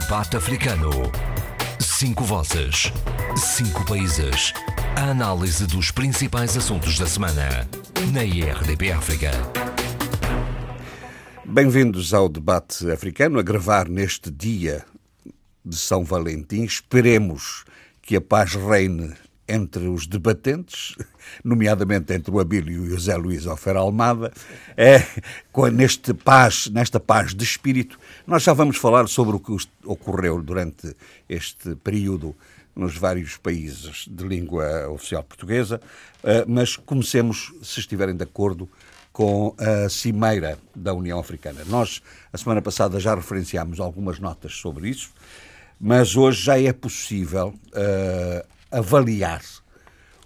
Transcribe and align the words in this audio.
Debate 0.00 0.38
Africano. 0.38 0.90
Cinco 1.78 2.24
vozes. 2.24 2.90
Cinco 3.36 3.84
países. 3.84 4.54
A 4.96 5.10
análise 5.10 5.66
dos 5.66 5.90
principais 5.90 6.56
assuntos 6.56 6.98
da 6.98 7.06
semana. 7.06 7.68
Na 8.10 8.24
IRDP 8.24 8.90
África. 8.90 9.30
Bem-vindos 11.44 12.14
ao 12.14 12.26
debate 12.26 12.90
africano, 12.90 13.38
a 13.38 13.42
gravar 13.42 13.86
neste 13.86 14.30
dia 14.30 14.82
de 15.62 15.76
São 15.76 16.02
Valentim. 16.04 16.62
Esperemos 16.62 17.66
que 18.00 18.16
a 18.16 18.20
paz 18.22 18.54
reine 18.54 19.12
entre 19.48 19.88
os 19.88 20.06
debatentes, 20.06 20.96
nomeadamente 21.44 22.12
entre 22.12 22.30
o 22.30 22.40
Abílio 22.40 22.86
e 22.86 22.92
o 22.92 23.00
Zé 23.00 23.16
Luís 23.16 23.46
Ofer 23.46 23.76
Almada, 23.76 24.32
é, 24.76 25.04
neste 25.72 26.14
paz, 26.14 26.68
nesta 26.68 27.00
paz 27.00 27.34
de 27.34 27.44
espírito. 27.44 27.98
Nós 28.26 28.42
já 28.42 28.52
vamos 28.52 28.76
falar 28.76 29.08
sobre 29.08 29.36
o 29.36 29.40
que 29.40 29.56
ocorreu 29.84 30.42
durante 30.42 30.94
este 31.28 31.74
período 31.76 32.34
nos 32.74 32.96
vários 32.96 33.36
países 33.36 34.06
de 34.10 34.24
língua 34.24 34.88
oficial 34.88 35.22
portuguesa, 35.22 35.80
eh, 36.24 36.44
mas 36.48 36.76
comecemos, 36.76 37.52
se 37.62 37.80
estiverem 37.80 38.16
de 38.16 38.24
acordo, 38.24 38.68
com 39.12 39.54
a 39.58 39.88
Cimeira 39.90 40.58
da 40.74 40.94
União 40.94 41.18
Africana. 41.18 41.60
Nós, 41.66 42.02
a 42.32 42.38
semana 42.38 42.62
passada, 42.62 42.98
já 42.98 43.14
referenciámos 43.14 43.78
algumas 43.78 44.18
notas 44.18 44.54
sobre 44.54 44.88
isso, 44.88 45.10
mas 45.78 46.16
hoje 46.16 46.42
já 46.42 46.58
é 46.58 46.72
possível 46.72 47.48
uh, 47.48 48.46
avaliar 48.72 49.42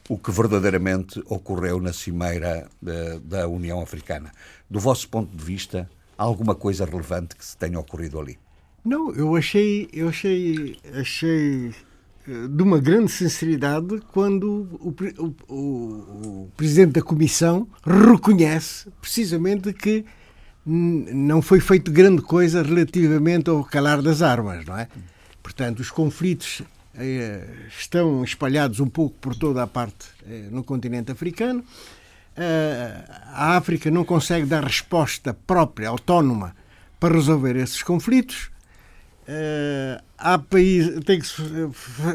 o 0.08 0.16
que 0.16 0.30
verdadeiramente 0.30 1.20
ocorreu 1.26 1.80
na 1.80 1.92
Cimeira 1.92 2.68
uh, 2.82 3.20
da 3.20 3.48
União 3.48 3.80
Africana. 3.80 4.30
Do 4.70 4.78
vosso 4.78 5.08
ponto 5.08 5.36
de 5.36 5.44
vista, 5.44 5.90
há 6.16 6.22
alguma 6.22 6.54
coisa 6.54 6.84
relevante 6.84 7.34
que 7.34 7.44
se 7.44 7.56
tenha 7.56 7.78
ocorrido 7.78 8.20
ali? 8.20 8.38
Não, 8.84 9.12
eu 9.12 9.34
achei, 9.34 9.88
eu 9.92 10.08
achei, 10.08 10.78
achei 10.94 11.74
de 12.26 12.62
uma 12.62 12.78
grande 12.80 13.10
sinceridade 13.10 14.00
quando 14.12 14.68
o, 14.80 14.94
o, 15.48 15.54
o, 15.54 16.50
Presidente 16.56 16.92
da 16.92 17.02
Comissão 17.02 17.68
reconhece 17.84 18.90
precisamente 19.00 19.72
que 19.72 20.04
não 20.64 21.40
foi 21.40 21.60
feito 21.60 21.92
grande 21.92 22.22
coisa 22.22 22.62
relativamente 22.62 23.48
ao 23.48 23.62
calar 23.64 24.02
das 24.02 24.22
armas, 24.22 24.64
não 24.64 24.76
é? 24.76 24.88
Portanto, 25.40 25.78
os 25.78 25.90
conflitos 25.90 26.62
eh, 26.62 26.64
estão 27.78 28.24
espalhados 28.24 28.80
um 28.80 28.88
pouco 28.88 29.16
por 29.20 29.34
toda 29.36 29.62
a 29.62 29.66
parte 29.66 30.06
eh, 30.26 30.48
no 30.50 30.64
continente 30.64 31.12
africano. 31.12 31.64
Eh, 32.36 33.04
a 33.32 33.56
África 33.56 33.90
não 33.90 34.04
consegue 34.04 34.46
dar 34.46 34.64
resposta 34.64 35.34
própria, 35.46 35.88
autónoma, 35.88 36.54
para 36.98 37.14
resolver 37.14 37.56
esses 37.56 37.82
conflitos. 37.82 38.50
Há 40.16 40.38
tem 41.04 41.20
que 41.20 41.26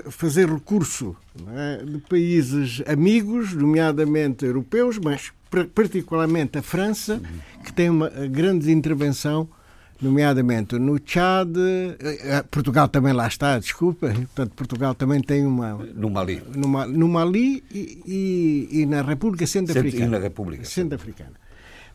fazer 0.09 0.49
recurso 0.49 1.15
é, 1.49 1.83
de 1.83 1.97
países 1.99 2.81
amigos, 2.87 3.53
nomeadamente 3.53 4.45
europeus, 4.45 4.97
mas 4.97 5.31
particularmente 5.75 6.57
a 6.57 6.61
França, 6.61 7.21
que 7.65 7.73
tem 7.73 7.89
uma 7.89 8.09
grande 8.09 8.71
intervenção, 8.71 9.47
nomeadamente 10.01 10.79
no 10.79 10.99
Tchad, 10.99 11.55
eh, 11.57 12.43
Portugal 12.49 12.87
também 12.87 13.13
lá 13.13 13.27
está, 13.27 13.59
desculpa, 13.59 14.07
portanto 14.07 14.51
Portugal 14.55 14.95
também 14.95 15.21
tem 15.21 15.45
uma 15.45 15.73
no 15.73 16.09
Mali, 16.09 16.41
no, 16.55 16.87
no 16.87 17.07
Mali 17.07 17.63
e, 17.71 18.01
e, 18.05 18.81
e, 18.81 18.85
na 18.85 19.01
República 19.01 19.45
Centro-Africana, 19.45 20.05
e 20.05 20.09
na 20.09 20.17
República 20.17 20.65
Centro-Africana, 20.65 21.33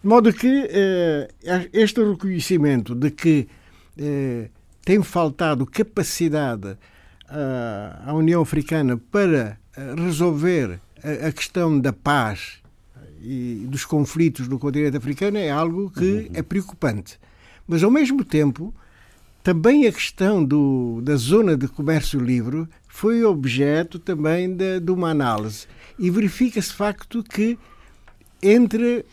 de 0.02 0.08
modo 0.08 0.32
que 0.32 0.46
uh, 0.46 1.68
este 1.72 2.02
reconhecimento 2.02 2.94
de 2.94 3.10
que 3.10 3.48
uh, 3.98 4.48
tem 4.84 5.02
faltado 5.02 5.66
capacidade 5.66 6.78
ah, 7.28 8.04
à 8.06 8.14
União 8.14 8.40
Africana 8.40 8.96
para 8.96 9.58
resolver 9.96 10.78
a 11.26 11.32
questão 11.32 11.80
da 11.80 11.92
paz 11.92 12.62
e 13.20 13.66
dos 13.68 13.84
conflitos 13.84 14.46
no 14.46 14.60
continente 14.60 14.96
africano 14.96 15.36
é 15.36 15.50
algo 15.50 15.90
que 15.90 16.04
uhum. 16.04 16.28
é 16.34 16.42
preocupante. 16.42 17.18
Mas, 17.66 17.82
ao 17.82 17.90
mesmo 17.90 18.24
tempo, 18.24 18.74
também 19.42 19.86
a 19.86 19.92
questão 19.92 20.44
do, 20.44 21.00
da 21.02 21.16
zona 21.16 21.56
de 21.56 21.68
comércio 21.68 22.20
livre 22.20 22.66
foi 22.88 23.24
objeto 23.24 23.98
também 23.98 24.52
de, 24.54 24.80
de 24.80 24.90
uma 24.90 25.10
análise. 25.10 25.66
E 25.98 26.10
verifica-se 26.10 26.72
facto 26.72 27.22
que 27.22 27.58
entre 28.42 29.04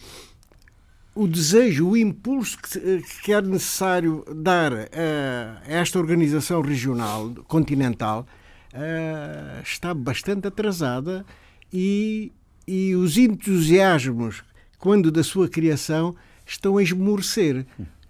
o 1.16 1.28
desejo, 1.28 1.90
o 1.90 1.98
impulso 1.98 2.58
que, 2.58 3.04
que 3.22 3.32
é 3.32 3.42
necessário 3.42 4.26
dar 4.36 4.74
a, 4.74 5.62
esta 5.68 6.00
organização 6.00 6.62
regional, 6.62 7.30
continental, 7.48 8.26
uh, 8.74 9.62
está 9.62 9.94
bastante 9.94 10.48
atrasada 10.48 11.26
e, 11.72 12.32
e 12.68 12.96
os 12.96 13.18
entusiasmos, 13.18 14.44
quando 14.80 15.12
da 15.12 15.24
sua 15.24 15.48
criação, 15.48 16.16
estão 16.46 16.78
a 16.78 16.84
esmorecer. 16.84 17.66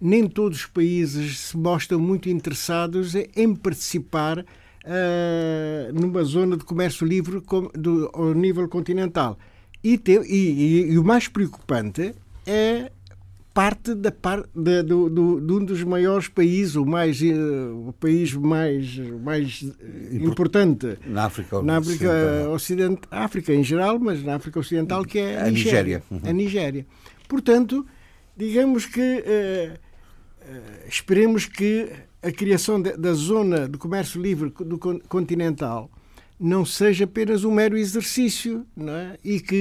Nem 0.06 0.28
todos 0.28 0.58
os 0.58 0.66
países 0.66 1.38
se 1.38 1.56
mostram 1.56 1.98
muito 1.98 2.28
interessados 2.28 3.14
em 3.14 3.54
participar 3.54 4.40
uh, 4.40 4.44
numa 5.98 6.22
zona 6.24 6.58
de 6.58 6.64
comércio 6.64 7.06
livre 7.06 7.42
do, 7.72 8.10
ao 8.12 8.34
nível 8.34 8.68
continental. 8.68 9.38
E, 9.82 9.96
te, 9.96 10.12
e, 10.12 10.34
e, 10.34 10.92
e 10.92 10.98
o 10.98 11.02
mais 11.02 11.26
preocupante 11.26 12.14
é 12.46 12.92
parte 13.54 13.94
da 13.94 14.12
parte 14.12 14.48
de, 14.54 14.82
do, 14.82 15.08
do, 15.08 15.40
de 15.40 15.52
um 15.54 15.64
dos 15.64 15.82
maiores 15.84 16.28
países, 16.28 16.74
o 16.74 16.84
mais 16.84 17.22
uh, 17.22 17.88
o 17.88 17.92
país 17.92 18.34
mais 18.34 18.98
mais 19.22 19.64
importante 20.10 20.98
na 21.06 21.24
África, 21.24 21.62
na 21.62 21.78
África 21.78 22.48
Ocidental, 22.50 23.08
África 23.10 23.54
em 23.54 23.64
geral, 23.64 23.98
mas 23.98 24.22
na 24.22 24.34
África 24.34 24.58
Ocidental 24.60 25.02
que 25.02 25.18
é 25.18 25.38
a, 25.38 25.46
a 25.46 25.50
Nigéria. 25.50 26.02
Uhum. 26.10 26.20
A 26.24 26.32
Nigéria. 26.32 26.84
Portanto, 27.26 27.86
digamos 28.36 28.84
que 28.84 29.00
uh, 29.00 29.83
esperemos 30.86 31.46
que 31.46 31.90
a 32.22 32.32
criação 32.32 32.80
de, 32.80 32.96
da 32.96 33.12
zona 33.12 33.68
de 33.68 33.76
comércio 33.78 34.20
livre 34.20 34.50
do 34.50 34.78
continental 35.08 35.90
não 36.38 36.64
seja 36.64 37.04
apenas 37.04 37.44
um 37.44 37.50
mero 37.50 37.76
exercício 37.76 38.66
não 38.76 38.94
é? 38.94 39.18
e, 39.24 39.40
que, 39.40 39.54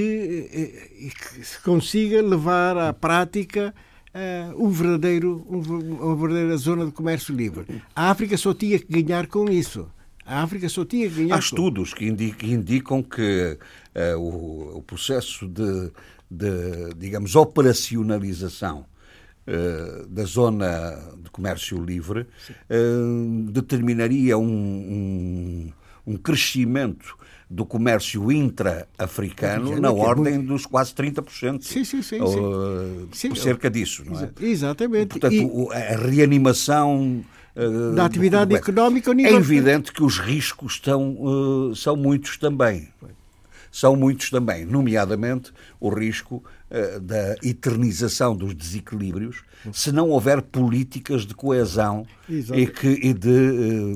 e 0.97 1.09
que 1.09 1.45
se 1.45 1.59
consiga 1.61 2.21
levar 2.21 2.77
à 2.77 2.93
prática 2.93 3.73
uh, 4.13 4.65
um 4.65 4.69
verdadeiro, 4.69 5.45
um, 5.49 5.59
uma 5.59 6.15
verdadeira 6.15 6.57
zona 6.57 6.85
de 6.85 6.91
comércio 6.91 7.35
livre. 7.35 7.65
A 7.95 8.09
África 8.09 8.37
só 8.37 8.53
tinha 8.53 8.79
que 8.79 9.01
ganhar 9.01 9.27
com 9.27 9.49
isso. 9.49 9.87
A 10.25 10.41
África 10.41 10.69
só 10.69 10.85
tinha 10.85 11.09
que 11.09 11.15
ganhar 11.15 11.35
Há 11.35 11.39
estudos 11.39 11.93
que 11.93 12.05
indicam, 12.05 12.49
indicam 12.49 13.03
que 13.03 13.57
uh, 13.95 14.19
o, 14.19 14.77
o, 14.77 14.81
processo 14.81 15.47
de, 15.47 15.91
de, 16.31 16.93
digamos, 16.97 17.35
operacionalização 17.35 18.85
uh, 19.47 20.07
da 20.07 20.23
zona 20.23 20.99
de 21.21 21.29
comércio 21.29 21.83
livre 21.83 22.21
uh, 22.21 23.51
determinaria 23.51 24.37
um, 24.37 24.43
um 24.45 25.73
um 26.05 26.17
crescimento 26.17 27.17
do 27.49 27.65
comércio 27.65 28.31
intra-africano 28.31 29.79
na 29.79 29.89
é 29.89 29.91
ordem 29.91 30.33
muito... 30.35 30.47
dos 30.47 30.65
quase 30.65 30.93
30%. 30.93 31.61
Sim, 31.61 31.83
sim, 31.83 32.01
sim. 32.01 32.19
Ou, 32.19 33.07
sim. 33.11 33.33
cerca 33.35 33.69
disso, 33.69 34.03
não 34.05 34.19
é? 34.19 34.29
Exatamente. 34.41 35.07
Portanto, 35.07 35.33
e... 35.33 35.73
a 35.73 35.97
reanimação 35.97 37.23
da 37.95 38.05
atividade 38.05 38.55
económica 38.55 39.11
É 39.11 39.31
evidente 39.33 39.93
que 39.93 40.03
os 40.03 40.17
riscos 40.17 40.73
estão, 40.73 41.71
são 41.75 41.95
muitos 41.95 42.37
também. 42.37 42.89
São 43.71 43.95
muitos 43.95 44.29
também, 44.29 44.65
nomeadamente 44.65 45.51
o 45.79 45.89
risco 45.89 46.43
da 47.01 47.35
eternização 47.43 48.35
dos 48.35 48.55
desequilíbrios 48.55 49.43
se 49.71 49.91
não 49.91 50.09
houver 50.09 50.41
políticas 50.41 51.25
de 51.25 51.33
coesão 51.33 52.05
e, 52.27 52.65
que, 52.65 52.87
e 52.87 53.13
de, 53.13 53.29
uh, 53.29 53.95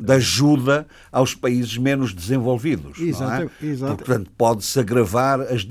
de, 0.00 0.12
ajuda 0.12 0.86
aos 1.12 1.34
países 1.34 1.76
menos 1.76 2.14
desenvolvidos. 2.14 2.98
Exato, 2.98 3.50
não 3.62 3.88
é? 3.92 3.96
Portanto, 3.96 4.30
pode-se 4.36 4.80
agravar 4.80 5.40
as, 5.42 5.66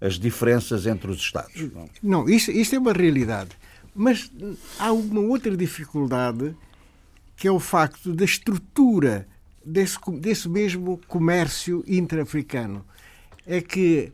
as 0.00 0.18
diferenças 0.18 0.86
entre 0.86 1.10
os 1.10 1.18
Estados. 1.18 1.54
Não, 2.02 2.28
isto, 2.28 2.50
isto 2.50 2.74
é 2.74 2.78
uma 2.78 2.92
realidade. 2.92 3.50
Mas 3.94 4.30
há 4.78 4.92
uma 4.92 5.20
outra 5.20 5.56
dificuldade 5.56 6.54
que 7.36 7.46
é 7.48 7.50
o 7.50 7.60
facto 7.60 8.12
da 8.12 8.24
estrutura 8.24 9.26
desse, 9.64 9.98
desse 10.18 10.48
mesmo 10.48 11.00
comércio 11.08 11.84
intra-africano. 11.86 12.84
É 13.46 13.60
que 13.60 14.12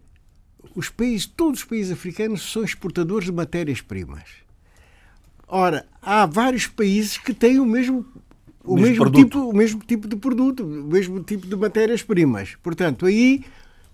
os 0.74 0.88
países, 0.88 1.26
todos 1.26 1.60
os 1.60 1.64
países 1.64 1.92
africanos 1.92 2.50
são 2.50 2.64
exportadores 2.64 3.26
de 3.26 3.32
matérias-primas. 3.32 4.24
Ora, 5.46 5.86
há 6.02 6.26
vários 6.26 6.66
países 6.66 7.16
que 7.16 7.32
têm 7.32 7.58
o 7.58 7.66
mesmo 7.66 8.06
o, 8.64 8.74
o 8.74 8.76
mesmo, 8.76 9.04
mesmo 9.04 9.10
tipo, 9.10 9.38
o 9.38 9.52
mesmo 9.54 9.80
tipo 9.80 10.06
de 10.06 10.16
produto, 10.16 10.62
o 10.62 10.84
mesmo 10.84 11.22
tipo 11.22 11.46
de 11.46 11.56
matérias-primas. 11.56 12.54
Portanto, 12.62 13.06
aí 13.06 13.44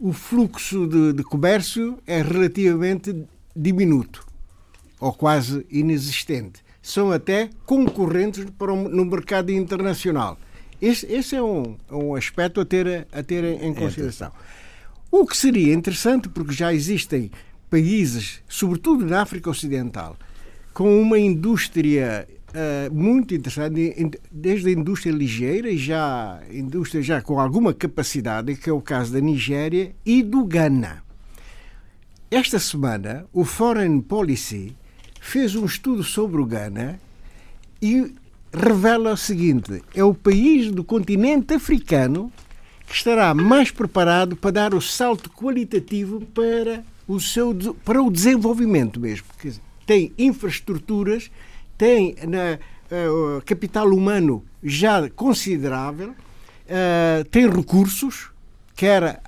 o 0.01 0.13
fluxo 0.13 0.87
de, 0.87 1.13
de, 1.13 1.23
comércio 1.23 1.99
é 2.07 2.21
relativamente 2.21 3.25
diminuto 3.55 4.27
ou 4.99 5.13
quase 5.13 5.65
inexistente. 5.71 6.65
são 6.83 7.13
até 7.13 7.51
concorrentes 7.65 8.47
para 8.59 8.73
um, 8.73 8.89
no 8.89 9.05
mercado 9.05 9.51
internacional. 9.53 10.37
Esse, 10.83 11.07
esse 11.07 11.37
é 11.37 11.43
um, 11.43 11.77
um 11.91 12.15
aspecto 12.15 12.61
a 12.61 12.65
ter, 12.65 13.07
a 13.13 13.23
ter 13.23 13.45
em 13.63 13.73
consideração. 13.73 14.33
O 15.17 15.25
que 15.25 15.37
seria 15.37 15.73
interessante, 15.73 16.29
porque 16.29 16.53
já 16.53 16.75
existem 16.75 17.31
países, 17.71 18.43
sobretudo 18.49 19.07
na 19.07 19.23
África 19.23 19.49
Ocidental, 19.49 20.17
com 20.73 21.01
uma 21.01 21.17
indústria 21.17 22.27
uh, 22.49 22.93
muito 22.93 23.33
interessante, 23.33 24.11
desde 24.29 24.71
a 24.71 24.73
indústria 24.73 25.13
ligeira 25.13 25.71
e 25.71 25.79
já 25.79 26.43
indústria 26.53 27.01
já 27.01 27.23
com 27.23 27.39
alguma 27.39 27.73
capacidade, 27.73 28.57
que 28.57 28.69
é 28.69 28.73
o 28.73 28.81
caso 28.81 29.13
da 29.13 29.21
Nigéria 29.21 29.95
e 30.05 30.21
do 30.21 30.45
Ghana. 30.45 31.05
Esta 32.29 32.59
semana, 32.59 33.25
o 33.33 33.45
Foreign 33.45 34.03
Policy 34.03 34.77
fez 35.21 35.55
um 35.55 35.65
estudo 35.65 36.03
sobre 36.03 36.43
o 36.43 36.45
Ghana 36.45 36.99
e 37.81 38.13
revela 38.53 39.13
o 39.13 39.17
seguinte: 39.17 39.81
é 39.95 40.03
o 40.03 40.13
país 40.13 40.73
do 40.73 40.83
continente 40.83 41.55
africano 41.55 42.33
que 42.95 42.99
estará 42.99 43.35
mais 43.35 43.73
preparado 43.73 44.37
para 44.37 44.53
dar 44.53 44.73
o 44.73 44.81
salto 44.81 45.29
qualitativo 45.29 46.21
para 46.27 46.85
o 47.09 47.19
seu 47.19 47.53
para 47.85 48.01
o 48.01 48.09
desenvolvimento 48.09 49.01
mesmo. 49.01 49.27
Tem 49.85 50.13
infraestruturas, 50.17 51.29
tem 51.77 52.15
na, 52.23 52.55
uh, 52.55 53.43
capital 53.45 53.89
humano 53.89 54.45
já 54.63 55.11
considerável, 55.11 56.11
uh, 56.11 57.25
tem 57.33 57.51
recursos, 57.51 58.31
quer 58.77 59.21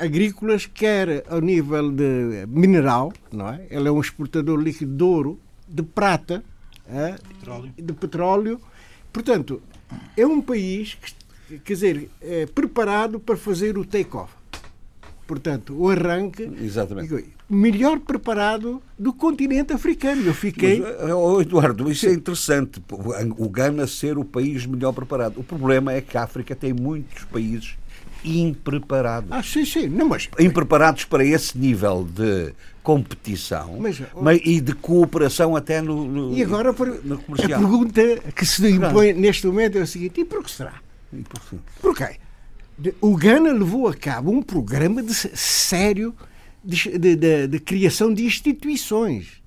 agrícolas, 0.00 0.64
quer 0.64 1.26
ao 1.28 1.42
nível 1.42 1.92
de 1.92 2.46
mineral, 2.48 3.12
não 3.30 3.50
é? 3.50 3.66
Ele 3.68 3.86
é 3.86 3.92
um 3.92 4.00
exportador 4.00 4.58
líquido 4.58 4.96
de 4.96 5.04
ouro, 5.04 5.38
de 5.68 5.82
prata, 5.82 6.42
é? 6.88 7.16
de 7.76 7.92
petróleo. 7.92 8.58
Portanto, 9.12 9.60
é 10.16 10.26
um 10.26 10.40
país 10.40 10.94
que, 10.94 11.25
quer 11.64 11.72
dizer, 11.72 12.10
é 12.20 12.46
preparado 12.46 13.18
para 13.20 13.36
fazer 13.36 13.78
o 13.78 13.84
take-off. 13.84 14.32
Portanto, 15.26 15.76
o 15.76 15.90
arranque. 15.90 16.48
Exatamente. 16.62 17.34
Melhor 17.50 17.98
preparado 17.98 18.80
do 18.98 19.12
continente 19.12 19.72
africano. 19.72 20.22
Eu 20.24 20.34
fiquei. 20.34 20.80
Mas, 20.80 21.12
oh, 21.12 21.40
Eduardo, 21.40 21.90
isso 21.90 22.06
é 22.06 22.12
interessante. 22.12 22.80
O 23.36 23.48
Ghana 23.48 23.86
ser 23.86 24.18
o 24.18 24.24
país 24.24 24.64
melhor 24.66 24.92
preparado. 24.92 25.40
O 25.40 25.44
problema 25.44 25.92
é 25.92 26.00
que 26.00 26.16
a 26.16 26.22
África 26.22 26.54
tem 26.54 26.72
muitos 26.72 27.24
países 27.24 27.74
impreparados. 28.24 29.30
Ah, 29.32 29.42
sim, 29.42 29.64
sim. 29.64 29.88
Não, 29.88 30.08
mas... 30.08 30.28
Impreparados 30.38 31.04
para 31.04 31.24
esse 31.24 31.58
nível 31.58 32.08
de 32.08 32.52
competição 32.82 33.78
mas, 33.80 34.00
mas, 34.20 34.40
e 34.44 34.60
de 34.60 34.72
cooperação 34.72 35.56
até 35.56 35.82
no, 35.82 36.06
no, 36.06 36.32
e 36.32 36.40
agora, 36.40 36.72
no 37.02 37.18
comercial. 37.18 37.58
A 37.58 37.68
pergunta 37.68 38.00
que 38.32 38.46
se 38.46 38.70
impõe 38.70 39.12
neste 39.12 39.44
momento 39.44 39.76
é 39.76 39.80
o 39.82 39.86
seguinte: 39.88 40.20
e 40.20 40.24
por 40.24 40.44
que 40.44 40.52
será? 40.52 40.74
Por 41.10 41.40
quê? 41.40 41.56
Porquê? 41.80 42.16
O 43.00 43.16
Ghana 43.16 43.52
levou 43.52 43.88
a 43.88 43.94
cabo 43.94 44.30
um 44.30 44.42
programa 44.42 45.02
de 45.02 45.14
sério 45.14 46.14
de, 46.62 46.98
de, 46.98 47.16
de, 47.16 47.46
de 47.46 47.60
criação 47.60 48.12
de 48.12 48.24
instituições. 48.24 49.42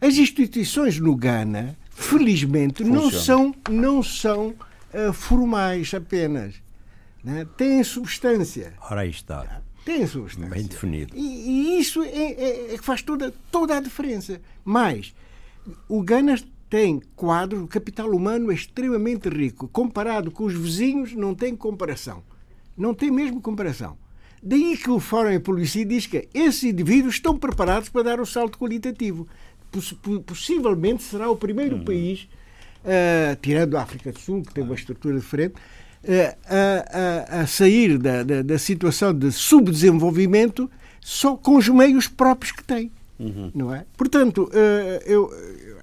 As 0.00 0.16
instituições 0.16 0.98
no 0.98 1.14
Ghana, 1.14 1.76
felizmente, 1.90 2.82
não 2.82 3.10
são, 3.10 3.54
não 3.70 4.02
são 4.02 4.54
uh, 4.92 5.12
formais 5.12 5.94
apenas 5.94 6.54
né? 7.26 7.44
tem 7.56 7.82
substância. 7.82 8.72
Ora, 8.80 9.00
aí 9.00 9.10
está. 9.10 9.60
Tem 9.84 10.06
substância. 10.06 10.48
Bem 10.48 10.64
definido. 10.64 11.12
E, 11.16 11.20
e 11.20 11.80
isso 11.80 12.02
é, 12.04 12.08
é, 12.08 12.74
é, 12.74 12.78
que 12.78 12.84
faz 12.84 13.02
toda, 13.02 13.34
toda 13.50 13.76
a 13.76 13.80
diferença. 13.80 14.40
Mas 14.64 15.12
o 15.88 16.02
Ghana 16.02 16.38
tem 16.68 17.00
quadros, 17.14 17.62
o 17.62 17.68
capital 17.68 18.10
humano 18.10 18.50
é 18.50 18.54
extremamente 18.54 19.28
rico. 19.28 19.68
Comparado 19.68 20.30
com 20.30 20.44
os 20.44 20.54
vizinhos, 20.54 21.12
não 21.14 21.34
tem 21.34 21.54
comparação. 21.54 22.22
Não 22.76 22.92
tem 22.92 23.10
mesmo 23.10 23.40
comparação. 23.40 23.96
Daí 24.42 24.76
que 24.76 24.90
o 24.90 25.00
Foreign 25.00 25.40
Policy 25.40 25.84
diz 25.84 26.06
que 26.06 26.28
esses 26.34 26.64
indivíduos 26.64 27.14
estão 27.14 27.36
preparados 27.36 27.88
para 27.88 28.02
dar 28.02 28.20
o 28.20 28.26
salto 28.26 28.58
qualitativo. 28.58 29.26
Possivelmente 30.24 31.02
será 31.02 31.30
o 31.30 31.36
primeiro 31.36 31.76
uhum. 31.76 31.84
país, 31.84 32.28
uh, 32.84 33.36
tirando 33.40 33.76
a 33.76 33.82
África 33.82 34.12
do 34.12 34.18
Sul, 34.18 34.42
que 34.42 34.54
tem 34.54 34.62
uma 34.62 34.74
estrutura 34.74 35.18
diferente, 35.18 35.54
a, 36.48 37.38
a, 37.38 37.40
a 37.42 37.46
sair 37.46 37.98
da, 37.98 38.22
da, 38.22 38.42
da, 38.42 38.58
situação 38.58 39.12
de 39.12 39.32
subdesenvolvimento 39.32 40.70
só 41.00 41.36
com 41.36 41.56
os 41.56 41.68
meios 41.68 42.06
próprios 42.06 42.52
que 42.52 42.62
tem. 42.62 42.92
Uhum. 43.18 43.50
Não 43.54 43.74
é? 43.74 43.84
Portanto, 43.96 44.48
eh, 44.52 45.02
eu 45.06 45.30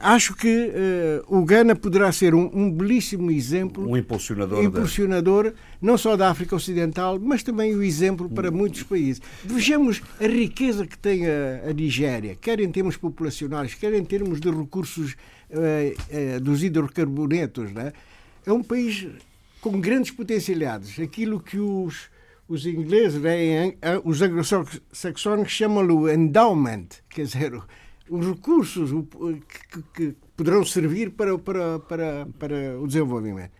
acho 0.04 0.36
que 0.36 0.72
eh, 0.74 1.24
o 1.28 1.44
Ghana 1.46 1.76
poderá 1.76 2.12
ser 2.12 2.36
um, 2.36 2.50
um 2.54 2.70
belíssimo 2.70 3.32
exemplo. 3.32 3.90
Um 3.90 3.96
impulsionador. 3.96 4.64
Impulsionador, 4.64 5.44
da... 5.46 5.54
não 5.82 5.98
só 5.98 6.18
da 6.18 6.30
África 6.30 6.56
Ocidental, 6.56 7.18
mas 7.20 7.42
também 7.42 7.74
o 7.74 7.82
exemplo 7.82 8.30
para 8.30 8.52
muitos 8.52 8.84
países. 8.84 9.22
Vejamos 9.44 10.02
a 10.20 10.28
riqueza 10.28 10.86
que 10.86 10.98
tem 10.98 11.26
a, 11.26 11.70
a 11.70 11.74
Nigéria, 11.74 12.38
quer 12.40 12.60
em 12.60 12.70
termos 12.70 12.98
populacionais, 12.98 13.74
quer 13.74 13.94
em 13.94 14.04
termos 14.04 14.42
de 14.42 14.52
recursos 14.52 15.14
uh, 15.50 16.38
uh, 16.38 16.40
dos 16.42 16.62
hidrocarbonetos. 16.62 17.72
é? 17.76 17.94
é 18.46 18.52
um 18.52 18.62
país 18.62 19.08
com 19.62 19.80
grandes 19.80 20.12
potencialidades. 20.12 21.00
Aquilo 21.00 21.40
que 21.40 21.58
os, 21.58 22.10
os 22.48 22.66
ingleses, 22.66 23.22
né, 23.22 23.74
os 24.04 24.22
anglo-saxónicos 24.22 25.54
chamam-lo 25.54 26.12
endowment, 26.12 26.88
quer 27.10 27.24
dizer, 27.24 27.62
os 28.10 28.26
recursos 28.26 28.92
que, 29.70 29.84
que 29.94 30.16
poderão 30.36 30.66
servir 30.66 31.12
para, 31.12 31.38
para, 31.38 31.80
para, 31.80 32.28
para 32.38 32.80
o 32.80 32.88
desenvolvimento. 32.88 33.52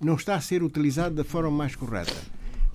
Não 0.00 0.14
está 0.14 0.34
a 0.34 0.40
ser 0.40 0.62
utilizado 0.62 1.14
da 1.14 1.24
forma 1.24 1.50
mais 1.50 1.74
correta 1.74 2.14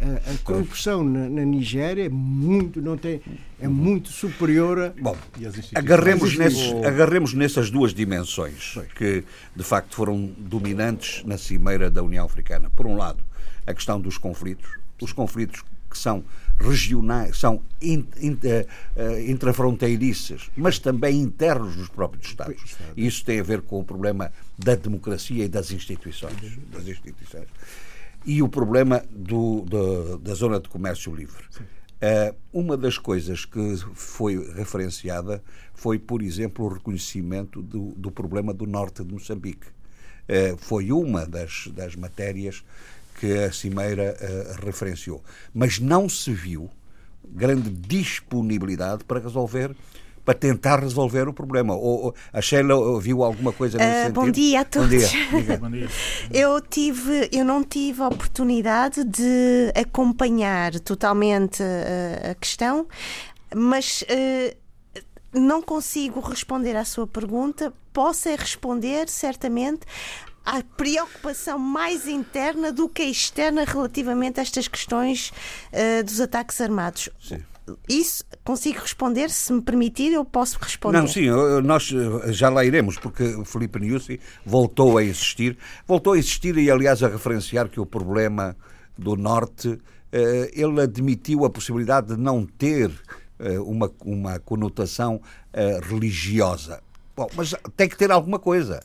a, 0.02 0.44
corrupção 0.44 1.04
na, 1.04 1.30
na, 1.30 1.46
Nigéria 1.46 2.06
é 2.06 2.10
muito, 2.10 2.82
não 2.82 2.98
tem, 2.98 3.22
é 3.60 3.68
muito 3.68 4.10
superior 4.10 4.80
a. 4.80 4.90
Bom, 5.00 5.16
agarremos, 5.76 6.36
nesses, 6.38 6.74
agarremos 6.84 7.34
nessas 7.34 7.70
duas 7.70 7.94
dimensões 7.94 8.80
que, 8.96 9.24
de 9.56 9.64
facto, 9.64 9.96
foram 9.96 10.26
dominantes 10.38 11.24
na 11.24 11.38
cimeira 11.38 11.90
da 11.90 12.02
União 12.02 12.26
Africana. 12.26 12.70
Por 12.70 12.88
um 12.88 12.98
lado, 12.98 13.24
a 13.66 13.74
questão 13.74 14.02
dos 14.02 14.18
conflitos, 14.18 14.72
os 15.00 15.14
conflitos 15.14 15.64
que 15.90 15.98
são 15.98 16.24
regionais, 16.62 17.38
são 17.38 17.62
in, 17.82 18.06
in, 18.20 18.34
uh, 18.34 19.30
intrafronteiriças, 19.30 20.50
mas 20.56 20.80
também 20.80 21.20
internos 21.20 21.76
nos 21.76 21.90
próprios 21.90 22.28
Estados. 22.28 22.76
E 22.96 23.06
isso 23.06 23.26
tem 23.26 23.40
a 23.40 23.44
ver 23.44 23.62
com 23.62 23.80
o 23.80 23.84
problema 23.84 24.32
da 24.58 24.76
democracia 24.76 25.46
e 25.46 25.50
das 25.50 25.72
instituições. 25.72 26.36
Das 26.72 26.88
instituições 26.88 27.48
e 28.26 28.42
o 28.42 28.48
problema 28.48 29.04
do, 29.10 29.62
do, 29.62 30.18
da 30.20 30.34
zona 30.34 30.60
de 30.60 30.70
comércio 30.70 31.14
livre. 31.14 31.44
Uh, 32.02 32.36
uma 32.52 32.76
das 32.76 32.98
coisas 32.98 33.46
que 33.46 33.78
foi 33.94 34.54
referenciada 34.54 35.44
foi, 35.74 36.00
por 36.00 36.22
exemplo, 36.22 36.66
o 36.66 36.70
reconhecimento 36.70 37.62
do, 37.62 37.94
do 37.96 38.12
problema 38.12 38.54
do 38.54 38.66
norte 38.66 39.04
de 39.04 39.14
Moçambique. 39.14 39.68
Uh, 39.68 40.58
foi 40.58 40.92
uma 40.92 41.26
das, 41.26 41.68
das 41.74 41.96
matérias 41.96 42.64
que 43.22 43.32
a 43.38 43.52
Cimeira 43.52 44.18
uh, 44.20 44.66
referenciou. 44.66 45.24
Mas 45.54 45.80
não 45.80 46.10
se 46.10 46.34
viu 46.34 46.72
grande 47.24 47.70
disponibilidade 47.70 49.04
para 49.04 49.20
resolver 49.20 49.76
para 50.24 50.36
tentar 50.36 50.80
resolver 50.80 51.28
o 51.28 51.34
problema. 51.34 51.74
Ou, 51.74 52.14
a 52.32 52.42
Sheila 52.42 53.00
viu 53.00 53.24
alguma 53.24 53.52
coisa 53.52 53.80
nesse 53.80 53.90
uh, 53.90 54.02
sentido? 54.02 54.14
Bom 54.14 54.30
dia 54.30 54.60
a 54.62 54.66
todos. 54.66 55.14
Bom 55.32 55.42
dia. 55.42 55.58
bom 55.58 55.70
dia. 55.72 55.88
eu, 56.32 56.62
tive, 56.62 57.28
eu 57.32 57.44
não 57.44 57.64
tive 57.64 58.04
a 58.04 58.08
oportunidade 58.08 59.04
de 59.04 59.72
acompanhar 59.76 60.80
totalmente 60.80 61.64
uh, 61.64 62.32
a 62.32 62.36
questão, 62.36 62.88
mas 63.56 64.04
uh, 64.04 64.56
não 65.34 65.60
consigo 65.60 66.20
responder 66.20 66.76
à 66.76 66.86
sua 66.86 67.08
pergunta. 67.08 67.74
Posso 67.92 68.30
é 68.30 68.36
responder, 68.36 69.10
certamente, 69.10 69.82
à 70.46 70.62
preocupação 70.64 71.60
mais 71.60 72.08
interna 72.08 72.72
do 72.72 72.90
que 72.90 73.04
externa 73.04 73.64
relativamente 73.64 74.40
a 74.40 74.44
estas 74.44 74.68
questões 74.68 75.32
uh, 75.72 76.04
dos 76.04 76.20
ataques 76.20 76.60
armados. 76.60 77.10
Sim 77.20 77.44
isso 77.88 78.24
consigo 78.44 78.80
responder? 78.80 79.30
Se 79.30 79.54
me 79.54 79.62
permitir, 79.62 80.12
eu 80.14 80.26
posso 80.26 80.58
responder. 80.60 81.00
Não, 81.00 81.08
sim, 81.08 81.28
nós 81.64 81.92
eh, 81.94 82.34
já 82.34 82.50
lá 82.50 82.66
iremos, 82.66 82.98
porque 82.98 83.24
o 83.36 83.46
Felipe 83.46 83.80
Niusi 83.80 84.20
voltou 84.46 84.98
a 84.98 85.04
existir. 85.04 85.58
Voltou 85.88 86.14
a 86.14 86.18
existir 86.18 86.58
e, 86.58 86.70
aliás, 86.70 87.04
a 87.04 87.08
referenciar 87.08 87.70
que 87.70 87.80
o 87.80 87.86
problema 87.86 88.56
do 88.98 89.16
Norte, 89.16 89.80
eh, 90.12 90.52
ele 90.54 90.82
admitiu 90.82 91.46
a 91.46 91.50
possibilidade 91.50 92.16
de 92.16 92.18
não 92.18 92.46
ter 92.46 92.92
uma, 93.66 93.92
uma 94.06 94.38
conotação 94.38 95.20
religiosa. 95.90 96.80
Bom, 97.22 97.30
mas 97.36 97.54
tem 97.78 97.88
que 97.88 97.96
ter 97.96 98.10
alguma 98.12 98.40
coisa. 98.40 98.82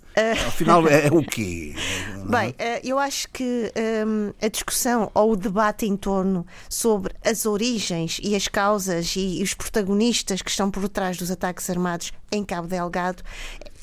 Afinal, 0.47 0.87
é, 0.87 1.09
o 1.11 1.23
quê? 1.23 1.75
Bem, 2.29 2.55
eh, 2.59 2.83
eu 2.85 2.99
acho 2.99 3.31
que 3.31 3.73
um, 4.07 4.35
a 4.45 4.49
discussão 4.49 5.11
ou 5.15 5.33
o 5.33 5.37
debate 5.37 5.87
em 5.87 5.97
torno 5.97 6.47
sobre 6.69 7.15
as 7.25 7.47
origens 7.47 8.21
e 8.23 8.37
as 8.37 8.47
causas 8.47 9.15
e 9.17 9.43
os 9.43 9.55
protagonistas 9.55 10.43
que 10.43 10.51
estão 10.51 10.71
por 10.71 10.87
trás 10.91 11.17
dos 11.17 11.31
ataques 11.31 11.71
armados 11.71 12.13
em 12.31 12.45
Cabo 12.45 12.69
Delgado 12.69 13.23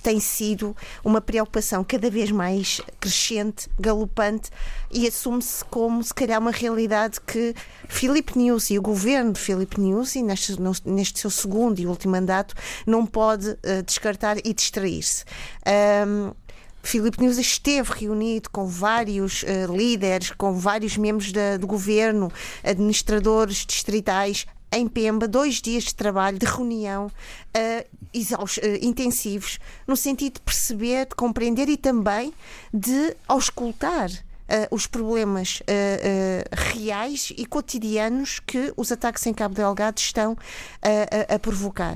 tem 0.04 0.20
sido 0.20 0.76
uma 1.04 1.22
preocupação 1.22 1.84
cada 1.84 2.10
vez 2.10 2.30
mais 2.30 2.82
crescente, 3.00 3.70
galopante 3.80 4.52
e 4.92 5.08
assume-se 5.08 5.64
como, 5.66 6.04
se 6.04 6.14
calhar, 6.14 6.40
uma 6.40 6.52
realidade 6.52 7.20
que 7.22 7.56
Filipe 7.88 8.38
News 8.38 8.70
e 8.70 8.78
o 8.78 8.82
governo 8.82 9.32
de 9.32 9.40
Filipe 9.40 9.80
News, 9.80 10.16
neste, 10.16 10.56
neste 10.86 11.20
seu 11.20 11.30
segundo 11.30 11.80
e 11.80 11.88
último 11.88 12.12
mandato, 12.12 12.54
não 12.86 13.06
pode 13.06 13.50
uh, 13.50 13.84
descartar 13.86 14.38
e 14.44 14.54
distrair-se. 14.54 15.24
Um, 16.06 16.34
Filipe 16.84 17.22
News 17.22 17.38
esteve 17.38 17.90
reunido 17.94 18.50
com 18.50 18.68
vários 18.68 19.44
uh, 19.44 19.74
líderes, 19.74 20.32
com 20.32 20.54
vários 20.54 20.98
membros 20.98 21.32
da, 21.32 21.56
do 21.56 21.66
governo, 21.66 22.30
administradores 22.62 23.66
distritais, 23.66 24.46
em 24.78 24.88
Pemba, 24.88 25.28
dois 25.28 25.62
dias 25.62 25.84
de 25.86 25.96
trabalho, 25.96 26.38
de 26.38 26.46
reunião 26.46 27.12
exaust, 28.14 28.60
uh, 28.60 28.86
intensivos, 28.86 29.60
no 29.88 29.98
sentido 29.98 30.36
de 30.36 30.42
perceber, 30.42 31.08
de 31.08 31.16
compreender 31.16 31.68
e 31.68 31.78
também 31.78 32.34
de 32.74 33.16
auscultar 33.28 34.10
Uh, 34.44 34.76
os 34.76 34.86
problemas 34.86 35.62
uh, 35.62 35.64
uh, 35.64 36.76
reais 36.76 37.32
e 37.38 37.46
cotidianos 37.46 38.42
que 38.42 38.74
os 38.76 38.92
ataques 38.92 39.26
em 39.26 39.34
Cabo 39.34 39.56
Delgado 39.56 39.98
estão 39.98 40.38
a, 40.82 41.36
a 41.36 41.40
provocar. 41.40 41.96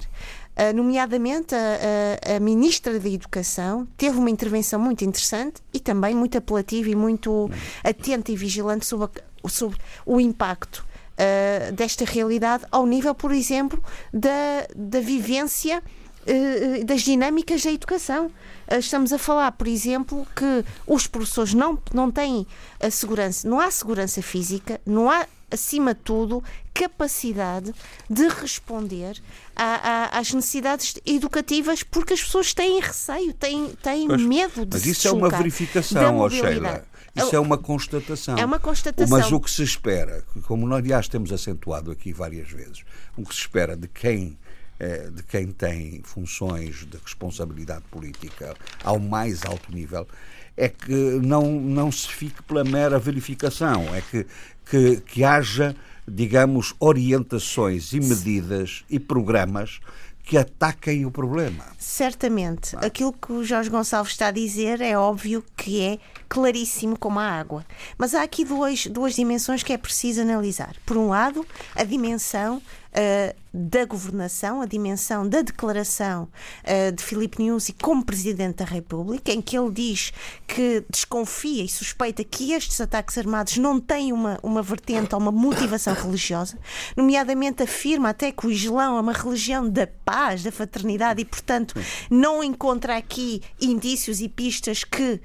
nomeadamente, 0.73 1.53
a, 1.53 2.37
a, 2.37 2.39
Ministra 2.39 2.97
da 2.97 3.09
Educação 3.09 3.85
teve 3.97 4.17
uma 4.17 4.29
intervenção 4.29 4.79
muito 4.79 5.03
interessante 5.03 5.61
e 5.73 5.79
também 5.79 6.15
muito 6.15 6.37
apelativa 6.37 6.89
e 6.89 6.95
muito 6.95 7.51
atenta 7.83 8.31
e 8.31 8.37
vigilante 8.37 8.85
sobre, 8.85 9.21
sobre 9.45 9.77
o 10.05 10.19
impacto 10.19 10.86
uh, 11.17 11.71
desta 11.73 12.05
realidade 12.05 12.65
ao 12.71 12.85
nível, 12.85 13.13
por 13.15 13.31
exemplo, 13.31 13.83
da, 14.13 14.67
da 14.75 14.99
vivência 14.99 15.81
uh, 15.81 16.85
das 16.85 17.01
dinâmicas 17.01 17.63
da 17.63 17.71
educação. 17.71 18.31
Estamos 18.69 19.13
a 19.13 19.17
falar, 19.17 19.53
por 19.53 19.65
exemplo, 19.65 20.27
que 20.35 20.65
os 20.85 21.07
professores 21.07 21.53
não, 21.53 21.79
não 21.93 22.11
têm 22.11 22.45
a 22.81 22.91
segurança, 22.91 23.47
não 23.47 23.61
há 23.61 23.71
segurança 23.71 24.21
física, 24.21 24.81
não 24.85 25.09
há 25.09 25.25
acima 25.49 25.93
de 25.93 26.01
tudo, 26.01 26.43
capacidade 26.73 27.73
de 28.09 28.27
responder 28.27 29.21
a, 29.55 30.09
a, 30.13 30.19
às 30.19 30.33
necessidades 30.33 30.95
educativas, 31.05 31.83
porque 31.83 32.13
as 32.13 32.21
pessoas 32.21 32.53
têm 32.53 32.79
receio, 32.79 33.33
têm, 33.33 33.69
têm 33.81 34.07
mas, 34.07 34.21
medo 34.21 34.65
de 34.65 34.75
mas 34.75 34.81
se 34.81 34.91
isso 34.91 35.07
é 35.07 35.11
uma 35.11 35.29
verificação, 35.29 36.29
Sheila. 36.29 36.85
Isso 37.17 37.35
é 37.35 37.39
uma 37.39 37.57
constatação. 37.57 38.37
É 38.37 38.45
uma 38.45 38.59
constatação. 38.59 39.17
Mas 39.17 39.31
o 39.31 39.39
que 39.39 39.49
se 39.49 39.63
espera, 39.63 40.23
como 40.43 40.67
nós, 40.67 40.79
aliás, 40.79 41.07
temos 41.07 41.31
acentuado 41.31 41.91
aqui 41.91 42.13
várias 42.13 42.49
vezes, 42.49 42.83
o 43.15 43.23
que 43.23 43.33
se 43.33 43.41
espera 43.41 43.75
de 43.75 43.87
quem 43.87 44.37
eh, 44.79 45.09
de 45.11 45.23
quem 45.23 45.47
tem 45.47 46.01
funções 46.03 46.85
de 46.85 46.97
responsabilidade 46.97 47.83
política 47.89 48.55
ao 48.83 48.99
mais 48.99 49.43
alto 49.43 49.73
nível 49.73 50.07
é 50.55 50.69
que 50.69 50.93
não, 50.93 51.59
não 51.59 51.91
se 51.91 52.07
fique 52.07 52.43
pela 52.43 52.63
mera 52.63 52.99
verificação, 52.99 53.95
é 53.95 54.01
que, 54.01 54.27
que, 54.69 55.01
que 55.01 55.23
haja, 55.23 55.75
digamos, 56.07 56.75
orientações 56.79 57.91
e 57.93 57.99
medidas 57.99 58.85
e 58.87 58.99
programas 58.99 59.79
que 60.27 60.37
ataquem 60.37 61.05
o 61.05 61.11
problema. 61.11 61.63
Certamente. 61.79 62.75
Ah. 62.75 62.87
Aquilo 62.87 63.13
que 63.13 63.31
o 63.31 63.45
Jorge 63.45 63.69
Gonçalves 63.69 64.11
está 64.11 64.27
a 64.27 64.31
dizer 64.31 64.81
é 64.81 64.97
óbvio 64.97 65.41
que 65.55 65.81
é 65.81 65.99
claríssimo 66.27 66.99
como 66.99 67.17
a 67.17 67.23
água. 67.23 67.65
Mas 67.97 68.13
há 68.13 68.23
aqui 68.23 68.43
duas, 68.43 68.87
duas 68.87 69.15
dimensões 69.15 69.63
que 69.63 69.71
é 69.71 69.77
preciso 69.77 70.21
analisar. 70.21 70.75
Por 70.85 70.97
um 70.97 71.07
lado, 71.07 71.47
a 71.73 71.85
dimensão 71.85 72.61
uh, 72.97 73.35
da 73.53 73.85
governação, 73.85 74.61
a 74.61 74.65
dimensão 74.65 75.27
da 75.27 75.41
declaração 75.41 76.27
uh, 76.63 76.91
de 76.91 77.03
Filipe 77.03 77.41
Nyusi 77.41 77.73
como 77.73 78.03
Presidente 78.03 78.57
da 78.57 78.65
República, 78.65 79.31
em 79.31 79.41
que 79.41 79.57
ele 79.57 79.71
diz 79.71 80.11
que 80.47 80.83
desconfia 80.89 81.63
e 81.63 81.69
suspeita 81.69 82.23
que 82.23 82.53
estes 82.53 82.81
ataques 82.81 83.17
armados 83.17 83.57
não 83.57 83.79
têm 83.79 84.11
uma, 84.11 84.39
uma 84.41 84.61
vertente 84.61 85.13
ou 85.13 85.21
uma 85.21 85.31
motivação 85.31 85.93
religiosa, 85.93 86.57
nomeadamente 86.95 87.63
afirma 87.63 88.09
até 88.09 88.31
que 88.31 88.47
o 88.47 88.51
Islão 88.51 88.97
é 88.97 89.01
uma 89.01 89.13
religião 89.13 89.69
da 89.69 89.87
paz, 89.87 90.43
da 90.43 90.51
fraternidade 90.51 91.21
e, 91.21 91.25
portanto, 91.25 91.75
não 92.09 92.43
encontra 92.43 92.97
aqui 92.97 93.41
indícios 93.61 94.21
e 94.21 94.27
pistas 94.27 94.83
que, 94.83 95.21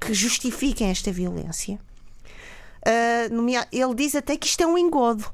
que 0.00 0.14
justifiquem 0.14 0.88
esta 0.88 1.10
violência. 1.10 1.78
Uh, 2.84 3.66
ele 3.70 3.94
diz 3.94 4.16
até 4.16 4.36
que 4.36 4.46
isto 4.46 4.60
é 4.60 4.66
um 4.66 4.76
engodo. 4.76 5.24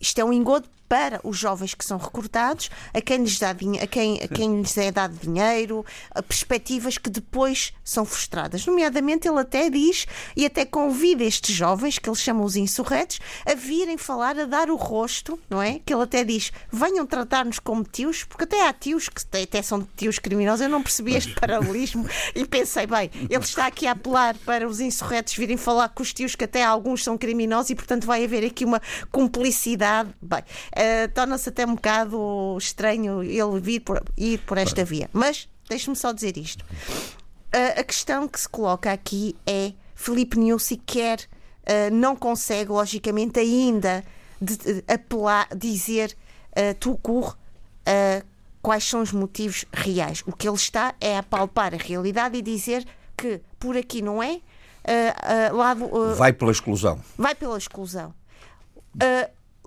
Isto 0.00 0.20
é 0.20 0.24
um 0.24 0.32
engodo 0.32 0.68
para 0.88 1.20
os 1.22 1.36
jovens 1.36 1.74
que 1.74 1.84
são 1.84 1.98
recrutados, 1.98 2.70
a 2.94 3.00
quem 3.00 3.18
lhes, 3.18 3.38
dá, 3.38 3.50
a 3.50 3.86
quem, 3.86 4.20
a 4.22 4.28
quem 4.28 4.60
lhes 4.60 4.76
é 4.78 4.90
dado 4.90 5.14
dinheiro, 5.16 5.84
perspectivas 6.26 6.98
que 6.98 7.10
depois 7.10 7.72
são 7.84 8.04
frustradas. 8.04 8.64
Nomeadamente, 8.66 9.28
ele 9.28 9.40
até 9.40 9.68
diz 9.70 10.06
e 10.36 10.46
até 10.46 10.64
convida 10.64 11.24
estes 11.24 11.54
jovens, 11.54 11.98
que 11.98 12.08
ele 12.08 12.16
chama 12.16 12.44
os 12.44 12.56
insurretos, 12.56 13.20
a 13.46 13.54
virem 13.54 13.96
falar, 13.96 14.38
a 14.38 14.44
dar 14.44 14.70
o 14.70 14.76
rosto, 14.76 15.38
não 15.48 15.60
é? 15.60 15.80
Que 15.84 15.92
ele 15.92 16.02
até 16.02 16.24
diz: 16.24 16.52
venham 16.70 17.06
tratar-nos 17.06 17.58
como 17.58 17.84
tios, 17.84 18.24
porque 18.24 18.44
até 18.44 18.66
há 18.66 18.72
tios 18.72 19.08
que 19.08 19.22
até 19.42 19.62
são 19.62 19.86
tios 19.96 20.18
criminosos. 20.18 20.62
Eu 20.62 20.68
não 20.68 20.82
percebi 20.82 21.14
este 21.14 21.34
paralelismo 21.38 22.06
e 22.34 22.46
pensei: 22.46 22.86
bem, 22.86 23.10
ele 23.28 23.44
está 23.44 23.66
aqui 23.66 23.86
a 23.86 23.92
apelar 23.92 24.36
para 24.44 24.66
os 24.66 24.80
insurretos 24.80 25.34
virem 25.34 25.56
falar 25.56 25.88
com 25.90 26.02
os 26.02 26.12
tios, 26.12 26.34
que 26.34 26.44
até 26.44 26.64
alguns 26.64 27.04
são 27.04 27.18
criminosos, 27.18 27.70
e 27.70 27.74
portanto 27.74 28.06
vai 28.06 28.24
haver 28.24 28.44
aqui 28.44 28.64
uma 28.64 28.80
cumplicidade. 29.10 30.10
Bem, 30.20 30.42
uh, 30.78 31.08
torna-se 31.12 31.48
até 31.48 31.66
um 31.66 31.74
bocado 31.74 32.56
estranho 32.58 33.22
ele 33.22 33.60
vir 33.60 33.80
por, 33.80 34.02
ir 34.16 34.38
por 34.40 34.56
esta 34.56 34.84
via. 34.84 35.10
Mas 35.12 35.48
deixe-me 35.68 35.96
só 35.96 36.12
dizer 36.12 36.36
isto. 36.36 36.62
Uh, 36.62 37.80
a 37.80 37.84
questão 37.84 38.28
que 38.28 38.38
se 38.40 38.48
coloca 38.48 38.92
aqui 38.92 39.36
é 39.46 39.72
Felipe 39.94 40.38
Nilsi 40.38 40.76
quer, 40.76 41.20
uh, 41.20 41.92
não 41.92 42.14
consegue, 42.14 42.70
logicamente, 42.70 43.40
ainda 43.40 44.04
de, 44.40 44.56
de, 44.56 44.84
apelar, 44.86 45.48
dizer 45.54 46.16
uh, 46.52 46.74
tucur 46.78 47.36
uh, 47.36 48.26
quais 48.62 48.84
são 48.84 49.02
os 49.02 49.12
motivos 49.12 49.64
reais. 49.72 50.22
O 50.26 50.32
que 50.32 50.48
ele 50.48 50.56
está 50.56 50.94
é 51.00 51.18
a 51.18 51.22
palpar 51.22 51.74
a 51.74 51.78
realidade 51.78 52.38
e 52.38 52.42
dizer 52.42 52.86
que 53.16 53.40
por 53.58 53.76
aqui 53.76 54.00
não 54.00 54.22
é. 54.22 54.40
Uh, 54.88 55.56
lado, 55.56 56.14
vai 56.16 56.32
pela 56.32 56.50
exclusão. 56.50 56.98
Vai 57.18 57.34
pela 57.34 57.58
exclusão 57.58 58.14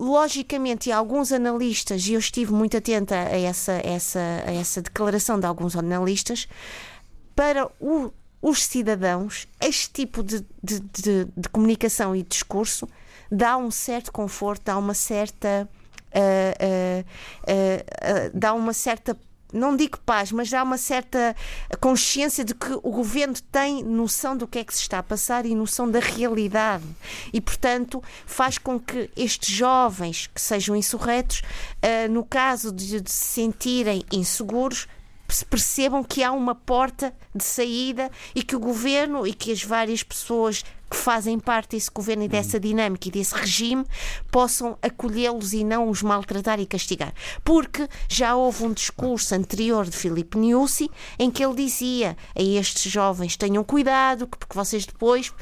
logicamente, 0.01 0.89
e 0.89 0.91
alguns 0.91 1.31
analistas, 1.31 2.07
e 2.07 2.13
eu 2.13 2.19
estive 2.19 2.51
muito 2.51 2.75
atenta 2.75 3.13
a 3.15 3.39
essa, 3.39 3.73
essa, 3.83 4.19
a 4.47 4.51
essa 4.51 4.81
declaração 4.81 5.39
de 5.39 5.45
alguns 5.45 5.75
analistas, 5.75 6.47
para 7.35 7.69
o, 7.79 8.11
os 8.41 8.63
cidadãos, 8.63 9.47
este 9.61 9.91
tipo 9.91 10.23
de, 10.23 10.43
de, 10.63 10.79
de, 10.79 11.25
de, 11.37 11.49
comunicação 11.49 12.15
e 12.15 12.23
discurso 12.23 12.89
dá 13.31 13.55
um 13.57 13.69
certo 13.69 14.11
conforto, 14.11 14.63
dá 14.65 14.77
uma 14.77 14.95
certa. 14.95 15.69
Uh, 16.13 16.99
uh, 16.99 17.03
uh, 17.03 18.37
dá 18.37 18.53
uma 18.53 18.73
certa 18.73 19.15
não 19.51 19.75
digo 19.75 19.99
paz, 19.99 20.31
mas 20.31 20.53
há 20.53 20.63
uma 20.63 20.77
certa 20.77 21.35
consciência 21.79 22.43
de 22.43 22.53
que 22.53 22.73
o 22.73 22.91
governo 22.91 23.35
tem 23.51 23.83
noção 23.83 24.35
do 24.35 24.47
que 24.47 24.59
é 24.59 24.63
que 24.63 24.73
se 24.73 24.81
está 24.81 24.99
a 24.99 25.03
passar 25.03 25.45
e 25.45 25.53
noção 25.55 25.89
da 25.89 25.99
realidade. 25.99 26.83
E, 27.33 27.41
portanto, 27.41 28.03
faz 28.25 28.57
com 28.57 28.79
que 28.79 29.09
estes 29.15 29.53
jovens 29.53 30.27
que 30.27 30.41
sejam 30.41 30.75
insurretos, 30.75 31.41
uh, 31.41 32.11
no 32.11 32.23
caso 32.23 32.71
de, 32.71 33.01
de 33.01 33.11
se 33.11 33.25
sentirem 33.25 34.03
inseguros, 34.11 34.87
percebam 35.49 36.03
que 36.03 36.23
há 36.23 36.31
uma 36.31 36.53
porta 36.53 37.13
de 37.33 37.43
saída 37.43 38.11
e 38.35 38.43
que 38.43 38.55
o 38.55 38.59
governo 38.59 39.25
e 39.25 39.33
que 39.33 39.51
as 39.51 39.63
várias 39.63 40.03
pessoas 40.03 40.63
que 40.91 40.97
fazem 40.97 41.39
parte 41.39 41.77
desse 41.77 41.89
governo 41.89 42.23
e 42.23 42.27
dessa 42.27 42.59
dinâmica 42.59 43.07
e 43.07 43.11
desse 43.11 43.33
regime 43.33 43.85
possam 44.29 44.77
acolhê-los 44.81 45.53
e 45.53 45.63
não 45.63 45.89
os 45.89 46.03
maltratar 46.03 46.59
e 46.59 46.65
castigar. 46.65 47.13
Porque 47.45 47.87
já 48.09 48.35
houve 48.35 48.65
um 48.65 48.73
discurso 48.73 49.33
anterior 49.33 49.85
de 49.85 49.95
Filipe 49.95 50.37
Niusi 50.37 50.91
em 51.17 51.31
que 51.31 51.43
ele 51.43 51.55
dizia 51.55 52.17
a 52.35 52.41
estes 52.41 52.91
jovens: 52.91 53.37
tenham 53.37 53.63
cuidado, 53.63 54.27
porque 54.27 54.53
vocês 54.53 54.85
depois 54.85 55.33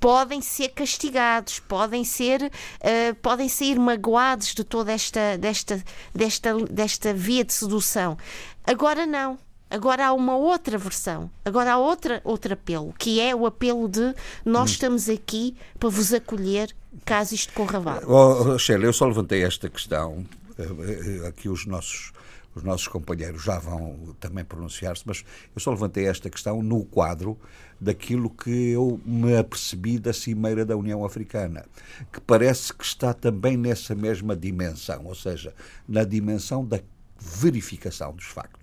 podem 0.00 0.40
ser 0.40 0.70
castigados, 0.70 1.60
podem 1.60 2.02
ser, 2.02 2.42
uh, 2.42 3.14
podem 3.20 3.50
sair 3.50 3.78
magoados 3.78 4.54
de 4.54 4.64
toda 4.64 4.92
esta, 4.92 5.36
desta, 5.36 5.84
desta, 6.14 6.54
desta 6.70 7.12
via 7.12 7.44
de 7.44 7.52
sedução. 7.52 8.16
Agora 8.64 9.04
não. 9.04 9.45
Agora 9.68 10.06
há 10.06 10.12
uma 10.12 10.36
outra 10.36 10.78
versão, 10.78 11.28
agora 11.44 11.72
há 11.72 11.78
outra, 11.78 12.20
outro 12.22 12.52
apelo, 12.52 12.94
que 12.96 13.20
é 13.20 13.34
o 13.34 13.46
apelo 13.46 13.88
de 13.88 14.14
nós 14.44 14.70
hum. 14.70 14.72
estamos 14.72 15.08
aqui 15.08 15.56
para 15.78 15.88
vos 15.88 16.14
acolher 16.14 16.74
caso 17.04 17.34
isto 17.34 17.52
corra 17.52 17.80
mal. 17.80 18.00
Oh, 18.06 18.58
Sheila, 18.58 18.84
eu 18.84 18.92
só 18.92 19.06
levantei 19.06 19.42
esta 19.42 19.68
questão, 19.68 20.24
eh, 20.56 21.22
eh, 21.24 21.26
aqui 21.26 21.48
os 21.48 21.66
nossos, 21.66 22.12
os 22.54 22.62
nossos 22.62 22.86
companheiros 22.86 23.42
já 23.42 23.58
vão 23.58 24.14
também 24.20 24.44
pronunciar-se, 24.44 25.02
mas 25.04 25.24
eu 25.54 25.60
só 25.60 25.70
levantei 25.70 26.06
esta 26.06 26.30
questão 26.30 26.62
no 26.62 26.84
quadro 26.84 27.38
daquilo 27.80 28.30
que 28.30 28.70
eu 28.70 29.00
me 29.04 29.36
apercebi 29.36 29.98
da 29.98 30.12
Cimeira 30.12 30.64
da 30.64 30.76
União 30.76 31.04
Africana, 31.04 31.66
que 32.12 32.20
parece 32.20 32.72
que 32.72 32.84
está 32.84 33.12
também 33.12 33.56
nessa 33.56 33.94
mesma 33.94 34.34
dimensão, 34.34 35.04
ou 35.06 35.14
seja, 35.14 35.52
na 35.88 36.04
dimensão 36.04 36.64
da 36.64 36.80
verificação 37.18 38.14
dos 38.14 38.26
factos, 38.26 38.55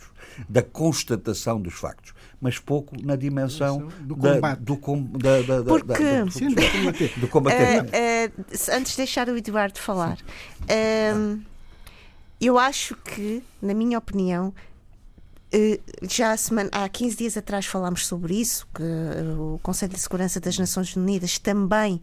da 0.48 0.62
constatação 0.62 1.62
dos 1.62 1.74
factos, 1.74 2.14
mas 2.40 2.60
pouco 2.60 2.96
na 3.04 3.16
dimensão 3.16 3.88
do 4.02 4.16
combate. 4.16 4.60
do, 4.60 4.78
com, 4.78 5.04
da, 5.04 5.42
da, 5.42 5.62
da, 5.62 5.64
Porque, 5.64 6.04
da, 6.04 6.24
do, 6.24 6.32
Sim, 6.32 6.48
do 6.50 6.72
combater. 6.72 7.20
do 7.20 7.28
combater. 7.28 7.90
Eh, 7.94 8.26
eh, 8.32 8.32
antes 8.76 8.92
de 8.92 8.98
deixar 8.98 9.30
o 9.30 9.38
Eduardo 9.38 9.80
falar, 9.80 10.18
ehm, 10.68 11.40
eu 12.42 12.58
acho 12.58 12.96
que, 12.96 13.42
na 13.62 13.74
minha 13.74 13.98
opinião, 13.98 14.54
eh, 15.56 15.80
já 16.02 16.36
semana, 16.36 16.70
há 16.74 16.90
15 16.90 17.16
dias 17.16 17.38
atrás 17.38 17.66
falámos 17.68 18.08
sobre 18.08 18.34
isso, 18.34 18.68
que 18.74 18.84
o 19.38 19.60
Conselho 19.62 19.94
de 19.94 20.00
Segurança 20.00 20.40
das 20.40 20.58
Nações 20.58 20.96
Unidas 20.96 21.38
também 21.38 22.02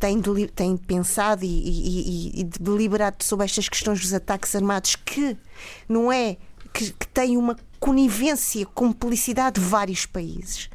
tem, 0.00 0.20
tem 0.48 0.76
pensado 0.76 1.44
e, 1.44 1.48
e, 1.48 2.40
e, 2.40 2.44
deliberado 2.44 3.22
sobre 3.22 3.46
estas 3.46 3.68
questões 3.68 4.00
dos 4.00 4.12
ataques 4.12 4.54
armados, 4.56 4.96
que 4.96 5.36
não 5.88 6.12
é 6.12 6.36
que, 6.74 6.92
que 6.92 7.06
tem 7.06 7.36
uma 7.36 7.56
conivência, 7.80 8.66
cumplicidade 8.66 9.60
de 9.60 9.66
vários 9.66 10.06
países. 10.06 10.68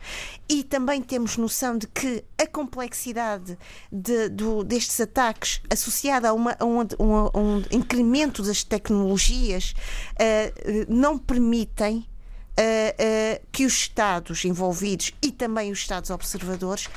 E 0.48 0.64
também 0.64 1.02
temos 1.02 1.38
noção 1.38 1.78
de 1.78 1.88
que 1.88 2.24
a 2.38 2.46
complexidade 2.46 3.58
de, 3.92 4.30
do, 4.30 4.64
destes 4.64 5.00
ataques, 5.00 5.62
associada 5.70 6.30
a, 6.30 6.34
uma, 6.34 6.56
a, 6.60 6.66
um, 6.66 6.80
a, 6.80 7.38
um, 7.40 7.64
incremento 7.72 8.44
das 8.44 8.64
tecnologias, 8.64 9.74
uh, 10.14 10.86
não 10.88 11.18
permitem 11.18 11.98
uh, 11.98 12.04
uh, 12.04 13.46
que 13.52 13.66
os 13.66 13.74
Estados 13.74 14.44
envolvidos 14.46 15.12
e 15.22 15.32
também 15.32 15.72
os 15.72 15.80
Estados 15.80 16.10
observadores 16.10 16.88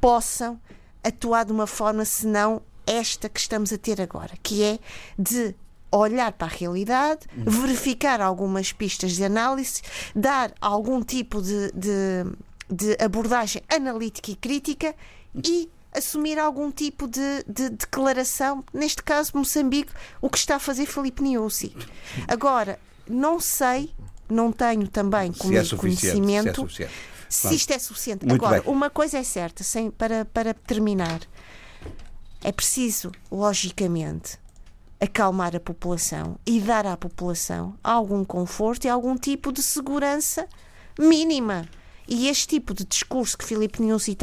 possam 0.00 0.60
atuar 1.02 1.44
de 1.44 1.52
uma 1.52 1.66
forma 1.66 2.04
senão 2.04 2.62
esta 2.86 3.28
que 3.28 3.38
estamos 3.38 3.72
a 3.72 3.78
ter 3.78 4.00
agora, 4.00 4.34
que 4.42 4.62
é 4.62 4.78
de 5.18 5.54
olhar 5.90 6.32
para 6.32 6.46
a 6.46 6.50
realidade, 6.50 7.26
verificar 7.34 8.20
algumas 8.20 8.72
pistas 8.72 9.12
de 9.12 9.24
análise, 9.24 9.82
dar 10.14 10.52
algum 10.60 11.02
tipo 11.02 11.40
de, 11.40 11.72
de, 11.72 12.24
de 12.70 12.96
abordagem 13.02 13.62
analítica 13.68 14.30
e 14.30 14.36
crítica 14.36 14.94
e 15.34 15.70
assumir 15.94 16.38
algum 16.38 16.70
tipo 16.70 17.08
de, 17.08 17.44
de, 17.48 17.70
declaração, 17.70 18.64
neste 18.72 19.02
caso 19.02 19.32
Moçambique, 19.34 19.92
o 20.20 20.28
que 20.28 20.38
está 20.38 20.56
a 20.56 20.60
fazer 20.60 20.86
Felipe 20.86 21.22
Niusi. 21.22 21.74
Agora, 22.28 22.78
não 23.08 23.40
sei 23.40 23.94
não 24.28 24.52
tenho 24.52 24.86
também 24.86 25.32
comigo 25.32 25.64
se 25.64 25.74
é 25.74 25.78
conhecimento 25.78 26.68
se, 26.70 26.84
é 26.84 26.88
se 27.28 27.54
isto 27.54 27.72
é 27.72 27.78
suficiente. 27.78 28.26
Muito 28.26 28.44
Agora, 28.44 28.60
bem. 28.62 28.72
uma 28.72 28.90
coisa 28.90 29.18
é 29.18 29.24
certa, 29.24 29.64
sem, 29.64 29.90
para, 29.90 30.24
para 30.26 30.52
terminar, 30.52 31.20
é 32.42 32.52
preciso, 32.52 33.10
logicamente, 33.30 34.38
acalmar 35.00 35.54
a 35.54 35.60
população 35.60 36.36
e 36.46 36.60
dar 36.60 36.86
à 36.86 36.96
população 36.96 37.76
algum 37.82 38.24
conforto 38.24 38.84
e 38.84 38.88
algum 38.88 39.16
tipo 39.16 39.52
de 39.52 39.62
segurança 39.62 40.48
mínima. 40.98 41.68
E 42.06 42.26
este 42.28 42.48
tipo 42.48 42.72
de 42.72 42.84
discurso 42.84 43.36
que 43.36 43.44
Filipe 43.44 43.82
Nussi 43.82 44.16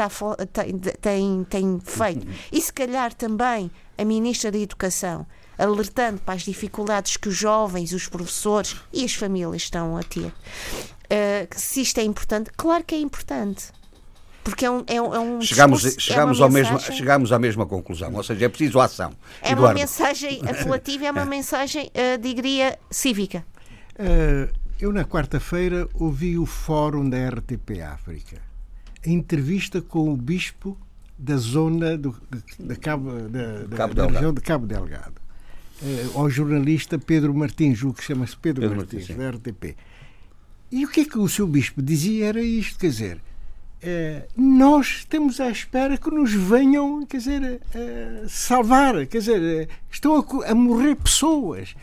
tem, 0.51 0.79
tem, 1.00 1.44
tem 1.44 1.79
feito, 1.79 2.27
e 2.51 2.60
se 2.60 2.74
calhar 2.74 3.13
também 3.13 3.70
a 3.96 4.03
Ministra 4.03 4.51
da 4.51 4.58
Educação, 4.58 5.25
alertando 5.55 6.20
para 6.20 6.34
as 6.34 6.41
dificuldades 6.41 7.15
que 7.15 7.29
os 7.29 7.36
jovens, 7.36 7.94
os 7.94 8.08
professores 8.08 8.75
e 8.91 9.05
as 9.05 9.13
famílias 9.13 9.62
estão 9.62 9.96
a 9.96 10.01
ter. 10.01 10.25
Uh, 10.25 11.48
se 11.55 11.82
isto 11.82 12.00
é 12.00 12.03
importante, 12.03 12.50
claro 12.58 12.84
que 12.84 12.96
é 12.96 13.00
importante. 13.00 13.72
Porque 14.46 14.64
é 14.64 14.70
um, 14.70 14.84
é 14.86 15.02
um, 15.02 15.16
é 15.16 15.20
um 15.20 15.42
chegamos, 15.42 15.82
discurso, 15.82 16.08
chegamos, 16.08 16.40
é 16.40 16.44
ao 16.44 16.50
mesmo, 16.52 16.80
chegamos 16.80 17.32
à 17.32 17.40
mesma 17.40 17.66
conclusão, 17.66 18.14
ou 18.14 18.24
seja, 18.24 18.46
é 18.46 18.48
preciso 18.48 18.80
ação. 18.80 19.12
É 19.42 19.52
Eduardo. 19.52 19.74
uma 19.74 19.74
mensagem 19.74 20.40
apelativa, 20.48 21.06
é 21.08 21.12
uma 21.12 21.25
mensagem, 21.25 21.88
uh, 21.88 22.22
diria, 22.22 22.78
cívica. 22.92 23.44
Uh, 24.00 24.54
eu, 24.80 24.94
na 24.94 25.04
quarta-feira, 25.04 25.90
ouvi 25.96 26.38
o 26.38 26.46
fórum 26.46 27.10
da 27.10 27.18
RTP 27.28 27.82
África. 27.82 28.38
A 29.04 29.10
entrevista 29.10 29.82
com 29.82 30.14
o 30.14 30.16
bispo 30.16 30.78
da 31.18 31.38
zona 31.38 31.98
do, 31.98 32.16
de, 32.60 32.75
Cabo, 32.75 33.12
da, 33.30 33.64
da, 33.64 33.75
Cabo 33.75 33.94
da 33.96 34.05
região 34.05 34.31
de 34.31 34.42
Cabo 34.42 34.68
Delgado 34.68 35.25
eh, 35.81 36.08
ao 36.14 36.29
jornalista 36.29 37.00
Pedro 37.00 37.34
Martins, 37.34 37.81
o 37.84 37.94
que 37.94 38.03
chama-se 38.03 38.38
Pedro, 38.38 38.62
Pedro, 38.62 38.77
Martins, 38.77 39.10
Martins 39.10 39.18
da 39.18 39.29
RTP. 39.31 39.75
E 40.72 40.86
o 40.86 40.90
que 40.90 41.01
é 41.01 41.05
que 41.05 41.18
o 41.18 41.27
seu 41.27 41.48
bispo 41.48 41.81
dizia 41.81 42.27
era 42.27 42.42
isto, 42.42 42.77
quer 42.77 42.90
dizer, 42.90 43.18
eh, 43.18 43.20
nós 44.36 44.88
estamos 44.88 45.40
à 45.40 45.50
espera 45.50 45.98
que 45.98 46.10
nos 46.10 46.34
venham, 46.34 47.06
quer 47.06 47.18
dizer, 47.18 47.62
eh, 47.74 48.24
salvar, 48.28 49.06
quer 49.06 49.20
dizer, 49.20 49.70
estão 49.92 50.16
a, 50.16 50.52
a 50.52 50.56
morrer 50.56 50.96
pessoas 50.96 51.76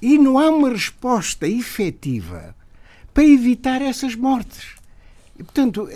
e 0.00 0.18
não 0.18 0.38
há 0.38 0.50
uma 0.50 0.70
resposta 0.70 1.46
efetiva 1.46 2.54
para 3.12 3.24
evitar 3.24 3.82
essas 3.82 4.14
mortes. 4.14 4.74
E, 5.38 5.42
portanto, 5.42 5.88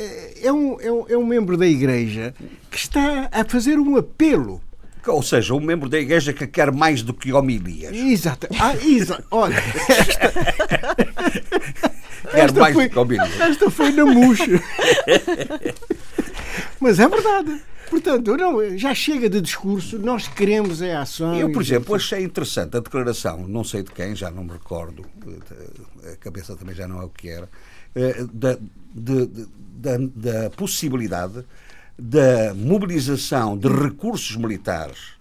é 0.42 0.52
um, 0.52 0.80
é, 0.80 0.92
um, 0.92 1.06
é 1.08 1.16
um 1.16 1.26
membro 1.26 1.56
da 1.56 1.66
Igreja 1.66 2.34
que 2.70 2.78
está 2.78 3.28
a 3.30 3.44
fazer 3.44 3.78
um 3.78 3.96
apelo 3.96 4.60
ou 5.06 5.22
seja, 5.22 5.54
um 5.54 5.60
membro 5.60 5.88
da 5.88 5.98
igreja 5.98 6.32
que 6.32 6.46
quer 6.46 6.72
mais 6.72 7.02
do 7.02 7.12
que 7.12 7.32
homilias. 7.32 7.94
Exato. 7.94 8.46
Ah, 8.58 8.74
exato. 8.76 9.24
Olha, 9.30 9.56
esta... 12.32 12.60
mais 12.60 12.74
foi. 12.74 12.90
Esta 13.40 13.70
foi 13.70 13.92
na 13.92 14.04
murcha. 14.04 14.62
Mas 16.80 16.98
é 16.98 17.08
verdade. 17.08 17.62
Portanto, 17.88 18.36
não, 18.36 18.76
já 18.76 18.94
chega 18.94 19.28
de 19.28 19.40
discurso, 19.40 19.98
nós 19.98 20.26
queremos 20.26 20.82
é 20.82 20.96
ação. 20.96 21.34
Eu, 21.36 21.52
por 21.52 21.62
exemplo, 21.62 21.94
achei 21.94 22.24
interessante 22.24 22.76
a 22.76 22.80
declaração, 22.80 23.46
não 23.46 23.62
sei 23.62 23.82
de 23.82 23.90
quem, 23.92 24.16
já 24.16 24.30
não 24.30 24.44
me 24.44 24.52
recordo, 24.52 25.04
a 26.12 26.16
cabeça 26.16 26.56
também 26.56 26.74
já 26.74 26.88
não 26.88 27.00
é 27.00 27.04
o 27.04 27.08
que 27.08 27.28
era, 27.28 27.48
eh, 27.94 28.24
da, 28.32 28.58
de, 28.92 29.46
da, 29.76 29.96
da 29.98 30.50
possibilidade 30.50 31.44
da 31.96 32.52
mobilização 32.54 33.56
de 33.56 33.68
recursos 33.68 34.34
militares 34.36 35.13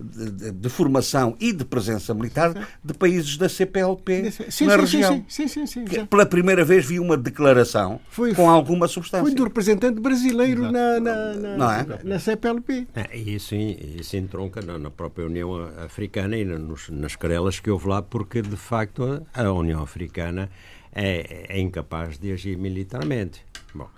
de, 0.00 0.30
de, 0.30 0.52
de, 0.52 0.68
formação 0.68 1.36
e 1.38 1.52
de 1.52 1.64
presença 1.64 2.14
militar 2.14 2.68
de 2.82 2.94
países 2.94 3.36
da 3.36 3.48
CPLP 3.48 4.30
sim, 4.50 4.66
na 4.66 4.74
sim, 4.74 4.80
região. 4.80 5.24
Sim, 5.28 5.48
sim, 5.48 5.66
sim, 5.66 5.86
sim 5.86 6.06
Pela 6.06 6.26
primeira 6.26 6.64
vez 6.64 6.86
vi 6.86 6.98
uma 6.98 7.16
declaração 7.16 8.00
foi, 8.08 8.34
com 8.34 8.48
alguma 8.48 8.88
substância. 8.88 9.24
Foi 9.24 9.34
do 9.34 9.44
representante 9.44 10.00
brasileiro 10.00 10.70
na, 10.70 11.00
na, 11.00 11.34
na, 11.34 11.80
é? 11.80 12.04
na, 12.04 12.18
CPLP. 12.18 12.88
É, 12.94 13.16
isso, 13.16 13.54
isso 13.54 14.16
entronca 14.16 14.60
na, 14.62 14.78
na 14.78 14.90
própria 14.90 15.26
União 15.26 15.68
Africana 15.84 16.36
e 16.36 16.44
nos, 16.44 16.88
nas 16.88 17.16
querelas 17.16 17.60
que 17.60 17.70
houve 17.70 17.88
lá, 17.88 18.02
porque 18.02 18.42
de 18.42 18.56
facto 18.56 19.24
a 19.32 19.52
União 19.52 19.82
Africana 19.82 20.50
é, 20.92 21.46
é 21.48 21.60
incapaz 21.60 22.18
de 22.18 22.32
agir 22.32 22.56
militarmente. 22.56 23.44
Bom, 23.74 23.88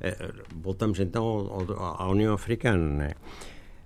eh, 0.00 0.32
voltamos 0.62 1.00
então 1.00 1.24
ao, 1.24 2.02
à 2.02 2.08
União 2.08 2.34
Africana, 2.34 2.88
né? 2.88 3.10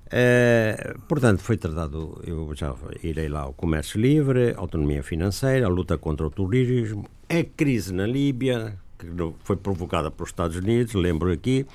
Uh, 0.08 0.98
portanto, 1.02 1.42
foi 1.42 1.58
tratado, 1.58 2.20
eu 2.26 2.50
já 2.54 2.74
irei 3.02 3.28
lá, 3.28 3.46
o 3.46 3.52
comércio 3.52 4.00
livre, 4.00 4.54
autonomia 4.56 5.02
financeira, 5.02 5.66
a 5.66 5.68
luta 5.68 5.98
contra 5.98 6.26
o 6.26 6.30
terrorismo, 6.30 7.04
a 7.28 7.44
crise 7.44 7.92
na 7.92 8.06
Líbia, 8.06 8.78
que 8.98 9.06
foi 9.44 9.56
provocada 9.56 10.10
pelos 10.10 10.30
Estados 10.30 10.56
Unidos, 10.56 10.94
lembro 10.94 11.30
aqui, 11.30 11.66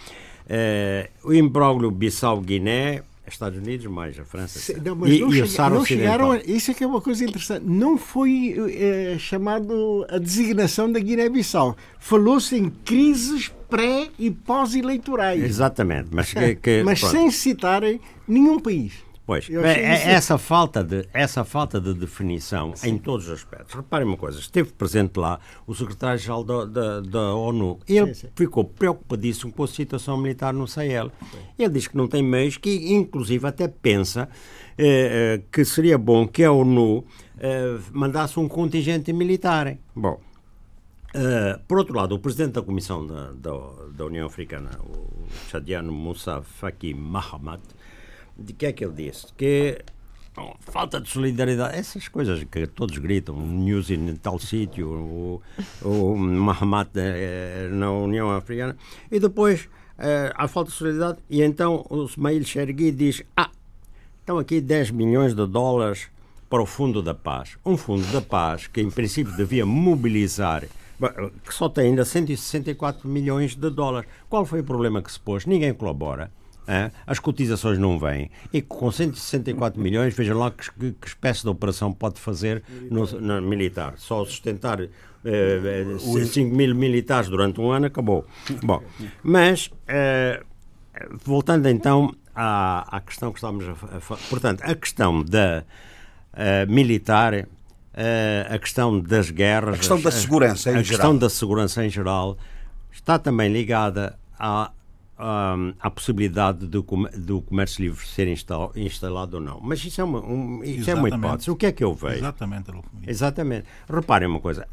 uh, 0.45 1.27
o 1.27 1.33
imbróglio 1.33 1.91
Bissau-Guiné, 1.91 3.03
Estados 3.25 3.57
Unidos 3.57 3.86
mais 3.88 4.19
a 4.19 4.25
França. 4.25 4.59
Se, 4.59 4.79
não, 4.79 4.95
mas 4.95 5.12
e, 5.12 5.19
não, 5.19 5.29
e 5.29 5.47
chega, 5.47 5.69
não 5.69 5.86
chegaram. 5.86 6.36
Isso 6.45 6.71
é 6.71 6.73
que 6.73 6.83
é 6.83 6.88
uma 6.88 7.01
coisa 7.01 7.23
interessante. 7.23 7.65
Não 7.65 7.97
foi 7.97 8.55
é, 8.75 9.17
chamado 9.17 10.05
a 10.09 10.17
designação 10.17 10.91
da 10.91 10.99
Guiné-Bissau. 10.99 11.75
Falou-se 11.99 12.55
em 12.55 12.69
crises 12.69 13.51
pré 13.69 14.09
e 14.19 14.29
pós-eleitorais. 14.29 15.43
Exatamente, 15.43 16.09
mas, 16.12 16.33
que, 16.33 16.55
que, 16.55 16.83
mas 16.86 16.99
sem 16.99 17.31
citarem 17.31 17.99
nenhum 18.27 18.59
país. 18.59 18.93
Pois, 19.25 19.49
é, 19.49 19.79
é 19.79 20.12
essa 20.12 20.38
falta, 20.38 20.83
de, 20.83 21.07
essa 21.13 21.45
falta 21.45 21.79
de 21.79 21.93
definição 21.93 22.75
Sim. 22.75 22.89
em 22.89 22.97
todos 22.97 23.27
os 23.27 23.31
aspectos. 23.31 23.73
Reparem 23.73 24.05
uma 24.05 24.17
coisa, 24.17 24.38
esteve 24.38 24.73
presente 24.73 25.17
lá 25.17 25.39
o 25.65 25.73
secretário-geral 25.73 26.43
da, 26.43 26.65
da, 26.65 26.99
da, 26.99 27.33
ONU. 27.33 27.79
Ele 27.88 28.13
sim, 28.13 28.27
ficou 28.36 28.65
preocupadíssimo 28.65 29.53
com 29.53 29.63
a 29.63 29.67
situação 29.67 30.17
militar 30.17 30.53
no 30.53 30.67
Sahel. 30.67 31.09
Ele 31.57 31.69
diz 31.69 31.88
que 31.88 31.95
não 31.95 32.07
tem 32.07 32.21
meios, 32.21 32.57
que 32.57 32.93
inclusive 32.93 33.47
até 33.47 33.69
pensa 33.69 34.27
eh, 34.77 35.38
eh, 35.38 35.41
que 35.49 35.63
seria 35.63 35.97
bom 35.97 36.27
que 36.27 36.43
a 36.43 36.51
ONU 36.51 37.05
eh, 37.39 37.77
mandasse 37.93 38.38
um 38.38 38.49
contingente 38.49 39.13
militar. 39.13 39.77
Bom, 39.95 40.19
Uh, 41.15 41.62
por 41.67 41.77
outro 41.77 41.95
lado, 41.95 42.15
o 42.15 42.19
presidente 42.19 42.53
da 42.53 42.63
Comissão 42.63 43.05
da, 43.05 43.31
da, 43.33 43.51
da 43.95 44.05
União 44.05 44.25
Africana, 44.25 44.71
o 44.83 45.27
chadiano 45.47 45.91
Moussa 45.91 46.41
Faki 46.41 46.95
Mahamat, 46.95 47.62
de 48.37 48.53
que 48.53 48.65
é 48.65 48.71
que 48.71 48.83
ele 48.83 48.93
disse? 48.93 49.27
Que 49.37 49.79
falta 50.61 50.99
de 50.99 51.09
solidariedade, 51.09 51.77
essas 51.77 52.07
coisas 52.07 52.43
que 52.43 52.65
todos 52.67 52.97
gritam, 52.97 53.35
news 53.35 53.89
em 53.91 54.15
tal 54.15 54.39
sítio, 54.39 54.89
o, 54.89 55.41
o 55.83 56.17
Mahamat 56.17 56.89
eh, 56.95 57.69
na 57.71 57.91
União 57.91 58.31
Africana, 58.31 58.75
e 59.11 59.19
depois 59.19 59.69
eh, 59.97 60.33
há 60.35 60.47
falta 60.47 60.71
de 60.71 60.77
solidariedade, 60.77 61.19
e 61.29 61.41
então 61.43 61.85
o 61.89 62.05
Smail 62.05 62.43
Chergui 62.43 62.91
diz: 62.91 63.21
Ah, 63.37 63.51
estão 64.19 64.39
aqui 64.39 64.59
10 64.59 64.91
milhões 64.91 65.35
de 65.35 65.45
dólares 65.45 66.07
para 66.49 66.61
o 66.61 66.65
Fundo 66.65 67.01
da 67.01 67.13
Paz. 67.13 67.57
Um 67.65 67.77
Fundo 67.77 68.05
da 68.11 68.21
Paz 68.21 68.67
que, 68.67 68.81
em 68.81 68.89
princípio, 68.89 69.35
devia 69.35 69.65
mobilizar 69.65 70.63
que 71.45 71.53
só 71.53 71.67
tem 71.67 71.87
ainda 71.87 72.05
164 72.05 73.07
milhões 73.07 73.55
de 73.55 73.69
dólares. 73.69 74.09
Qual 74.29 74.45
foi 74.45 74.61
o 74.61 74.63
problema 74.63 75.01
que 75.01 75.11
se 75.11 75.19
pôs? 75.19 75.45
Ninguém 75.45 75.73
colabora. 75.73 76.31
Hein? 76.67 76.91
As 77.06 77.19
cotizações 77.19 77.78
não 77.78 77.99
vêm. 77.99 78.30
E 78.52 78.62
com 78.62 78.91
164 78.91 79.82
milhões, 79.82 80.13
vejam 80.13 80.38
lá 80.38 80.52
que, 80.52 80.93
que, 80.93 81.08
espécie 81.08 81.41
de 81.41 81.49
operação 81.49 81.93
pode 81.93 82.19
fazer 82.19 82.63
no, 82.89 83.06
no 83.06 83.41
militar. 83.41 83.95
Só 83.97 84.23
sustentar 84.26 84.80
eh, 84.82 85.97
5 85.99 86.56
mil 86.56 86.73
militares 86.73 87.30
durante 87.30 87.60
um 87.60 87.71
ano 87.71 87.88
acabou. 87.88 88.26
Bom, 88.62 88.82
mas, 89.21 89.69
eh, 89.88 90.41
voltando 91.26 91.67
então 91.67 92.13
à, 92.36 92.97
à 92.97 93.02
questão 93.02 93.32
que 93.32 93.39
estávamos 93.39 93.67
a 93.67 93.99
falar. 93.99 94.21
Portanto, 94.30 94.62
a 94.63 94.76
questão 94.76 95.23
da 95.23 95.63
uh, 96.34 96.71
militar 96.71 97.34
uh, 97.93 98.54
a 98.54 98.60
questão 98.60 98.99
das 98.99 99.30
guerras, 99.30 99.76
a 99.76 99.78
questão 99.78 100.02
da 100.02 100.12
segurança 100.12 100.71
em 100.71 100.76
a 100.76 100.82
geral. 100.82 100.88
questão 100.88 101.17
da 101.17 101.30
segurança 101.30 101.86
em 101.86 101.89
geral 101.89 102.38
está 102.91 103.17
também 103.17 103.52
ligada 103.52 104.17
à, 104.38 104.71
à, 105.23 105.55
à 105.79 105.89
possibilidade 105.89 106.67
do, 106.67 106.86
do 107.17 107.41
comércio 107.41 107.81
livre 107.81 108.05
ser 108.05 108.27
instal, 108.27 108.73
instalado 108.75 109.38
ou 109.38 109.41
não. 109.41 109.59
Mas 109.62 109.83
isso 109.86 110.01
é 110.01 110.03
uma, 110.03 110.19
um, 110.19 110.62
isso 110.63 110.89
é 110.89 110.93
uma 110.93 111.07
hipótese. 111.07 111.49
O 111.49 111.55
que 111.55 111.65
é 111.65 111.71
que 111.71 111.83
eu 111.83 111.93
vejo? 111.93 112.17
Exatamente. 112.17 112.71
Exatamente. 113.07 113.65
Reparem 113.89 114.27
uma 114.27 114.41
coisa. 114.41 114.67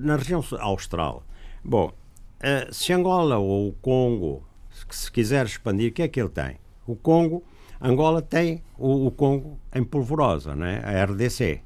Na 0.00 0.16
região 0.16 0.42
austral, 0.60 1.24
bom, 1.64 1.88
uh, 1.88 2.72
se 2.72 2.92
Angola 2.92 3.38
ou 3.38 3.68
o 3.68 3.72
Congo, 3.72 4.46
se 4.90 5.10
quiser 5.10 5.46
expandir, 5.46 5.90
o 5.90 5.94
que 5.94 6.02
é 6.02 6.08
que 6.08 6.20
ele 6.20 6.28
tem? 6.28 6.56
O 6.86 6.94
Congo, 6.94 7.42
Angola 7.80 8.22
tem 8.22 8.62
o, 8.78 9.06
o 9.06 9.10
Congo 9.10 9.58
em 9.74 9.82
polvorosa, 9.82 10.54
né? 10.54 10.80
a 10.84 11.04
RDC. 11.04 11.60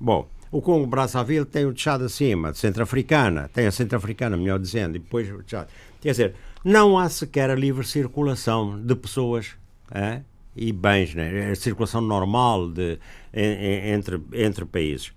Bom, 0.00 0.26
o 0.50 0.62
Congo 0.62 0.86
Brazzaville 0.86 1.44
tem 1.44 1.66
o 1.66 1.74
Tchad 1.74 2.02
acima, 2.02 2.54
centro-africana, 2.54 3.50
tem 3.52 3.66
a 3.66 3.70
centro-africana, 3.70 4.36
melhor 4.36 4.58
dizendo, 4.58 4.96
e 4.96 4.98
depois 4.98 5.30
o 5.30 5.42
Tchad. 5.42 5.68
Quer 6.00 6.10
dizer, 6.10 6.34
não 6.64 6.98
há 6.98 7.08
sequer 7.08 7.50
a 7.50 7.54
livre 7.54 7.86
circulação 7.86 8.80
de 8.80 8.94
pessoas 8.94 9.56
é? 9.90 10.22
e 10.54 10.72
bens, 10.72 11.14
né? 11.14 11.50
a 11.50 11.54
circulação 11.54 12.00
normal 12.00 12.68
de, 12.68 12.98
entre, 13.32 14.20
entre 14.32 14.64
países. 14.64 15.12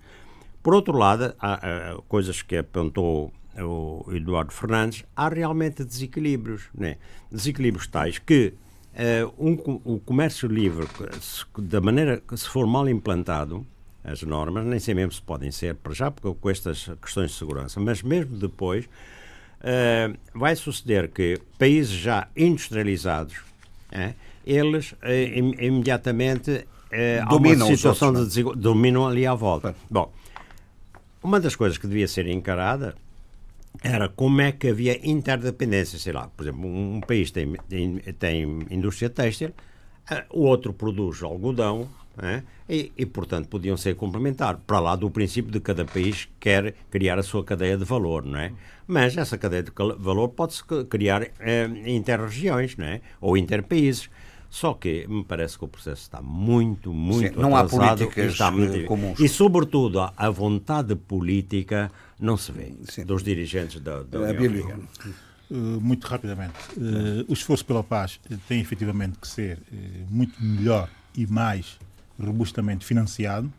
Por 0.62 0.74
outro 0.74 0.96
lado, 0.96 1.34
há, 1.38 1.54
há 1.92 2.02
coisas 2.08 2.40
que 2.40 2.56
apontou 2.56 3.32
o 3.62 4.04
Eduardo 4.12 4.52
Fernandes, 4.52 5.04
há 5.14 5.28
realmente 5.28 5.84
desequilíbrios. 5.84 6.64
Né? 6.74 6.96
Desequilíbrios 7.30 7.86
tais 7.86 8.18
que 8.18 8.54
uh, 8.94 9.32
um, 9.38 9.80
o 9.84 10.00
comércio 10.00 10.48
livre, 10.48 10.86
da 11.58 11.80
maneira 11.80 12.20
que 12.20 12.36
se 12.36 12.48
for 12.48 12.66
mal 12.66 12.88
implantado, 12.88 13.66
as 14.02 14.22
normas, 14.22 14.66
nem 14.66 14.78
sei 14.78 14.94
mesmo 14.94 15.12
se 15.12 15.22
podem 15.22 15.50
ser, 15.50 15.74
para 15.76 15.94
já, 15.94 16.10
porque 16.10 16.36
com 16.38 16.50
estas 16.50 16.90
questões 17.00 17.30
de 17.30 17.38
segurança, 17.38 17.80
mas 17.80 18.02
mesmo 18.02 18.36
depois, 18.36 18.86
uh, 19.64 20.16
vai 20.38 20.54
suceder 20.54 21.08
que 21.08 21.40
países 21.58 21.92
já 21.92 22.28
industrializados, 22.36 23.38
uh, 23.92 24.14
eles 24.46 24.92
uh, 24.92 24.96
im 25.34 25.54
imediatamente 25.58 26.66
há 27.26 27.34
uma 27.34 27.56
situação 27.66 28.08
outros, 28.08 28.24
de 28.24 28.28
desigualdade, 28.28 28.62
dominam 28.62 29.06
ali 29.06 29.26
à 29.26 29.34
volta. 29.34 29.74
Bom, 29.90 30.12
uma 31.22 31.40
das 31.40 31.56
coisas 31.56 31.78
que 31.78 31.86
devia 31.86 32.06
ser 32.06 32.28
encarada 32.28 32.94
era 33.82 34.08
como 34.08 34.40
é 34.40 34.52
que 34.52 34.68
havia 34.68 35.00
interdependência, 35.08 35.98
sei 35.98 36.12
lá, 36.12 36.28
por 36.28 36.44
exemplo, 36.44 36.68
um, 36.68 36.96
um 36.96 37.00
país 37.00 37.30
tem, 37.30 37.54
tem, 37.68 37.98
tem 37.98 38.42
indústria 38.70 39.10
têxtil, 39.10 39.52
o 40.30 40.42
outro 40.42 40.72
produz 40.72 41.22
algodão, 41.22 41.88
é? 42.18 42.42
e, 42.68 42.92
e, 42.96 43.06
portanto, 43.06 43.48
podiam 43.48 43.76
ser 43.76 43.96
complementares, 43.96 44.60
para 44.66 44.78
lá 44.78 44.94
do 44.94 45.10
princípio 45.10 45.50
de 45.50 45.60
cada 45.60 45.84
país 45.84 46.28
quer 46.38 46.74
criar 46.90 47.18
a 47.18 47.22
sua 47.22 47.44
cadeia 47.44 47.76
de 47.76 47.84
valor, 47.84 48.24
não 48.24 48.38
é? 48.38 48.52
Mas 48.86 49.16
essa 49.16 49.38
cadeia 49.38 49.62
de 49.62 49.72
valor 49.98 50.28
pode-se 50.28 50.62
criar 50.88 51.22
eh, 51.40 51.70
inter-regiões, 51.86 52.76
não 52.76 52.84
é? 52.84 53.00
Ou 53.20 53.36
inter-países. 53.36 54.10
Só 54.50 54.74
que 54.74 55.06
me 55.08 55.24
parece 55.24 55.58
que 55.58 55.64
o 55.64 55.68
processo 55.68 56.02
está 56.02 56.22
muito, 56.22 56.92
muito 56.92 57.34
Sim, 57.34 57.40
não 57.40 57.56
atrasado. 57.56 57.82
há 57.82 57.96
políticas 57.96 58.32
está 58.32 58.50
muito... 58.50 58.76
Eh, 58.76 58.82
comuns. 58.84 59.18
E, 59.18 59.28
sobretudo, 59.28 60.00
a 60.16 60.30
vontade 60.30 60.94
política 60.94 61.90
não 62.20 62.36
se 62.36 62.52
vê 62.52 62.72
Sim. 62.84 63.04
dos 63.04 63.22
dirigentes 63.22 63.80
da, 63.80 64.02
da 64.02 64.20
União 64.20 64.30
Africana. 64.32 64.82
Uh, 65.50 65.54
muito 65.80 66.06
rapidamente. 66.06 66.54
O 67.28 67.32
esforço 67.32 67.64
pela 67.64 67.82
paz 67.82 68.20
tem 68.46 68.60
efetivamente 68.60 69.18
que 69.18 69.26
ser 69.26 69.58
muito 70.08 70.40
melhor 70.42 70.88
e 71.16 71.26
mais 71.26 71.78
robustamente 72.18 72.84
financiado, 72.84 73.52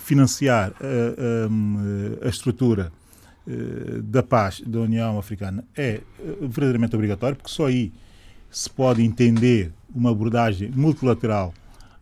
financiar 0.00 0.72
a, 0.80 2.24
a, 2.24 2.26
a 2.26 2.28
estrutura 2.28 2.90
da 4.04 4.22
paz 4.22 4.62
da 4.64 4.80
União 4.80 5.18
Africana 5.18 5.64
é 5.76 6.00
verdadeiramente 6.40 6.94
obrigatório, 6.94 7.36
porque 7.36 7.50
só 7.50 7.66
aí 7.66 7.92
se 8.50 8.70
pode 8.70 9.02
entender 9.02 9.72
uma 9.94 10.10
abordagem 10.10 10.70
multilateral 10.70 11.52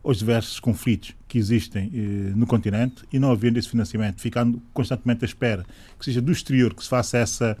aos 0.03 0.17
diversos 0.17 0.59
conflitos 0.59 1.15
que 1.27 1.37
existem 1.37 1.91
eh, 1.93 2.33
no 2.35 2.47
continente 2.47 3.03
e 3.13 3.19
não 3.19 3.31
havendo 3.31 3.59
esse 3.59 3.69
financiamento, 3.69 4.19
ficando 4.19 4.61
constantemente 4.73 5.23
à 5.23 5.27
espera 5.27 5.65
que 5.97 6.05
seja 6.05 6.21
do 6.21 6.31
exterior 6.31 6.73
que 6.73 6.83
se 6.83 6.89
faça 6.89 7.19
essa, 7.19 7.57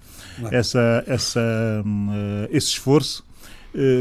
essa, 0.51 1.03
essa, 1.07 1.83
um, 1.85 2.09
uh, 2.09 2.47
esse 2.49 2.67
esforço, 2.67 3.23
eh, 3.23 3.30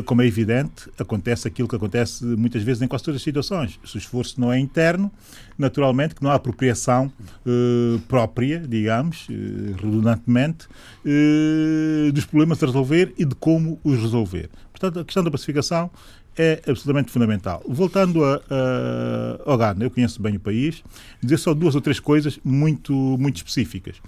como 0.04 0.22
é 0.22 0.26
evidente, 0.26 0.90
acontece 0.98 1.46
aquilo 1.46 1.68
que 1.68 1.76
acontece 1.76 2.24
muitas 2.24 2.62
vezes 2.62 2.82
em 2.82 2.88
quase 2.88 3.04
todas 3.04 3.20
as 3.20 3.22
situações. 3.22 3.78
Se 3.84 3.96
o 3.96 3.98
esforço 3.98 4.40
não 4.40 4.52
é 4.52 4.58
interno, 4.58 5.10
naturalmente 5.56 6.14
que 6.14 6.22
não 6.22 6.30
há 6.30 6.34
apropriação 6.34 7.12
eh, 7.46 8.00
própria, 8.08 8.58
digamos, 8.60 9.26
eh, 9.30 9.74
redundantemente, 9.80 10.66
eh, 11.04 12.10
dos 12.12 12.24
problemas 12.24 12.62
a 12.62 12.66
resolver 12.66 13.12
e 13.18 13.24
de 13.24 13.34
como 13.34 13.78
os 13.84 13.98
resolver. 14.00 14.48
Portanto, 14.72 15.00
a 15.00 15.04
questão 15.04 15.22
da 15.22 15.30
pacificação 15.30 15.90
é 16.36 16.62
absolutamente 16.66 17.10
fundamental. 17.10 17.62
Voltando 17.68 18.24
a, 18.24 18.36
a, 18.36 19.50
ao 19.50 19.58
Ghana, 19.58 19.84
eu 19.84 19.90
conheço 19.90 20.22
bem 20.22 20.36
o 20.36 20.40
país, 20.40 20.82
dizer 21.22 21.38
só 21.38 21.52
duas 21.52 21.74
ou 21.74 21.80
três 21.80 22.00
coisas 22.00 22.40
muito, 22.42 22.92
muito 22.92 23.36
específicas. 23.36 24.00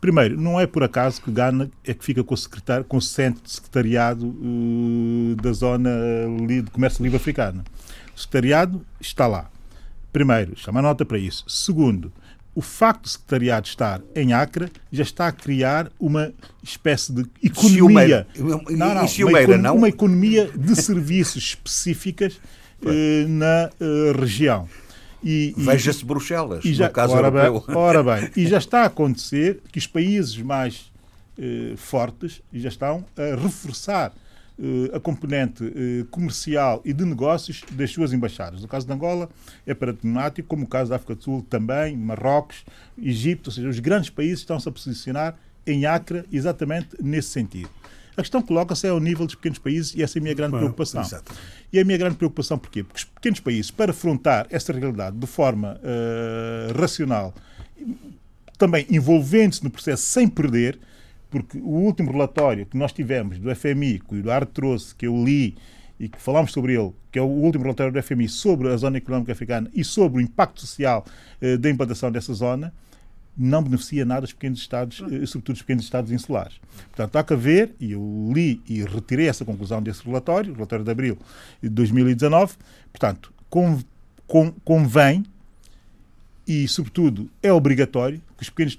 Primeiro, 0.00 0.40
não 0.40 0.60
é 0.60 0.66
por 0.66 0.84
acaso 0.84 1.20
que 1.20 1.30
Ghana 1.30 1.70
é 1.84 1.92
que 1.92 2.04
fica 2.04 2.22
com 2.22 2.34
o, 2.34 2.36
secretário, 2.36 2.84
com 2.84 2.96
o 2.98 3.02
centro 3.02 3.42
de 3.42 3.50
secretariado 3.50 4.26
uh, 4.26 5.36
da 5.42 5.52
zona 5.52 5.90
de 6.46 6.70
comércio 6.70 7.02
livre 7.02 7.16
africana. 7.16 7.64
O 8.16 8.20
secretariado 8.20 8.84
está 9.00 9.26
lá. 9.26 9.50
Primeiro, 10.12 10.56
chama 10.56 10.80
nota 10.80 11.04
para 11.04 11.18
isso. 11.18 11.44
Segundo, 11.48 12.12
o 12.54 12.60
facto 12.60 13.02
do 13.02 13.08
secretariado 13.08 13.66
estar 13.66 14.00
em 14.14 14.32
Acre 14.32 14.70
já 14.90 15.02
está 15.02 15.28
a 15.28 15.32
criar 15.32 15.90
uma 15.98 16.32
espécie 16.62 17.12
de 17.12 17.24
economia. 17.42 18.26
Não, 18.36 18.60
não, 18.94 19.04
uma, 19.04 19.56
não? 19.58 19.76
uma 19.76 19.88
economia 19.88 20.50
de 20.56 20.74
serviços 20.74 21.42
específicas 21.42 22.40
uh, 22.82 23.28
na 23.28 23.70
uh, 23.80 24.20
região. 24.20 24.68
E, 25.22 25.54
Veja-se 25.56 26.04
Bruxelas, 26.04 26.64
e 26.64 26.72
já, 26.72 26.86
no 26.86 26.92
caso 26.92 27.14
ora 27.14 27.26
europeu. 27.26 27.64
Bem, 27.66 27.76
ora 27.76 28.02
bem, 28.02 28.30
e 28.36 28.46
já 28.46 28.58
está 28.58 28.82
a 28.82 28.86
acontecer 28.86 29.60
que 29.72 29.78
os 29.78 29.86
países 29.86 30.36
mais 30.38 30.92
eh, 31.38 31.74
fortes 31.76 32.42
já 32.52 32.68
estão 32.68 33.04
a 33.16 33.40
reforçar 33.40 34.12
eh, 34.60 34.96
a 34.96 34.98
componente 34.98 35.64
eh, 35.64 36.04
comercial 36.10 36.82
e 36.84 36.92
de 36.92 37.04
negócios 37.04 37.62
das 37.70 37.92
suas 37.92 38.12
embaixadas. 38.12 38.60
No 38.60 38.66
caso 38.66 38.86
de 38.86 38.92
Angola 38.92 39.28
é 39.64 39.72
paradigmático, 39.72 40.48
como 40.48 40.64
o 40.64 40.68
caso 40.68 40.90
da 40.90 40.96
África 40.96 41.14
do 41.14 41.22
Sul 41.22 41.46
também, 41.48 41.96
Marrocos, 41.96 42.64
Egito, 43.00 43.50
ou 43.50 43.52
seja, 43.52 43.68
os 43.68 43.78
grandes 43.78 44.10
países 44.10 44.40
estão-se 44.40 44.68
a 44.68 44.72
posicionar 44.72 45.36
em 45.64 45.86
Acre 45.86 46.24
exatamente 46.32 46.96
nesse 47.00 47.28
sentido. 47.28 47.70
A 48.18 48.20
questão 48.20 48.42
coloca-se 48.42 48.84
é 48.84 48.90
ao 48.90 48.98
nível 48.98 49.24
dos 49.24 49.36
pequenos 49.36 49.60
países 49.60 49.94
e 49.94 50.02
essa 50.02 50.18
é 50.18 50.20
a 50.20 50.22
minha 50.24 50.34
grande 50.34 50.56
preocupação. 50.56 51.02
Exatamente. 51.02 51.40
E 51.72 51.78
a 51.78 51.84
minha 51.84 51.96
grande 51.96 52.16
preocupação 52.16 52.58
porquê? 52.58 52.82
Porque 52.82 52.98
os 52.98 53.04
pequenos 53.04 53.38
países, 53.38 53.70
para 53.70 53.92
afrontar 53.92 54.48
esta 54.50 54.72
realidade 54.72 55.16
de 55.16 55.26
forma 55.28 55.78
uh, 55.78 56.76
racional, 56.76 57.32
também 58.58 58.84
envolvendo-se 58.90 59.62
no 59.62 59.70
processo 59.70 60.02
sem 60.02 60.26
perder, 60.26 60.80
porque 61.30 61.58
o 61.58 61.68
último 61.68 62.10
relatório 62.10 62.66
que 62.66 62.76
nós 62.76 62.92
tivemos 62.92 63.38
do 63.38 63.54
FMI, 63.54 64.00
que 64.00 64.16
o 64.16 64.18
Eduardo 64.18 64.50
trouxe, 64.50 64.96
que 64.96 65.06
eu 65.06 65.24
li 65.24 65.56
e 66.00 66.08
que 66.08 66.20
falámos 66.20 66.50
sobre 66.50 66.74
ele, 66.74 66.92
que 67.12 67.20
é 67.20 67.22
o 67.22 67.26
último 67.26 67.62
relatório 67.62 67.92
do 67.92 68.02
FMI 68.02 68.28
sobre 68.28 68.66
a 68.66 68.76
zona 68.76 68.96
económica 68.96 69.30
africana 69.30 69.70
e 69.72 69.84
sobre 69.84 70.18
o 70.18 70.20
impacto 70.20 70.60
social 70.60 71.04
uh, 71.40 71.56
da 71.56 71.70
implantação 71.70 72.10
dessa 72.10 72.34
zona, 72.34 72.74
não 73.38 73.62
beneficia 73.62 74.04
nada 74.04 74.24
os 74.24 74.32
pequenos 74.32 74.58
Estados, 74.58 74.96
sobretudo 74.96 75.54
os 75.54 75.62
pequenos 75.62 75.84
Estados 75.84 76.10
insulares. 76.10 76.54
Portanto, 76.88 77.16
há 77.16 77.22
que 77.22 77.32
haver, 77.32 77.74
e 77.78 77.92
eu 77.92 78.32
li 78.34 78.60
e 78.68 78.82
retirei 78.82 79.28
essa 79.28 79.44
conclusão 79.44 79.80
desse 79.80 80.04
relatório, 80.04 80.50
o 80.50 80.54
relatório 80.54 80.84
de 80.84 80.90
abril 80.90 81.18
de 81.62 81.68
2019, 81.68 82.54
portanto, 82.92 83.32
convém 84.64 85.24
e, 86.46 86.66
sobretudo, 86.66 87.30
é 87.42 87.52
obrigatório 87.52 88.20
que 88.36 88.42
os 88.42 88.50
pequenos, 88.50 88.74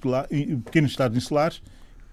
pequenos 0.65 0.91
Estados 0.91 1.15
insulares 1.15 1.61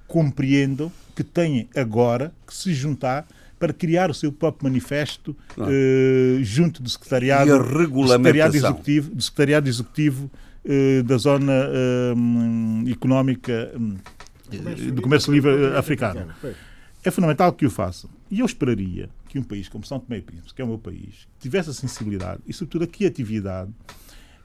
compreendam 0.06 0.92
que 1.16 1.24
têm 1.24 1.68
agora 1.74 2.32
que 2.46 2.54
se 2.54 2.72
juntar 2.72 3.26
para 3.58 3.72
criar 3.72 4.10
o 4.10 4.14
seu 4.14 4.30
próprio 4.30 4.68
manifesto 4.68 5.34
uh, 5.56 6.44
junto 6.44 6.82
do 6.82 6.90
secretariado, 6.90 7.58
do 7.58 8.08
secretariado 8.08 8.56
executivo, 8.56 9.14
do 9.14 9.22
secretariado 9.22 9.68
executivo 9.68 10.30
da 11.04 11.16
zona 11.16 11.52
uh, 11.52 12.90
económica 12.90 13.72
do 14.92 15.02
comércio 15.02 15.32
livre 15.32 15.76
africano. 15.76 16.32
É 17.04 17.10
fundamental 17.10 17.52
que 17.52 17.64
o 17.64 17.70
façam. 17.70 18.10
E 18.30 18.40
eu 18.40 18.46
esperaria 18.46 19.08
que 19.28 19.38
um 19.38 19.42
país 19.42 19.68
como 19.68 19.84
São 19.84 20.00
Tomé 20.00 20.18
e 20.18 20.22
Príncipe, 20.22 20.54
que 20.54 20.62
é 20.62 20.64
o 20.64 20.68
meu 20.68 20.78
país, 20.78 21.28
tivesse 21.38 21.70
a 21.70 21.72
sensibilidade 21.72 22.42
e, 22.46 22.52
sobretudo, 22.52 22.84
a 22.84 22.86
criatividade 22.86 23.70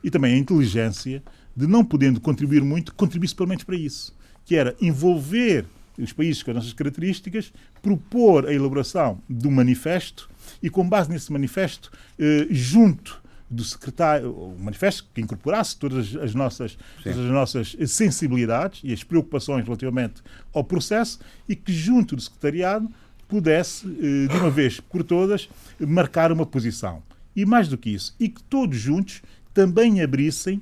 e 0.02 0.10
também 0.10 0.34
a 0.34 0.38
inteligência 0.38 1.22
de, 1.56 1.66
não 1.66 1.84
podendo 1.84 2.20
contribuir 2.20 2.62
muito, 2.62 2.94
contribuísse 2.94 3.34
pelo 3.34 3.48
menos 3.48 3.64
para 3.64 3.76
isso, 3.76 4.16
que 4.44 4.54
era 4.54 4.76
envolver 4.80 5.64
os 5.98 6.12
países 6.12 6.42
com 6.42 6.50
as 6.50 6.56
nossas 6.56 6.72
características, 6.72 7.52
propor 7.82 8.46
a 8.46 8.52
elaboração 8.52 9.20
de 9.28 9.46
um 9.46 9.50
manifesto 9.50 10.28
e, 10.62 10.70
com 10.70 10.88
base 10.88 11.10
nesse 11.10 11.32
manifesto, 11.32 11.90
eh, 12.18 12.46
junto 12.50 13.21
do 13.52 13.64
secretário, 13.64 14.32
o 14.32 14.58
manifesto 14.58 15.06
que 15.12 15.20
incorporasse 15.20 15.76
todas 15.76 16.16
as 16.16 16.34
nossas, 16.34 16.78
todas 17.02 17.18
as 17.18 17.30
nossas 17.30 17.76
sensibilidades 17.86 18.80
e 18.82 18.92
as 18.92 19.04
preocupações 19.04 19.64
relativamente 19.64 20.22
ao 20.52 20.64
processo 20.64 21.20
e 21.48 21.54
que, 21.54 21.72
junto 21.72 22.16
do 22.16 22.22
secretariado, 22.22 22.88
pudesse, 23.28 23.86
eh, 23.86 24.28
de 24.28 24.36
uma 24.36 24.50
vez 24.50 24.80
por 24.80 25.02
todas, 25.02 25.48
marcar 25.80 26.30
uma 26.32 26.44
posição. 26.44 27.02
E 27.34 27.46
mais 27.46 27.68
do 27.68 27.78
que 27.78 27.90
isso, 27.90 28.14
e 28.20 28.28
que 28.28 28.42
todos 28.42 28.76
juntos 28.78 29.22
também 29.54 30.02
abrissem 30.02 30.60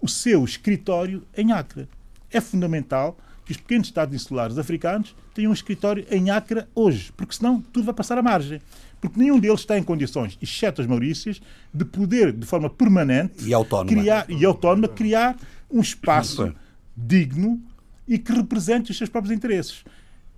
o 0.00 0.08
seu 0.08 0.44
escritório 0.44 1.22
em 1.36 1.52
Acre. 1.52 1.88
É 2.30 2.40
fundamental 2.40 3.16
que 3.44 3.52
os 3.52 3.58
pequenos 3.58 3.88
Estados 3.88 4.14
insulares 4.14 4.58
africanos 4.58 5.14
tenham 5.34 5.50
um 5.50 5.54
escritório 5.54 6.06
em 6.10 6.30
Acre 6.30 6.64
hoje, 6.74 7.12
porque 7.16 7.34
senão 7.34 7.60
tudo 7.60 7.84
vai 7.84 7.94
passar 7.94 8.18
à 8.18 8.22
margem. 8.22 8.60
Porque 9.04 9.20
nenhum 9.20 9.38
deles 9.38 9.60
está 9.60 9.78
em 9.78 9.82
condições, 9.82 10.38
exceto 10.40 10.80
as 10.80 10.86
Maurícias, 10.86 11.38
de 11.74 11.84
poder, 11.84 12.32
de 12.32 12.46
forma 12.46 12.70
permanente 12.70 13.44
e 13.44 13.52
autónoma, 13.52 13.90
criar, 13.90 14.30
e 14.30 14.44
autónoma, 14.46 14.88
criar 14.88 15.36
um 15.70 15.82
espaço 15.82 16.54
digno 16.96 17.60
e 18.08 18.18
que 18.18 18.32
represente 18.32 18.90
os 18.90 18.96
seus 18.96 19.10
próprios 19.10 19.36
interesses. 19.36 19.84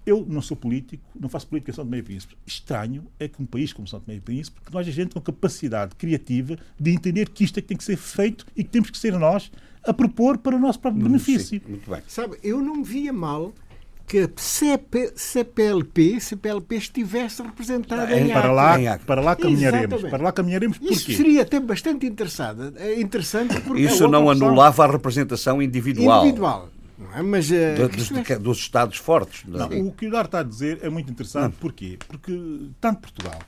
Eu 0.04 0.26
não 0.28 0.42
sou 0.42 0.56
político, 0.56 1.04
não 1.14 1.28
faço 1.28 1.46
política 1.46 1.70
em 1.70 1.74
São 1.74 1.84
Tomé 1.84 1.98
e 1.98 2.02
Príncipe. 2.02 2.36
Estranho 2.44 3.06
é 3.20 3.28
que 3.28 3.40
um 3.40 3.46
país 3.46 3.72
como 3.72 3.86
São 3.86 4.00
Tomé 4.00 4.16
e 4.16 4.20
Príncipe, 4.20 4.60
que 4.60 4.72
nós 4.72 4.86
a 4.86 4.90
gente 4.90 5.14
com 5.14 5.20
capacidade 5.20 5.94
criativa 5.94 6.58
de 6.78 6.90
entender 6.90 7.28
que 7.28 7.44
isto 7.44 7.58
é 7.58 7.62
que 7.62 7.68
tem 7.68 7.76
que 7.76 7.84
ser 7.84 7.96
feito 7.96 8.46
e 8.56 8.64
que 8.64 8.70
temos 8.70 8.90
que 8.90 8.98
ser 8.98 9.16
nós 9.16 9.48
a 9.84 9.94
propor 9.94 10.38
para 10.38 10.56
o 10.56 10.58
nosso 10.58 10.80
próprio 10.80 11.04
hum, 11.04 11.06
benefício. 11.06 11.60
Sim, 11.60 11.68
muito 11.68 11.88
bem. 11.88 12.02
Sabe, 12.08 12.36
eu 12.42 12.60
não 12.60 12.82
via 12.82 13.12
mal 13.12 13.54
que 14.06 14.20
a 14.20 14.28
CP, 14.36 15.12
CPLP, 15.16 16.20
CPLP 16.20 16.76
estivesse 16.76 17.42
representada 17.42 18.12
é, 18.12 18.20
em 18.20 18.28
para 18.28 18.52
lá, 18.52 18.98
para 19.04 19.20
lá 19.20 19.36
caminharemos. 19.36 20.02
Para 20.02 20.22
lá 20.22 20.32
caminharemos 20.32 20.78
porquê? 20.78 20.94
Isso 20.94 21.12
seria 21.12 21.42
até 21.42 21.58
bastante 21.58 22.06
interessante, 22.06 22.72
é 22.76 23.00
interessante 23.00 23.60
porque 23.60 23.82
Isso 23.82 24.04
é 24.04 24.08
não 24.08 24.30
anulava 24.30 24.84
a 24.84 24.86
representação 24.90 25.60
individual. 25.60 26.24
Individual. 26.24 26.68
É? 27.14 27.22
Mas, 27.22 27.50
uh, 27.50 27.88
dos, 27.94 28.40
dos, 28.40 28.58
Estados 28.58 28.96
fortes. 28.96 29.44
Não, 29.46 29.66
o 29.86 29.92
que 29.92 30.06
o 30.06 30.10
Dar 30.10 30.24
está 30.24 30.40
a 30.40 30.42
dizer 30.42 30.78
é 30.82 30.88
muito 30.88 31.10
interessante. 31.10 31.42
Não. 31.42 31.50
Porquê? 31.50 31.98
Porque 32.08 32.32
tanto 32.80 33.00
Portugal 33.00 33.38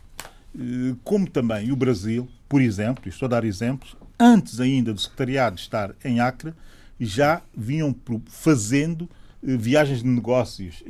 eh, 0.58 0.94
como 1.04 1.28
também 1.28 1.70
o 1.70 1.76
Brasil, 1.76 2.28
por 2.48 2.60
exemplo, 2.60 3.04
e 3.06 3.08
estou 3.08 3.26
a 3.26 3.30
dar 3.30 3.44
exemplos, 3.44 3.96
antes 4.18 4.60
ainda 4.60 4.92
do 4.92 5.00
secretariado 5.00 5.56
estar 5.56 5.94
em 6.04 6.20
Acre, 6.20 6.52
já 6.98 7.42
vinham 7.56 7.94
fazendo 8.26 9.04
eh, 9.04 9.17
viagens 9.42 10.02
de 10.02 10.08
negócios 10.08 10.82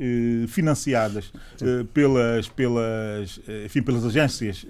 financiadas 0.47 1.31
pelas, 1.93 2.47
pelas, 2.47 3.39
enfim, 3.65 3.81
pelas 3.81 4.05
agências 4.05 4.65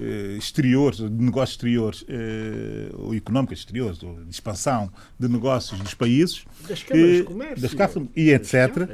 eh, 0.00 0.36
exteriores, 0.38 0.98
de 0.98 1.10
negócios 1.10 1.56
exteriores 1.56 2.04
eh, 2.08 2.88
ou 2.92 3.16
económicas 3.16 3.58
exteriores, 3.58 4.00
ou 4.00 4.14
de 4.22 4.30
expansão 4.30 4.88
de 5.18 5.26
negócios 5.26 5.80
dos 5.80 5.92
países, 5.92 6.44
das 6.68 6.84
câmaras 6.84 7.16
de 7.16 7.22
comércio, 7.24 7.76
das 7.76 7.94
e 8.14 8.30
etc., 8.30 8.88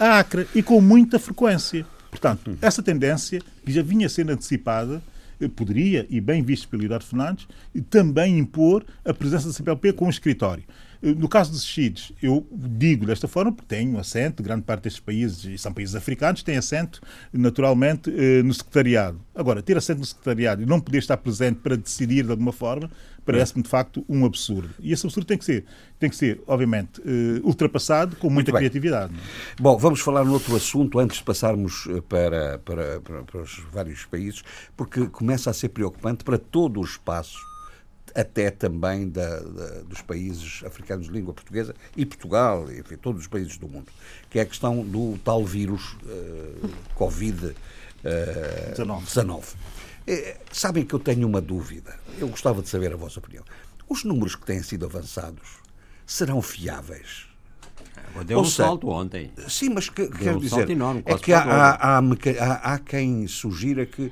a 0.00 0.18
Acre, 0.18 0.48
e 0.52 0.60
com 0.60 0.80
muita 0.80 1.20
frequência. 1.20 1.86
Portanto, 2.10 2.58
essa 2.60 2.82
tendência 2.82 3.40
que 3.64 3.70
já 3.70 3.80
vinha 3.80 4.08
sendo 4.08 4.32
antecipada 4.32 5.00
eh, 5.40 5.46
poderia, 5.46 6.04
e 6.10 6.20
bem 6.20 6.42
visto 6.42 6.68
pelo 6.68 6.84
Eduardo 6.84 7.06
Fernandes, 7.06 7.46
também 7.88 8.36
impor 8.36 8.84
a 9.04 9.14
presença 9.14 9.46
da 9.46 9.52
CPLP 9.52 9.92
com 9.92 10.06
o 10.06 10.10
escritório. 10.10 10.64
No 11.12 11.28
caso 11.28 11.50
dos 11.50 11.64
Chides, 11.64 12.12
eu 12.22 12.46
digo 12.50 13.04
desta 13.04 13.28
forma 13.28 13.52
porque 13.52 13.68
tenho 13.68 13.98
assento, 13.98 14.42
grande 14.42 14.62
parte 14.62 14.84
destes 14.84 15.00
países, 15.00 15.44
e 15.44 15.58
são 15.58 15.70
países 15.70 15.94
africanos, 15.94 16.42
têm 16.42 16.56
assento, 16.56 17.02
naturalmente, 17.30 18.10
eh, 18.10 18.42
no 18.42 18.54
secretariado. 18.54 19.20
Agora, 19.34 19.62
ter 19.62 19.76
assento 19.76 19.98
no 19.98 20.06
secretariado 20.06 20.62
e 20.62 20.66
não 20.66 20.80
poder 20.80 20.98
estar 20.98 21.18
presente 21.18 21.60
para 21.60 21.76
decidir 21.76 22.24
de 22.24 22.30
alguma 22.30 22.52
forma, 22.52 22.90
parece-me 23.24 23.62
de 23.62 23.68
facto 23.68 24.02
um 24.08 24.24
absurdo. 24.24 24.70
E 24.80 24.92
esse 24.92 25.04
absurdo 25.04 25.26
tem 25.26 25.36
que 25.36 25.44
ser, 25.44 25.64
tem 25.98 26.08
que 26.08 26.16
ser 26.16 26.40
obviamente, 26.46 27.02
eh, 27.04 27.40
ultrapassado 27.42 28.16
com 28.16 28.30
muita 28.30 28.50
criatividade. 28.52 29.12
Bom, 29.60 29.76
vamos 29.76 30.00
falar 30.00 30.24
noutro 30.24 30.56
assunto 30.56 30.98
antes 30.98 31.18
de 31.18 31.24
passarmos 31.24 31.86
eh, 31.90 32.00
para, 32.08 32.58
para, 32.60 33.00
para, 33.02 33.22
para 33.24 33.42
os 33.42 33.62
vários 33.70 34.06
países, 34.06 34.42
porque 34.74 35.06
começa 35.08 35.50
a 35.50 35.52
ser 35.52 35.68
preocupante 35.68 36.24
para 36.24 36.38
todo 36.38 36.80
o 36.80 36.84
espaço 36.84 37.53
até 38.14 38.50
também 38.50 39.08
da, 39.08 39.40
da, 39.40 39.80
dos 39.82 40.00
países 40.00 40.62
africanos 40.64 41.06
de 41.06 41.12
língua 41.12 41.34
portuguesa 41.34 41.74
e 41.96 42.06
Portugal, 42.06 42.70
enfim, 42.70 42.96
todos 42.96 43.22
os 43.22 43.26
países 43.26 43.56
do 43.58 43.68
mundo, 43.68 43.90
que 44.30 44.38
é 44.38 44.42
a 44.42 44.46
questão 44.46 44.84
do 44.84 45.18
tal 45.24 45.44
vírus 45.44 45.96
uh, 46.04 46.70
Covid-19. 46.96 47.54
Uh, 49.42 49.56
eh, 50.06 50.36
sabem 50.52 50.84
que 50.84 50.94
eu 50.94 50.98
tenho 50.98 51.26
uma 51.26 51.40
dúvida. 51.40 51.98
Eu 52.18 52.28
gostava 52.28 52.62
de 52.62 52.68
saber 52.68 52.92
a 52.92 52.96
vossa 52.96 53.18
opinião. 53.18 53.42
Os 53.88 54.04
números 54.04 54.36
que 54.36 54.44
têm 54.46 54.62
sido 54.62 54.84
avançados 54.86 55.56
serão 56.06 56.40
fiáveis? 56.42 57.26
Deu 58.26 58.38
um 58.38 58.44
seja, 58.44 58.64
salto 58.64 58.88
ontem. 58.88 59.32
Sim, 59.48 59.70
mas 59.70 59.88
que, 59.88 60.06
quer 60.08 60.36
um 60.36 60.38
dizer, 60.38 60.70
enorme, 60.70 61.02
é 61.04 61.18
que 61.18 61.32
há, 61.32 61.42
há, 61.42 61.98
há, 61.98 62.74
há, 62.74 62.78
quem 62.78 63.26
sugira 63.26 63.84
que 63.84 64.02
uh, 64.02 64.10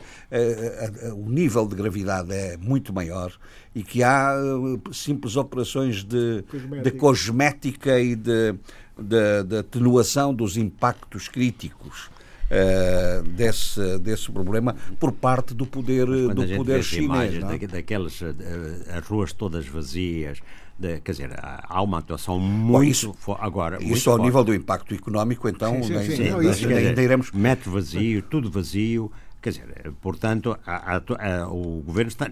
uh, 1.13 1.25
o 1.25 1.31
nível 1.31 1.67
de 1.69 1.77
gravidade 1.77 2.33
é 2.33 2.57
muito 2.57 2.93
maior 2.93 3.33
e 3.75 3.83
que 3.83 4.03
há 4.03 4.35
uh, 4.35 4.95
simples 4.95 5.37
operações 5.37 6.05
de, 6.05 6.45
de 6.83 6.91
cosmética 6.91 7.99
e 7.99 8.15
de, 8.15 8.55
de, 8.99 9.43
de 9.47 9.57
atenuação 9.59 10.35
dos 10.35 10.57
impactos 10.57 11.29
críticos. 11.29 12.11
Uh, 12.53 13.23
desse, 13.31 13.99
desse 14.01 14.31
problema 14.31 14.77
por 15.01 15.11
parte 15.11 15.55
do 15.55 15.65
poder, 15.65 16.05
do 16.05 16.47
poder 16.55 16.85
chinês. 16.85 17.39
Não? 17.39 17.57
Daquelas 17.57 18.21
uh, 18.21 18.27
as 18.95 19.07
ruas 19.07 19.33
todas 19.33 19.67
vazias, 19.67 20.39
de, 20.79 21.01
quer 21.01 21.13
dizer, 21.13 21.31
há 21.41 21.83
uma 21.83 22.01
atuação 22.01 22.39
muito 22.39 22.73
Bom, 22.73 22.83
isso, 22.83 23.15
agora 23.39 23.77
isso 23.77 23.89
muito 23.89 24.11
ao 24.11 24.17
forte. 24.17 24.27
nível 24.27 24.45
do 24.45 24.55
impacto 24.55 24.95
económico, 24.95 25.49
então 25.49 25.83
sim, 25.83 25.99
sim, 26.03 26.17
sim. 26.17 26.29
Não, 26.29 26.43
isso, 26.43 26.69
ainda 26.69 27.03
iremos 27.03 27.31
metro 27.31 27.71
vazio, 27.71 28.21
tudo 28.21 28.51
vazio, 28.51 29.11
quer 29.41 29.51
dizer, 29.51 29.93
portanto, 30.03 30.55
a, 30.67 30.97
a, 30.97 30.97
a, 30.99 31.49
o 31.49 31.81
governo 31.81 32.09
está 32.09 32.29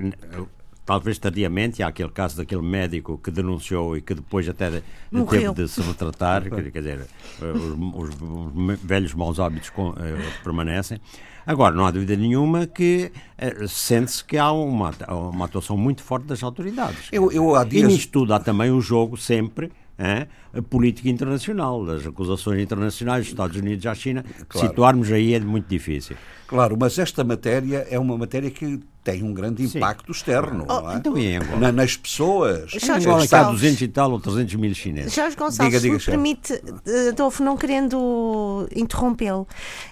talvez 0.90 1.20
tardiamente, 1.20 1.84
há 1.84 1.86
aquele 1.86 2.08
caso 2.08 2.36
daquele 2.36 2.62
médico 2.62 3.16
que 3.16 3.30
denunciou 3.30 3.96
e 3.96 4.02
que 4.02 4.12
depois 4.12 4.48
até 4.48 4.82
Morreu. 5.08 5.54
teve 5.54 5.68
de 5.68 5.68
se 5.68 5.80
retratar, 5.80 6.42
quer 6.50 6.68
dizer, 6.72 7.06
os, 7.40 8.08
os, 8.08 8.20
os 8.20 8.80
velhos 8.82 9.14
maus 9.14 9.38
hábitos 9.38 9.70
com, 9.70 9.90
uh, 9.90 9.94
permanecem. 10.42 11.00
Agora, 11.46 11.76
não 11.76 11.86
há 11.86 11.92
dúvida 11.92 12.16
nenhuma 12.16 12.66
que 12.66 13.12
uh, 13.38 13.68
sente-se 13.68 14.24
que 14.24 14.36
há 14.36 14.50
uma, 14.50 14.92
uma 15.08 15.44
atuação 15.44 15.76
muito 15.76 16.02
forte 16.02 16.26
das 16.26 16.42
autoridades. 16.42 17.08
Eu, 17.12 17.30
eu, 17.30 17.54
há 17.54 17.62
dias... 17.62 17.88
E 17.88 17.94
nisto 17.94 18.10
tudo 18.10 18.34
há 18.34 18.40
também 18.40 18.72
o 18.72 18.80
jogo 18.80 19.16
sempre 19.16 19.70
é? 20.00 20.26
a 20.52 20.62
política 20.62 21.08
internacional, 21.08 21.88
as 21.90 22.06
acusações 22.06 22.60
internacionais 22.62 23.24
dos 23.24 23.32
Estados 23.32 23.56
Unidos 23.56 23.84
à 23.86 23.94
China. 23.94 24.24
Claro. 24.48 24.68
Situarmos 24.68 25.12
aí 25.12 25.34
é 25.34 25.40
muito 25.40 25.68
difícil. 25.68 26.16
Claro, 26.46 26.76
mas 26.80 26.98
esta 26.98 27.22
matéria 27.22 27.86
é 27.88 27.98
uma 27.98 28.16
matéria 28.16 28.50
que 28.50 28.80
tem 29.04 29.22
um 29.22 29.32
grande 29.32 29.62
impacto 29.62 30.06
Sim. 30.06 30.18
externo, 30.18 30.64
oh, 30.68 30.80
não 30.80 30.90
é? 30.90 30.96
Então, 30.96 31.14
Angola? 31.14 31.60
Na, 31.60 31.72
nas 31.72 31.96
pessoas. 31.96 32.70
Jorge 32.70 33.06
Angola 33.06 33.24
está 33.24 33.46
a 33.46 33.50
200 33.50 33.80
e 33.82 33.88
tal 33.88 34.12
ou 34.12 34.20
300 34.20 34.54
mil 34.56 34.74
chineses. 34.74 35.14
Jorge 35.14 35.36
Gonçalves, 35.36 35.80
diga, 35.80 35.80
diga, 35.80 35.98
se 36.00 36.10
me 36.10 36.16
permite, 36.16 36.62
Adolfo, 37.10 37.42
não 37.42 37.56
querendo 37.56 38.68
interrompê-lo, 38.74 39.46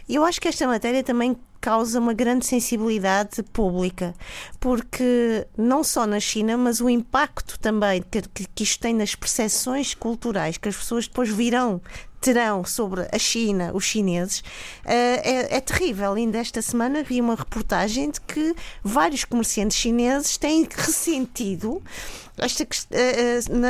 eu 0.08 0.24
acho 0.24 0.40
que 0.40 0.48
esta 0.48 0.66
matéria 0.66 1.02
também 1.02 1.36
causa 1.60 1.98
uma 1.98 2.12
grande 2.12 2.46
sensibilidade 2.46 3.42
pública, 3.42 4.14
porque 4.60 5.46
não 5.56 5.82
só 5.82 6.06
na 6.06 6.20
China, 6.20 6.56
mas 6.56 6.80
o 6.80 6.88
impacto 6.88 7.58
também 7.58 8.02
que, 8.02 8.22
que 8.54 8.62
isto 8.62 8.80
tem 8.80 8.94
nas 8.94 9.14
percepções 9.14 9.94
culturais 9.94 10.58
que 10.58 10.68
as 10.68 10.76
pessoas 10.76 11.06
depois 11.06 11.28
virão 11.28 11.80
terão 12.20 12.64
sobre 12.64 13.06
a 13.12 13.18
China, 13.18 13.70
os 13.72 13.84
chineses, 13.84 14.42
é, 14.84 15.56
é, 15.56 15.60
terrível. 15.60 16.14
Ainda 16.14 16.38
esta 16.38 16.60
semana 16.60 17.02
vi 17.02 17.20
uma 17.20 17.34
reportagem 17.34 18.10
de 18.10 18.20
que 18.20 18.54
vários 18.82 19.24
comerciantes 19.24 19.76
chineses 19.76 20.36
têm 20.36 20.66
ressentido 20.68 21.82
esta, 22.36 22.66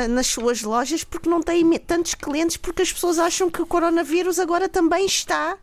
nas 0.09 0.27
suas 0.27 0.61
lojas 0.61 1.03
porque 1.03 1.29
não 1.29 1.41
têm 1.41 1.77
tantos 1.79 2.13
clientes, 2.15 2.57
porque 2.57 2.81
as 2.81 2.91
pessoas 2.91 3.19
acham 3.19 3.49
que 3.49 3.61
o 3.61 3.65
coronavírus 3.65 4.39
agora 4.39 4.69
também 4.69 5.05
está 5.05 5.57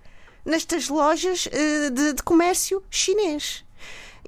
nestas 0.47 0.89
lojas 0.89 1.47
uh, 1.47 1.91
de, 1.91 2.15
de 2.15 2.23
comércio 2.23 2.83
chinês. 2.91 3.67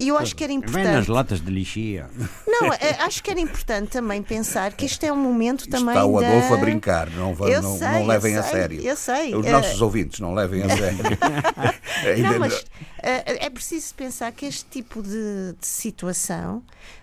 E 0.00 0.09
eu 0.09 0.16
acho 0.16 0.37
que 0.37 0.44
era 0.44 0.52
importante. 0.52 0.85
Vem 0.85 0.92
nas 0.92 1.09
latas 1.09 1.40
de 1.40 1.50
lixia. 1.50 2.09
Não, 2.46 2.72
é, 2.72 2.96
acho 3.00 3.20
que 3.20 3.31
era 3.33 3.40
importante 3.40 3.90
também 3.90 4.22
pensar 4.22 4.72
que 4.72 4.87
este 4.87 5.07
é 5.07 5.12
um 5.12 5.16
momento 5.16 5.68
também. 5.68 5.88
Está 5.88 6.04
o 6.04 6.18
Adolfo 6.18 6.50
da... 6.50 6.54
a 6.54 6.59
brincar, 6.59 7.11
não, 7.11 7.35
não, 7.35 7.78
sei, 7.78 7.88
não 7.88 8.07
levem 8.07 8.37
a 8.37 8.42
sério. 8.44 8.81
Eu 8.81 8.94
sei. 8.94 9.35
Os 9.35 9.44
nossos 9.44 9.81
uh... 9.81 9.85
ouvintes 9.85 10.20
não 10.20 10.35
levem 10.35 10.62
a 10.62 10.68
sério. 10.76 12.22
não, 12.22 12.38
mas 12.38 12.54
uh, 12.54 12.64
é 13.02 13.50
preciso 13.50 13.92
pensar 13.96 14.31
que 14.31 14.46
este 14.46 14.64
tipo 14.66 15.02
de, 15.02 15.54
de 15.61 15.66
situação 15.66 16.62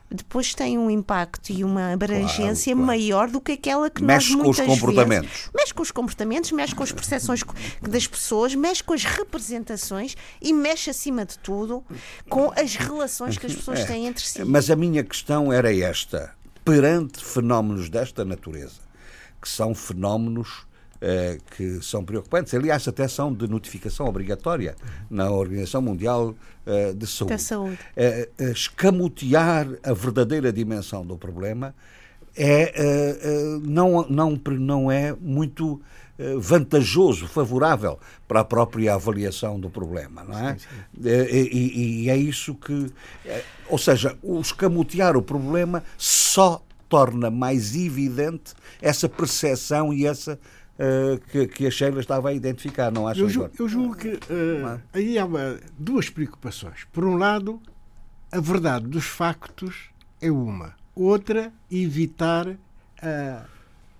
depois 0.10 0.54
tem 0.54 0.78
um 0.78 0.89
impacto 0.89 1.50
e 1.50 1.63
uma 1.63 1.94
abrangência 1.94 2.74
claro, 2.74 2.86
claro. 2.86 3.00
maior 3.00 3.30
do 3.30 3.41
que 3.41 3.54
aquela 3.54 3.89
que 3.89 4.04
mexe 4.04 4.34
nós 4.34 4.44
muitas 4.44 4.65
com 4.65 4.72
os 4.72 4.80
comportamentos. 4.80 5.30
Vezes, 5.30 5.50
mexe 5.54 5.74
com 5.74 5.82
os 5.82 5.91
comportamentos, 5.91 6.52
mexe 6.52 6.76
com 6.76 6.84
as 6.84 6.91
percepções 6.91 7.44
das 7.82 8.08
pessoas, 8.08 8.56
mexe 8.56 8.84
com 8.84 8.94
as 8.94 9.04
representações 9.04 10.15
e 10.41 10.54
mexe, 10.54 10.89
acima 10.89 11.26
de 11.26 11.38
tudo, 11.39 11.84
com 12.30 12.52
as 12.56 12.76
relações 12.76 13.38
que 13.38 13.46
as 13.46 13.56
pessoas 13.56 13.80
é, 13.80 13.86
têm 13.86 14.08
entre 14.08 14.26
si. 14.26 14.44
Mas 14.44 14.70
a 14.70 14.76
minha 14.76 15.04
questão 15.04 15.52
era 15.52 15.76
esta. 15.76 16.34
Perante 16.63 17.24
fenómenos 17.24 17.89
desta 17.89 18.26
natureza, 18.26 18.82
que 19.41 19.48
são 19.48 19.76
fenómenos 19.76 20.65
eh, 21.01 21.39
que 21.55 21.81
são 21.84 22.05
preocupantes. 22.05 22.53
Aliás, 22.53 22.88
até 22.88 23.05
são 23.08 23.34
de 23.34 23.49
notificação 23.49 24.05
obrigatória 24.05 24.75
na 25.10 25.29
Organização 25.29 25.81
Mundial 25.81 26.34
eh, 26.65 26.93
de 26.93 27.05
Saúde. 27.05 27.34
Da 27.34 27.38
saúde. 27.38 27.79
Eh, 27.97 28.29
escamotear 28.39 29.67
a 29.84 29.93
verdadeira 29.93 30.53
dimensão 30.53 31.05
do 31.05 31.17
problema 31.17 31.75
é, 32.38 32.73
não, 33.63 34.05
não, 34.10 34.41
não 34.45 34.91
é 34.91 35.13
muito 35.13 35.81
vantajoso, 36.38 37.27
favorável 37.27 37.97
para 38.27 38.41
a 38.41 38.43
própria 38.43 38.93
avaliação 38.93 39.58
do 39.58 39.69
problema, 39.69 40.21
não 40.25 40.38
é? 40.38 40.58
Sim, 40.58 40.60
sim. 40.60 41.10
E, 41.10 42.03
e, 42.03 42.10
é 42.10 42.17
isso 42.17 42.53
que, 42.55 42.91
ou 43.69 43.77
seja, 43.77 44.17
o 44.21 44.41
escamotear 44.41 45.15
o 45.15 45.21
problema 45.21 45.81
só 45.97 46.62
torna 46.89 47.29
mais 47.29 47.75
evidente 47.75 48.53
essa 48.81 49.10
percepção 49.10 49.93
e 49.93 50.05
essa 50.05 50.39
Uh, 50.78 51.18
que, 51.32 51.48
que, 51.48 51.68
a 51.68 51.72
Sheila 51.72 52.02
estava 52.02 52.30
a 52.30 52.34
identificar, 52.34 52.92
não 52.92 53.08
acha? 53.08 53.22
Eu, 53.22 53.50
eu 53.58 53.70
julgo 53.70 53.96
que 53.96 54.10
uh, 54.10 54.82
aí 54.92 55.18
há 55.18 55.24
uma, 55.24 55.58
duas 55.80 56.10
preocupações. 56.10 56.86
Por 56.92 57.06
um 57.06 57.16
lado, 57.16 57.62
a 58.30 58.42
verdade 58.42 58.86
dos 58.86 59.06
factos 59.06 59.90
é 60.22 60.30
uma. 60.30 60.76
Outra, 60.94 61.54
evitar 61.72 62.48
uh, 62.50 62.58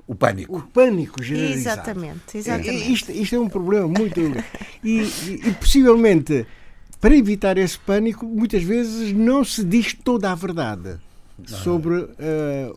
o 0.06 0.14
pânico. 0.14 0.58
O 0.58 0.62
pânico 0.64 1.24
generalizado. 1.24 1.82
Exatamente, 1.82 2.38
exatamente. 2.38 2.92
Isto, 2.92 3.12
isto 3.14 3.36
é 3.36 3.40
um 3.40 3.48
problema 3.48 3.88
muito. 3.88 4.20
e, 4.84 5.00
e, 5.00 5.48
e, 5.48 5.54
possivelmente, 5.54 6.46
para 7.00 7.16
evitar 7.16 7.58
esse 7.58 7.80
pânico, 7.80 8.26
muitas 8.26 8.64
vezes 8.64 9.14
não 9.14 9.46
se 9.46 9.64
diz 9.64 9.94
toda 9.94 10.30
a 10.30 10.36
verdade 10.36 10.98
sobre 11.46 12.10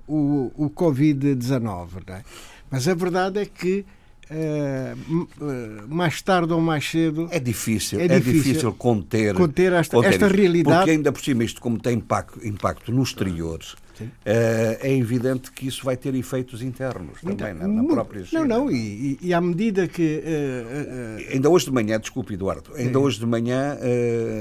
o, 0.07 0.53
o 0.57 0.71
Covid-19. 0.71 1.89
É? 2.09 2.23
Mas 2.71 2.87
a 2.89 2.95
verdade 2.95 3.41
é 3.41 3.47
que 3.47 3.85
Uh, 4.31 5.89
mais 5.89 6.21
tarde 6.21 6.53
ou 6.53 6.61
mais 6.61 6.87
cedo 6.87 7.29
é 7.31 7.41
difícil, 7.41 7.99
é, 7.99 8.05
é 8.05 8.09
difícil, 8.09 8.43
difícil, 8.43 8.73
conter, 8.75 9.35
conter, 9.35 9.73
esta, 9.73 9.97
conter 9.97 10.13
esta 10.13 10.29
realidade. 10.29 10.77
Porque 10.77 10.91
ainda 10.91 11.11
por 11.11 11.23
cima, 11.23 11.45
isto 11.45 11.63
como 11.63 11.79
tem 11.79 11.97
impacto, 11.97 12.47
impacto 12.47 12.93
no 12.93 13.03
exterior, 13.03 13.61
uh, 14.03 14.07
é 14.27 14.93
evidente 14.95 15.51
que 15.51 15.67
isso 15.67 15.83
vai 15.83 15.97
ter 15.97 16.15
efeitos 16.15 16.61
internos 16.61 17.23
também 17.23 17.55
na, 17.55 17.67
na 17.67 17.83
própria 17.85 18.23
China. 18.23 18.45
Não, 18.45 18.65
não, 18.65 18.71
e, 18.71 19.19
e 19.23 19.33
à 19.33 19.41
medida 19.41 19.89
que. 19.89 20.23
Uh, 20.23 21.33
ainda 21.33 21.49
hoje 21.49 21.65
de 21.65 21.73
manhã, 21.73 21.99
desculpe, 21.99 22.35
Eduardo, 22.35 22.75
ainda 22.75 22.99
hoje 22.99 23.19
de 23.19 23.27
manhã 23.27 23.79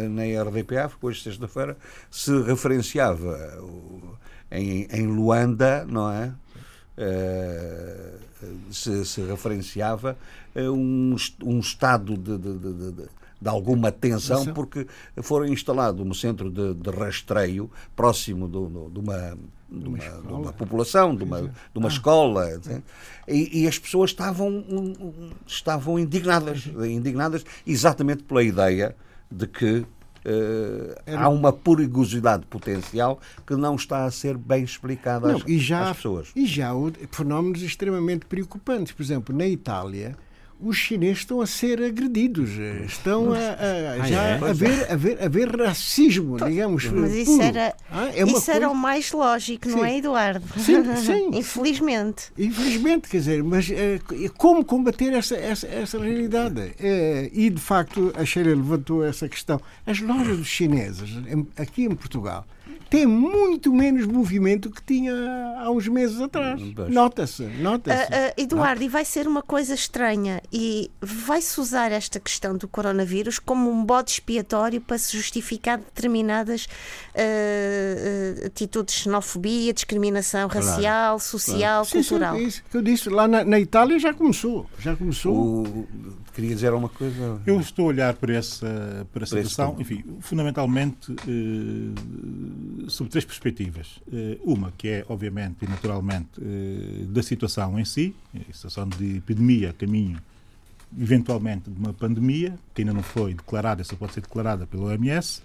na 0.09 0.23
RDPA, 0.43 0.91
hoje 1.01 1.23
sexta-feira, 1.23 1.77
se 2.11 2.37
referenciava 2.41 3.57
em, 4.51 4.85
em 4.91 5.07
Luanda, 5.07 5.85
não 5.89 6.11
é? 6.11 6.33
Eh, 6.97 8.15
se, 8.71 9.05
se, 9.05 9.21
referenciava 9.21 10.17
um, 10.55 11.15
um 11.43 11.59
estado 11.59 12.17
de, 12.17 12.37
de, 12.37 12.57
de, 12.57 12.91
de 13.39 13.49
alguma 13.49 13.91
tensão, 13.91 14.45
porque 14.53 14.87
foram 15.21 15.45
instalados 15.45 16.05
um 16.05 16.13
centro 16.13 16.49
de, 16.49 16.73
de 16.73 16.89
rastreio 16.89 17.69
próximo 17.95 18.47
do, 18.47 18.67
do, 18.67 18.89
de, 18.89 18.99
uma, 18.99 19.37
de, 19.69 19.87
uma, 19.87 19.97
de 19.97 20.33
uma 20.33 20.53
população, 20.53 21.15
de 21.15 21.23
uma, 21.23 21.41
de 21.43 21.51
uma 21.75 21.87
ah. 21.87 21.91
escola. 21.91 22.61
E, 23.27 23.61
e, 23.61 23.67
as 23.67 23.77
pessoas 23.77 24.09
estavam, 24.09 24.63
estavam 25.45 25.99
indignadas, 25.99 26.65
indignadas 26.65 27.45
exatamente 27.65 28.23
pela 28.23 28.43
ideia 28.43 28.95
de 29.29 29.47
que. 29.47 29.85
Há 31.15 31.29
uma 31.29 31.53
perigosidade 31.53 32.45
potencial 32.45 33.19
que 33.45 33.55
não 33.55 33.75
está 33.75 34.05
a 34.05 34.11
ser 34.11 34.37
bem 34.37 34.63
explicada 34.63 35.29
não, 35.29 35.37
às, 35.37 35.43
e 35.47 35.57
já, 35.57 35.89
às 35.89 35.97
pessoas. 35.97 36.29
E 36.35 36.45
já 36.45 36.71
há 36.71 36.75
fenómenos 37.11 37.61
extremamente 37.61 38.25
preocupantes. 38.25 38.91
Por 38.91 39.01
exemplo, 39.01 39.35
na 39.35 39.47
Itália, 39.47 40.17
os 40.59 40.77
chineses 40.77 41.19
estão 41.19 41.41
a 41.41 41.47
ser 41.47 41.81
agredidos, 41.81 42.49
estão 42.85 43.31
a, 43.33 43.37
a 43.37 44.01
ah, 44.01 44.07
já 44.07 44.23
é? 44.23 44.33
a, 44.35 44.53
ver, 44.53 44.91
a, 44.91 44.95
ver, 44.95 45.23
a 45.23 45.27
ver 45.27 45.55
racismo, 45.55 46.37
digamos. 46.37 46.85
Mas 46.85 47.13
isso, 47.13 47.41
era, 47.41 47.75
ah, 47.91 48.07
é 48.07 48.23
isso 48.23 48.33
coisa... 48.33 48.53
era 48.53 48.69
o 48.69 48.75
mais 48.75 49.11
lógico, 49.11 49.69
sim. 49.69 49.75
não 49.75 49.85
é, 49.85 49.97
Eduardo? 49.97 50.45
Sim, 50.59 50.83
sim. 50.97 51.29
Infelizmente. 51.33 52.31
Infelizmente, 52.37 53.07
quer 53.07 53.17
dizer, 53.17 53.43
mas 53.43 53.69
é, 53.69 53.99
como 54.35 54.65
combater 54.65 55.13
essa, 55.13 55.35
essa, 55.35 55.67
essa 55.67 55.99
realidade? 55.99 56.73
É, 56.79 57.29
e, 57.31 57.49
de 57.49 57.61
facto, 57.61 58.11
a 58.15 58.25
Sheila 58.25 58.49
levantou 58.49 59.03
essa 59.03 59.29
questão. 59.29 59.61
As 59.85 59.99
lojas 59.99 60.37
dos 60.37 60.47
chineses, 60.47 61.09
aqui 61.55 61.83
em 61.83 61.95
Portugal, 61.95 62.45
tem 62.89 63.05
muito 63.05 63.73
menos 63.73 64.05
movimento 64.05 64.69
que 64.69 64.81
tinha 64.81 65.13
há 65.57 65.69
uns 65.69 65.87
meses 65.87 66.19
atrás. 66.21 66.61
Nota-se, 66.89 67.43
nota-se. 67.43 68.03
Uh, 68.03 68.07
uh, 68.07 68.33
Eduardo, 68.37 68.83
e 68.83 68.87
vai 68.87 69.05
ser 69.05 69.27
uma 69.27 69.41
coisa 69.41 69.73
estranha 69.73 70.41
e 70.51 70.89
vai-se 71.01 71.59
usar 71.59 71.91
esta 71.91 72.19
questão 72.19 72.55
do 72.55 72.67
coronavírus 72.67 73.39
como 73.39 73.69
um 73.69 73.83
bode 73.83 74.11
expiatório 74.11 74.79
para 74.81 74.97
se 74.97 75.15
justificar 75.15 75.77
determinadas 75.77 76.65
uh, 76.65 78.45
atitudes 78.45 78.95
de 78.95 79.01
xenofobia, 79.01 79.73
discriminação 79.73 80.49
claro. 80.49 80.65
racial, 80.65 81.19
social, 81.19 81.85
claro. 81.85 82.05
cultural. 82.05 82.35
Sim, 82.35 82.41
sim, 82.41 82.47
isso 82.47 82.63
que 82.69 82.77
eu 82.77 82.81
disse, 82.81 83.09
lá 83.09 83.27
na, 83.27 83.43
na, 83.43 83.59
Itália 83.59 83.99
já 83.99 84.13
começou. 84.13 84.65
Já 84.79 84.95
começou. 84.95 85.33
O, 85.33 85.87
queria 86.33 86.53
dizer 86.53 86.67
alguma 86.67 86.89
coisa? 86.89 87.41
Eu 87.45 87.59
estou 87.59 87.85
a 87.85 87.87
olhar 87.87 88.13
para 88.13 88.35
essa, 88.35 89.07
para 89.11 89.23
essa 89.23 89.35
situação, 89.35 89.75
enfim, 89.79 90.03
fundamentalmente 90.21 91.15
sob 92.87 93.09
três 93.09 93.25
perspectivas. 93.25 93.99
Eh, 94.11 94.37
uma 94.43 94.71
que 94.77 94.87
é, 94.87 95.05
obviamente 95.09 95.57
e 95.63 95.67
naturalmente, 95.67 96.29
eh, 96.39 97.05
da 97.07 97.23
situação 97.23 97.79
em 97.79 97.85
si, 97.85 98.13
a 98.35 98.53
situação 98.53 98.87
de 98.87 99.17
epidemia, 99.17 99.73
caminho 99.73 100.17
eventualmente 100.97 101.69
de 101.69 101.77
uma 101.77 101.91
pandemia, 101.91 102.57
que 102.73 102.81
ainda 102.81 102.93
não 102.93 103.03
foi 103.03 103.33
declarada, 103.33 103.81
essa 103.81 103.95
pode 103.95 104.13
ser 104.13 104.21
declarada 104.21 104.65
pela 104.65 104.85
OMS, 104.85 105.41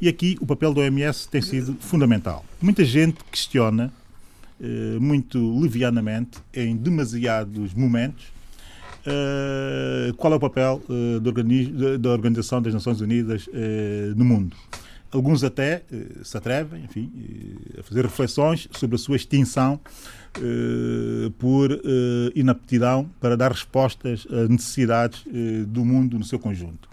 e 0.00 0.08
aqui 0.08 0.36
o 0.40 0.46
papel 0.46 0.72
da 0.72 0.82
OMS 0.82 1.28
tem 1.28 1.42
sido 1.42 1.74
fundamental. 1.80 2.44
Muita 2.62 2.84
gente 2.84 3.18
questiona, 3.30 3.92
eh, 4.60 4.98
muito 5.00 5.58
levianamente, 5.58 6.38
em 6.52 6.76
demasiados 6.76 7.74
momentos, 7.74 8.32
qual 10.16 10.32
é 10.32 10.36
o 10.36 10.40
papel 10.40 10.82
da 12.00 12.10
Organização 12.10 12.62
das 12.62 12.72
Nações 12.72 13.02
Unidas 13.02 13.46
no 14.16 14.24
mundo. 14.24 14.56
Alguns 15.14 15.44
até 15.44 15.84
eh, 15.92 16.06
se 16.24 16.36
atrevem, 16.36 16.82
enfim, 16.82 17.08
eh, 17.16 17.78
a 17.78 17.82
fazer 17.84 18.02
reflexões 18.02 18.68
sobre 18.72 18.96
a 18.96 18.98
sua 18.98 19.14
extinção 19.14 19.78
eh, 20.36 21.30
por 21.38 21.70
inaptidão 22.34 23.08
para 23.20 23.36
dar 23.36 23.52
respostas 23.52 24.26
às 24.28 24.48
necessidades 24.48 25.22
do 25.68 25.84
mundo 25.84 26.18
no 26.18 26.24
seu 26.24 26.38
conjunto. 26.38 26.88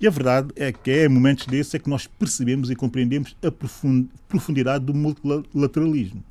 E 0.00 0.08
a 0.08 0.10
verdade 0.10 0.48
é 0.56 0.72
que 0.72 0.90
é 0.90 1.04
em 1.04 1.08
momentos 1.08 1.46
desses 1.46 1.72
é 1.76 1.78
que 1.78 1.88
nós 1.88 2.08
percebemos 2.08 2.68
e 2.68 2.74
compreendemos 2.74 3.36
a 3.40 3.52
profundidade 4.28 4.84
do 4.84 4.92
multilateralismo. 4.92 6.24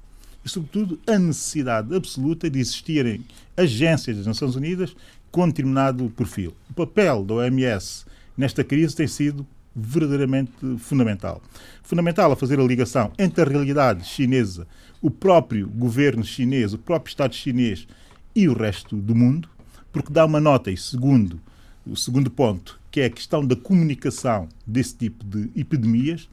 E, 0.44 0.50
sobretudo, 0.50 1.00
a 1.08 1.18
necessidade 1.18 1.96
absoluta 1.96 2.50
de 2.50 2.60
existirem 2.60 3.24
agências 3.56 4.18
das 4.18 4.28
Nações 4.28 4.58
Unidas 4.58 4.94
com 5.32 5.48
determinado 5.48 6.10
perfil. 6.10 6.54
O 6.70 6.74
papel 6.74 7.24
da 7.24 7.36
OMS 7.36 8.04
nesta 8.38 8.66
crise 8.66 8.94
tem 8.94 9.08
sido 9.08 9.48
verdadeiramente 9.76 10.52
fundamental. 10.78 11.42
Fundamental 11.84 12.32
a 12.32 12.36
fazer 12.36 12.60
a 12.60 12.64
ligação 12.64 13.12
entre 13.18 13.44
a 13.44 13.48
realidade 13.48 14.06
chinesa, 14.06 14.68
o 15.02 15.10
próprio 15.10 15.68
governo 15.68 16.24
chinês, 16.24 16.74
o 16.74 16.78
próprio 16.78 17.10
Estado 17.12 17.34
chinês 17.34 17.88
e 18.36 18.48
o 18.48 18.54
resto 18.54 18.96
do 18.96 19.16
mundo, 19.16 19.50
porque 19.92 20.12
dá 20.12 20.26
uma 20.26 20.40
nota, 20.40 20.72
e 20.72 20.78
segundo 20.78 21.40
O 21.86 21.96
segundo 21.96 22.30
ponto, 22.30 22.80
que 22.92 23.02
é 23.02 23.06
a 23.06 23.10
questão 23.10 23.44
da 23.44 23.56
comunicação 23.56 24.48
desse 24.68 24.96
tipo 24.96 25.26
de 25.26 25.50
epidemias, 25.60 26.30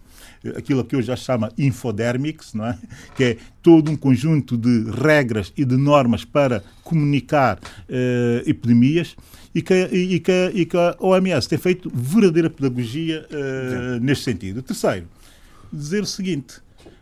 aquilo 0.57 0.85
que 0.85 0.95
eu 0.95 1.01
já 1.01 1.17
chamo 1.17 1.49
infodérmics, 1.57 2.53
não 2.53 2.67
é? 2.67 2.79
que 3.17 3.25
é 3.25 3.37
todo 3.63 3.91
um 3.91 3.97
conjunto 3.97 4.59
de 4.59 4.91
regras 4.91 5.53
e 5.57 5.65
de 5.65 5.77
normas 5.77 6.25
para 6.25 6.63
comunicar 6.83 7.59
eh, 7.89 8.43
epidemias 8.47 9.17
e 9.59 9.63
que, 9.63 9.75
e, 9.75 10.21
que, 10.21 10.53
e 10.55 10.67
que 10.67 10.77
a 10.77 10.97
OMS 11.01 11.49
tem 11.49 11.59
feito 11.59 11.91
verdadeira 11.95 12.49
pedagogia 12.49 13.27
eh, 13.31 13.99
neste 14.01 14.25
sentido. 14.25 14.63
Terceiro, 14.63 15.07
dizer 15.73 16.03
o 16.03 16.07
seguinte, 16.07 16.61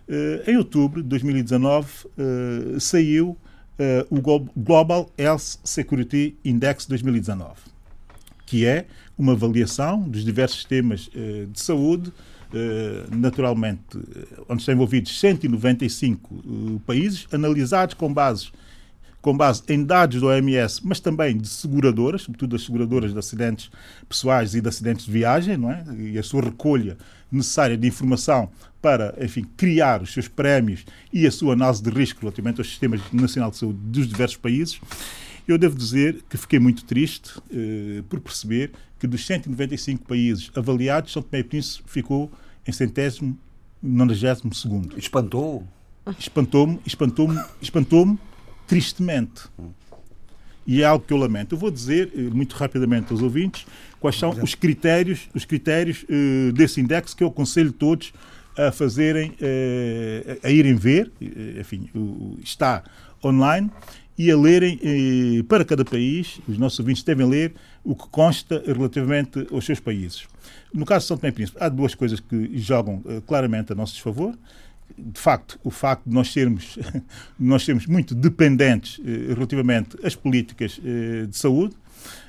eh, 0.08 0.44
em 0.46 0.56
outubro 0.56 1.02
de 1.02 1.08
2019 1.08 1.88
saiu 2.78 3.36
o 4.08 4.20
Global 4.56 5.10
Health 5.18 5.58
Security 5.62 6.34
Index 6.42 6.86
2019, 6.86 7.54
que 8.46 8.64
é 8.64 8.86
uma 9.18 9.32
avaliação 9.32 10.00
dos 10.08 10.24
diversos 10.24 10.58
sistemas 10.60 11.10
de 11.12 11.60
saúde 11.60 12.10
eh, 12.54 13.04
naturalmente, 13.10 13.98
eh, 13.98 14.40
onde 14.48 14.62
estão 14.62 14.74
envolvidos 14.74 15.18
195 15.18 16.34
eh, 16.34 16.80
países, 16.86 17.26
analisados 17.32 17.94
com 17.94 18.12
base, 18.12 18.50
com 19.26 19.36
base 19.36 19.60
em 19.68 19.82
dados 19.82 20.20
do 20.20 20.28
OMS, 20.28 20.80
mas 20.84 21.00
também 21.00 21.36
de 21.36 21.48
seguradoras, 21.48 22.22
sobretudo 22.22 22.50
das 22.52 22.64
seguradoras 22.64 23.12
de 23.12 23.18
acidentes 23.18 23.72
pessoais 24.08 24.54
e 24.54 24.60
de 24.60 24.68
acidentes 24.68 25.04
de 25.04 25.10
viagem, 25.10 25.56
não 25.56 25.68
é? 25.68 25.84
e 25.98 26.16
a 26.16 26.22
sua 26.22 26.42
recolha 26.42 26.96
necessária 27.28 27.76
de 27.76 27.88
informação 27.88 28.48
para, 28.80 29.18
enfim, 29.20 29.44
criar 29.56 30.00
os 30.00 30.12
seus 30.12 30.28
prémios 30.28 30.86
e 31.12 31.26
a 31.26 31.30
sua 31.32 31.54
análise 31.54 31.82
de 31.82 31.90
risco 31.90 32.20
relativamente 32.20 32.60
aos 32.60 32.68
sistemas 32.68 33.00
nacional 33.12 33.50
de 33.50 33.56
saúde 33.56 33.80
dos 33.82 34.06
diversos 34.06 34.36
países. 34.36 34.80
Eu 35.48 35.58
devo 35.58 35.74
dizer 35.74 36.22
que 36.30 36.36
fiquei 36.36 36.60
muito 36.60 36.84
triste 36.84 37.32
eh, 37.52 38.04
por 38.08 38.20
perceber 38.20 38.70
que 39.00 39.08
dos 39.08 39.26
195 39.26 40.04
países 40.04 40.52
avaliados, 40.54 41.12
São 41.12 41.20
Tomé 41.20 41.40
e 41.40 41.42
Príncipe 41.42 41.82
ficou 41.90 42.30
em 42.64 42.70
centésimo, 42.70 43.36
nonagésimo 43.82 44.54
segundo. 44.54 44.96
Espantou? 44.96 45.66
Espantou-me, 46.16 46.78
espantou-me, 46.86 47.40
espantou-me 47.60 48.16
tristemente. 48.66 49.42
E 50.66 50.82
é 50.82 50.84
algo 50.84 51.04
que 51.04 51.12
eu 51.12 51.16
lamento. 51.16 51.54
Eu 51.54 51.58
vou 51.58 51.70
dizer 51.70 52.10
eh, 52.14 52.20
muito 52.22 52.54
rapidamente 52.54 53.12
aos 53.12 53.22
ouvintes 53.22 53.66
quais 54.00 54.16
são 54.16 54.30
os 54.30 54.54
critérios, 54.54 55.28
os 55.34 55.44
critérios 55.44 56.04
uh, 56.04 56.52
desse 56.52 56.80
index 56.80 57.14
que 57.14 57.24
eu 57.24 57.28
aconselho 57.28 57.72
todos 57.72 58.12
a 58.56 58.70
fazerem, 58.72 59.30
uh, 59.30 60.38
a 60.42 60.50
irem 60.50 60.74
ver. 60.74 61.10
Enfim, 61.58 61.88
uh, 61.94 62.38
está 62.42 62.82
online 63.24 63.70
e 64.18 64.30
a 64.30 64.36
lerem 64.36 64.78
eh, 64.82 65.42
para 65.42 65.64
cada 65.64 65.84
país, 65.84 66.40
os 66.48 66.56
nossos 66.56 66.78
ouvintes 66.78 67.02
devem 67.02 67.28
ler 67.28 67.54
o 67.84 67.94
que 67.94 68.08
consta 68.08 68.62
relativamente 68.66 69.46
aos 69.52 69.64
seus 69.64 69.78
países. 69.78 70.26
No 70.72 70.86
caso 70.86 71.04
de 71.04 71.08
São 71.08 71.18
Tomé 71.18 71.28
e 71.28 71.32
Príncipe, 71.32 71.58
há 71.60 71.68
duas 71.68 71.94
coisas 71.94 72.18
que 72.18 72.58
jogam 72.58 73.02
eh, 73.06 73.20
claramente 73.26 73.72
a 73.72 73.74
nosso 73.74 73.92
desfavor. 73.92 74.34
De 74.98 75.20
facto, 75.20 75.58
o 75.62 75.70
facto 75.70 76.04
de 76.06 76.14
nós 76.14 76.32
sermos, 76.32 76.78
nós 77.38 77.64
sermos 77.64 77.86
muito 77.86 78.14
dependentes 78.14 79.00
eh, 79.04 79.34
relativamente 79.34 79.96
às 80.02 80.14
políticas 80.14 80.80
eh, 80.84 81.26
de 81.26 81.36
saúde. 81.36 81.74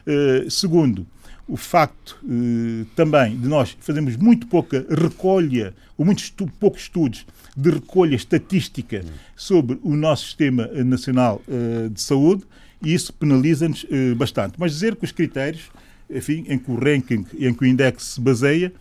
Eh, 0.06 0.48
segundo, 0.50 1.08
o 1.48 1.56
facto 1.56 2.18
eh, 2.26 2.86
também 2.96 3.38
de 3.38 3.48
nós 3.48 3.78
fazermos 3.80 4.18
muito 4.18 4.48
pouca 4.48 4.86
recolha, 4.90 5.74
ou 5.98 6.06
muito 6.06 6.20
estu 6.20 6.46
poucos 6.60 6.84
estudos 6.84 7.26
de 7.56 7.70
recolha 7.70 8.16
estatística 8.16 9.04
sobre 9.36 9.80
o 9.82 9.96
nosso 9.96 10.26
Sistema 10.26 10.68
Nacional 10.68 11.42
uh, 11.48 11.90
de 11.90 12.00
Saúde 12.00 12.44
e 12.80 12.94
isso 12.94 13.12
penaliza-nos 13.12 13.84
bastante. 14.16 14.54
Mas 14.60 14.74
dizer 14.74 14.96
que 14.96 15.04
os 15.04 15.12
critérios, 15.12 15.72
enfim, 16.08 16.46
em 16.48 16.60
que 16.60 16.70
o 16.70 16.76
ranking 16.76 17.26
e 17.34 17.48
em 17.48 17.54
que 17.56 17.64
o 17.64 17.66
index 17.66 18.04
se 18.04 18.22
baseia, 18.22 18.72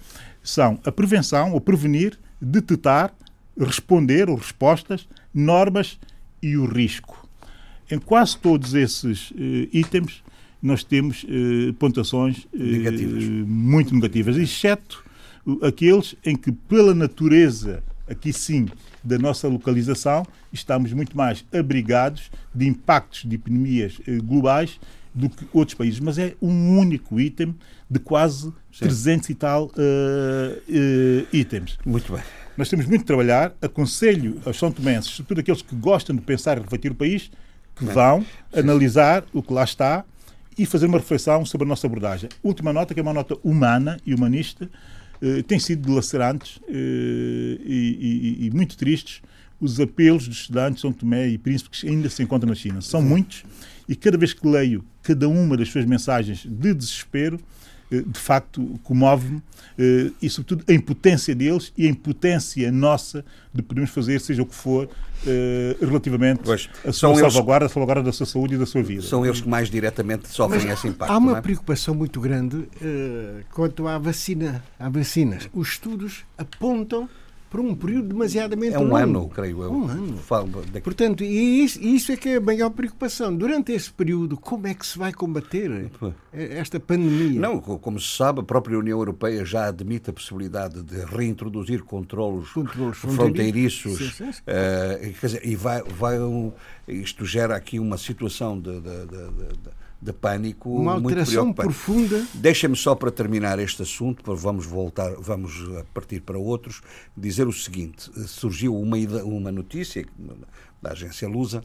são 0.43 0.79
a 0.85 0.93
prevenção, 0.93 1.53
ou 1.53 1.61
prevenir, 1.61 2.19
detectar, 2.39 3.15
responder 3.59 4.29
ou 4.29 4.37
respostas, 4.37 5.09
normas 5.33 5.99
e 6.43 6.57
o 6.57 6.67
risco. 6.67 7.27
Em 7.91 7.99
quase 7.99 8.37
todos 8.39 8.75
esses 8.75 9.31
uh, 9.31 9.35
itens, 9.73 10.23
nós 10.63 10.83
temos 10.83 11.25
uh, 11.25 11.73
pontuações 11.75 12.45
uh, 12.45 12.49
negativas. 12.59 13.25
muito 13.25 13.95
negativas, 13.95 14.37
exceto 14.37 15.05
aqueles 15.63 16.17
em 16.25 16.37
que, 16.37 16.51
pela 16.51 16.95
natureza 16.95 17.83
aqui 18.09 18.33
sim, 18.33 18.69
da 19.03 19.19
nossa 19.19 19.49
localização, 19.49 20.27
estamos 20.53 20.93
muito 20.93 21.17
mais 21.17 21.45
abrigados 21.53 22.31
de 22.55 22.67
impactos 22.67 23.25
de 23.25 23.37
epidemias 23.37 24.01
eh, 24.07 24.19
globais 24.19 24.81
do 25.15 25.29
que 25.29 25.47
outros 25.53 25.77
países. 25.77 26.01
Mas 26.01 26.19
é 26.19 26.35
um 26.41 26.79
único 26.79 27.21
item 27.21 27.55
de 27.89 27.99
quase 27.99 28.53
sim. 28.73 28.81
300 28.81 29.31
e 29.31 29.35
tal 29.35 29.67
uh, 29.67 29.71
uh, 29.71 31.27
itens. 31.33 31.79
Muito 31.85 32.13
bem. 32.13 32.23
Nós 32.57 32.69
temos 32.69 32.87
muito 32.87 33.01
de 33.01 33.07
trabalhar. 33.07 33.55
Aconselho 33.61 34.41
aos 34.45 34.59
São 34.59 34.73
Tomenses, 34.73 35.11
sobretudo 35.11 35.41
aqueles 35.41 35.63
que 35.63 35.75
gostam 35.75 36.17
de 36.17 36.23
pensar 36.23 36.57
e 36.57 36.61
refletir 36.61 36.91
o 36.91 36.95
país, 36.95 37.31
que 37.75 37.85
vão 37.85 38.23
sim. 38.23 38.61
analisar 38.61 39.25
o 39.33 39.43
que 39.43 39.53
lá 39.53 39.65
está 39.65 40.05
e 40.59 40.65
fazer 40.65 40.87
uma 40.87 40.99
reflexão 40.99 41.45
sobre 41.45 41.67
a 41.67 41.69
nossa 41.69 41.87
abordagem. 41.87 42.31
Última 42.43 42.73
nota, 42.73 42.95
que 42.95 43.01
é 43.01 43.03
uma 43.03 43.13
nota 43.13 43.37
humana 43.45 43.99
e 44.07 44.15
humanista, 44.15 44.69
eh, 45.21 45.43
têm 45.43 45.59
sido 45.59 45.87
dilacerantes 45.87 46.61
eh, 46.69 46.73
e, 46.73 48.39
e, 48.41 48.47
e, 48.47 48.51
muito 48.51 48.77
tristes 48.77 49.23
os 49.61 49.81
apelos 49.81 50.29
dos 50.29 50.39
estudantes 50.39 50.77
de 50.77 50.81
São 50.83 50.93
Tomé 50.93 51.29
e 51.29 51.39
Príncipe 51.39 51.71
que 51.71 51.89
ainda 51.89 52.09
se 52.11 52.23
encontram 52.23 52.49
na 52.49 52.55
China. 52.55 52.81
São 52.81 53.01
muitos 53.03 53.45
e 53.89 53.95
cada 53.95 54.19
vez 54.19 54.33
que 54.33 54.47
leio 54.47 54.85
cada 55.03 55.29
uma 55.29 55.57
das 55.57 55.69
suas 55.69 55.85
mensagens 55.85 56.45
de 56.45 56.75
desespero, 56.75 57.39
de 57.91 58.19
facto 58.19 58.81
comove-me 58.83 59.43
e, 60.21 60.29
sobretudo, 60.29 60.65
a 60.69 60.73
impotência 60.73 61.35
deles 61.35 61.73
e 61.77 61.87
a 61.87 61.91
impotência 61.91 62.73
nossa 62.73 63.25
de 63.53 63.63
podermos 63.63 63.91
fazer, 63.91 64.21
seja 64.21 64.43
o 64.43 64.47
que 64.47 64.55
for, 64.55 64.89
relativamente 65.81 66.41
pois, 66.45 66.69
à 66.85 66.93
sua 66.93 67.15
salvaguarda, 67.15 67.65
eles, 67.65 67.73
a 67.73 67.75
salvaguarda 67.75 68.03
da 68.03 68.13
sua 68.13 68.27
saúde 68.27 68.55
e 68.55 68.59
da 68.59 68.67
sua 68.67 68.83
vida. 68.83 69.03
São 69.03 69.25
eles 69.25 69.41
que 69.41 69.49
mais 69.49 69.71
diretamente 69.71 70.29
sofrem 70.29 70.67
Mas 70.67 70.79
esse 70.79 70.89
impacto. 70.89 71.11
Há 71.11 71.19
uma 71.19 71.39
é? 71.39 71.41
preocupação 71.41 71.95
muito 71.95 72.21
grande 72.21 72.57
uh, 72.57 73.45
quanto 73.53 73.87
à 73.87 73.99
vacina, 73.99 74.65
à 74.79 74.89
vacinas. 74.89 75.49
Os 75.53 75.69
estudos 75.69 76.25
apontam 76.37 77.09
por 77.51 77.61
um 77.61 77.75
período 77.75 78.09
demasiadamente 78.09 78.77
longo. 78.77 78.97
É 78.99 79.05
um 79.05 79.07
longo. 79.07 79.19
ano, 79.19 79.29
creio 79.29 79.63
eu. 79.63 79.73
Um 79.73 79.89
ano. 79.89 80.19
Portanto, 80.83 81.25
e 81.25 81.65
isso, 81.65 81.81
isso, 81.81 82.13
é 82.13 82.17
que 82.17 82.29
é 82.31 82.37
a 82.37 82.41
maior 82.41 82.71
preocupação. 82.71 83.35
Durante 83.35 83.73
esse 83.73 83.91
período, 83.91 84.37
como 84.37 84.67
é 84.67 84.75
que 84.75 84.87
se 84.87 84.99
vai 84.99 85.13
combater 85.13 85.91
esta 86.33 86.81
pandemia? 86.81 87.41
Não, 87.41 87.61
como 87.61 88.01
se 88.01 88.17
sabe, 88.17 88.41
a 88.41 88.43
própria 88.43 88.79
União 88.79 88.99
Europeia 88.99 89.45
já 89.45 89.69
admite 89.69 90.11
a 90.11 90.13
possibilidade 90.13 90.83
de 90.83 91.05
reintroduzir 91.05 91.83
controlos, 91.83 92.51
controlos 92.53 92.99
fronteiriços. 92.99 93.99
Sim, 93.99 94.11
sim, 94.11 94.33
sim. 94.33 94.41
Uh, 94.43 95.13
quer 95.21 95.27
dizer, 95.27 95.47
e 95.47 95.55
vai, 95.55 95.83
vai 95.83 96.21
um, 96.21 96.53
isto 96.89 97.25
gera 97.25 97.57
aqui 97.57 97.79
uma 97.79 97.97
situação 97.97 98.59
de, 98.59 98.81
de, 98.81 99.07
de 99.07 99.86
de 100.01 100.13
pânico 100.13 100.71
uma 100.71 100.93
alteração 100.93 101.53
profunda. 101.53 102.25
Deixa-me 102.35 102.77
só 102.77 102.95
para 102.95 103.11
terminar 103.11 103.59
este 103.59 103.83
assunto, 103.83 104.35
vamos 104.37 104.67
voltar, 104.67 105.15
vamos 105.19 105.55
partir 105.95 106.21
para 106.21 106.39
outros, 106.39 106.83
dizer 107.17 107.47
o 107.47 107.53
seguinte: 107.53 108.11
surgiu 108.27 108.77
uma 108.77 108.97
uma 109.25 109.51
notícia 109.51 110.07
da 110.83 110.93
agência 110.93 111.29
Lusa 111.29 111.63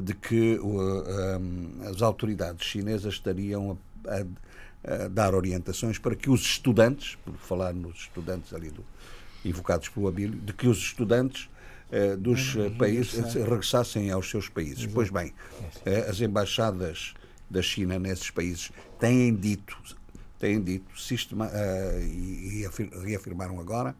de 0.00 0.14
que 0.14 0.58
uh, 0.58 1.90
as 1.90 2.00
autoridades 2.00 2.66
chinesas 2.66 3.14
estariam 3.14 3.78
a, 4.06 4.14
a, 4.14 5.04
a, 5.04 5.08
dar 5.08 5.34
orientações 5.34 5.98
para 5.98 6.14
que 6.14 6.30
os 6.30 6.40
estudantes, 6.40 7.16
por 7.24 7.34
falar 7.34 7.74
nos 7.74 7.98
estudantes 7.98 8.54
ali 8.54 8.70
do, 8.70 8.82
invocados 9.44 9.88
pelo 9.90 10.08
Abílio, 10.08 10.38
de 10.40 10.52
que 10.54 10.66
os 10.66 10.78
estudantes 10.78 11.50
uh, 11.90 12.16
dos 12.16 12.54
países 12.78 13.34
regressassem 13.34 14.10
aos 14.10 14.30
seus 14.30 14.48
países. 14.48 14.78
Exato. 14.78 14.94
Pois 14.94 15.10
bem, 15.10 15.34
as 16.08 16.20
embaixadas 16.20 17.12
da 17.52 17.62
China 17.62 17.98
nesses 17.98 18.30
países 18.30 18.72
têm 18.98 19.34
dito, 19.34 19.76
têm 20.38 20.60
dito 20.60 20.98
sistema, 20.98 21.46
uh, 21.46 22.00
e, 22.00 22.64
e 22.64 23.04
reafirmaram 23.04 23.60
agora, 23.60 23.94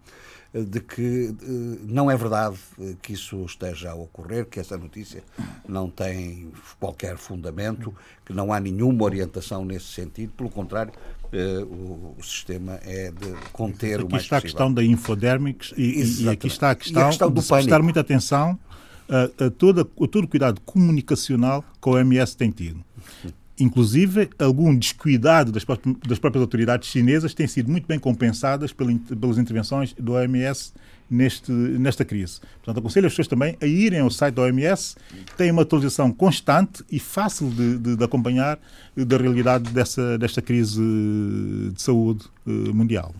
uh, 0.54 0.64
de 0.64 0.80
que 0.80 1.28
uh, 1.28 1.80
não 1.86 2.10
é 2.10 2.16
verdade 2.16 2.56
que 3.02 3.12
isso 3.12 3.44
esteja 3.44 3.90
a 3.90 3.94
ocorrer, 3.94 4.46
que 4.46 4.58
essa 4.58 4.76
notícia 4.78 5.22
não 5.68 5.90
tem 5.90 6.50
qualquer 6.80 7.16
fundamento, 7.18 7.94
que 8.24 8.32
não 8.32 8.52
há 8.52 8.58
nenhuma 8.58 9.04
orientação 9.04 9.64
nesse 9.64 9.86
sentido, 9.86 10.32
pelo 10.32 10.50
contrário, 10.50 10.92
o, 11.34 12.22
sistema 12.22 12.78
é 12.82 13.10
de 13.10 13.32
conter 13.52 14.00
aqui 14.00 14.04
o 14.04 14.10
mais 14.10 14.24
está 14.24 14.36
possível. 14.36 14.36
a 14.36 14.42
questão 14.42 14.74
da 14.74 14.84
infodérmicos 14.84 15.72
e, 15.78 16.24
e, 16.24 16.28
aqui 16.28 16.46
está 16.46 16.72
a 16.72 16.74
questão, 16.74 17.04
a 17.04 17.08
questão 17.08 17.32
de 17.32 17.42
prestar 17.42 17.82
muita 17.82 18.00
atenção 18.00 18.58
a, 19.08 19.46
a, 19.46 19.50
toda, 19.50 19.82
a 19.82 19.84
todo 19.84 20.24
o 20.24 20.28
cuidado 20.28 20.60
comunicacional 20.60 21.64
que 21.80 21.88
o 21.88 21.92
OMS 21.92 22.36
tem 22.36 22.50
tido. 22.50 22.84
Inclusive 23.58 24.30
algum 24.38 24.76
descuidado 24.76 25.52
das, 25.52 25.64
das 26.06 26.18
próprias 26.18 26.42
autoridades 26.42 26.88
chinesas 26.88 27.34
tem 27.34 27.46
sido 27.46 27.70
muito 27.70 27.86
bem 27.86 27.98
compensadas 27.98 28.72
pelas 28.72 29.38
intervenções 29.38 29.92
do 29.94 30.12
OMS 30.12 30.72
neste, 31.10 31.52
nesta 31.52 32.04
crise. 32.04 32.40
Portanto, 32.56 32.78
aconselho 32.78 33.06
as 33.06 33.12
pessoas 33.12 33.28
também 33.28 33.56
a 33.60 33.66
irem 33.66 34.00
ao 34.00 34.10
site 34.10 34.34
da 34.34 34.42
OMS, 34.42 34.96
tem 35.36 35.50
uma 35.50 35.62
atualização 35.62 36.10
constante 36.10 36.82
e 36.90 36.98
fácil 36.98 37.50
de, 37.50 37.78
de, 37.78 37.96
de 37.96 38.04
acompanhar 38.04 38.58
da 38.96 39.16
realidade 39.18 39.70
dessa, 39.70 40.16
desta 40.18 40.40
crise 40.40 40.80
de 41.72 41.82
saúde 41.82 42.24
eh, 42.46 42.50
mundial. 42.50 43.14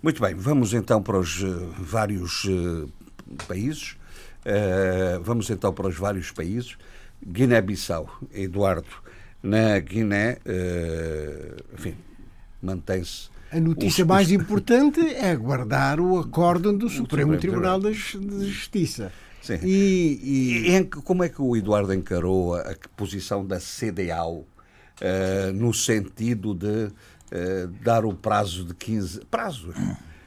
Muito 0.00 0.20
bem, 0.22 0.34
vamos 0.34 0.72
então 0.72 1.02
para 1.02 1.18
os 1.18 1.42
vários 1.78 2.46
países. 3.48 3.96
Vamos 5.22 5.48
então 5.48 5.72
para 5.72 5.88
os 5.88 5.96
vários 5.96 6.30
países. 6.30 6.76
Guiné-Bissau, 7.26 8.20
Eduardo. 8.32 9.03
Na 9.44 9.78
Guiné, 9.78 10.38
enfim, 11.72 11.94
mantém-se 12.62 13.28
a 13.54 13.60
notícia 13.60 14.02
os, 14.02 14.08
mais 14.08 14.26
os... 14.26 14.32
importante 14.32 15.00
é 15.00 15.30
aguardar 15.30 16.00
o 16.00 16.18
acórdão 16.18 16.76
do 16.76 16.88
Supremo, 16.88 17.34
Supremo 17.34 17.38
Tribunal 17.38 17.78
de 17.78 17.92
Justiça. 17.92 19.12
Sim. 19.40 19.60
E, 19.62 20.66
e... 20.66 20.76
e, 20.76 20.84
como 20.84 21.22
é 21.22 21.28
que 21.28 21.40
o 21.40 21.56
Eduardo 21.56 21.94
encarou 21.94 22.56
a, 22.56 22.62
a 22.62 22.74
posição 22.96 23.46
da 23.46 23.60
CDAO 23.60 24.38
uh, 24.38 25.52
no 25.54 25.72
sentido 25.72 26.52
de 26.52 26.86
uh, 26.86 27.68
dar 27.80 28.04
o 28.04 28.12
prazo 28.12 28.64
de 28.64 28.74
15... 28.74 29.20
Prazo? 29.30 29.72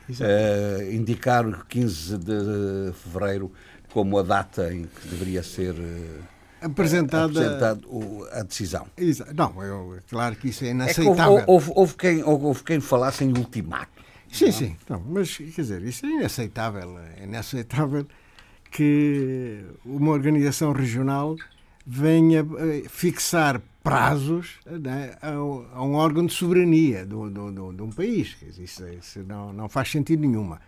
Uh, 0.09 0.93
indicar 0.93 1.65
15 1.67 2.17
de 2.17 2.93
fevereiro 2.93 3.51
como 3.91 4.17
a 4.17 4.23
data 4.23 4.73
em 4.73 4.83
que 4.83 5.07
deveria 5.09 5.43
ser 5.43 5.75
apresentada 6.61 7.77
a 8.31 8.43
decisão. 8.43 8.87
Não, 9.35 9.63
eu, 9.63 9.99
claro 10.09 10.35
que 10.35 10.49
isso 10.49 10.65
é 10.65 10.69
inaceitável. 10.69 11.37
É 11.39 11.41
que 11.43 11.51
houve, 11.51 11.71
houve, 11.75 11.95
quem, 11.95 12.23
houve 12.23 12.63
quem 12.63 12.79
falasse 12.79 13.23
em 13.23 13.29
ultimato. 13.29 14.03
Sim, 14.31 14.45
não? 14.45 14.51
sim. 14.51 14.75
Não, 14.89 15.03
mas, 15.07 15.37
quer 15.37 15.61
dizer, 15.61 15.81
isso 15.83 16.05
é 16.05 16.09
inaceitável. 16.09 16.97
É 17.17 17.23
inaceitável 17.23 18.05
que 18.71 19.63
uma 19.85 20.11
organização 20.11 20.71
regional 20.73 21.35
venha 21.85 22.45
eh, 22.59 22.83
fixar 22.89 23.61
prazos 23.81 24.59
né, 24.65 25.15
a, 25.21 25.29
a, 25.29 25.83
um 25.83 25.93
órgão 25.95 26.25
de 26.25 26.33
soberania 26.33 27.05
de, 27.05 27.15
de, 27.29 27.75
de 27.75 27.81
um 27.81 27.89
país. 27.89 28.35
Isso, 28.59 28.85
isso 28.89 29.23
não, 29.23 29.53
não 29.53 29.69
faz 29.69 29.89
sentido 29.89 30.21
nenhuma. 30.21 30.59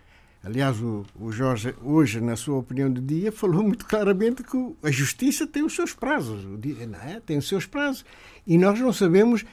Aliás, 0.42 0.80
o, 0.80 1.04
o, 1.14 1.30
Jorge, 1.30 1.74
hoje, 1.82 2.20
na 2.20 2.34
sua 2.34 2.56
opinião 2.56 2.90
do 2.90 3.00
dia, 3.00 3.30
falou 3.30 3.62
muito 3.62 3.84
claramente 3.84 4.42
que 4.42 4.74
a 4.82 4.90
justiça 4.90 5.46
tem 5.46 5.62
os 5.62 5.74
seus 5.74 5.92
prazos. 5.92 6.44
Não 6.44 7.00
é? 7.00 7.20
Tem 7.20 7.36
os 7.36 7.46
seus 7.46 7.66
prazos. 7.66 8.04
E 8.46 8.56
nós 8.56 8.80
não 8.80 8.92
sabemos 8.92 9.44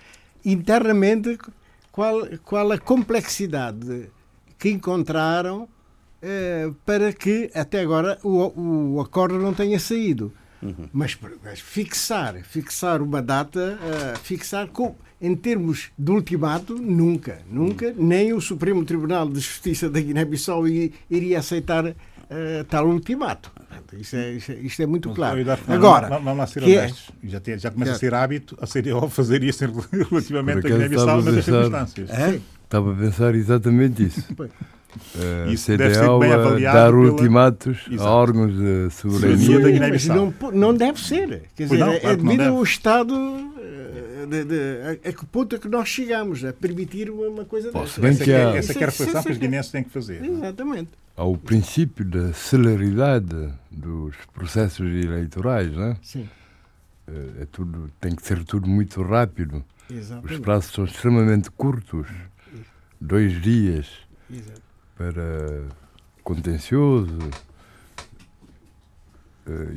internamente 0.46 1.38
qual, 1.92 2.26
qual 2.44 2.72
a 2.72 2.78
complexidade 2.78 4.10
que 4.58 4.70
encontraram 4.70 5.68
eh, 6.22 6.72
para 6.86 7.14
que 7.14 7.52
até 7.54 7.82
agora 7.82 8.18
o, 8.24 8.96
o 8.96 9.02
acordo 9.02 9.38
não 9.38 9.54
tenha 9.54 9.80
saído. 9.80 10.34
Uhum. 10.62 10.90
Mas, 10.92 11.18
mas, 11.44 11.60
fixar, 11.60 12.42
fixar 12.44 13.02
uma 13.04 13.22
data, 13.22 13.78
uh, 13.80 14.20
fixar 14.20 14.68
com, 14.70 14.96
em 15.22 15.36
termos 15.36 15.90
de 15.98 16.12
ultimato, 16.12 16.76
nunca, 16.76 17.40
nunca, 17.50 17.88
uhum. 17.88 18.06
nem 18.06 18.34
o 18.34 18.42
Supremo 18.42 18.86
Tribunal 18.86 19.28
de 19.28 19.40
Justiça 19.40 19.90
da 19.90 20.00
Guiné-Bissau 20.00 20.68
iria 20.68 21.40
aceitar 21.40 21.86
uh, 21.86 21.94
tal 22.70 22.88
ultimato. 22.88 23.52
Isto 23.94 24.16
é, 24.16 24.34
isto 24.34 24.52
é, 24.52 24.56
isto 24.56 24.82
é 24.82 24.86
muito 24.86 25.10
claro. 25.12 25.40
Agora, 25.68 26.10
vamos 26.10 26.38
lá 26.38 26.48
ser 26.48 26.64
é- 26.64 26.66
honestos. 26.66 27.12
É... 27.24 27.28
Já, 27.28 27.58
já 27.58 27.72
começa 27.72 27.92
é. 27.94 27.96
a 27.96 27.98
ser 27.98 28.14
hábito 28.14 28.58
a 28.62 28.68
CDO 28.68 29.10
fazer 29.10 29.44
isso 29.44 29.64
relativamente 30.10 30.68
à 30.68 30.70
Guiné-Bissau 30.70 31.22
nas 31.22 31.46
circunstâncias. 31.46 32.10
É? 32.10 32.40
Estava 32.64 32.92
a 32.92 32.96
pensar 32.96 33.34
exatamente 33.34 34.04
isso. 34.04 34.24
Uh, 35.16 35.52
isso 35.52 35.66
CDL 35.66 36.20
deve 36.20 36.64
dar 36.64 36.92
pela... 36.92 36.98
ultimatos 36.98 37.86
Exato. 37.92 38.10
a 38.10 38.12
órgãos 38.12 38.52
de 38.56 38.90
soberania. 38.90 39.60
da 39.60 39.70
guiné 39.70 39.98
Não, 40.08 40.34
não 40.52 40.74
deve 40.74 41.00
ser. 41.00 41.44
Quer 41.56 41.64
dizer, 41.64 41.78
não, 41.78 41.92
é 41.92 42.16
devido 42.16 42.42
ao 42.44 42.64
Estado 42.64 43.14
de, 44.26 44.44
de, 44.46 45.00
a, 45.06 45.10
a 45.10 45.14
que 45.14 45.26
ponto 45.26 45.56
é 45.56 45.60
que 45.60 45.68
nós 45.68 45.88
chegamos 45.88 46.44
a 46.44 46.54
permitir 46.54 47.10
uma 47.10 47.46
coisa 47.46 47.72
Posso 47.72 48.02
dessa. 48.02 48.16
Essa, 48.16 48.24
que 48.24 48.34
há... 48.34 48.56
essa 48.56 48.72
é 48.74 48.84
a 48.84 48.86
reflexão 48.86 49.24
que 49.24 49.32
os 49.32 49.38
guineenses 49.38 49.72
têm 49.72 49.84
que 49.84 49.90
fazer. 49.90 50.24
Exatamente. 50.24 50.90
Há 51.16 51.24
o 51.24 51.38
princípio 51.38 52.06
da 52.06 52.34
celeridade 52.34 53.54
dos 53.72 54.16
processos 54.34 54.88
eleitorais, 54.88 55.72
não 55.72 55.84
é? 55.84 55.98
Sim. 56.02 56.30
É 57.40 57.46
tudo, 57.52 57.90
tem 58.02 58.14
que 58.14 58.26
ser 58.26 58.44
tudo 58.44 58.68
muito 58.68 59.02
rápido. 59.02 59.64
Exatamente. 59.90 60.34
Os 60.34 60.40
prazos 60.40 60.72
são 60.72 60.86
extremamente 60.86 61.50
curtos. 61.52 62.08
Dois 63.00 63.42
dias. 63.42 63.88
Exato 64.30 64.68
para 64.98 65.64
contencioso 66.24 67.18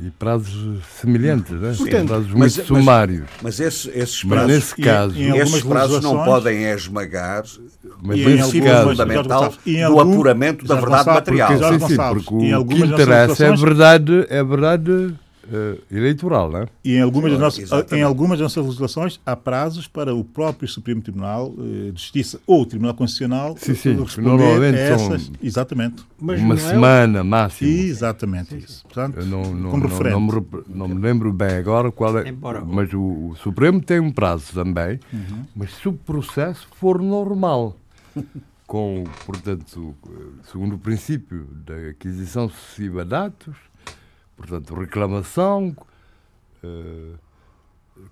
e 0.05 0.11
prazos 0.11 0.83
semelhantes, 0.99 1.51
né? 1.51 1.73
Portanto, 1.77 2.07
prazos 2.07 2.27
muito 2.27 2.39
mas, 2.39 2.53
sumários. 2.53 3.21
Mas, 3.21 3.41
mas 3.43 3.59
esses, 3.59 3.85
esses 3.95 4.23
prazos, 4.23 4.47
mas 4.47 4.47
nesse 4.47 4.75
caso, 4.75 5.17
em, 5.17 5.29
em 5.29 5.37
esses 5.37 5.63
prazos 5.63 6.03
não 6.03 6.23
podem 6.23 6.63
esmagar 6.63 7.43
mas 8.01 8.19
o 8.19 8.23
princípio 8.23 8.71
caso, 8.71 8.89
fundamental 8.89 9.53
do 9.63 9.99
apuramento 9.99 10.65
da 10.65 10.75
verdade 10.75 11.09
material. 11.09 11.49
Porque, 11.49 11.79
sim, 11.79 11.87
sim, 11.87 11.95
porque 11.95 12.55
o 12.55 12.65
que 12.65 12.83
interessa 12.83 13.45
é 13.45 13.49
a 13.49 13.55
verdade, 13.55 14.25
é 14.29 14.39
a 14.39 14.43
verdade 14.43 15.13
uh, 15.45 15.81
eleitoral, 15.91 16.51
não 16.51 16.59
é? 16.59 16.67
E 16.83 16.95
em 16.95 17.01
algumas, 17.01 17.31
das 17.31 17.39
nossas, 17.39 17.91
em 17.91 18.01
algumas 18.01 18.39
das 18.39 18.45
nossas 18.45 18.65
legislações 18.65 19.19
há 19.25 19.35
prazos 19.35 19.87
para 19.87 20.13
o 20.13 20.23
próprio 20.23 20.67
Supremo 20.67 21.01
Tribunal 21.01 21.49
uh, 21.49 21.91
de 21.91 22.01
Justiça 22.01 22.39
ou 22.45 22.61
o 22.61 22.65
Tribunal 22.65 22.93
Constitucional 22.93 23.55
sim, 23.57 23.75
sim, 23.75 23.93
normalmente 24.19 24.77
essas, 24.77 25.23
são 25.23 25.33
exatamente. 25.41 26.03
uma 26.19 26.35
é 26.35 26.57
semana 26.57 27.19
é... 27.19 27.23
máximo. 27.23 27.69
Exatamente 27.69 28.57
isso. 28.57 28.83
Portanto, 28.83 29.19
Eu 29.19 29.25
não, 29.25 29.53
não, 29.53 29.71
como 29.71 29.87
referente. 29.87 30.13
Não, 30.13 30.19
não, 30.19 30.41
me, 30.41 30.63
não, 30.67 30.87
me, 30.87 31.01
lembro 31.01 31.33
bem 31.33 31.55
agora 31.55 31.91
qual 31.91 32.17
é, 32.19 32.29
Embora... 32.29 32.61
mas 32.61 32.93
o, 32.93 33.29
o, 33.29 33.35
Supremo 33.35 33.81
tem 33.81 33.99
um 33.99 34.11
prazo 34.11 34.53
também, 34.53 34.99
uhum. 35.11 35.45
mas 35.55 35.73
se 35.75 35.87
o 35.87 35.93
processo 35.93 36.67
for 36.75 37.01
normal. 37.01 37.77
com, 38.71 39.03
portanto, 39.25 39.93
segundo 40.49 40.75
o 40.75 40.77
princípio 40.77 41.45
da 41.65 41.89
aquisição 41.89 42.47
sucessiva 42.47 43.03
de 43.03 43.09
dados, 43.09 43.57
Portanto, 44.41 44.73
reclamação, 44.73 45.75
uh, 46.63 47.19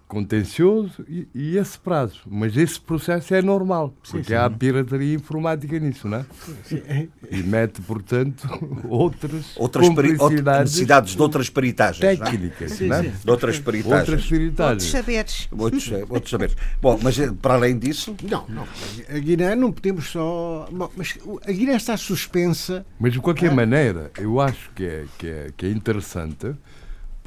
contencioso 0.08 1.06
e, 1.08 1.28
e, 1.34 1.58
esse 1.58 1.78
prazo. 1.78 2.22
Mas 2.28 2.58
esse 2.58 2.80
processo 2.80 3.34
é 3.36 3.42
normal, 3.42 3.94
porque 4.02 4.18
sim, 4.18 4.24
sim. 4.24 4.34
há 4.34 4.50
pirataria 4.50 5.14
informática 5.14 5.80
nisso, 5.80 6.08
não 6.08 6.18
é? 6.18 6.26
Sim, 6.64 6.82
e 7.30 7.44
mete, 7.44 7.80
portanto, 7.82 8.48
outras, 8.90 9.56
outras 9.56 9.88
necessidades 9.90 11.16
de 11.16 11.22
outras 11.22 11.50
peritagens. 11.50 12.04
É? 12.04 12.16
Técnicas, 12.16 12.80
não 12.80 12.96
é? 12.96 13.02
De 13.04 13.30
outras 13.30 13.60
peritagens. 13.60 14.00
Outras 14.00 14.26
peritagens. 14.26 14.70
Outros 14.70 14.90
saberes. 14.90 15.48
Outros, 15.52 15.92
outros 16.10 16.30
saberes. 16.32 16.56
Bom, 16.82 17.00
mas 17.02 17.20
eh, 17.20 17.32
para 17.40 17.54
além 17.54 17.78
disso. 17.78 18.16
Não, 18.24 18.46
não. 18.50 18.68
A 19.10 19.20
Guiné 19.20 19.56
não 19.56 19.72
podemos 19.72 20.10
só. 20.10 20.68
Bom, 20.72 20.90
mas 20.96 21.18
a 21.46 21.52
Guiné 21.52 21.76
está 21.76 21.96
suspensa. 21.98 22.86
Mas 23.00 23.14
de 23.14 23.20
qualquer 23.20 23.52
é? 23.52 23.54
maneira, 23.54 24.12
eu 24.18 24.42
acho 24.42 24.72
que 24.72 24.86
é, 24.86 25.06
que 25.18 25.28
é, 25.28 25.52
que 25.56 25.66
é 25.66 25.70
interessante 25.70 26.56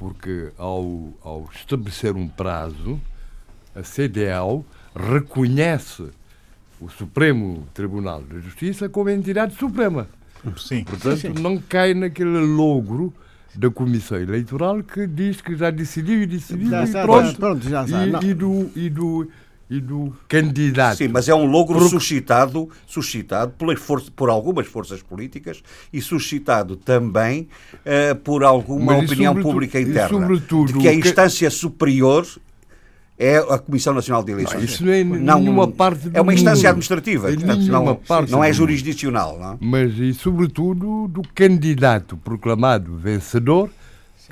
porque 0.03 0.48
ao, 0.59 1.14
ao 1.22 1.48
estabelecer 1.55 2.16
um 2.16 2.26
prazo, 2.26 3.00
a 3.72 3.84
CDL 3.84 4.64
reconhece 4.96 6.09
o 6.80 6.88
Supremo 6.88 7.68
Tribunal 7.72 8.20
de 8.24 8.40
Justiça 8.40 8.88
como 8.88 9.11
entidade 9.11 9.55
suprema. 9.55 10.09
Sim. 10.57 10.82
Portanto, 10.82 11.18
sim, 11.18 11.36
sim. 11.36 11.40
não 11.40 11.57
cai 11.57 11.94
naquele 11.94 12.40
logro 12.40 13.14
da 13.55 13.70
Comissão 13.70 14.18
Eleitoral 14.18 14.82
que 14.82 15.07
diz 15.07 15.40
que 15.40 15.55
já 15.55 15.70
decidiu 15.70 16.20
e 16.22 16.26
decidiu 16.26 16.68
já 16.68 16.84
e 16.84 16.90
pronto. 16.90 17.36
pronto 17.36 17.68
já 17.68 17.84
e, 17.86 18.26
e, 18.26 18.34
do, 18.34 18.70
e, 18.74 18.90
do, 18.90 19.30
e 19.73 19.81
do 19.81 20.12
candidato. 20.29 20.99
Sim, 20.99 21.09
mas 21.09 21.31
é 21.31 21.35
um 21.35 21.47
logro 21.47 21.79
Por... 21.79 21.89
suscitado, 21.89 22.68
suscitado 22.87 23.55
por, 23.57 24.03
por 24.11 24.29
algumas 24.29 24.66
forças 24.66 25.03
políticas 25.03 25.62
e 25.91 26.03
suscitado 26.03 26.77
também 26.77 27.49
uh, 27.75 28.14
por 28.16 28.45
alguma 28.45 28.97
mas 28.97 29.11
opinião 29.11 29.35
pública 29.35 29.81
interna. 29.81 30.29
de 30.37 30.75
que 30.79 30.89
a 30.89 30.93
instância 30.93 31.49
que... 31.49 31.57
superior 31.57 32.27
é 33.18 33.39
a 33.39 33.59
Comissão 33.59 33.95
Nacional 33.95 34.23
de 34.23 34.33
Eleições. 34.33 34.59
Não, 34.59 34.64
isso 34.64 34.85
não 34.85 34.93
é 34.93 35.05
não, 35.05 35.39
nenhuma 35.39 35.68
parte 35.68 36.11
É 36.12 36.20
uma 36.20 36.35
instância 36.35 36.68
administrativa, 36.68 37.33
é 37.33 37.35
portanto, 37.35 37.62
não, 37.62 38.01
não 38.29 38.45
é 38.45 38.53
jurisdicional. 38.53 39.39
Não? 39.39 39.59
Mas, 39.59 39.99
e 39.99 40.12
sobretudo, 40.12 41.09
do 41.09 41.23
candidato 41.35 42.16
proclamado 42.18 42.95
vencedor 42.97 43.70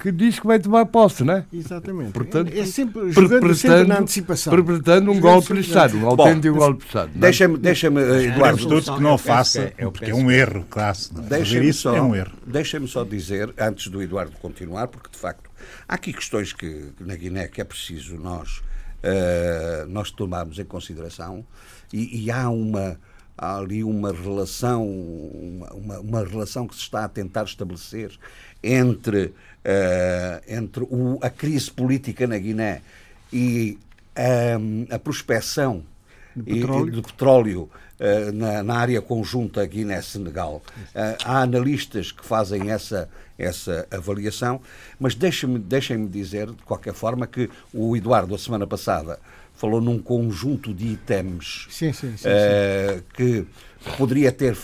que 0.01 0.11
diz 0.11 0.41
que 0.41 0.47
vai 0.47 0.59
tomar 0.59 0.87
posse, 0.87 1.23
não 1.23 1.35
é? 1.35 1.45
Exatamente. 1.53 2.13
Portanto, 2.13 2.53
é 2.53 2.65
sempre, 2.65 3.13
jogando 3.13 3.55
sempre 3.55 3.85
na 3.85 3.99
antecipação. 3.99 4.53
Perpetrando 4.53 5.11
um 5.11 5.21
golpe 5.21 5.53
de 5.53 5.61
Estado, 5.61 5.97
um 5.99 6.07
autêntico 6.07 6.57
golpe 6.57 6.81
de 6.81 6.87
Estado. 6.87 7.11
É? 7.15 7.19
Deixa-me, 7.19 7.59
deixa-me, 7.59 8.01
eh, 8.01 8.25
Eduardo. 8.25 8.67
todos 8.67 8.89
que 8.89 9.01
não 9.01 9.19
faça, 9.19 9.73
porque 9.93 10.11
é 10.11 10.15
um 10.15 10.31
erro 10.31 10.65
clássico. 10.71 11.21
Deixa-me 11.21 11.73
só, 11.73 11.95
é 11.95 12.03
um 12.03 12.17
erro. 12.17 12.33
Deixa-me 12.47 12.89
só 12.89 13.05
dizer, 13.05 13.53
antes 13.59 13.89
do 13.89 14.03
Eduardo 14.03 14.33
continuar, 14.41 14.89
porque 14.89 15.11
de 15.11 15.19
facto 15.19 15.51
há 15.87 15.95
aqui 15.95 16.13
questões 16.13 16.53
que 16.53 16.93
na 16.99 17.15
Guiné 17.15 17.49
que 17.49 17.61
é 17.61 17.65
preciso 17.65 18.17
nós 18.17 18.63
uh, 19.05 19.87
nós 19.89 20.11
tomarmos 20.11 20.59
em 20.59 20.65
consideração 20.65 21.45
e, 21.93 22.25
e 22.25 22.31
há 22.31 22.49
uma 22.49 22.99
há 23.37 23.57
ali 23.57 23.83
uma 23.83 24.13
relação 24.13 24.87
uma, 24.87 25.73
uma, 25.73 26.01
uma, 26.01 26.25
relação 26.25 26.67
que 26.67 26.75
se 26.75 26.83
está 26.83 27.05
a 27.05 27.09
tentar 27.09 27.45
estabelecer 27.45 28.19
entre 28.63 29.33
uh, 29.65 30.43
entre 30.49 30.85
o, 30.85 31.19
a 31.23 31.31
crise 31.31 31.71
política 31.71 32.27
na 32.27 32.39
Guiné 32.39 32.83
e 33.33 33.79
um, 34.59 34.87
a 34.91 34.99
prospecção 34.99 35.83
de 36.35 36.61
petróleo, 36.61 36.89
e, 36.89 36.91
de 36.91 37.03
petróleo 37.03 37.71
uh, 37.99 38.33
na, 38.33 38.63
na, 38.63 38.75
área 38.77 39.01
conjunta 39.01 39.65
Guiné-Senegal. 39.65 40.63
Uh, 40.95 41.17
há 41.25 41.43
analistas 41.43 42.13
que 42.13 42.25
fazem 42.25 42.71
essa, 42.71 43.09
essa 43.39 43.87
avaliação, 43.91 44.61
mas 44.99 45.15
deixem-me 45.15 45.59
deixem 45.59 46.07
dizer, 46.07 46.47
de 46.47 46.63
qualquer 46.63 46.95
forma, 46.95 47.27
que 47.27 47.51
o 47.73 47.97
Eduardo, 47.97 48.35
a 48.35 48.39
semana 48.39 48.67
passada, 48.67 49.19
falou 49.55 49.81
num 49.81 49.99
conjunto 49.99 50.73
de 50.73 50.87
itens 50.87 51.69
uh, 51.83 53.03
que 53.13 53.47
poderia 53.99 54.33
ter, 54.33 54.57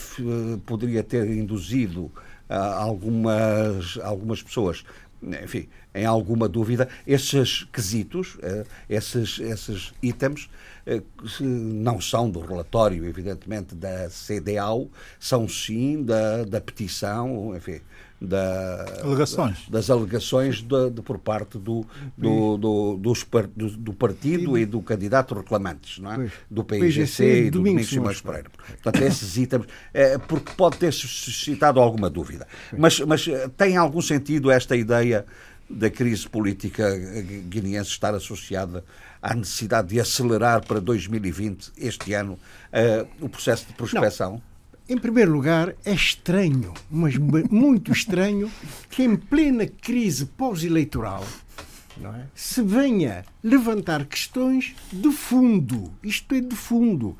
poderia 0.65 1.03
ter 1.03 1.27
induzido 1.29 2.11
algumas, 2.49 3.99
algumas 4.03 4.43
pessoas. 4.43 4.85
Enfim, 5.43 5.69
em 5.95 6.05
alguma 6.05 6.49
dúvida, 6.49 6.89
esses 7.07 7.65
quesitos, 7.73 8.37
esses, 8.89 9.41
esses 9.41 9.93
itens, 10.03 10.49
eh, 10.87 11.03
não 11.41 12.01
são 12.01 12.31
do 12.31 12.39
relatório, 12.39 13.05
evidentemente, 13.05 13.75
da 13.75 14.09
CDAO, 14.09 14.89
são 15.19 15.49
sim 15.49 16.05
da, 16.05 16.45
da 16.45 16.61
petição, 16.61 17.57
enfim, 17.57 17.81
da, 18.21 19.03
alegações. 19.03 19.69
das 19.69 19.91
alegações 19.91 20.63
de, 20.63 20.91
de, 20.91 21.03
por 21.03 21.19
parte 21.19 21.59
do, 21.59 21.85
do, 22.17 22.57
do, 22.57 22.97
do, 22.97 23.71
do 23.77 23.93
partido 23.93 24.57
e 24.57 24.65
do 24.65 24.81
candidato 24.81 25.35
reclamantes, 25.35 25.99
não 25.99 26.13
é? 26.13 26.31
do 26.51 26.65
PIGC 26.65 27.23
e 27.25 27.51
do 27.51 27.59
Domingos 27.59 27.89
Simões 27.89 28.21
Pereira. 28.21 28.51
Portanto, 28.83 29.03
esses 29.03 29.37
itens, 29.37 29.67
é, 29.93 30.17
porque 30.19 30.53
pode 30.57 30.79
ter 30.79 30.93
suscitado 30.93 31.79
alguma 31.79 32.09
dúvida. 32.09 32.47
Mas, 32.77 33.01
mas 33.01 33.29
eh, 33.29 33.51
tem 33.57 33.77
algum 33.77 34.01
sentido 34.01 34.51
esta 34.51 34.75
ideia 34.77 35.27
da 35.69 35.91
crise 35.91 36.29
política 36.29 36.97
guineense 37.49 37.91
estar 37.91 38.15
associada 38.15 38.85
à 39.21 39.35
necessidade 39.35 39.89
de 39.89 40.01
acelerar 40.01 40.65
para 40.65 40.81
2020, 40.81 41.73
este 41.77 42.15
ano, 42.15 42.35
uh, 42.35 43.25
o 43.25 43.29
processo 43.29 43.67
de 43.67 43.73
prospecção? 43.73 44.35
Não. 44.35 44.56
Em 44.89 44.97
primeiro 44.97 45.33
lugar, 45.33 45.75
é 45.85 45.93
estranho, 45.93 46.73
mas 46.89 47.17
muito 47.17 47.91
estranho, 47.91 48.49
que 48.89 49.03
em 49.03 49.17
plena 49.17 49.67
crise 49.67 50.27
pós-eleitoral 50.27 51.25
é? 52.05 52.27
se 52.35 52.63
venha 52.63 53.25
levantar 53.43 54.05
questões 54.07 54.77
de 54.93 55.11
fundo. 55.11 55.93
Isto 56.05 56.37
é 56.37 56.41
de 56.41 56.55
fundo. 56.55 57.17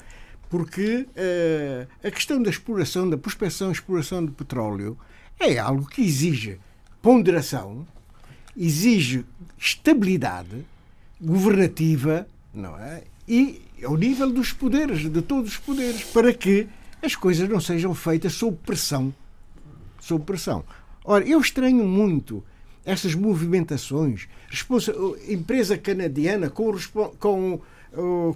Porque 0.49 1.09
uh, 1.09 1.89
a 2.07 2.11
questão 2.11 2.41
da 2.41 2.51
exploração, 2.51 3.11
da 3.11 3.19
prospecção 3.19 3.71
e 3.71 3.73
exploração 3.73 4.25
de 4.25 4.31
petróleo 4.31 4.97
é 5.41 5.59
algo 5.59 5.87
que 5.87 6.03
exige 6.03 6.61
ponderação, 7.03 7.85
exige 8.57 9.25
estabilidade 9.59 10.65
governativa, 11.21 12.29
não 12.55 12.79
é? 12.79 13.03
E 13.27 13.61
ao 13.83 13.97
nível 13.97 14.31
dos 14.31 14.53
poderes, 14.53 15.11
de 15.11 15.21
todos 15.21 15.53
os 15.53 15.57
poderes, 15.57 16.05
para 16.05 16.33
que 16.33 16.69
as 17.07 17.17
coisas 17.17 17.49
não 17.49 17.61
sejam 17.61 17.95
feitas 17.95 18.35
sob 18.35 18.59
pressão. 18.65 19.15
Sob 20.01 20.25
pressão. 20.25 20.65
Ora, 21.05 21.25
eu 21.25 21.41
estranho 21.41 21.85
muito 21.85 22.45
essas 22.85 23.15
movimentações. 23.15 24.29
Empresa 25.29 25.79
canadiana 25.79 26.51
com, 26.51 26.73
com, 27.19 27.61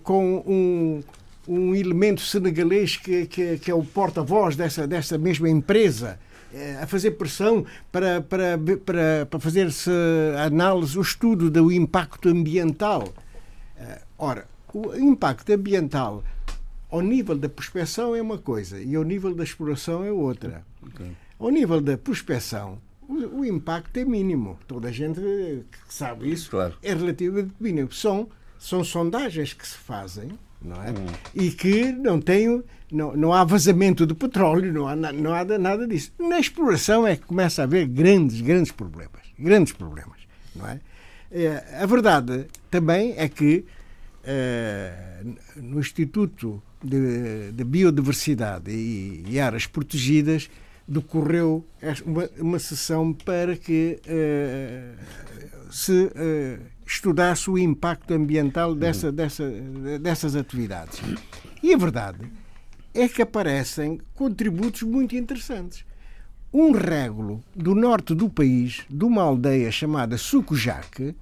com 0.03 0.45
um, 0.47 1.03
um 1.49 1.75
elemento 1.75 2.21
senegalês 2.21 2.97
que, 2.97 3.27
que, 3.27 3.59
que 3.59 3.71
é 3.71 3.75
o 3.75 3.85
porta-voz 3.85 4.57
dessa, 4.57 4.87
dessa 4.87 5.18
mesma 5.18 5.49
empresa 5.49 6.18
eh, 6.53 6.79
a 6.81 6.87
fazer 6.87 7.12
pressão 7.12 7.64
para, 7.93 8.21
para, 8.21 8.59
para, 8.85 9.27
para 9.27 9.41
fazer-se 9.41 9.91
análise, 10.45 10.99
o 10.99 11.03
estudo 11.03 11.51
do 11.51 11.71
impacto 11.71 12.29
ambiental. 12.29 13.09
Eh, 13.77 14.01
ora, 14.18 14.47
o 14.73 14.95
impacto 14.97 15.53
ambiental 15.53 16.25
ao 16.91 17.01
nível 17.01 17.36
da 17.36 17.49
prospecção 17.49 18.14
é 18.14 18.22
uma 18.22 18.38
coisa 18.38 18.80
e 18.80 18.95
ao 18.95 19.03
nível 19.03 19.34
da 19.34 19.45
exploração 19.45 20.05
é 20.05 20.11
outra. 20.11 20.64
Okay. 20.82 21.12
Ao 21.38 21.51
nível 21.51 21.80
da 21.80 21.97
prospecção, 21.97 22.78
o, 23.09 23.41
o, 23.41 23.45
impacto 23.45 23.97
é 23.97 24.05
mínimo. 24.05 24.59
Toda 24.66 24.88
a 24.88 24.93
gente 24.93 25.20
que 25.20 25.95
sabe 25.95 26.30
isso 26.30 26.51
claro. 26.51 26.74
é 26.82 26.95
relativamente 26.95 27.55
mínimo. 27.61 27.93
São, 27.93 28.28
são 28.59 28.84
sondagens 28.84 29.53
que 29.53 29.66
se 29.66 29.76
fazem 29.76 30.38
não 30.62 30.82
é? 30.82 30.91
Hum. 30.91 31.07
E 31.34 31.51
que 31.51 31.93
não 31.93 32.20
tem, 32.20 32.62
não, 32.93 33.16
não 33.16 33.32
há 33.32 33.45
vazamento 33.45 34.07
de 34.07 34.14
petróleo, 34.14 34.72
não 34.72 34.86
há, 34.86 34.95
não 34.95 35.34
há 35.34 35.45
nada 35.59 35.86
disso. 35.86 36.12
Na 36.18 36.38
exploração 36.38 37.07
é 37.07 37.16
que 37.16 37.24
começa 37.24 37.62
a 37.62 37.64
haver 37.64 37.86
grandes, 37.86 38.41
grandes 38.41 38.72
problemas, 38.72 39.22
grandes 39.38 39.72
problemas, 39.72 40.18
não 40.55 40.68
é? 40.68 40.80
é 41.32 41.82
a 41.82 41.86
verdade 41.86 42.47
também 42.70 43.14
é 43.16 43.28
que 43.28 43.64
é, 44.22 45.22
no 45.57 45.80
Instituto 45.80 46.62
de, 46.83 47.53
de 47.53 47.64
Biodiversidade 47.64 48.70
e, 48.70 49.24
e, 49.26 49.41
Áreas 49.41 49.66
Protegidas 49.66 50.51
decorreu 50.87 51.64
uma, 52.05 52.28
uma 52.39 52.59
sessão 52.59 53.12
para 53.12 53.57
que 53.57 54.01
é, 54.07 54.95
se 55.70 56.11
estudasse 56.87 57.49
o 57.49 57.57
impacto 57.57 58.12
ambiental 58.12 58.74
dessa, 58.74 59.12
dessa, 59.12 59.49
dessas 60.01 60.35
atividades. 60.35 61.01
E 61.62 61.72
a 61.72 61.76
verdade 61.76 62.18
é 62.93 63.09
que 63.09 63.22
aparecem 63.22 64.01
contributos 64.14 64.83
muito 64.83 65.14
interessantes. 65.14 65.85
Um 66.53 66.72
régulo 66.72 67.45
do 67.55 67.76
norte 67.76 68.12
do 68.12 68.28
país, 68.28 68.85
de 68.91 69.05
uma 69.05 69.22
aldeia 69.22 69.70
chamada 69.70 70.18
Sucujaque, 70.18 71.14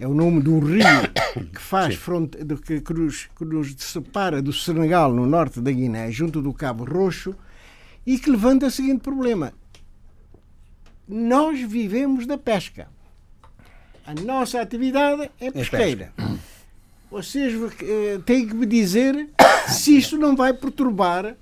é 0.00 0.06
o 0.06 0.14
nome 0.14 0.42
de 0.42 0.48
um 0.48 0.58
rio 0.60 0.82
que 1.52 1.60
faz 1.60 1.94
fronte, 1.94 2.38
que, 2.64 2.80
que, 2.80 2.94
nos, 2.94 3.28
que 3.36 3.44
nos 3.44 3.74
separa 3.76 4.40
do 4.40 4.50
Senegal, 4.50 5.12
no 5.12 5.26
norte 5.26 5.60
da 5.60 5.70
Guiné, 5.70 6.10
junto 6.10 6.40
do 6.40 6.54
Cabo 6.54 6.84
Roxo, 6.84 7.36
e 8.06 8.18
que 8.18 8.30
levanta 8.30 8.66
o 8.66 8.70
seguinte 8.70 9.02
problema: 9.02 9.52
nós 11.06 11.60
vivemos 11.60 12.26
da 12.26 12.38
pesca. 12.38 12.88
A 14.06 14.14
nossa 14.14 14.60
atividade 14.60 15.30
é, 15.38 15.46
é 15.48 15.50
pesqueira. 15.50 16.12
É 16.16 16.22
Vocês 17.10 17.54
uh, 17.54 18.22
têm 18.24 18.46
que 18.46 18.54
me 18.54 18.64
dizer 18.64 19.28
se 19.68 19.98
isto 19.98 20.16
não 20.16 20.34
vai 20.34 20.54
perturbar 20.54 21.36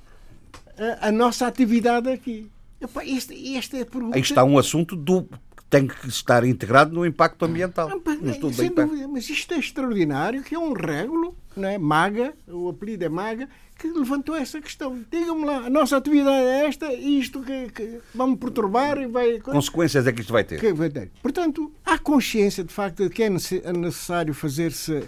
a, 0.76 1.08
a 1.08 1.12
nossa 1.12 1.46
atividade 1.46 2.10
aqui. 2.10 2.50
Epá, 2.80 3.04
esta, 3.04 3.34
esta 3.34 3.76
é 3.76 3.84
pergunta... 3.84 4.16
Aí 4.16 4.22
está 4.22 4.42
um 4.42 4.58
assunto 4.58 4.96
do 4.96 5.28
tem 5.70 5.86
que 5.86 6.08
estar 6.08 6.44
integrado 6.44 6.94
no 6.94 7.04
impacto 7.04 7.44
ambiental. 7.44 7.90
Epá, 7.90 8.14
no 8.14 8.52
sem 8.52 8.70
dúvida, 8.70 9.06
mas 9.08 9.28
isto 9.28 9.52
é 9.52 9.58
extraordinário, 9.58 10.42
que 10.42 10.54
é 10.54 10.58
um 10.58 10.72
régulo, 10.72 11.36
não 11.56 11.68
é? 11.68 11.76
Maga, 11.76 12.32
o 12.46 12.68
apelido 12.70 13.04
é 13.04 13.08
Maga, 13.08 13.48
que 13.78 13.86
levantou 13.88 14.34
essa 14.34 14.60
questão. 14.60 15.04
Digam-me 15.10 15.44
lá, 15.44 15.66
a 15.66 15.70
nossa 15.70 15.96
atividade 15.96 16.46
é 16.46 16.66
esta, 16.66 16.92
isto 16.92 17.42
que, 17.42 17.70
que 17.70 18.00
vamos 18.14 18.38
perturbar 18.38 18.98
e 18.98 19.06
vai. 19.06 19.38
Consequências 19.40 20.06
é 20.06 20.12
que 20.12 20.20
isto 20.20 20.32
vai 20.32 20.42
ter. 20.42 20.58
Que 20.58 20.72
vai 20.72 20.88
ter. 20.88 21.10
Portanto, 21.22 21.72
há 21.84 21.98
consciência 21.98 22.64
de 22.64 22.72
facto 22.72 23.04
de 23.04 23.10
que 23.10 23.22
é, 23.22 23.26
é 23.26 23.72
necessário 23.72 24.32
fazer-se 24.32 25.04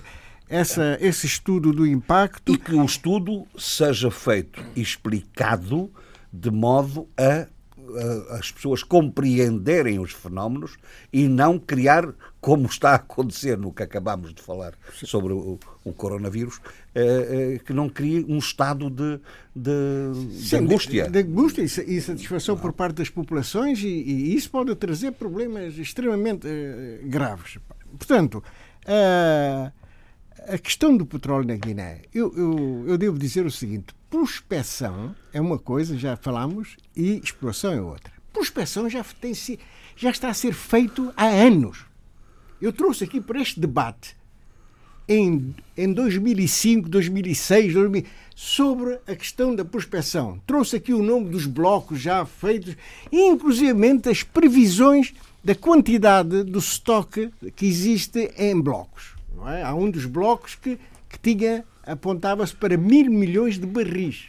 essa, 0.48 0.98
esse 1.00 1.26
estudo 1.26 1.72
do 1.72 1.86
impacto. 1.86 2.52
E 2.52 2.58
que 2.58 2.74
o 2.74 2.84
estudo 2.84 3.46
seja 3.56 4.10
feito 4.10 4.62
e 4.76 4.82
explicado 4.82 5.90
de 6.32 6.50
modo 6.50 7.08
a 7.16 7.46
as 8.30 8.50
pessoas 8.50 8.82
compreenderem 8.82 9.98
os 9.98 10.12
fenómenos 10.12 10.76
e 11.12 11.28
não 11.28 11.58
criar, 11.58 12.12
como 12.40 12.66
está 12.66 12.92
a 12.92 12.94
acontecer 12.96 13.58
no 13.58 13.72
que 13.72 13.82
acabámos 13.82 14.34
de 14.34 14.42
falar 14.42 14.74
sobre 14.92 15.32
o, 15.32 15.58
o 15.84 15.92
coronavírus, 15.92 16.60
eh, 16.94 17.54
eh, 17.56 17.58
que 17.64 17.72
não 17.72 17.88
crie 17.88 18.24
um 18.28 18.38
estado 18.38 18.90
de, 18.90 19.20
de, 19.54 19.70
Sim, 20.32 20.48
de 20.48 20.56
angústia. 20.56 21.04
De, 21.04 21.22
de, 21.22 21.28
angústia 21.28 21.62
e 21.62 22.00
satisfação 22.00 22.56
por 22.56 22.72
parte 22.72 22.96
das 22.96 23.08
populações, 23.08 23.82
e, 23.82 23.88
e 23.88 24.34
isso 24.34 24.50
pode 24.50 24.74
trazer 24.74 25.12
problemas 25.12 25.78
extremamente 25.78 26.46
uh, 26.46 27.08
graves. 27.08 27.58
Portanto, 27.98 28.42
uh, 28.86 29.72
a 30.48 30.58
questão 30.58 30.96
do 30.96 31.06
petróleo 31.06 31.46
na 31.46 31.56
Guiné, 31.56 32.02
eu, 32.14 32.32
eu, 32.36 32.84
eu 32.88 32.98
devo 32.98 33.18
dizer 33.18 33.46
o 33.46 33.50
seguinte: 33.50 33.94
prospecção 34.10 35.14
é 35.32 35.40
uma 35.40 35.58
coisa, 35.58 35.96
já 35.96 36.16
falámos, 36.16 36.76
e 36.96 37.20
exploração 37.22 37.72
é 37.72 37.80
outra. 37.80 38.12
Prospecção 38.32 38.90
já, 38.90 39.04
tem, 39.04 39.32
já 39.96 40.10
está 40.10 40.28
a 40.28 40.34
ser 40.34 40.52
feito 40.52 41.12
há 41.16 41.26
anos. 41.26 41.86
Eu 42.60 42.72
trouxe 42.72 43.04
aqui 43.04 43.20
para 43.20 43.40
este 43.40 43.60
debate 43.60 44.16
em, 45.08 45.54
em 45.76 45.92
2005, 45.92 46.88
2006, 46.88 47.74
2000, 47.74 48.04
sobre 48.34 48.98
a 49.06 49.14
questão 49.14 49.54
da 49.54 49.64
prospecção. 49.64 50.40
Trouxe 50.46 50.76
aqui 50.76 50.92
o 50.92 51.02
nome 51.02 51.30
dos 51.30 51.46
blocos 51.46 52.00
já 52.00 52.24
feitos, 52.26 52.76
inclusive 53.10 53.72
as 54.08 54.22
previsões 54.22 55.14
da 55.42 55.54
quantidade 55.54 56.44
do 56.44 56.58
estoque 56.58 57.30
que 57.56 57.66
existe 57.66 58.30
em 58.36 58.60
blocos. 58.60 59.14
É? 59.48 59.62
Há 59.62 59.74
um 59.74 59.90
dos 59.90 60.04
blocos 60.04 60.54
que, 60.54 60.78
que 61.08 61.18
tinha 61.18 61.64
apontava-se 61.92 62.54
para 62.54 62.76
mil 62.76 63.10
milhões 63.10 63.58
de 63.58 63.66
barris. 63.66 64.28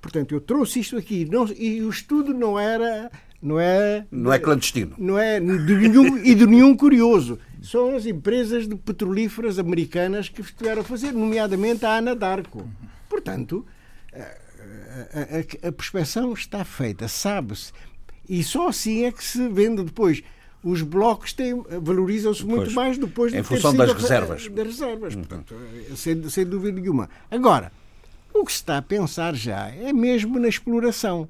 Portanto, 0.00 0.34
eu 0.34 0.40
trouxe 0.40 0.80
isto 0.80 0.96
aqui. 0.96 1.24
Não, 1.24 1.46
e 1.48 1.82
o 1.82 1.90
estudo 1.90 2.32
não 2.32 2.58
era 2.58 3.10
não 3.42 3.60
é 3.60 4.06
não 4.10 4.32
é 4.32 4.38
clandestino. 4.38 4.94
não 4.98 5.18
é 5.18 5.38
de 5.38 5.74
nenhum 5.74 6.18
e 6.18 6.34
de 6.34 6.46
nenhum 6.46 6.76
curioso. 6.76 7.38
São 7.62 7.96
as 7.96 8.06
empresas 8.06 8.68
de 8.68 8.76
petrolíferas 8.76 9.58
americanas 9.58 10.28
que 10.28 10.40
estiveram 10.40 10.82
a 10.82 10.84
fazer 10.84 11.12
nomeadamente 11.12 11.84
a 11.84 11.96
Anadarko 11.96 12.68
portanto 13.08 13.66
a, 14.12 14.18
a, 14.18 15.66
a, 15.66 15.68
a 15.68 15.72
prospeção 15.72 16.32
está 16.32 16.64
feita 16.64 17.08
sabe-se. 17.08 17.72
E 18.28 18.42
só 18.42 18.68
assim 18.68 19.04
é 19.04 19.12
que 19.12 19.22
se 19.22 19.48
vende 19.48 19.84
depois 19.84 20.22
os 20.66 20.82
blocos 20.82 21.32
valorizam-se 21.80 22.44
muito 22.44 22.72
mais 22.72 22.98
depois 22.98 23.30
de 23.30 23.38
em 23.38 23.42
função 23.44 23.72
das 23.72 23.92
reservas. 23.92 24.48
Das 24.48 24.66
reservas, 24.66 25.14
uhum. 25.14 25.20
portanto, 25.20 25.54
sem, 25.94 26.28
sem 26.28 26.44
dúvida 26.44 26.80
nenhuma. 26.80 27.08
Agora, 27.30 27.70
o 28.34 28.44
que 28.44 28.50
se 28.50 28.58
está 28.58 28.78
a 28.78 28.82
pensar 28.82 29.36
já 29.36 29.68
é 29.68 29.92
mesmo 29.92 30.40
na 30.40 30.48
exploração. 30.48 31.28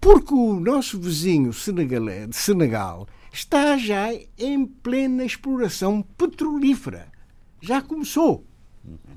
Porque 0.00 0.32
o 0.32 0.58
nosso 0.58 0.98
vizinho 0.98 1.52
senegalês, 1.52 2.30
de 2.30 2.36
Senegal 2.36 3.06
está 3.30 3.76
já 3.76 4.08
em 4.38 4.64
plena 4.64 5.22
exploração 5.22 6.02
petrolífera. 6.16 7.08
Já 7.60 7.82
começou. 7.82 8.44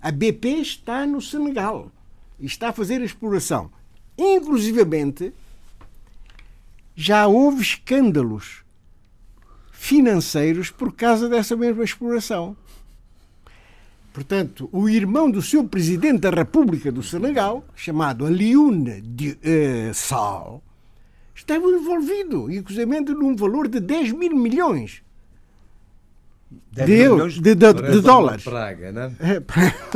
A 0.02 0.12
BP 0.12 0.50
está 0.50 1.08
no 1.08 1.22
Senegal 1.22 1.92
e 2.38 2.46
está 2.46 2.70
a 2.70 2.74
fazer 2.74 3.02
a 3.02 3.06
exploração. 3.06 3.72
Inclusivamente, 4.18 5.34
já 6.94 7.26
houve 7.26 7.62
escândalos 7.62 8.65
financeiros 9.86 10.72
por 10.72 10.92
causa 10.94 11.30
dessa 11.30 11.56
mesma 11.56 11.84
exploração. 11.84 12.58
Portanto, 14.12 14.68
o 14.72 14.90
irmão 14.90 15.30
do 15.30 15.44
seu 15.44 15.64
presidente 15.64 16.22
da 16.22 16.32
República 16.32 16.92
do 16.92 17.04
Senegal, 17.04 17.64
chamado 17.76 18.26
Alioune 18.26 19.02
de 19.02 19.32
uh, 19.32 19.94
Sal, 19.94 20.64
estava 21.36 21.68
envolvido, 21.68 22.52
inclusive 22.52 23.00
num 23.14 23.36
valor 23.36 23.68
de 23.68 23.80
10 23.80 24.14
mil 24.14 24.36
milhões. 24.36 25.04
10 26.72 26.90
de, 26.90 26.96
milhões 26.96 27.34
de, 27.34 27.54
de, 27.54 27.74
de 27.74 28.02
dólares. 28.02 28.44
Praga, 28.44 28.92
não 28.92 29.02
é? 29.04 29.42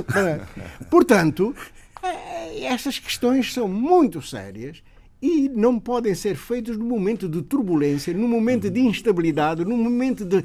Portanto, 0.91 1.55
eh, 2.03 2.65
essas 2.65 2.99
questões 2.99 3.51
são 3.53 3.67
muito 3.67 4.21
sérias 4.21 4.83
e 5.21 5.49
não 5.49 5.79
podem 5.79 6.15
ser 6.15 6.35
feitos 6.35 6.77
no 6.77 6.85
momento 6.85 7.27
de 7.27 7.41
turbulência, 7.41 8.13
no 8.13 8.27
momento 8.27 8.69
de 8.69 8.79
instabilidade, 8.79 9.65
no 9.65 9.77
momento 9.77 10.23
de 10.23 10.43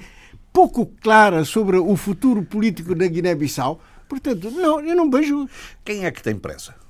pouco 0.53 0.87
clara 1.01 1.45
sobre 1.45 1.77
o 1.77 1.97
futuro 1.97 2.43
político 2.43 2.95
da 2.95 3.07
Guiné-Bissau. 3.07 3.81
Portanto, 4.09 4.51
não, 4.51 4.81
eu 4.81 4.95
não 4.95 5.11
vejo. 5.11 5.49
Quem 5.85 6.05
é 6.05 6.11
que 6.11 6.23
tem 6.23 6.37
pressa? 6.37 6.84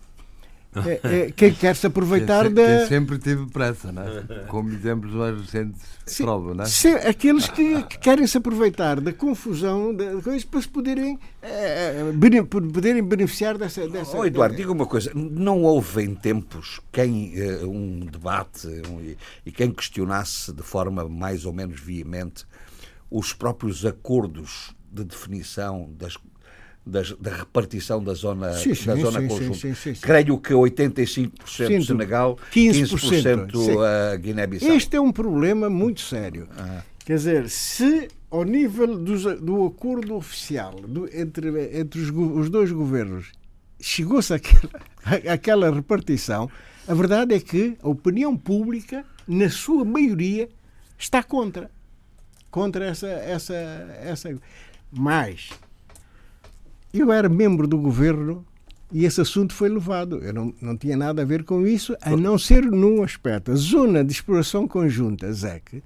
É, 0.74 1.00
é, 1.04 1.30
quem 1.30 1.54
quer 1.54 1.76
se 1.76 1.86
aproveitar 1.86 2.46
quem, 2.46 2.54
da. 2.54 2.78
Quem 2.78 2.88
sempre 2.88 3.18
tive 3.18 3.46
pressa, 3.46 3.92
não 3.92 4.02
é? 4.02 4.44
como 4.48 4.70
exemplos 4.70 5.12
mais 5.12 5.40
recentes 5.40 5.80
prova, 6.18 6.54
não 6.54 6.64
é? 6.64 6.66
Sim, 6.66 6.94
aqueles 6.94 7.48
que, 7.48 7.82
que, 7.84 7.98
querem 7.98 8.26
se 8.26 8.36
aproveitar 8.38 9.00
da 9.00 9.12
confusão 9.12 9.94
da 9.94 10.20
coisa 10.20 10.44
para 10.46 10.60
se 10.60 10.68
poderem, 10.68 11.18
é, 11.40 12.12
poderem 12.48 13.02
beneficiar 13.02 13.56
dessa. 13.56 13.88
dessa 13.88 14.16
oh, 14.16 14.24
Eduardo, 14.24 14.56
diga 14.56 14.72
uma 14.72 14.86
coisa: 14.86 15.12
não 15.14 15.62
houve 15.62 16.02
em 16.02 16.14
tempos 16.14 16.80
quem 16.90 17.34
uh, 17.40 17.68
um 17.68 18.00
debate 18.00 18.66
um, 18.66 19.14
e 19.46 19.52
quem 19.52 19.70
questionasse 19.70 20.52
de 20.52 20.62
forma 20.62 21.08
mais 21.08 21.44
ou 21.44 21.52
menos 21.52 21.80
veemente 21.80 22.44
os 23.10 23.32
próprios 23.32 23.86
acordos 23.86 24.74
de 24.90 25.04
definição 25.04 25.90
das 25.96 26.16
das, 26.86 27.12
da 27.12 27.30
repartição 27.34 28.02
da 28.02 28.12
zona, 28.12 28.52
sim, 28.52 28.74
sim, 28.74 28.86
da 28.86 28.96
zona 28.96 29.20
sim, 29.20 29.28
conjunta. 29.28 29.68
Creio 30.00 30.38
que 30.38 30.52
85% 30.52 31.86
Senegal, 31.86 32.38
15%, 32.52 33.50
15% 33.50 34.12
a 34.12 34.16
Guiné-Bissau. 34.16 34.74
Este 34.74 34.96
é 34.96 35.00
um 35.00 35.12
problema 35.12 35.70
muito 35.70 36.02
sério. 36.02 36.48
Ah. 36.58 36.82
Quer 37.04 37.16
dizer, 37.16 37.48
se 37.48 38.08
ao 38.30 38.44
nível 38.44 38.98
do, 38.98 39.40
do 39.40 39.66
acordo 39.66 40.14
oficial 40.14 40.74
do, 40.74 41.06
entre, 41.16 41.78
entre 41.78 42.00
os, 42.00 42.10
os, 42.10 42.50
dois 42.50 42.72
governos 42.72 43.32
chegou-se 43.80 44.32
àquela, 44.32 44.80
àquela 45.32 45.74
repartição, 45.74 46.50
a 46.86 46.94
verdade 46.94 47.34
é 47.34 47.40
que 47.40 47.76
a 47.82 47.88
opinião 47.88 48.36
pública, 48.36 49.04
na 49.26 49.48
sua 49.48 49.84
maioria, 49.84 50.48
está 50.98 51.22
contra. 51.22 51.70
Contra 52.50 52.86
essa. 52.86 53.06
essa, 53.06 53.54
essa. 53.54 54.38
Mas 54.90 55.50
eu 57.00 57.12
era 57.12 57.28
membro 57.28 57.66
do 57.66 57.78
governo 57.78 58.44
e 58.92 59.04
esse 59.04 59.20
assunto 59.20 59.52
foi 59.52 59.68
levado. 59.68 60.18
Eu 60.18 60.32
não, 60.32 60.54
não 60.60 60.76
tinha 60.76 60.96
nada 60.96 61.22
a 61.22 61.24
ver 61.24 61.44
com 61.44 61.66
isso, 61.66 61.96
a 62.00 62.16
não 62.16 62.38
ser 62.38 62.62
num 62.64 63.02
aspecto. 63.02 63.50
A 63.50 63.56
zona 63.56 64.04
de 64.04 64.12
exploração 64.12 64.68
conjunta, 64.68 65.32
ZEC, 65.32 65.82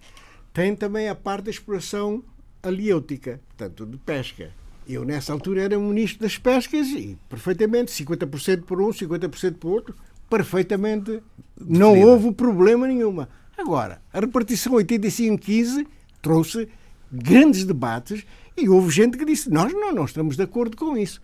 tem 0.52 0.76
também 0.76 1.08
a 1.08 1.14
parte 1.14 1.44
da 1.44 1.50
exploração 1.50 2.22
aliêutica, 2.62 3.40
portanto, 3.48 3.86
de 3.86 3.96
pesca. 3.96 4.50
Eu, 4.86 5.04
nessa 5.04 5.32
altura, 5.32 5.62
era 5.62 5.78
ministro 5.78 6.20
das 6.20 6.36
pescas 6.36 6.88
e, 6.88 7.16
perfeitamente, 7.28 7.92
50% 7.92 8.62
por 8.62 8.80
um, 8.80 8.90
50% 8.90 9.54
por 9.54 9.70
outro, 9.70 9.94
perfeitamente, 10.28 11.22
não 11.58 12.00
houve 12.00 12.32
problema 12.32 12.86
nenhuma. 12.86 13.28
Agora, 13.56 14.00
a 14.12 14.20
repartição 14.20 14.74
85-15 14.74 15.86
trouxe 16.22 16.68
grandes 17.10 17.64
debates 17.64 18.24
e 18.56 18.68
houve 18.68 18.90
gente 18.90 19.16
que 19.16 19.24
disse: 19.24 19.50
Nós 19.50 19.72
não, 19.72 19.92
não 19.92 20.04
estamos 20.04 20.36
de 20.36 20.42
acordo 20.42 20.76
com 20.76 20.96
isso. 20.96 21.20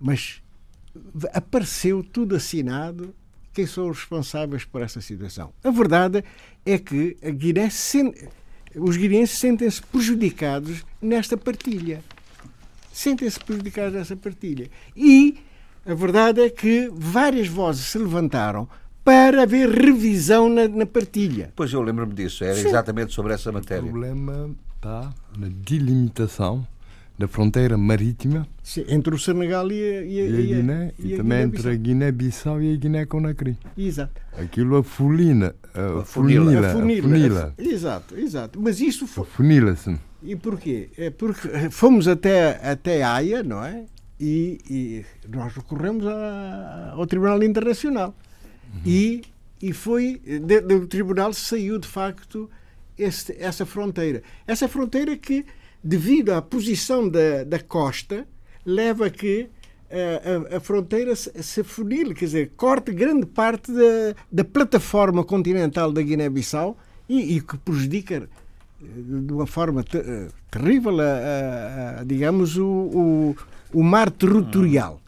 Mas 0.00 0.42
apareceu 1.32 2.02
tudo 2.02 2.36
assinado. 2.36 3.14
Quem 3.52 3.66
são 3.66 3.88
os 3.88 3.98
responsáveis 3.98 4.64
por 4.64 4.82
essa 4.82 5.00
situação? 5.00 5.52
A 5.64 5.70
verdade 5.70 6.22
é 6.64 6.78
que 6.78 7.16
a 7.22 7.30
Guiné 7.30 7.68
os 8.76 8.96
guineenses 8.96 9.38
sentem-se 9.38 9.82
prejudicados 9.82 10.84
nesta 11.00 11.36
partilha. 11.36 12.02
Sentem-se 12.92 13.40
prejudicados 13.40 13.94
nessa 13.94 14.16
partilha. 14.16 14.70
E 14.96 15.38
a 15.84 15.94
verdade 15.94 16.40
é 16.40 16.50
que 16.50 16.88
várias 16.92 17.48
vozes 17.48 17.86
se 17.86 17.98
levantaram 17.98 18.68
para 19.04 19.42
haver 19.42 19.70
revisão 19.70 20.48
na, 20.48 20.68
na 20.68 20.84
partilha. 20.84 21.52
Pois 21.56 21.72
eu 21.72 21.80
lembro-me 21.80 22.12
disso, 22.12 22.44
era 22.44 22.54
Sim. 22.54 22.68
exatamente 22.68 23.12
sobre 23.14 23.32
essa 23.32 23.50
matéria. 23.50 23.84
O 23.84 23.90
problema 23.90 24.54
está 24.78 25.12
na 25.36 25.48
delimitação 25.48 26.64
da 27.18 27.26
fronteira 27.26 27.76
marítima 27.76 28.46
Sim, 28.62 28.84
entre 28.88 29.12
o 29.12 29.18
Senegal 29.18 29.70
e 29.72 29.82
a, 29.82 30.02
e 30.02 30.20
a, 30.20 30.24
e 30.24 30.52
a 30.52 30.56
Guiné 30.56 30.92
e, 30.96 31.12
e 31.14 31.16
também 31.16 31.42
entre 31.42 31.68
a 31.68 31.74
Guiné-Bissau 31.74 32.62
e 32.62 32.72
a 32.72 32.76
Guiné-Conakry. 32.76 33.58
Exato. 33.76 34.20
Aquilo 34.38 34.76
a 34.76 34.84
fulina, 34.84 35.52
a, 35.74 36.00
a 36.00 36.04
funila, 36.04 36.68
a 36.68 36.72
funila, 36.72 36.98
a 36.98 37.02
funila. 37.02 37.54
Exato, 37.58 38.16
exato. 38.16 38.60
Mas 38.62 38.80
isso 38.80 39.08
foi... 39.08 39.24
Funila-se. 39.24 39.98
E 40.22 40.36
porquê? 40.36 40.90
É 40.96 41.10
porque 41.10 41.70
fomos 41.70 42.06
até, 42.06 42.60
até 42.62 43.02
Haia, 43.02 43.42
não 43.42 43.64
é? 43.64 43.84
E, 44.20 44.60
e 44.70 45.04
nós 45.28 45.52
recorremos 45.54 46.06
a, 46.06 46.92
ao 46.92 47.04
Tribunal 47.04 47.42
Internacional. 47.42 48.14
Uhum. 48.72 48.80
E, 48.86 49.22
e 49.60 49.72
foi, 49.72 50.22
do 50.68 50.86
tribunal 50.86 51.32
saiu 51.32 51.80
de 51.80 51.88
facto 51.88 52.48
esse, 52.98 53.36
essa 53.38 53.64
fronteira. 53.64 54.22
Essa 54.46 54.68
fronteira 54.68 55.16
que, 55.16 55.44
devido 55.82 56.32
à 56.32 56.42
posição 56.42 57.08
da, 57.08 57.44
da 57.44 57.58
costa, 57.58 58.26
leva 58.64 59.06
a 59.06 59.10
que 59.10 59.48
a, 59.90 59.96
eh, 59.96 60.52
a, 60.52 60.56
a 60.56 60.60
fronteira 60.60 61.14
se, 61.16 61.30
se 61.42 61.62
funile, 61.62 62.14
quer 62.14 62.26
dizer, 62.26 62.52
corte 62.56 62.92
grande 62.92 63.26
parte 63.26 63.72
da, 63.72 64.14
da 64.30 64.44
plataforma 64.44 65.24
continental 65.24 65.90
da 65.92 66.02
Guiné-Bissau 66.02 66.76
e, 67.08 67.36
e, 67.36 67.40
que 67.40 67.56
prejudica 67.56 68.28
eh, 68.82 68.84
de 68.86 69.32
uma 69.32 69.46
forma 69.46 69.82
ter, 69.82 70.06
eh, 70.06 70.28
terrível, 70.50 70.96
a, 71.00 72.04
digamos, 72.04 72.56
o, 72.56 72.66
o, 72.66 73.36
o, 73.72 73.82
mar 73.82 74.10
territorial. 74.10 75.00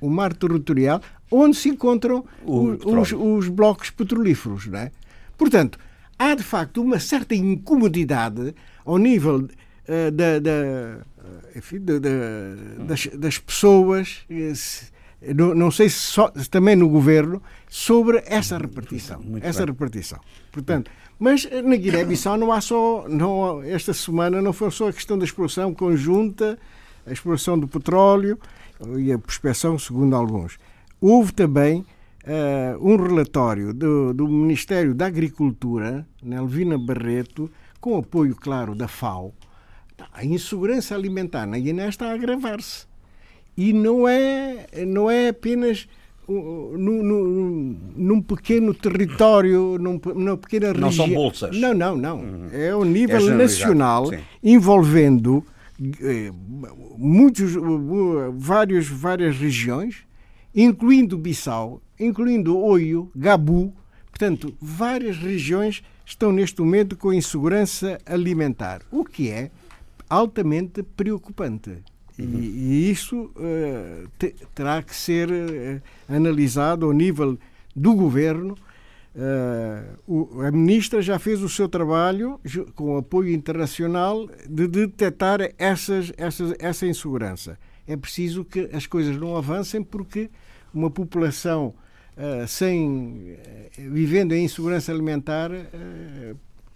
O 0.00 0.08
mar 0.08 0.34
territorial, 0.34 1.00
onde 1.30 1.56
se 1.56 1.68
encontram 1.68 2.24
os, 2.44 3.12
os, 3.12 3.48
blocos 3.48 3.90
petrolíferos. 3.90 4.66
Não 4.66 4.78
é? 4.78 4.92
Portanto, 5.36 5.78
há 6.18 6.34
de 6.34 6.42
facto 6.42 6.82
uma 6.82 6.98
certa 6.98 7.34
incomodidade 7.34 8.54
ao 8.84 8.98
nível 8.98 9.36
uh, 9.44 10.10
da, 10.12 10.38
da, 10.38 10.98
enfim, 11.54 11.80
da, 11.80 11.98
das, 12.86 13.06
das, 13.06 13.38
pessoas, 13.38 14.24
eh, 14.30 15.32
não, 15.34 15.54
não 15.54 15.70
sei 15.70 15.88
se 15.88 15.96
só, 15.96 16.28
também 16.50 16.76
no 16.76 16.88
governo, 16.88 17.42
sobre 17.68 18.22
essa 18.26 18.58
repartição. 18.58 19.20
Muito 19.20 19.44
essa 19.44 19.60
bem. 19.60 19.68
repartição. 19.68 20.20
Portanto, 20.52 20.90
mas 21.18 21.48
na 21.64 21.76
Guiné-Bissau 21.76 22.36
não 22.38 22.52
há 22.52 22.60
só, 22.60 23.06
não, 23.08 23.62
esta 23.62 23.94
semana 23.94 24.42
não 24.42 24.52
foi 24.52 24.70
só 24.70 24.88
a 24.88 24.92
questão 24.92 25.18
da 25.18 25.24
exploração 25.24 25.72
conjunta, 25.72 26.58
a 27.06 27.12
exploração 27.12 27.58
do 27.58 27.68
petróleo 27.68 28.38
e 28.98 29.12
a 29.12 29.18
prospecção, 29.18 29.78
segundo 29.78 30.16
alguns. 30.16 30.58
Houve 31.00 31.32
também 31.32 31.84
uh, 32.24 32.86
um 32.86 32.96
relatório 32.96 33.72
do, 33.72 34.12
do, 34.12 34.28
Ministério 34.28 34.94
da 34.94 35.06
Agricultura, 35.06 36.06
Nelvina 36.22 36.78
Barreto, 36.78 37.50
com 37.80 37.96
apoio, 37.96 38.34
claro, 38.34 38.74
da 38.74 38.88
FAO, 38.88 39.34
a 40.12 40.24
insegurança 40.24 40.94
alimentar 40.94 41.46
na 41.46 41.58
Guiné 41.58 41.88
está 41.88 42.08
a 42.08 42.14
agravar-se. 42.14 42.86
E 43.56 43.72
não 43.72 44.08
é, 44.08 44.66
não 44.86 45.08
é 45.08 45.28
apenas 45.28 45.86
num, 46.26 47.02
num, 47.02 47.78
num, 47.96 48.22
pequeno 48.22 48.74
território, 48.74 49.78
num, 49.78 50.00
numa 50.14 50.36
pequena 50.36 50.68
região. 50.68 50.80
Não 50.80 50.92
são 50.92 51.08
bolsas. 51.08 51.56
Não, 51.56 51.74
não, 51.74 51.96
não. 51.96 52.18
Uhum. 52.18 52.48
É 52.52 52.70
ao 52.70 52.84
nível 52.84 53.30
é 53.30 53.34
nacional, 53.34 54.06
sim. 54.06 54.18
envolvendo 54.42 55.44
eh, 56.00 56.32
muitos, 56.96 57.54
vários, 58.34 58.88
várias 58.88 59.36
regiões, 59.36 59.98
incluindo 60.54 61.18
Bissau, 61.18 61.80
incluindo 61.98 62.58
Oio, 62.58 63.10
Gabu. 63.14 63.74
Portanto, 64.10 64.54
várias 64.60 65.16
regiões 65.16 65.82
estão 66.06 66.30
neste 66.30 66.60
momento 66.60 66.96
com 66.96 67.12
insegurança 67.12 67.98
alimentar, 68.06 68.82
o 68.90 69.04
que 69.04 69.30
é 69.30 69.50
altamente 70.08 70.82
preocupante. 70.82 71.82
E, 72.18 72.22
e 72.22 72.90
isso 72.90 73.32
uh, 73.36 74.08
te, 74.18 74.34
terá 74.54 74.82
que 74.82 74.94
ser 74.94 75.28
uh, 75.30 75.82
analisado 76.08 76.86
ao 76.86 76.92
nível 76.92 77.36
do 77.74 77.94
governo. 77.94 78.56
Uh, 79.16 79.98
o, 80.06 80.40
a 80.42 80.50
ministra 80.50 81.00
já 81.02 81.18
fez 81.18 81.42
o 81.42 81.48
seu 81.48 81.68
trabalho 81.68 82.40
com 82.74 82.96
apoio 82.96 83.32
internacional 83.32 84.28
de 84.48 84.66
detectar 84.66 85.40
essas, 85.58 86.12
essas, 86.16 86.54
essa 86.58 86.86
insegurança. 86.86 87.58
É 87.86 87.96
preciso 87.96 88.44
que 88.44 88.70
as 88.72 88.86
coisas 88.86 89.16
não 89.16 89.36
avancem 89.36 89.82
porque 89.82 90.30
uma 90.72 90.90
população 90.90 91.74
sem 92.46 93.36
vivendo 93.76 94.32
em 94.32 94.44
insegurança 94.44 94.92
alimentar 94.92 95.50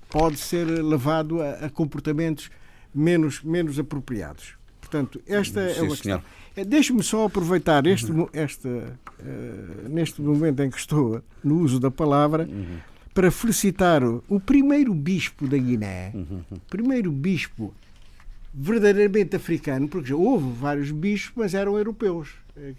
pode 0.08 0.36
ser 0.38 0.64
levado 0.66 1.40
a, 1.42 1.66
a 1.66 1.70
comportamentos 1.70 2.50
menos, 2.94 3.42
menos 3.42 3.78
apropriados. 3.78 4.54
Portanto, 4.80 5.20
esta 5.26 5.60
é 5.60 5.74
Sim, 5.74 5.80
é 5.80 5.82
uma 5.82 5.96
questão. 5.96 6.22
Eh, 6.56 6.64
deixe-me 6.64 7.02
só 7.02 7.26
aproveitar 7.26 7.86
este, 7.86 8.10
uhum. 8.10 8.28
esta, 8.32 8.68
uh, 8.68 9.88
neste 9.88 10.20
momento 10.22 10.62
em 10.62 10.70
que 10.70 10.78
estou 10.78 11.22
no 11.44 11.58
uso 11.60 11.78
da 11.78 11.90
palavra 11.90 12.48
uhum. 12.50 12.78
para 13.12 13.30
felicitar 13.30 14.02
o, 14.02 14.24
o, 14.28 14.40
primeiro 14.40 14.94
bispo 14.94 15.46
da 15.46 15.58
Guiné, 15.58 16.10
uhum. 16.14 16.42
primeiro 16.70 17.12
bispo 17.12 17.74
verdadeiramente 18.52 19.36
africano, 19.36 19.86
porque 19.88 20.08
já 20.08 20.16
houve 20.16 20.50
vários 20.58 20.90
bispos, 20.90 21.32
mas 21.36 21.54
eram 21.54 21.76
europeus 21.76 22.30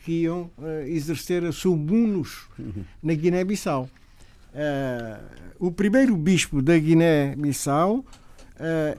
que 0.04 0.24
iam 0.24 0.50
uh, 0.58 0.88
exercer 0.88 1.44
a 1.44 1.52
uhum. 2.58 2.84
na 3.02 3.14
Guiné-Bissau. 3.14 3.90
o 5.60 5.72
primeiro 5.72 6.16
bispo 6.16 6.62
da 6.62 6.78
Guiné-Bissau 6.78 8.04
é, 8.60 8.98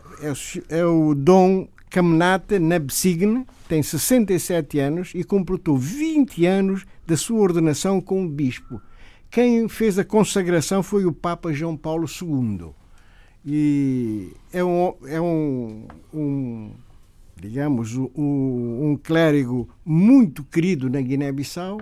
é 0.69 0.85
o 0.85 1.15
Dom 1.15 1.69
Kamnata 1.91 2.59
Nabsigne 2.59 3.45
tem 3.69 3.83
67 3.83 4.79
anos 4.79 5.13
e 5.15 5.23
completou 5.23 5.77
20 5.77 6.47
anos 6.47 6.87
da 7.07 7.17
sua 7.17 7.41
ordenação 7.41 8.01
como 8.01 8.29
bispo. 8.29 8.81
Quem 9.31 9.69
fez 9.69 9.99
a 9.99 10.05
consagração 10.05 10.83
foi 10.83 11.05
o 11.05 11.13
Papa 11.13 11.53
João 11.53 11.77
Paulo 11.77 12.07
II. 12.09 12.71
E 13.45 14.33
é 14.53 14.63
um, 14.65 14.95
é 15.07 15.21
um, 15.21 15.87
um 16.13 16.71
digamos, 17.41 17.97
um, 17.97 18.11
um, 18.17 18.99
clérigo 19.03 19.69
muito 19.85 20.45
querido 20.45 20.91
na 20.91 21.01
Guiné-Bissau. 21.01 21.81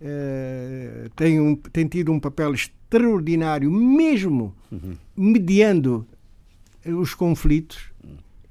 É, 0.00 1.08
tem, 1.14 1.40
um, 1.40 1.54
tem 1.56 1.86
tido 1.86 2.12
um 2.12 2.20
papel 2.20 2.52
extraordinário, 2.52 3.70
mesmo 3.70 4.54
uhum. 4.70 4.96
mediando 5.16 6.06
os 6.84 7.14
conflitos 7.14 7.90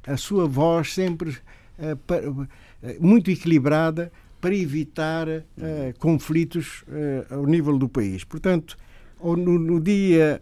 a 0.07 0.17
sua 0.17 0.47
voz 0.47 0.93
sempre 0.93 1.31
uh, 1.79 2.47
muito 2.99 3.31
equilibrada 3.31 4.11
para 4.39 4.53
evitar 4.53 5.27
conflitos 5.97 6.83
ao 7.31 7.47
nível 7.47 7.79
do 7.79 7.89
país. 7.89 8.23
Portanto, 8.23 8.77
no, 9.19 9.35
no 9.35 9.79
dia 9.79 10.39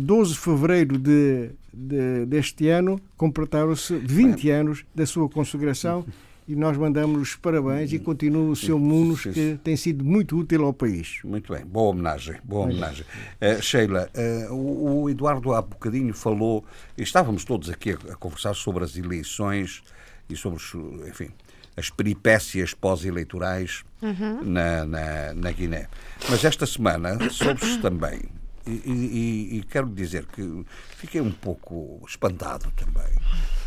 12 0.00 0.32
de 0.32 0.38
fevereiro 0.40 0.98
de, 0.98 1.50
de, 1.74 2.26
deste 2.26 2.68
ano, 2.68 3.00
completaram-se 3.16 3.96
20 3.96 4.50
anos 4.50 4.84
da 4.94 5.06
sua 5.06 5.28
consagração 5.28 6.04
e 6.46 6.54
nós 6.54 6.76
mandamos 6.76 7.20
os 7.20 7.36
parabéns 7.36 7.92
e 7.92 7.98
continua 7.98 8.50
o 8.50 8.56
seu 8.56 8.78
Munos, 8.78 9.22
que 9.22 9.58
tem 9.64 9.76
sido 9.76 10.04
muito 10.04 10.36
útil 10.36 10.64
ao 10.64 10.72
país. 10.72 11.20
Muito 11.24 11.52
bem, 11.52 11.64
boa 11.64 11.90
homenagem, 11.90 12.36
boa 12.44 12.64
homenagem. 12.64 13.04
Uh, 13.40 13.62
Sheila, 13.62 14.10
uh, 14.14 14.54
o, 14.54 15.02
o, 15.02 15.10
Eduardo 15.10 15.52
há 15.52 15.62
bocadinho 15.62 16.12
falou, 16.12 16.64
estávamos 16.98 17.44
todos 17.44 17.70
aqui 17.70 17.92
a, 17.92 18.12
a 18.12 18.16
conversar 18.16 18.54
sobre 18.54 18.84
as 18.84 18.96
eleições 18.96 19.82
e 20.28 20.36
sobre, 20.36 20.60
enfim, 21.08 21.30
as 21.76 21.90
peripécias 21.90 22.74
pós-eleitorais 22.74 23.82
uhum. 24.00 24.44
na, 24.44 24.84
na, 24.84 25.34
na, 25.34 25.52
Guiné. 25.52 25.88
Mas 26.28 26.44
esta 26.44 26.66
semana 26.66 27.18
soube-se 27.30 27.78
também, 27.80 28.20
e, 28.66 28.70
e, 28.70 29.58
e, 29.58 29.62
quero 29.62 29.88
dizer 29.88 30.26
que 30.26 30.64
fiquei 30.96 31.20
um 31.20 31.30
pouco 31.30 32.02
espantado 32.08 32.70
também, 32.76 33.12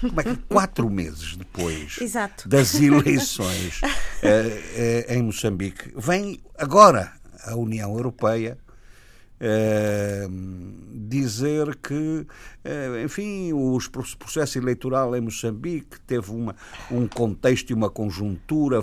como 0.02 0.22
é 0.22 0.24
que 0.24 0.36
quatro 0.43 0.89
meses 0.89 1.36
depois 1.36 1.98
Exato. 2.02 2.48
das 2.50 2.76
eleições 2.76 3.82
eh, 4.24 5.06
eh, 5.08 5.16
em 5.16 5.22
Moçambique 5.24 5.93
vem 5.95 6.39
agora 6.58 7.14
a 7.45 7.56
União 7.56 7.95
Europeia 7.95 8.58
dizer 10.94 11.76
que, 11.76 12.26
enfim, 13.04 13.54
o 13.54 13.78
processo 14.18 14.58
eleitoral 14.58 15.16
em 15.16 15.22
Moçambique 15.22 16.00
teve 16.02 16.32
uma, 16.32 16.56
um 16.92 17.08
contexto 17.08 17.70
e 17.70 17.74
uma 17.74 17.90
conjuntura 17.90 18.82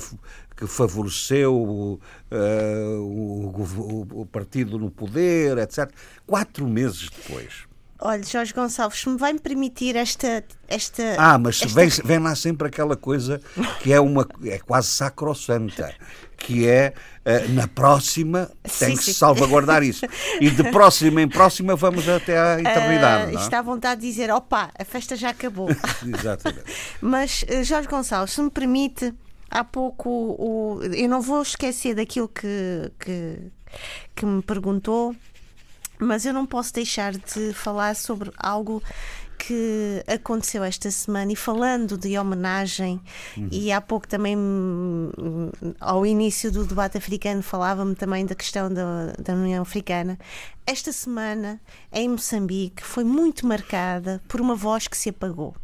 que 0.56 0.66
favoreceu 0.66 1.54
uh, 1.54 2.98
o, 3.00 4.20
o, 4.20 4.26
partido 4.26 4.78
no 4.78 4.90
poder, 4.90 5.58
etc. 5.58 5.90
Quatro 6.26 6.66
meses 6.66 7.10
depois. 7.10 7.64
Olha, 7.98 8.22
Jorge 8.22 8.52
Gonçalves, 8.52 9.00
se 9.00 9.08
me 9.08 9.16
vai-me 9.16 9.38
permitir 9.38 9.96
esta, 9.96 10.44
esta. 10.68 11.14
Ah, 11.16 11.38
mas 11.38 11.62
esta... 11.62 11.68
Vem, 11.68 11.88
vem 11.88 12.18
lá 12.18 12.34
sempre 12.34 12.68
aquela 12.68 12.96
coisa 12.96 13.40
que 13.80 13.92
é, 13.92 14.00
uma, 14.00 14.26
é 14.44 14.58
quase 14.58 14.88
sacrossanta, 14.88 15.94
que 16.44 16.68
é 16.68 16.92
uh, 17.24 17.52
na 17.52 17.66
próxima 17.66 18.50
tem 18.62 18.90
sim, 18.90 18.96
que 18.96 19.04
sim. 19.04 19.12
salvaguardar 19.12 19.82
isso. 19.82 20.06
E 20.40 20.50
de 20.50 20.64
próxima 20.70 21.22
em 21.22 21.28
próxima 21.28 21.74
vamos 21.74 22.08
até 22.08 22.38
à 22.38 22.60
eternidade. 22.60 23.30
Uh, 23.30 23.34
não? 23.34 23.40
É? 23.40 23.44
Está 23.44 23.58
à 23.60 23.62
vontade 23.62 24.02
de 24.02 24.06
dizer: 24.06 24.30
opa, 24.30 24.70
a 24.78 24.84
festa 24.84 25.16
já 25.16 25.30
acabou. 25.30 25.68
Exatamente. 26.06 26.64
mas, 27.00 27.44
uh, 27.44 27.64
Jorge 27.64 27.88
Gonçalves, 27.88 28.34
se 28.34 28.42
me 28.42 28.50
permite, 28.50 29.14
há 29.50 29.64
pouco 29.64 30.10
o, 30.10 30.80
eu 30.82 31.08
não 31.08 31.22
vou 31.22 31.40
esquecer 31.40 31.94
daquilo 31.94 32.28
que, 32.28 32.92
que, 32.98 33.38
que 34.14 34.26
me 34.26 34.42
perguntou 34.42 35.14
mas 35.96 36.26
eu 36.26 36.34
não 36.34 36.44
posso 36.44 36.72
deixar 36.72 37.12
de 37.12 37.52
falar 37.52 37.94
sobre 37.94 38.30
algo 38.36 38.82
que 39.38 40.02
aconteceu 40.06 40.64
esta 40.64 40.90
semana 40.90 41.32
e 41.32 41.36
falando 41.36 41.98
de 41.98 42.18
homenagem 42.18 43.00
uhum. 43.36 43.48
e 43.50 43.72
há 43.72 43.80
pouco 43.80 44.08
também 44.08 44.36
hum, 44.36 45.10
ao 45.80 46.06
início 46.06 46.50
do 46.50 46.64
debate 46.64 46.98
africano 46.98 47.42
falava-me 47.42 47.94
também 47.94 48.24
da 48.24 48.34
questão 48.34 48.72
da, 48.72 49.12
da 49.18 49.34
União 49.34 49.62
Africana 49.62 50.18
esta 50.66 50.92
semana 50.92 51.60
em 51.92 52.08
Moçambique 52.08 52.82
foi 52.82 53.04
muito 53.04 53.46
marcada 53.46 54.22
por 54.28 54.40
uma 54.40 54.54
voz 54.54 54.88
que 54.88 54.96
se 54.96 55.10
apagou 55.10 55.54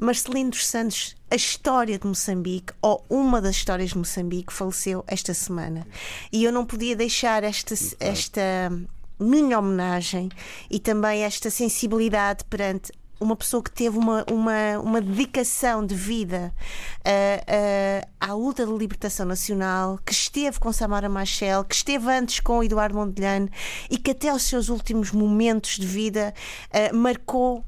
Marcelino 0.00 0.50
dos 0.50 0.66
Santos, 0.66 1.14
a 1.30 1.36
história 1.36 1.98
de 1.98 2.06
Moçambique, 2.06 2.72
ou 2.82 3.04
uma 3.08 3.40
das 3.40 3.54
histórias 3.56 3.90
de 3.90 3.98
Moçambique, 3.98 4.52
faleceu 4.52 5.04
esta 5.06 5.32
semana. 5.32 5.86
E 6.32 6.42
eu 6.42 6.50
não 6.50 6.66
podia 6.66 6.96
deixar 6.96 7.44
esta, 7.44 7.74
esta 8.00 8.72
minha 9.18 9.58
homenagem 9.58 10.28
e 10.70 10.78
também 10.78 11.22
esta 11.22 11.50
sensibilidade 11.50 12.44
perante 12.44 12.92
uma 13.20 13.36
pessoa 13.36 13.62
que 13.62 13.70
teve 13.70 13.96
uma, 13.96 14.24
uma, 14.30 14.78
uma 14.82 15.00
dedicação 15.00 15.84
de 15.84 15.94
vida 15.94 16.52
uh, 17.00 18.02
uh, 18.02 18.08
à 18.20 18.34
luta 18.34 18.66
de 18.66 18.72
libertação 18.72 19.26
nacional, 19.26 19.98
que 20.04 20.12
esteve 20.12 20.58
com 20.58 20.72
Samara 20.72 21.08
Machel, 21.08 21.64
que 21.64 21.74
esteve 21.74 22.10
antes 22.10 22.40
com 22.40 22.62
Eduardo 22.62 22.96
Mondlane 22.96 23.50
e 23.90 23.96
que 23.96 24.10
até 24.10 24.32
os 24.32 24.42
seus 24.42 24.68
últimos 24.68 25.10
momentos 25.12 25.78
de 25.78 25.86
vida 25.86 26.34
uh, 26.70 26.96
marcou 26.96 27.64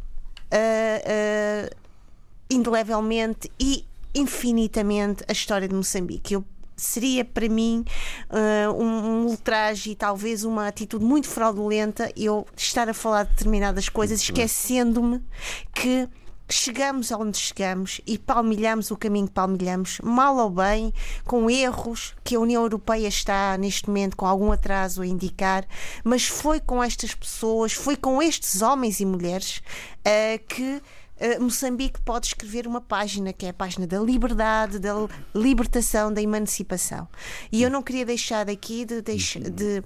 indelevelmente 2.48 3.50
e 3.58 3.84
infinitamente 4.14 5.24
a 5.28 5.32
história 5.32 5.68
de 5.68 5.74
Moçambique. 5.74 6.34
Eu 6.34 6.44
seria 6.76 7.24
para 7.24 7.48
mim 7.48 7.84
uh, 8.30 8.72
um, 8.72 8.86
um 8.86 9.26
ultraje 9.26 9.90
e 9.90 9.94
talvez 9.94 10.44
uma 10.44 10.68
atitude 10.68 11.04
muito 11.04 11.28
fraudulenta 11.28 12.10
eu 12.16 12.46
estar 12.56 12.88
a 12.88 12.94
falar 12.94 13.24
de 13.24 13.30
determinadas 13.30 13.88
coisas 13.88 14.20
esquecendo-me 14.20 15.22
que 15.74 16.08
chegamos 16.48 17.10
onde 17.10 17.38
chegamos 17.38 18.00
e 18.06 18.18
palmilhamos 18.18 18.90
o 18.90 18.96
caminho 18.96 19.26
que 19.26 19.32
palmilhamos, 19.32 19.98
mal 20.02 20.36
ou 20.36 20.50
bem, 20.50 20.92
com 21.24 21.50
erros 21.50 22.14
que 22.22 22.36
a 22.36 22.40
União 22.40 22.62
Europeia 22.62 23.08
está 23.08 23.56
neste 23.58 23.88
momento 23.88 24.16
com 24.16 24.26
algum 24.26 24.52
atraso 24.52 25.02
a 25.02 25.06
indicar, 25.06 25.66
mas 26.04 26.26
foi 26.26 26.60
com 26.60 26.82
estas 26.82 27.14
pessoas, 27.14 27.72
foi 27.72 27.96
com 27.96 28.22
estes 28.22 28.62
homens 28.62 29.00
e 29.00 29.04
mulheres 29.04 29.58
uh, 30.06 30.44
que 30.46 30.80
uh, 31.20 31.42
Moçambique 31.42 32.00
pode 32.02 32.28
escrever 32.28 32.66
uma 32.66 32.80
página, 32.80 33.32
que 33.32 33.46
é 33.46 33.50
a 33.50 33.54
página 33.54 33.86
da 33.86 33.98
liberdade, 33.98 34.78
da 34.78 34.94
libertação, 35.34 36.12
da 36.12 36.22
emancipação. 36.22 37.08
E 37.50 37.62
eu 37.62 37.70
não 37.70 37.82
queria 37.82 38.04
deixar 38.04 38.48
aqui 38.48 38.84
de. 38.84 39.02
de, 39.02 39.16
de 39.50 39.82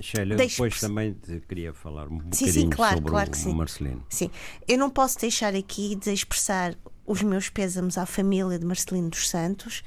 Sheila, 0.00 0.34
depois 0.34 0.80
também 0.80 1.12
te 1.14 1.40
queria 1.40 1.72
falar 1.72 2.08
um 2.08 2.20
sim, 2.32 2.50
sim, 2.50 2.68
claro, 2.68 2.96
sobre 2.96 3.10
claro 3.10 3.30
o, 3.30 3.50
o 3.50 3.54
Marcelino. 3.54 4.04
Sim, 4.08 4.30
eu 4.66 4.76
não 4.76 4.90
posso 4.90 5.18
deixar 5.18 5.54
aqui 5.54 5.94
de 5.94 6.12
expressar 6.12 6.74
os 7.06 7.22
meus 7.22 7.48
pésamos 7.48 7.96
à 7.96 8.04
família 8.04 8.58
de 8.58 8.66
Marcelino 8.66 9.08
dos 9.08 9.28
Santos, 9.28 9.84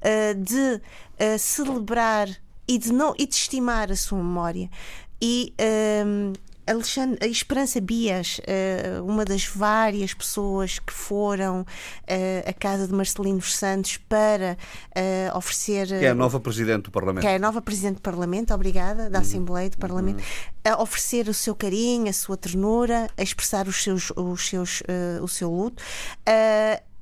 uh, 0.00 0.34
de 0.36 0.76
uh, 0.76 1.38
celebrar 1.38 2.28
e 2.66 2.78
de, 2.78 2.92
não, 2.92 3.14
e 3.18 3.26
de 3.26 3.34
estimar 3.34 3.90
a 3.90 3.96
sua 3.96 4.18
memória. 4.18 4.70
E 5.20 5.52
uh, 5.60 6.32
Alexandre, 6.70 7.18
a 7.20 7.26
Esperança 7.26 7.80
Bias, 7.80 8.40
uma 9.04 9.24
das 9.24 9.44
várias 9.44 10.14
pessoas 10.14 10.78
que 10.78 10.92
foram 10.92 11.66
à 12.46 12.52
casa 12.52 12.86
de 12.86 12.92
Marcelino 12.92 13.42
Santos 13.42 13.96
para 13.96 14.56
oferecer. 15.34 15.88
Que 15.88 16.04
é 16.04 16.10
a 16.10 16.14
nova 16.14 16.38
Presidente 16.38 16.84
do 16.84 16.90
Parlamento. 16.90 17.22
Que 17.22 17.28
é 17.28 17.36
a 17.36 17.38
nova 17.38 17.60
Presidente 17.60 17.96
do 17.96 18.02
Parlamento, 18.02 18.54
obrigada, 18.54 19.10
da 19.10 19.18
uhum. 19.18 19.24
Assembleia 19.24 19.68
do 19.68 19.78
Parlamento, 19.78 20.20
uhum. 20.20 20.72
a 20.72 20.80
oferecer 20.80 21.28
o 21.28 21.34
seu 21.34 21.54
carinho, 21.54 22.08
a 22.08 22.12
sua 22.12 22.36
ternura, 22.36 23.10
a 23.16 23.22
expressar 23.22 23.66
os 23.66 23.82
seus, 23.82 24.12
os 24.14 24.48
seus, 24.48 24.82
o 25.20 25.26
seu 25.28 25.50
luto. 25.50 25.82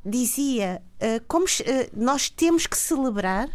dizia 0.05 0.81
como 1.27 1.45
nós 1.95 2.31
temos 2.31 2.67
que 2.67 2.77
celebrar 2.77 3.49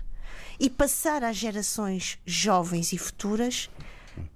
e 0.59 0.69
passar 0.69 1.23
às 1.23 1.35
gerações 1.35 2.19
jovens 2.25 2.93
e 2.93 2.97
futuras 2.97 3.69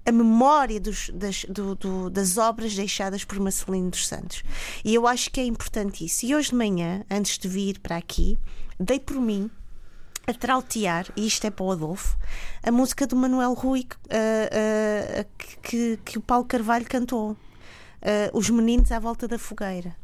a 0.04 0.12
memória 0.12 0.80
dos, 0.80 1.10
das, 1.10 1.44
do, 1.44 1.74
do, 1.74 2.10
das 2.10 2.38
obras 2.38 2.74
deixadas 2.74 3.24
por 3.24 3.38
Marcelino 3.38 3.90
dos 3.90 4.06
Santos. 4.06 4.42
E 4.84 4.94
eu 4.94 5.06
acho 5.06 5.30
que 5.30 5.40
é 5.40 5.44
importante 5.44 6.04
isso. 6.04 6.26
E 6.26 6.34
hoje 6.34 6.50
de 6.50 6.56
manhã, 6.56 7.04
antes 7.10 7.38
de 7.38 7.48
vir 7.48 7.78
para 7.80 7.96
aqui, 7.96 8.38
dei 8.78 8.98
por 8.98 9.20
mim 9.20 9.50
a 10.26 10.34
trautear, 10.34 11.06
e 11.16 11.26
isto 11.26 11.46
é 11.46 11.50
para 11.50 11.64
o 11.64 11.72
Adolfo, 11.72 12.16
a 12.62 12.70
música 12.70 13.06
do 13.06 13.16
Manuel 13.16 13.54
Rui 13.54 13.80
uh, 13.80 15.22
uh, 15.22 15.26
que, 15.62 15.98
que, 16.04 16.18
o 16.18 16.20
Paulo 16.20 16.44
Carvalho 16.44 16.84
cantou. 16.86 17.30
Uh, 17.30 17.36
Os 18.32 18.48
Meninos 18.50 18.92
à 18.92 18.98
Volta 18.98 19.26
da 19.26 19.38
Fogueira. 19.38 19.96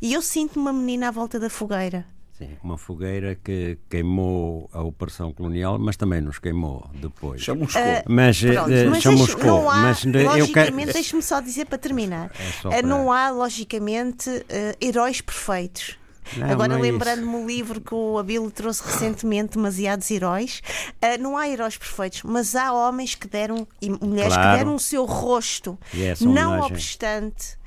E 0.00 0.12
eu 0.12 0.22
sinto 0.22 0.58
uma 0.58 0.72
menina 0.72 1.08
à 1.08 1.10
volta 1.10 1.38
da 1.38 1.48
fogueira. 1.48 2.04
Sim, 2.38 2.56
uma 2.62 2.78
fogueira 2.78 3.34
que 3.34 3.76
queimou 3.90 4.70
a 4.72 4.80
operação 4.80 5.32
colonial, 5.32 5.76
mas 5.76 5.96
também 5.96 6.20
nos 6.20 6.38
queimou 6.38 6.88
depois. 6.94 7.42
Chamuscou. 7.42 7.82
Uh, 7.82 8.04
mas, 8.06 8.40
pronto, 8.40 8.70
uh, 8.70 8.90
mas 8.90 9.02
chamuscou. 9.02 9.44
Não 9.44 9.68
há, 9.70 9.76
mas 9.78 10.04
logicamente, 10.04 10.92
deixe-me 10.92 11.20
só 11.20 11.40
dizer 11.40 11.64
para 11.64 11.78
terminar, 11.78 12.30
é, 12.70 12.78
é 12.78 12.82
não 12.82 13.10
há, 13.10 13.30
logicamente, 13.30 14.30
uh, 14.30 14.44
heróis 14.80 15.20
perfeitos. 15.20 15.98
Não, 16.36 16.48
Agora, 16.48 16.74
não 16.74 16.78
é 16.78 16.82
lembrando-me 16.82 17.36
o 17.36 17.44
livro 17.44 17.80
que 17.80 17.92
o 17.92 18.18
Abílio 18.18 18.50
trouxe 18.52 18.84
recentemente, 18.84 19.54
Demasiados 19.54 20.08
Heróis, 20.08 20.62
uh, 21.02 21.20
não 21.20 21.36
há 21.36 21.48
heróis 21.48 21.76
perfeitos, 21.76 22.22
mas 22.22 22.54
há 22.54 22.72
homens 22.72 23.16
que 23.16 23.26
deram 23.26 23.66
e 23.82 23.90
mulheres 23.90 24.34
claro. 24.34 24.50
que 24.50 24.58
deram 24.58 24.74
o 24.76 24.78
seu 24.78 25.04
rosto. 25.04 25.76
não 26.20 26.60
obstante 26.60 27.58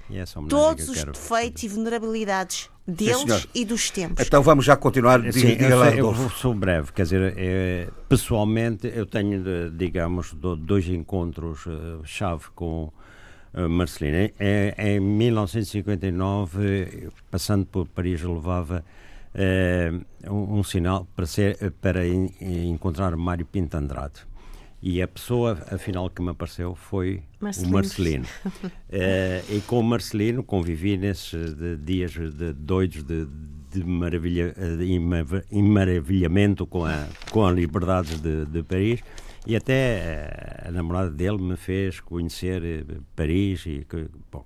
todos 0.49 0.89
os 0.89 1.03
defeitos 1.03 1.63
e 1.63 1.67
vulnerabilidades 1.67 2.69
deles 2.87 3.47
e 3.53 3.65
dos 3.65 3.89
tempos. 3.89 4.25
Então 4.25 4.41
vamos 4.41 4.65
já 4.65 4.75
continuar. 4.75 5.21
Sim, 5.31 5.57
eu, 5.59 5.83
eu, 5.85 6.13
eu 6.13 6.29
sou 6.29 6.53
breve, 6.53 6.91
quer 6.91 7.03
dizer, 7.03 7.33
é, 7.37 7.87
pessoalmente 8.09 8.91
eu 8.93 9.05
tenho, 9.05 9.71
digamos, 9.71 10.33
dois 10.33 10.87
encontros 10.87 11.65
uh, 11.65 12.01
chave 12.03 12.45
com 12.55 12.91
uh, 13.53 13.69
Marcelino. 13.69 14.17
É, 14.17 14.73
é, 14.77 14.95
em 14.95 14.99
1959, 14.99 17.09
passando 17.29 17.65
por 17.65 17.87
Paris, 17.87 18.21
levava 18.21 18.83
uh, 19.35 20.31
um, 20.31 20.59
um, 20.59 20.63
sinal 20.63 21.07
para, 21.15 21.25
ser, 21.25 21.71
para 21.81 22.07
in, 22.07 22.29
encontrar 22.41 23.15
Mário 23.15 23.45
Pinto 23.45 23.77
Andrade. 23.77 24.30
E 24.81 25.01
a 25.01 25.07
pessoa, 25.07 25.59
afinal, 25.69 26.09
que 26.09 26.21
me 26.23 26.29
apareceu 26.29 26.73
foi 26.73 27.21
Marcelino. 27.39 27.69
o 27.69 27.73
Marcelino. 27.73 28.25
uh, 28.45 28.59
e 29.55 29.61
com 29.67 29.79
o 29.79 29.83
Marcelino 29.83 30.43
convivi 30.43 30.97
nesses 30.97 31.53
de, 31.53 31.77
dias 31.77 32.11
de 32.11 32.53
doidos 32.53 33.03
de, 33.03 33.27
de, 33.71 33.83
maravilha, 33.83 34.55
de 34.77 35.61
maravilhamento 35.61 36.65
com 36.65 36.83
a, 36.83 37.05
com 37.29 37.45
a 37.45 37.51
liberdade 37.51 38.17
de, 38.17 38.45
de 38.45 38.63
Paris. 38.63 39.03
E 39.45 39.55
até 39.55 39.73
eh, 39.73 40.63
a 40.67 40.71
namorada 40.71 41.09
dele 41.09 41.41
me 41.41 41.57
fez 41.57 41.99
conhecer 41.99 42.63
eh, 42.63 42.83
Paris. 43.15 43.65
E, 43.65 43.85
bom. 44.31 44.45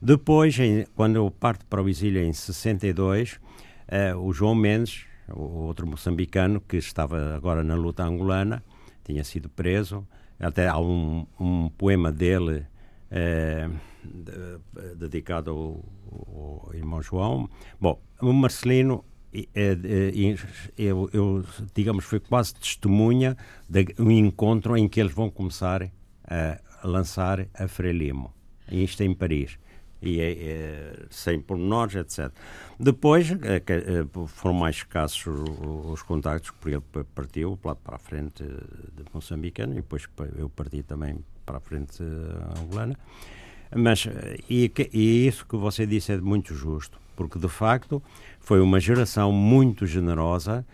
Depois, 0.00 0.58
em, 0.58 0.86
quando 0.94 1.16
eu 1.16 1.30
parto 1.30 1.66
para 1.66 1.82
o 1.82 1.88
exílio 1.88 2.22
em 2.22 2.32
62, 2.32 3.34
uh, 3.34 4.18
o 4.18 4.32
João 4.32 4.54
Mendes, 4.54 5.04
o 5.28 5.64
outro 5.64 5.86
moçambicano 5.86 6.60
que 6.60 6.78
estava 6.78 7.34
agora 7.36 7.62
na 7.62 7.74
luta 7.74 8.04
angolana, 8.04 8.64
tinha 9.04 9.24
sido 9.24 9.48
preso. 9.48 10.06
Até 10.38 10.68
há 10.68 10.78
um, 10.78 11.26
um 11.38 11.68
poema 11.68 12.10
dele 12.10 12.66
eh, 13.10 13.68
de, 14.02 14.94
dedicado 14.96 15.50
ao, 15.50 16.64
ao, 16.66 16.74
irmão 16.74 17.00
João. 17.00 17.48
Bom, 17.80 18.00
o 18.20 18.32
Marcelino, 18.32 19.04
eh, 19.32 19.76
eu, 20.76 21.08
eu, 21.12 21.44
digamos, 21.74 22.04
foi 22.04 22.18
quase 22.18 22.54
testemunha 22.54 23.36
de 23.68 23.94
um 23.98 24.10
encontro 24.10 24.76
em 24.76 24.88
que 24.88 25.00
eles 25.00 25.12
vão 25.12 25.30
começar 25.30 25.88
a 26.24 26.86
lançar 26.86 27.46
a 27.54 27.68
Frelimo. 27.68 28.32
Isto 28.70 29.02
em 29.02 29.14
Paris 29.14 29.58
e 30.02 30.20
é, 30.20 30.32
é, 30.32 30.92
sem 31.08 31.40
pormenores, 31.40 31.94
etc. 31.94 32.30
Depois 32.78 33.30
é, 33.30 33.56
é, 33.56 34.06
foram 34.26 34.54
mais 34.54 34.76
escassos 34.76 35.26
os, 35.26 35.92
os 35.92 36.02
contactos, 36.02 36.50
porque 36.50 36.76
ele 36.76 37.04
partiu 37.14 37.56
para 37.56 37.76
a 37.86 37.98
frente 37.98 38.42
de 38.42 39.04
moçambicano 39.14 39.72
e 39.72 39.76
depois 39.76 40.08
eu 40.36 40.48
parti 40.48 40.82
também 40.82 41.18
para 41.46 41.58
a 41.58 41.60
frente 41.60 42.02
angolana. 42.58 42.98
Mas, 43.74 44.06
e, 44.50 44.70
e 44.92 45.26
isso 45.26 45.46
que 45.46 45.56
você 45.56 45.86
disse 45.86 46.12
é 46.12 46.18
muito 46.18 46.54
justo, 46.54 46.98
porque 47.16 47.38
de 47.38 47.48
facto 47.48 48.02
foi 48.40 48.60
uma 48.60 48.78
geração 48.78 49.32
muito 49.32 49.86
generosa 49.86 50.66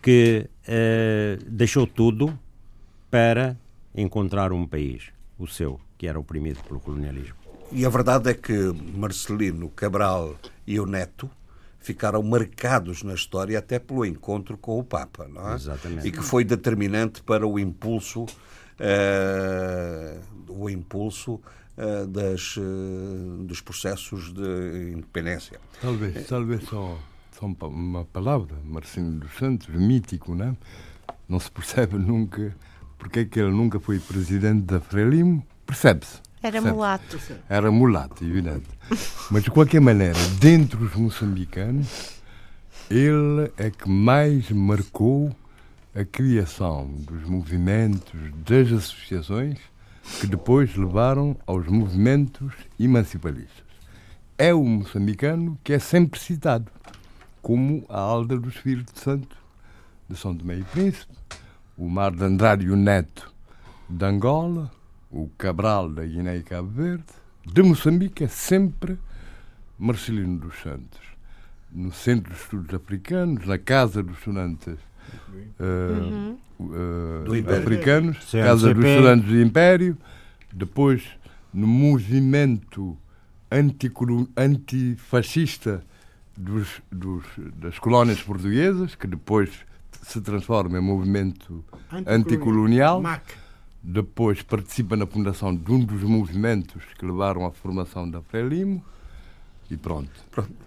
que 0.00 0.48
eh, 0.66 1.38
deixou 1.46 1.86
tudo 1.86 2.38
para 3.10 3.56
encontrar 3.94 4.52
um 4.52 4.66
país, 4.66 5.10
o 5.38 5.46
seu, 5.46 5.80
que 5.98 6.06
era 6.06 6.18
oprimido 6.18 6.62
pelo 6.62 6.80
colonialismo. 6.80 7.45
E 7.72 7.84
a 7.84 7.88
verdade 7.88 8.30
é 8.30 8.34
que 8.34 8.52
Marcelino 8.94 9.68
Cabral 9.70 10.36
e 10.66 10.78
o 10.78 10.86
Neto 10.86 11.30
ficaram 11.78 12.22
marcados 12.22 13.02
na 13.02 13.14
história 13.14 13.58
até 13.58 13.78
pelo 13.78 14.04
encontro 14.04 14.56
com 14.56 14.78
o 14.78 14.84
Papa, 14.84 15.28
não 15.28 15.52
é? 15.52 15.54
Exatamente. 15.54 16.08
E 16.08 16.10
que 16.10 16.22
foi 16.22 16.44
determinante 16.44 17.22
para 17.22 17.46
o 17.46 17.58
impulso, 17.58 18.24
uh, 18.24 20.20
o 20.48 20.68
impulso 20.68 21.34
uh, 21.34 22.06
das, 22.06 22.56
uh, 22.56 23.44
dos 23.44 23.60
processos 23.60 24.32
de 24.32 24.92
independência. 24.92 25.60
Talvez, 25.80 26.26
talvez 26.26 26.64
só, 26.64 26.98
só 27.38 27.46
uma 27.46 28.04
palavra, 28.04 28.56
Marcelino 28.64 29.20
dos 29.20 29.36
Santos, 29.36 29.68
mítico, 29.68 30.34
não 30.34 30.46
é? 30.46 30.56
Não 31.28 31.38
se 31.38 31.50
percebe 31.50 31.96
nunca 31.98 32.54
porque 32.98 33.20
é 33.20 33.24
que 33.24 33.38
ele 33.38 33.50
nunca 33.50 33.78
foi 33.78 33.98
presidente 34.00 34.62
da 34.62 34.80
Frelimo, 34.80 35.46
percebe-se 35.66 36.25
era 36.46 36.60
certo. 36.60 36.74
mulato. 36.74 37.18
Era 37.48 37.70
mulato, 37.70 38.24
evidente. 38.24 38.68
Mas, 39.30 39.42
de 39.44 39.50
qualquer 39.50 39.80
maneira, 39.80 40.18
dentre 40.38 40.82
os 40.82 40.94
moçambicanos, 40.94 42.16
ele 42.90 43.50
é 43.56 43.70
que 43.70 43.88
mais 43.88 44.50
marcou 44.50 45.34
a 45.94 46.04
criação 46.04 46.86
dos 46.98 47.24
movimentos, 47.24 48.20
das 48.46 48.70
associações, 48.70 49.58
que 50.20 50.26
depois 50.26 50.76
levaram 50.76 51.36
aos 51.46 51.66
movimentos 51.66 52.52
emancipalistas. 52.78 53.64
É 54.38 54.52
o 54.52 54.62
moçambicano 54.62 55.58
que 55.64 55.72
é 55.72 55.78
sempre 55.78 56.20
citado, 56.20 56.70
como 57.42 57.84
a 57.88 57.98
Alda 57.98 58.38
do 58.38 58.48
Espírito 58.48 58.98
Santo, 58.98 59.36
de 60.08 60.16
São 60.16 60.36
Tomé 60.36 60.58
e 60.58 60.64
Príncipe, 60.64 61.12
o 61.76 61.88
Mar 61.88 62.12
de 62.12 62.22
Andrade 62.22 62.66
Neto 62.66 63.32
de 63.88 64.04
Angola, 64.04 64.70
o 65.16 65.30
Cabral 65.38 65.88
da 65.88 66.04
Guiné 66.04 66.36
e 66.36 66.42
Cabo 66.42 66.68
Verde, 66.68 67.04
de 67.44 67.62
Moçambique 67.62 68.24
é 68.24 68.28
sempre 68.28 68.98
Marcelino 69.78 70.38
dos 70.38 70.60
Santos. 70.60 71.00
No 71.72 71.90
Centro 71.92 72.32
de 72.32 72.38
Estudos 72.38 72.74
Africanos, 72.74 73.46
na 73.46 73.58
Casa 73.58 74.02
dos 74.02 74.18
Estudantes 74.18 74.74
uh, 75.58 76.38
uh, 76.60 77.56
Africanos, 77.58 78.18
CNCP. 78.24 78.42
Casa 78.42 78.74
dos 78.74 78.84
Estudantes 78.84 79.28
do 79.28 79.40
Império, 79.40 79.96
depois 80.52 81.02
no 81.52 81.66
movimento 81.66 82.96
antifascista 84.36 85.82
dos, 86.36 86.82
dos, 86.92 87.24
das 87.56 87.78
colónias 87.78 88.20
portuguesas, 88.20 88.94
que 88.94 89.06
depois 89.06 89.50
se 90.02 90.20
transforma 90.20 90.78
em 90.78 90.82
movimento 90.82 91.64
anticolonial. 92.06 92.98
anticolonial 92.98 93.02
depois 93.86 94.42
participa 94.42 94.96
na 94.96 95.06
fundação 95.06 95.54
de 95.54 95.70
um 95.70 95.78
dos 95.78 96.02
movimentos 96.02 96.82
que 96.98 97.06
levaram 97.06 97.46
à 97.46 97.52
formação 97.52 98.10
da 98.10 98.20
Frelimo 98.20 98.84
e 99.70 99.76
pronto. 99.76 100.10
pronto. 100.32 100.66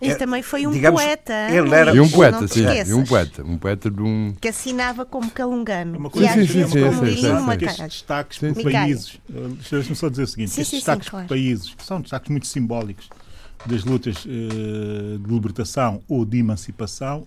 E 0.00 0.14
também 0.14 0.42
foi 0.42 0.66
um 0.66 0.70
digamos, 0.70 1.02
poeta. 1.02 1.32
Ele 1.50 1.74
era 1.74 1.94
e 1.94 2.00
um 2.00 2.08
poeta, 2.08 2.48
sim. 2.48 2.64
E 2.86 2.94
um 2.94 3.04
poeta. 3.04 3.42
Um 3.42 3.58
poeta 3.58 3.90
de 3.90 4.00
um. 4.00 4.34
Que 4.40 4.48
assinava 4.48 5.06
como 5.06 5.30
calungano. 5.30 5.98
Uma 5.98 6.10
coisa, 6.10 6.32
sim, 6.32 6.46
sim, 6.46 6.66
sim, 6.66 6.80
como 6.82 7.06
sim, 7.06 7.16
sim, 7.16 7.30
uma 7.30 7.58
sim, 7.58 7.84
destaques 7.84 8.38
por 8.38 8.62
países. 8.62 9.20
Deixa-me 9.70 9.96
só 9.96 10.08
dizer 10.08 10.22
o 10.24 10.26
seguinte: 10.26 10.48
estes 10.48 10.70
destaques 10.70 11.08
por 11.08 11.24
países, 11.24 11.74
que 11.74 11.84
são 11.84 12.00
destaques 12.00 12.30
muito 12.30 12.46
simbólicos 12.46 13.08
das 13.64 13.84
lutas 13.84 14.24
uh, 14.24 15.18
de 15.18 15.32
libertação 15.32 16.02
ou 16.08 16.24
de 16.24 16.38
emancipação 16.38 17.26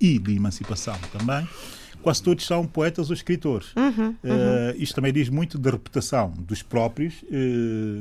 e 0.00 0.18
de 0.18 0.34
emancipação 0.34 0.96
também, 1.12 1.46
quase 2.06 2.22
todos 2.22 2.46
são 2.46 2.64
poetas 2.64 3.10
ou 3.10 3.14
escritores. 3.14 3.74
Uhum, 3.74 3.84
uhum. 3.88 4.10
Uh, 4.22 4.76
isto 4.76 4.94
também 4.94 5.12
diz 5.12 5.28
muito 5.28 5.58
da 5.58 5.72
reputação 5.72 6.32
dos 6.38 6.62
próprios 6.62 7.14
uh, 7.24 7.26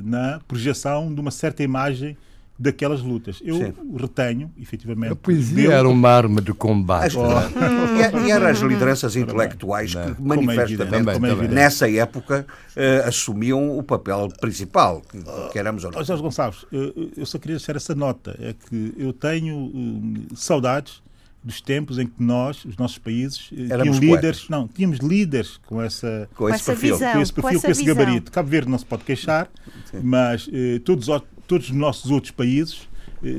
na 0.03 0.39
projeção 0.47 1.11
de 1.11 1.19
uma 1.19 1.31
certa 1.31 1.63
imagem 1.63 2.15
daquelas 2.57 3.01
lutas. 3.01 3.41
Eu 3.43 3.55
Sim. 3.55 3.73
retenho, 3.97 4.51
efetivamente. 4.61 5.13
A 5.13 5.15
poesia 5.15 5.73
era 5.73 5.89
uma 5.89 6.07
arma 6.07 6.39
de 6.39 6.53
combate. 6.53 7.17
Oh. 7.17 8.19
e, 8.27 8.29
eram 8.29 8.45
as 8.45 8.59
lideranças 8.59 9.15
intelectuais 9.15 9.93
que 9.93 9.97
é 9.97 10.15
manifestamente, 10.19 11.09
é 11.09 11.47
nessa 11.47 11.89
época, 11.89 12.45
uh, 12.77 13.07
assumiam 13.07 13.75
o 13.75 13.81
papel 13.81 14.29
principal, 14.39 15.01
que, 15.01 15.17
que 15.51 15.57
éramos 15.57 15.83
ou 15.83 15.91
não. 15.91 16.03
Jorge 16.03 16.21
Gonçalves, 16.21 16.63
eu, 16.71 17.25
só 17.25 17.39
queria 17.39 17.55
deixar 17.55 17.75
essa 17.75 17.95
nota, 17.95 18.37
é 18.39 18.53
que 18.53 18.93
eu 18.99 19.11
tenho 19.11 19.55
uh, 19.57 20.35
saudades 20.35 21.03
dos 21.45 21.61
tempos 21.61 21.99
em 21.99 22.07
que 22.07 22.21
nós, 22.21 22.65
os 22.65 22.75
nossos 22.75 22.97
países, 22.97 23.51
eh, 23.55 23.67
Éramos 23.71 23.97
líderes, 23.99 24.39
poetas. 24.39 24.49
não, 24.49 24.67
tínhamos 24.67 24.97
líderes 24.97 25.57
com 25.67 25.79
essa 25.79 26.27
com, 26.35 26.49
esse 26.49 26.65
perfil, 26.65 26.95
visão, 26.95 27.13
com 27.13 27.21
esse 27.21 27.33
perfil, 27.33 27.59
com, 27.59 27.65
com 27.67 27.71
esse 27.71 27.83
gabarito. 27.85 28.31
Cabo 28.31 28.49
Verde 28.49 28.69
não 28.69 28.77
se 28.79 28.85
pode 28.85 29.03
queixar, 29.03 29.47
Sim. 29.91 29.99
mas 30.01 30.49
eh, 30.51 30.79
todos, 30.83 31.07
todos 31.47 31.69
os 31.69 31.75
nossos 31.75 32.09
outros 32.09 32.31
países 32.31 32.87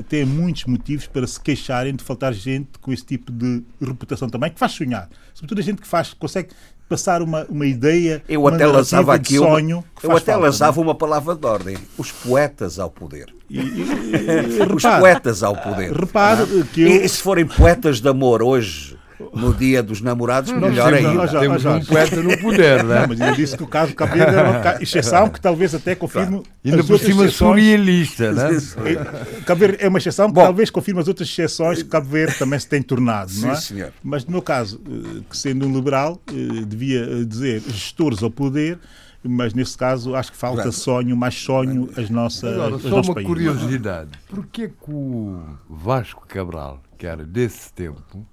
têm 0.09 0.25
muitos 0.25 0.65
motivos 0.65 1.07
para 1.07 1.25
se 1.25 1.39
queixarem 1.39 1.95
de 1.95 2.03
faltar 2.03 2.33
gente 2.33 2.79
com 2.79 2.91
esse 2.91 3.05
tipo 3.05 3.31
de 3.31 3.63
reputação 3.79 4.29
também, 4.29 4.51
que 4.51 4.59
faz 4.59 4.71
sonhar. 4.71 5.09
Sobretudo 5.33 5.59
a 5.59 5.63
gente 5.63 5.81
que 5.81 5.87
faz, 5.87 6.13
consegue 6.13 6.49
passar 6.87 7.21
uma, 7.21 7.45
uma 7.49 7.65
ideia, 7.65 8.23
eu 8.27 8.41
uma 8.41 8.53
até 8.53 8.65
lançava 8.65 9.13
aqui 9.13 9.37
sonho. 9.37 9.77
Uma, 10.03 10.13
eu 10.13 10.17
até 10.17 10.31
falta, 10.31 10.47
lançava 10.47 10.81
uma 10.81 10.95
palavra 10.95 11.35
de 11.35 11.45
ordem: 11.45 11.77
os 11.97 12.11
poetas 12.11 12.79
ao 12.79 12.89
poder. 12.89 13.33
E, 13.49 13.59
e, 13.59 13.61
e, 13.61 14.63
os 14.73 14.83
repare, 14.83 15.01
poetas 15.01 15.43
ao 15.43 15.55
poder. 15.55 15.91
Repare 15.93 16.43
é? 16.43 16.63
que 16.73 16.81
eu... 16.81 16.87
E 16.87 17.09
se 17.09 17.21
forem 17.21 17.45
poetas 17.45 18.01
de 18.01 18.07
amor 18.07 18.41
hoje, 18.41 18.96
no 19.33 19.53
dia 19.53 19.81
dos 19.81 20.01
namorados, 20.01 20.51
não, 20.51 20.69
melhor 20.69 20.93
ainda. 20.93 21.13
Não, 21.13 21.27
já, 21.27 21.39
temos 21.39 21.61
já, 21.61 21.75
um 21.75 21.83
poeta 21.83 22.21
no 22.21 22.37
poder, 22.37 22.83
não 22.83 22.95
é? 22.95 23.07
Mas 23.07 23.19
eu 23.19 23.35
disse 23.35 23.57
que 23.57 23.63
o 23.63 23.67
caso 23.67 23.93
Cabo 23.95 24.13
Verde 24.13 24.35
era 24.35 24.49
uma 24.49 24.81
exceção 24.81 25.29
que 25.29 25.41
talvez 25.41 25.73
até 25.73 25.95
confirme. 25.95 26.41
Claro. 26.41 26.43
Ainda 26.63 26.83
por 26.83 26.99
cima 26.99 27.27
surrealista, 27.27 28.31
não 28.31 28.45
é? 28.45 29.41
Cabo 29.45 29.59
Verde 29.59 29.77
é 29.79 29.87
uma 29.87 29.97
exceção 29.97 30.27
que 30.27 30.33
Bom, 30.33 30.43
talvez 30.43 30.69
confirme 30.69 31.01
as 31.01 31.07
outras 31.07 31.27
exceções 31.27 31.81
que 31.81 31.89
Cabo 31.89 32.07
Verde 32.07 32.37
também 32.37 32.59
se 32.59 32.67
tem 32.67 32.81
tornado, 32.81 33.31
não 33.39 33.51
é? 33.51 33.55
Sim, 33.55 33.75
senhor. 33.75 33.93
Mas 34.03 34.25
no 34.25 34.31
meu 34.31 34.41
caso, 34.41 34.81
eh, 34.87 35.21
que 35.29 35.37
sendo 35.37 35.65
um 35.65 35.73
liberal, 35.73 36.21
eh, 36.29 36.65
devia 36.65 37.01
eh, 37.01 37.23
dizer 37.23 37.61
gestores 37.61 38.21
ao 38.21 38.29
poder 38.29 38.79
mas 39.23 39.53
nesse 39.53 39.77
caso 39.77 40.15
acho 40.15 40.31
que 40.31 40.37
falta 40.37 40.71
sonho, 40.71 41.17
mais 41.17 41.35
sonho 41.35 41.89
as 41.97 42.09
nossas 42.09 42.53
Agora, 42.53 42.79
só 42.79 43.01
uma 43.01 43.13
países. 43.15 43.23
curiosidade. 43.23 44.11
Porquê 44.29 44.69
que 44.69 44.91
o 44.91 45.41
Vasco 45.69 46.25
Cabral, 46.27 46.81
que 46.97 47.05
era 47.05 47.25
desse 47.25 47.73
tempo, 47.73 48.25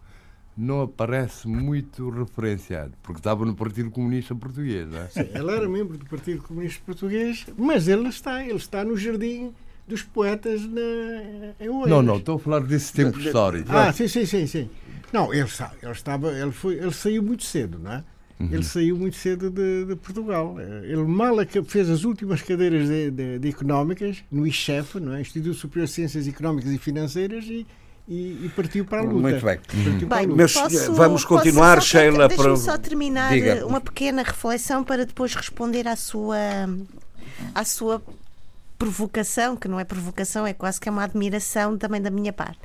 não 0.56 0.82
aparece 0.82 1.48
muito 1.48 2.10
referenciado, 2.10 2.92
porque 3.02 3.18
estava 3.18 3.44
no 3.44 3.54
Partido 3.54 3.90
Comunista 3.90 4.34
Português. 4.34 4.88
Não 4.88 4.98
é? 4.98 5.08
Sim, 5.08 5.28
ele 5.34 5.50
era 5.50 5.68
membro 5.68 5.98
do 5.98 6.06
Partido 6.06 6.42
Comunista 6.42 6.80
Português, 6.84 7.46
mas 7.56 7.88
ele 7.88 8.08
está, 8.08 8.42
ele 8.42 8.56
está 8.56 8.84
no 8.84 8.96
jardim 8.96 9.52
dos 9.86 10.02
poetas 10.02 10.62
na, 10.66 10.80
em 11.60 11.68
Oeiras. 11.68 11.90
Não, 11.90 12.02
não, 12.02 12.16
estou 12.16 12.36
a 12.36 12.38
falar 12.38 12.60
desse 12.60 12.92
tempo 12.92 13.18
histórico. 13.18 13.70
Ah, 13.70 13.92
sim, 13.92 14.08
sim, 14.08 14.24
sim, 14.24 14.46
sim. 14.46 14.70
Não, 15.12 15.32
ele, 15.32 15.48
ele, 15.82 15.92
estava, 15.92 16.32
ele, 16.32 16.52
foi, 16.52 16.74
ele 16.74 16.92
saiu 16.92 17.22
muito 17.22 17.44
cedo, 17.44 17.78
não 17.78 17.92
é? 17.92 18.04
Uhum. 18.40 18.48
Ele 18.50 18.62
saiu 18.64 18.96
muito 18.96 19.16
cedo 19.16 19.48
de, 19.48 19.84
de, 19.84 19.96
Portugal. 19.96 20.56
Ele 20.82 21.04
mal 21.04 21.36
fez 21.66 21.88
as 21.88 22.04
últimas 22.04 22.42
cadeiras 22.42 22.88
de, 22.88 23.10
de, 23.10 23.38
de 23.38 23.48
económicas 23.48 24.24
no 24.30 24.46
ICHEF, 24.46 24.98
não 24.98 25.14
é? 25.14 25.20
Instituto 25.20 25.54
Superior 25.54 25.86
de 25.86 25.92
Ciências 25.92 26.26
Económicas 26.26 26.72
e 26.72 26.78
Financeiras, 26.78 27.44
e 27.44 27.66
e, 28.06 28.44
e, 28.44 28.52
partiu 28.54 28.84
para 28.84 29.00
a 29.00 29.02
luta. 29.02 29.16
Muito 29.16 29.44
bem. 30.06 30.26
bem 30.26 30.36
Meus, 30.36 30.52
posso, 30.52 30.92
vamos 30.92 31.24
continuar, 31.24 31.76
posso 31.76 31.88
Sheila. 31.88 32.28
Deixa-me 32.28 32.48
para... 32.48 32.56
só 32.56 32.76
terminar 32.76 33.32
Diga. 33.32 33.66
uma 33.66 33.80
pequena 33.80 34.22
reflexão 34.22 34.84
para 34.84 35.06
depois 35.06 35.34
responder 35.34 35.88
à 35.88 35.96
sua, 35.96 36.36
à 37.54 37.64
sua 37.64 38.02
provocação, 38.78 39.56
que 39.56 39.68
não 39.68 39.80
é 39.80 39.84
provocação, 39.84 40.46
é 40.46 40.52
quase 40.52 40.78
que 40.78 40.88
é 40.88 40.92
uma 40.92 41.04
admiração 41.04 41.78
também 41.78 42.02
da 42.02 42.10
minha 42.10 42.32
parte. 42.32 42.58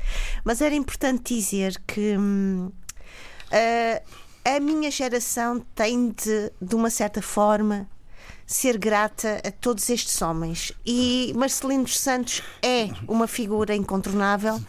Mas 0.44 0.60
era 0.60 0.76
importante 0.76 1.36
dizer 1.36 1.80
que 1.88 2.18
hum, 2.18 2.70
a, 3.50 4.56
a 4.58 4.60
minha 4.60 4.92
geração 4.92 5.64
tem 5.74 6.10
de, 6.10 6.52
de 6.62 6.76
uma 6.76 6.90
certa 6.90 7.22
forma, 7.22 7.88
ser 8.46 8.80
grata 8.80 9.40
a 9.46 9.52
todos 9.52 9.90
estes 9.92 10.20
homens. 10.24 10.74
E 10.84 11.32
Marcelino 11.36 11.84
dos 11.84 12.00
Santos 12.00 12.42
é 12.64 12.90
uma 13.08 13.28
figura 13.28 13.76
incontornável 13.76 14.60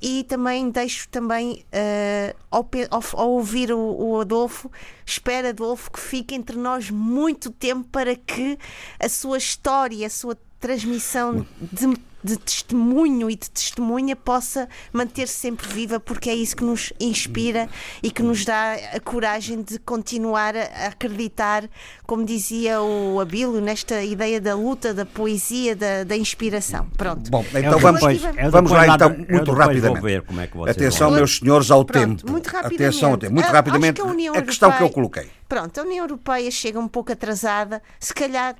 e 0.00 0.24
também 0.24 0.70
deixo 0.70 1.08
também 1.08 1.64
uh, 1.72 2.36
ao, 2.50 2.68
ao, 2.90 3.02
ao, 3.14 3.30
ouvir 3.30 3.72
o, 3.72 3.78
o, 3.78 4.20
Adolfo, 4.20 4.70
espero 5.04 5.48
Adolfo 5.48 5.90
que 5.90 6.00
fique 6.00 6.34
entre 6.34 6.56
nós 6.56 6.90
muito 6.90 7.50
tempo 7.50 7.88
para 7.90 8.14
que 8.14 8.58
a 9.00 9.08
sua 9.08 9.38
história, 9.38 10.06
a 10.06 10.10
sua 10.10 10.36
transmissão 10.60 11.46
de 11.60 11.86
de 12.26 12.36
testemunho 12.36 13.30
e 13.30 13.36
de 13.36 13.48
testemunha 13.48 14.16
possa 14.16 14.68
manter-se 14.92 15.34
sempre 15.34 15.68
viva, 15.68 16.00
porque 16.00 16.28
é 16.28 16.34
isso 16.34 16.56
que 16.56 16.64
nos 16.64 16.92
inspira 16.98 17.68
e 18.02 18.10
que 18.10 18.22
nos 18.22 18.44
dá 18.44 18.74
a 18.92 19.00
coragem 19.00 19.62
de 19.62 19.78
continuar 19.78 20.56
a 20.56 20.88
acreditar, 20.88 21.68
como 22.04 22.24
dizia 22.24 22.80
o 22.82 23.20
Abílio, 23.20 23.60
nesta 23.60 24.02
ideia 24.02 24.40
da 24.40 24.54
luta, 24.56 24.92
da 24.92 25.06
poesia, 25.06 25.76
da, 25.76 26.02
da 26.02 26.16
inspiração. 26.16 26.88
Pronto. 26.96 27.30
Bom, 27.30 27.44
então 27.54 27.78
vamos, 27.78 28.02
vamos 28.50 28.70
lá 28.72 28.86
então 28.88 29.16
muito 29.28 29.52
rapidamente. 29.52 30.24
É 30.66 30.70
Atenção, 30.70 31.10
meus 31.12 31.38
senhores, 31.38 31.70
ao 31.70 31.84
Pronto, 31.84 32.22
tempo. 32.22 32.32
Muito 32.32 32.46
rapidamente. 32.46 32.82
Atenção 32.82 33.10
ao 33.12 33.16
tempo. 33.16 33.34
Muito 33.34 33.50
rapidamente. 33.50 34.00
A, 34.00 34.38
a 34.38 34.42
questão 34.42 34.72
que 34.72 34.82
eu 34.82 34.90
coloquei. 34.90 35.30
Pronto, 35.48 35.78
a 35.78 35.84
União 35.84 36.04
Europeia 36.04 36.50
chega 36.50 36.80
um 36.80 36.88
pouco 36.88 37.12
atrasada, 37.12 37.80
se 38.00 38.12
calhar 38.12 38.56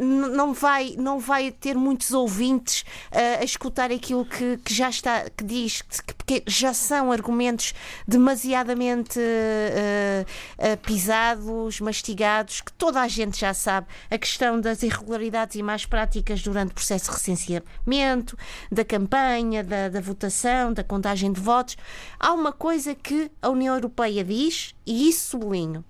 não 0.00 0.54
vai, 0.54 0.94
não 0.96 1.18
vai 1.18 1.52
ter 1.52 1.76
muitos 1.76 2.12
ouvintes 2.12 2.82
uh, 3.12 3.40
a 3.40 3.44
escutar 3.44 3.92
aquilo 3.92 4.24
que, 4.24 4.56
que, 4.58 4.72
já 4.72 4.88
está, 4.88 5.28
que 5.28 5.44
diz, 5.44 5.82
que, 5.82 6.14
que 6.26 6.42
já 6.46 6.72
são 6.72 7.12
argumentos 7.12 7.74
demasiadamente 8.08 9.18
uh, 9.18 10.22
uh, 10.22 10.76
pisados, 10.78 11.80
mastigados, 11.80 12.62
que 12.62 12.72
toda 12.72 13.00
a 13.00 13.08
gente 13.08 13.38
já 13.38 13.52
sabe. 13.52 13.86
A 14.10 14.16
questão 14.16 14.58
das 14.58 14.82
irregularidades 14.82 15.56
e 15.56 15.62
más 15.62 15.84
práticas 15.84 16.40
durante 16.40 16.70
o 16.70 16.74
processo 16.74 17.10
de 17.10 17.16
recenseamento, 17.16 18.38
da 18.72 18.84
campanha, 18.84 19.62
da, 19.62 19.90
da 19.90 20.00
votação, 20.00 20.72
da 20.72 20.82
contagem 20.82 21.30
de 21.30 21.40
votos. 21.40 21.76
Há 22.18 22.32
uma 22.32 22.52
coisa 22.52 22.94
que 22.94 23.30
a 23.42 23.50
União 23.50 23.74
Europeia 23.74 24.24
diz, 24.24 24.74
e 24.86 25.08
isso 25.08 25.30
sublinho, 25.30 25.84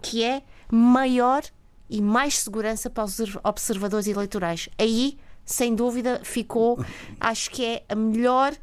que 0.00 0.22
é 0.22 0.42
maior 0.70 1.42
e 1.90 2.00
mais 2.00 2.38
segurança 2.38 2.88
para 2.88 3.04
os 3.04 3.18
observadores 3.42 4.06
eleitorais. 4.06 4.68
Aí, 4.78 5.18
sem 5.44 5.74
dúvida, 5.74 6.20
ficou, 6.22 6.82
acho 7.20 7.50
que 7.50 7.64
é 7.64 7.82
a 7.88 7.96
melhor 7.96 8.54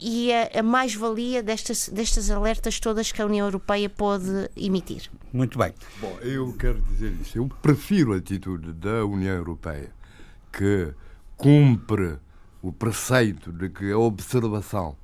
e 0.00 0.32
a, 0.32 0.58
a 0.58 0.62
mais-valia 0.64 1.44
destas, 1.44 1.88
destas 1.88 2.28
alertas 2.28 2.80
todas 2.80 3.12
que 3.12 3.22
a 3.22 3.26
União 3.26 3.46
Europeia 3.46 3.88
pode 3.88 4.50
emitir. 4.56 5.08
Muito 5.32 5.56
bem. 5.56 5.72
Bom, 6.00 6.18
eu 6.22 6.52
quero 6.54 6.80
dizer 6.82 7.12
isso. 7.22 7.38
Eu 7.38 7.48
prefiro 7.62 8.12
a 8.12 8.16
atitude 8.16 8.72
da 8.72 9.06
União 9.06 9.36
Europeia, 9.36 9.92
que 10.52 10.92
cumpre 11.36 12.16
o 12.60 12.72
preceito 12.72 13.52
de 13.52 13.68
que 13.68 13.92
a 13.92 13.98
observação, 13.98 14.96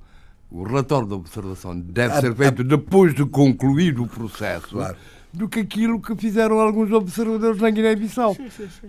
o 0.51 0.65
relatório 0.65 1.07
da 1.07 1.15
observação 1.15 1.79
deve 1.79 2.21
ser 2.21 2.35
feito 2.35 2.65
depois 2.65 3.15
de 3.15 3.25
concluído 3.25 4.03
o 4.03 4.09
processo. 4.09 4.71
Claro 4.71 4.97
do 5.33 5.49
que 5.49 5.61
aquilo 5.61 6.01
que 6.01 6.15
fizeram 6.17 6.59
alguns 6.59 6.91
observadores 6.91 7.61
na 7.61 7.71
Guiné-Bissau, 7.71 8.37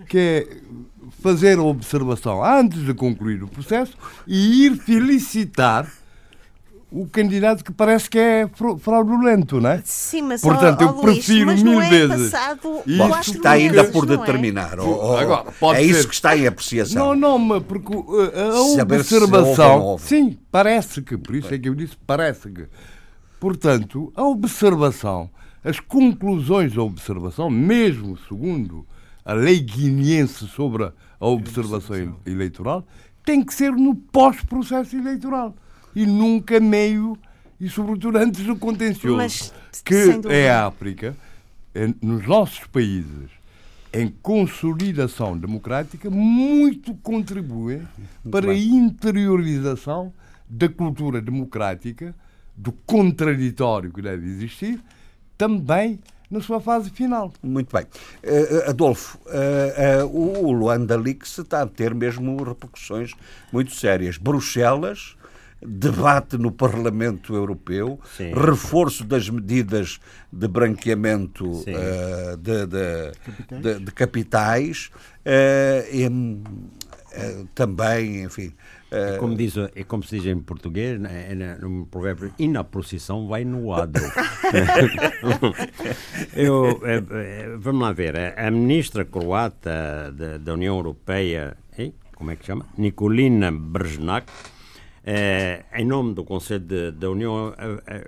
que 0.08 0.18
é 0.18 0.56
fazer 1.22 1.58
a 1.58 1.62
observação 1.62 2.44
antes 2.44 2.84
de 2.84 2.94
concluir 2.94 3.42
o 3.42 3.48
processo 3.48 3.96
e 4.26 4.66
ir 4.66 4.76
felicitar 4.76 5.86
o 6.92 7.06
candidato 7.06 7.64
que 7.64 7.72
parece 7.72 8.10
que 8.10 8.18
é 8.18 8.50
fraudulento, 8.80 9.60
não 9.60 9.70
é? 9.70 9.82
Sim, 9.84 10.22
mas 10.22 10.40
Portanto, 10.40 10.80
oh, 10.80 10.84
eu 10.84 10.94
prefiro 10.94 11.50
Luís, 11.50 11.62
mil 11.62 11.80
é 11.80 11.88
vezes. 11.88 12.30
Passado, 12.32 12.82
Bom, 12.84 13.20
está 13.20 13.52
ainda 13.52 13.84
por 13.84 14.04
é? 14.04 14.16
determinar. 14.16 14.76
É? 14.78 14.82
Oh, 14.82 15.16
Agora, 15.16 15.52
pode 15.52 15.78
é 15.78 15.82
isso 15.84 16.08
que 16.08 16.14
está 16.14 16.36
em 16.36 16.46
apreciação. 16.46 17.14
Não, 17.14 17.38
não, 17.38 17.60
porque 17.62 17.94
uh, 17.94 18.32
a 18.52 18.82
observação. 18.82 19.98
Sim, 19.98 20.36
parece 20.50 21.00
que, 21.00 21.16
por 21.16 21.36
isso 21.36 21.54
é 21.54 21.58
que 21.58 21.68
eu 21.68 21.74
disse 21.74 21.96
parece 22.06 22.50
que. 22.50 22.66
Portanto, 23.38 24.12
a 24.16 24.24
observação 24.24 25.30
as 25.62 25.80
conclusões 25.80 26.74
da 26.74 26.82
observação, 26.82 27.50
mesmo 27.50 28.18
segundo 28.28 28.86
a 29.24 29.32
lei 29.32 29.60
guineense 29.60 30.46
sobre 30.48 30.84
a 30.84 31.26
observação 31.26 32.16
eleitoral, 32.26 32.86
tem 33.24 33.44
que 33.44 33.52
ser 33.52 33.72
no 33.72 33.94
pós-processo 33.94 34.96
eleitoral. 34.96 35.54
e 35.94 36.06
nunca 36.06 36.60
meio 36.60 37.16
e 37.60 37.68
sobretudo 37.68 38.16
antes 38.16 38.44
do 38.44 38.56
contencioso. 38.56 39.16
Mas, 39.16 39.52
que 39.84 39.94
é 40.30 40.50
a 40.50 40.66
África, 40.66 41.14
nos 42.00 42.26
nossos 42.26 42.66
países, 42.66 43.30
em 43.92 44.08
consolidação 44.22 45.36
democrática, 45.36 46.08
muito 46.08 46.94
contribui 46.94 47.82
para 48.30 48.52
a 48.52 48.56
interiorização 48.56 50.12
da 50.48 50.68
cultura 50.68 51.20
democrática, 51.20 52.14
do 52.56 52.72
contraditório 52.72 53.92
que 53.92 54.02
deve 54.02 54.26
existir, 54.26 54.80
também 55.40 55.98
na 56.30 56.42
sua 56.42 56.60
fase 56.60 56.90
final. 56.90 57.32
Muito 57.42 57.74
bem. 57.74 57.86
Uh, 58.22 58.68
Adolfo, 58.68 59.18
uh, 59.24 60.04
uh, 60.04 60.46
o 60.46 60.52
Luanda 60.52 60.98
Leaks 60.98 61.38
está 61.38 61.62
a 61.62 61.66
ter 61.66 61.94
mesmo 61.94 62.44
repercussões 62.44 63.14
muito 63.50 63.74
sérias. 63.74 64.18
Bruxelas 64.18 65.16
debate 65.62 66.38
no 66.38 66.50
Parlamento 66.50 67.34
Europeu, 67.34 67.98
Sim. 68.16 68.32
reforço 68.32 69.04
das 69.04 69.28
medidas 69.28 69.98
de 70.32 70.48
branqueamento 70.48 71.46
uh, 71.46 72.36
de, 72.38 72.66
de, 72.66 73.12
capitais, 73.12 73.62
de, 73.62 73.84
de 73.84 73.92
capitais 73.92 74.90
uh, 75.26 75.94
e, 75.94 76.06
uh, 76.06 77.48
também, 77.54 78.22
enfim. 78.22 78.52
É 78.90 79.18
como, 79.18 79.36
diz, 79.36 79.56
é 79.56 79.84
como 79.84 80.02
se 80.02 80.18
diz 80.18 80.26
em 80.26 80.40
português, 80.40 80.98
né, 80.98 81.28
é 81.30 81.34
no 81.34 81.86
provérbio, 81.86 82.32
e 82.38 82.48
na 82.48 82.64
procissão 82.64 83.28
vai 83.28 83.44
no 83.44 83.72
adro. 83.72 84.02
Eu, 86.34 86.80
é, 86.84 87.56
vamos 87.56 87.82
lá 87.82 87.92
ver, 87.92 88.34
a 88.36 88.50
ministra 88.50 89.04
croata 89.04 90.12
da, 90.12 90.38
da 90.38 90.54
União 90.54 90.76
Europeia, 90.76 91.56
como 92.16 92.32
é 92.32 92.36
que 92.36 92.44
chama? 92.44 92.66
Nicolina 92.76 93.50
Breznak, 93.50 94.30
eh, 95.04 95.64
em 95.72 95.86
nome 95.86 96.12
do 96.12 96.24
Conselho 96.24 96.92
da 96.92 97.10
União 97.10 97.54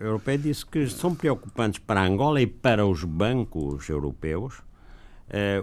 Europeia, 0.00 0.36
disse 0.36 0.66
que 0.66 0.86
são 0.88 1.14
preocupantes 1.14 1.78
para 1.78 2.04
Angola 2.04 2.42
e 2.42 2.46
para 2.46 2.84
os 2.84 3.04
bancos 3.04 3.88
europeus 3.88 4.60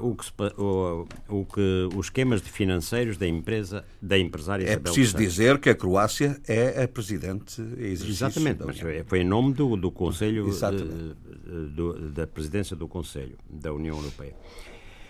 o, 0.01 0.15
que 0.15 0.25
se, 0.25 0.31
o, 0.57 1.07
o, 1.27 1.45
que 1.45 1.89
os 1.95 2.07
esquemas 2.07 2.41
de 2.41 2.49
financeiros 2.49 3.17
da 3.17 3.27
empresa 3.27 3.85
da 4.01 4.17
empresária 4.17 4.67
É 4.67 4.77
preciso 4.77 5.15
dizer 5.17 5.59
que 5.59 5.69
a 5.69 5.75
Croácia 5.75 6.39
é 6.47 6.83
a 6.83 6.87
presidente 6.87 7.61
Exatamente, 7.79 8.63
mas 8.65 8.79
foi 9.05 9.19
em 9.19 9.25
nome 9.25 9.53
do, 9.53 9.75
do 9.75 9.91
Conselho 9.91 10.49
de, 10.49 11.69
do, 11.75 12.11
da 12.11 12.25
presidência 12.25 12.75
do 12.75 12.87
Conselho 12.87 13.37
da 13.49 13.71
União 13.71 13.95
Europeia 13.97 14.33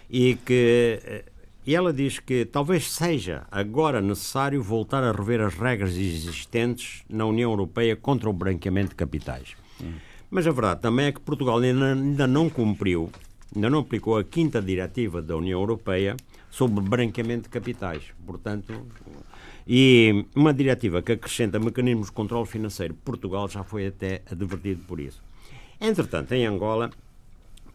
e 0.09 0.35
que 0.35 0.99
eh, 1.03 1.25
e 1.69 1.75
ela 1.75 1.93
diz 1.93 2.17
que 2.17 2.45
talvez 2.45 2.91
seja 2.91 3.45
agora 3.51 4.01
necessário 4.01 4.59
voltar 4.63 5.03
a 5.03 5.11
rever 5.11 5.39
as 5.39 5.53
regras 5.53 5.95
existentes 5.95 7.03
na 7.07 7.25
União 7.25 7.51
Europeia 7.51 7.95
contra 7.95 8.27
o 8.27 8.33
branqueamento 8.33 8.89
de 8.89 8.95
capitais. 8.95 9.55
Hum. 9.79 9.93
Mas 10.31 10.47
a 10.47 10.51
verdade 10.51 10.81
também 10.81 11.07
é 11.07 11.11
que 11.11 11.19
Portugal 11.19 11.59
ainda 11.59 12.25
não 12.25 12.49
cumpriu, 12.49 13.11
ainda 13.55 13.69
não 13.69 13.79
aplicou 13.79 14.17
a 14.17 14.23
quinta 14.23 14.61
diretiva 14.61 15.21
da 15.21 15.35
União 15.35 15.59
Europeia 15.59 16.15
sobre 16.49 16.81
branqueamento 16.81 17.43
de 17.43 17.49
capitais. 17.49 18.03
Portanto, 18.25 18.73
e 19.67 20.25
uma 20.35 20.53
diretiva 20.53 21.01
que 21.01 21.11
acrescenta 21.11 21.59
mecanismos 21.59 22.07
de 22.07 22.13
controle 22.13 22.47
financeiro. 22.47 22.95
Portugal 23.05 23.47
já 23.47 23.63
foi 23.63 23.87
até 23.87 24.23
advertido 24.31 24.83
por 24.87 24.99
isso. 24.99 25.21
Entretanto, 25.79 26.33
em 26.33 26.45
Angola, 26.45 26.89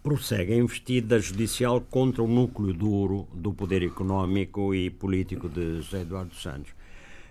prossegue 0.03 0.53
a 0.53 0.57
investida 0.57 1.19
judicial 1.19 1.81
contra 1.81 2.23
o 2.23 2.29
núcleo 2.29 2.75
duro 2.75 3.29
do 3.33 3.53
poder 3.53 3.83
económico 3.83 4.75
e 4.75 4.91
político 4.91 5.49
de 5.49 5.77
José 5.77 6.03
Eduardo 6.03 6.35
Santos. 6.35 6.73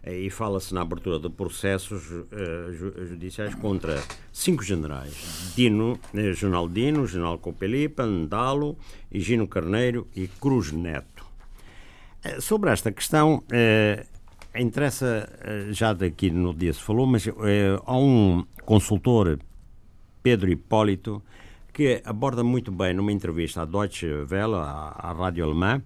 E 0.06 0.30
fala-se 0.30 0.74
na 0.74 0.82
abertura 0.82 1.18
de 1.18 1.30
processos 1.30 2.12
uh, 2.12 3.08
judiciais 3.08 3.56
contra 3.56 4.04
cinco 4.34 4.62
generais: 4.62 5.54
Dino, 5.56 5.98
eh, 6.14 6.34
General 6.34 6.68
Dino, 6.68 7.08
General 7.08 7.38
Copelipa, 7.38 8.06
Ndalo, 8.06 8.78
Higino 9.10 9.48
Carneiro 9.48 10.06
e 10.14 10.28
Cruz 10.28 10.74
Neto. 10.74 11.26
Uh, 12.26 12.42
sobre 12.42 12.70
esta 12.70 12.92
questão, 12.92 13.44
interessa, 14.54 15.30
já 15.72 15.94
daqui 15.94 16.30
no 16.30 16.54
dia 16.54 16.74
se 16.74 16.82
falou, 16.82 17.08
mas 17.08 17.26
há 17.86 17.98
um 17.98 18.46
consultor, 18.66 19.40
Pedro 20.22 20.52
Hipólito, 20.52 21.24
que 21.72 22.02
aborda 22.04 22.44
muito 22.44 22.72
bem 22.72 22.94
numa 22.94 23.12
entrevista 23.12 23.62
à 23.62 23.66
Deutsche 23.66 24.06
Welle, 24.30 24.56
à, 24.56 24.96
à 24.98 25.14
rádio 25.14 25.46
alemã, 25.46 25.82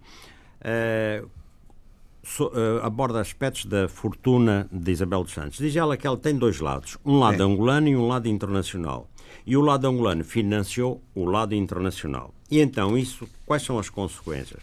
so, 2.28 2.48
uh, 2.48 2.84
aborda 2.84 3.22
aspectos 3.22 3.66
da 3.66 3.88
fortuna 3.88 4.68
de 4.72 4.91
Isabel 4.91 5.24
dos 5.24 5.34
Santos. 5.34 5.58
Diz 5.58 5.76
ela 5.76 5.95
que 5.95 6.06
ela 6.06 6.18
tem 6.18 6.36
dois 6.36 6.60
lados, 6.60 6.98
um 7.06 7.20
lado 7.20 7.41
é. 7.41 7.45
angolano 7.45 7.88
e 7.88 7.95
um 7.95 8.08
lado 8.08 8.28
internacional. 8.28 9.10
E 9.45 9.56
o 9.56 9.62
lado 9.62 9.88
angolano 9.88 10.26
financiou 10.26 11.02
o 11.16 11.24
lado 11.24 11.56
internacional. 11.56 12.34
E 12.52 12.60
então, 12.60 12.98
isso, 12.98 13.28
quais 13.45 13.64
são 13.64 13.80
as 13.80 13.90
consequências? 13.90 14.62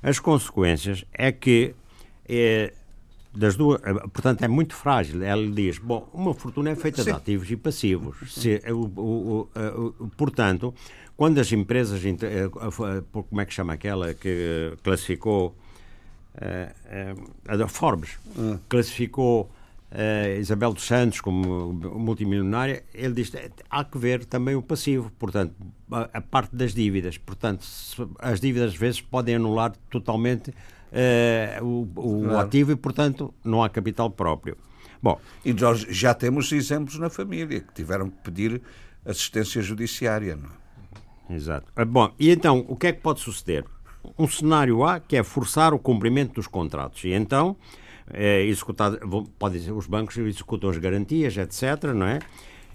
As 0.00 0.20
consequências 0.20 1.04
é 1.12 1.32
que 1.32 1.74
eh, 2.28 2.72
das 3.34 3.56
duas, 3.56 3.80
eh, 3.82 3.92
portanto, 4.12 4.42
é 4.42 4.48
muito 4.48 4.74
frágil. 4.74 5.22
Ela 5.22 5.46
diz: 5.50 5.78
bom, 5.78 6.08
uma 6.14 6.32
fortuna 6.32 6.70
é 6.70 6.76
feita 6.76 7.02
Sim. 7.02 7.10
de 7.10 7.16
ativos 7.16 7.50
e 7.50 7.56
passivos. 7.56 8.16
Se, 8.32 8.62
o, 8.70 8.84
o, 9.00 9.48
o, 9.98 10.08
portanto, 10.16 10.72
quando 11.16 11.38
as 11.38 11.50
empresas, 11.52 12.00
como 13.10 13.40
é 13.40 13.44
que 13.44 13.52
chama 13.52 13.72
aquela 13.72 14.14
que 14.14 14.74
classificou 14.82 15.56
a 17.48 17.56
da 17.56 17.68
Forbes, 17.68 18.18
hum. 18.36 18.58
classificou 18.68 19.50
Isabel 20.38 20.72
dos 20.72 20.84
Santos 20.84 21.20
como 21.20 21.72
multimilionária, 21.72 22.84
ele 22.94 23.14
diz 23.14 23.32
há 23.68 23.84
que 23.84 23.98
ver 23.98 24.24
também 24.24 24.54
o 24.54 24.62
passivo, 24.62 25.10
portanto, 25.18 25.54
a, 25.90 26.08
a 26.14 26.20
parte 26.20 26.54
das 26.54 26.72
dívidas. 26.72 27.18
Portanto, 27.18 27.66
as 28.20 28.40
dívidas 28.40 28.70
às 28.70 28.76
vezes 28.76 29.00
podem 29.00 29.34
anular 29.34 29.72
totalmente 29.90 30.50
uh, 30.50 31.64
o, 31.64 31.82
o 31.96 32.22
claro. 32.22 32.38
ativo 32.38 32.72
e, 32.72 32.76
portanto, 32.76 33.34
não 33.44 33.62
há 33.62 33.68
capital 33.68 34.10
próprio. 34.10 34.56
Bom, 35.02 35.18
e 35.44 35.52
nós 35.52 35.80
já 35.80 36.14
temos 36.14 36.52
exemplos 36.52 36.98
na 36.98 37.08
família 37.08 37.60
que 37.60 37.72
tiveram 37.74 38.10
que 38.10 38.18
pedir 38.18 38.62
assistência 39.04 39.62
judiciária. 39.62 40.36
Não 40.36 40.48
é? 40.48 41.34
Exato. 41.34 41.72
Ah, 41.74 41.84
bom, 41.84 42.12
e 42.18 42.30
então, 42.30 42.64
o 42.68 42.76
que 42.76 42.88
é 42.88 42.92
que 42.92 43.00
pode 43.00 43.20
suceder? 43.20 43.64
Um 44.18 44.28
cenário 44.28 44.84
A 44.84 45.00
que 45.00 45.16
é 45.16 45.22
forçar 45.22 45.74
o 45.74 45.78
cumprimento 45.78 46.34
dos 46.34 46.46
contratos. 46.46 47.04
E 47.04 47.12
então, 47.12 47.56
é 48.12 48.42
executado, 48.44 48.98
pode 49.38 49.60
ser, 49.60 49.72
os 49.72 49.86
bancos 49.86 50.16
executam 50.18 50.70
as 50.70 50.78
garantias, 50.78 51.36
etc., 51.36 51.92
não 51.94 52.06
é? 52.06 52.18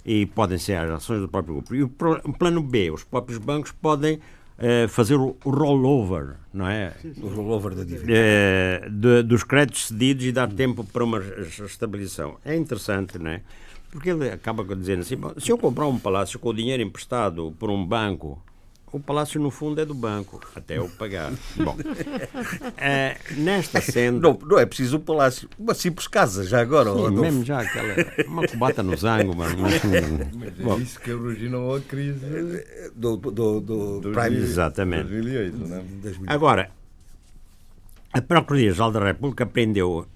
E 0.06 0.26
podem 0.27 0.57
ser 0.57 0.77
as 0.77 0.91
ações 0.91 1.22
do 1.22 1.27
próprio 1.27 1.56
grupo. 1.56 1.76
E 1.76 1.84
o 1.84 1.89
plano 1.89 2.61
B, 2.61 2.91
os 2.91 3.03
próprios 3.03 3.39
bancos 3.39 3.72
podem 3.72 4.19
Uh, 4.57 4.88
fazer 4.88 5.15
o, 5.15 5.35
rollover, 5.43 6.38
não 6.53 6.65
é? 6.65 6.93
O 7.22 7.27
rollover 7.27 7.76
da 7.76 7.84
dívida. 7.84 8.14
Uh, 8.14 8.89
de, 8.89 9.23
dos 9.23 9.43
créditos 9.43 9.88
cedidos 9.88 10.23
e 10.23 10.31
dar 10.31 10.49
tempo 10.49 10.81
para 10.81 11.03
uma 11.03 11.19
estabilização. 11.19 12.38
É 12.45 12.56
interessante, 12.56 13.19
não 13.19 13.31
é? 13.31 13.41
Porque 13.91 14.10
ele 14.10 14.30
acaba 14.30 14.64
dizendo 14.73 15.02
assim: 15.02 15.18
se 15.39 15.52
eu 15.52 15.57
comprar 15.57 15.88
um 15.88 15.99
palácio 15.99 16.39
com 16.39 16.49
o 16.49 16.53
dinheiro 16.53 16.81
emprestado 16.81 17.53
por 17.60 17.69
um 17.69 17.85
banco 17.85 18.41
o 18.95 18.99
palácio, 18.99 19.41
no 19.41 19.51
fundo, 19.51 19.81
é 19.81 19.85
do 19.85 19.93
banco, 19.93 20.39
até 20.55 20.77
eu 20.77 20.88
pagar. 20.88 21.34
Bom, 21.57 21.76
é, 22.77 23.17
nesta 23.31 23.81
cena. 23.84 24.17
Não, 24.17 24.39
não 24.41 24.57
é 24.57 24.65
preciso 24.65 24.95
um 24.95 25.01
palácio, 25.01 25.49
uma 25.59 25.73
simples 25.73 26.07
casa, 26.07 26.45
já 26.45 26.61
agora. 26.61 26.93
Sim, 26.93 27.19
mesmo 27.19 27.43
já 27.43 27.59
aquela. 27.59 27.93
Uma 28.26 28.47
cobata 28.47 28.81
no 28.81 28.95
zango, 28.95 29.35
mano. 29.35 29.57
Mas, 29.59 29.84
mas 30.34 30.59
é 30.59 30.63
bom. 30.63 30.80
isso 30.80 30.97
que 31.01 31.11
originou 31.11 31.76
a 31.76 31.81
crise 31.81 32.63
do, 32.95 33.17
do, 33.17 33.59
do, 33.59 33.99
do 33.99 34.11
Prime. 34.11 34.38
Exatamente. 34.38 35.09
2008, 35.09 35.57
não 35.57 35.76
é? 35.76 35.84
Agora, 36.27 36.72
a 38.13 38.22
Procuradoria-Geral 38.22 38.91
da 38.93 39.03
República 39.03 39.45
prendeu 39.45 40.07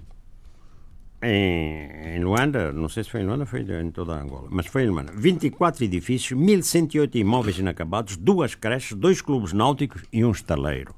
em, 1.22 2.16
em, 2.16 2.24
Luanda, 2.24 2.72
não 2.72 2.88
sei 2.88 3.04
se 3.04 3.10
foi 3.10 3.22
em 3.22 3.26
Luanda, 3.26 3.46
foi 3.46 3.62
em 3.62 3.92
toda 3.92 4.16
a 4.16 4.22
Angola, 4.22 4.48
mas 4.50 4.68
foi 4.68 4.84
em 4.84 4.88
Luanda, 4.88 5.12
24 5.16 5.84
edifícios, 5.84 6.40
1108 6.40 7.18
imóveis 7.18 7.60
inacabados, 7.60 8.16
duas 8.16 8.56
creches, 8.56 8.98
dois 8.98 9.22
clubes 9.22 9.52
náuticos 9.52 10.04
e 10.12 10.24
um 10.24 10.32
estaleiro, 10.32 10.96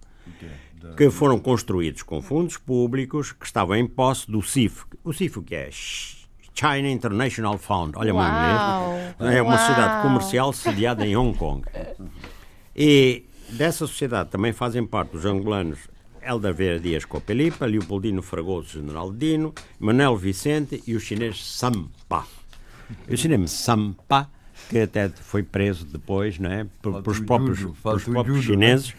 que 0.95 1.10
foram 1.10 1.39
construídos 1.39 2.03
com 2.03 2.22
fundos 2.22 2.57
públicos 2.57 3.31
que 3.31 3.45
estavam 3.45 3.76
em 3.76 3.88
posse 3.88 4.30
do 4.30 4.41
CIF. 4.41 4.85
O 5.03 5.11
CIF 5.11 5.41
que 5.41 5.56
é 5.56 5.69
China 5.72 6.89
International 6.89 7.57
Fund, 7.57 7.93
olha 7.95 8.14
Uau. 8.14 8.26
inglês, 8.27 9.35
é 9.35 9.41
uma 9.41 9.56
Uau. 9.56 9.60
sociedade 9.60 10.02
comercial 10.02 10.53
sediada 10.53 11.06
em 11.06 11.15
Hong 11.15 11.38
Kong. 11.38 11.64
E 12.73 13.26
dessa 13.49 13.85
sociedade 13.85 14.30
também 14.30 14.53
fazem 14.53 14.85
parte 14.85 15.18
os 15.18 15.26
angolanos 15.26 15.89
Helder 16.23 16.53
Vera 16.53 16.80
Dias 16.80 17.06
Copelipa, 17.06 17.65
Leopoldino 17.65 18.22
Fragoso 18.22 18.80
General 18.80 19.11
Dino, 19.11 19.53
Manuel 19.80 20.15
Vicente 20.15 20.84
e 20.85 20.95
o 20.95 20.99
chinês 20.99 21.43
Sampa. 21.43 22.26
O 23.10 23.15
chinês 23.15 23.52
Sampa 23.52 24.30
que 24.69 24.80
até 24.80 25.10
foi 25.10 25.43
preso 25.43 25.85
depois, 25.85 26.39
não 26.39 26.49
é? 26.49 26.65
Por, 26.81 27.02
pelos 27.02 27.19
próprios, 27.19 27.60
pelos 27.84 28.03
próprios 28.06 28.43
chineses 28.45 28.93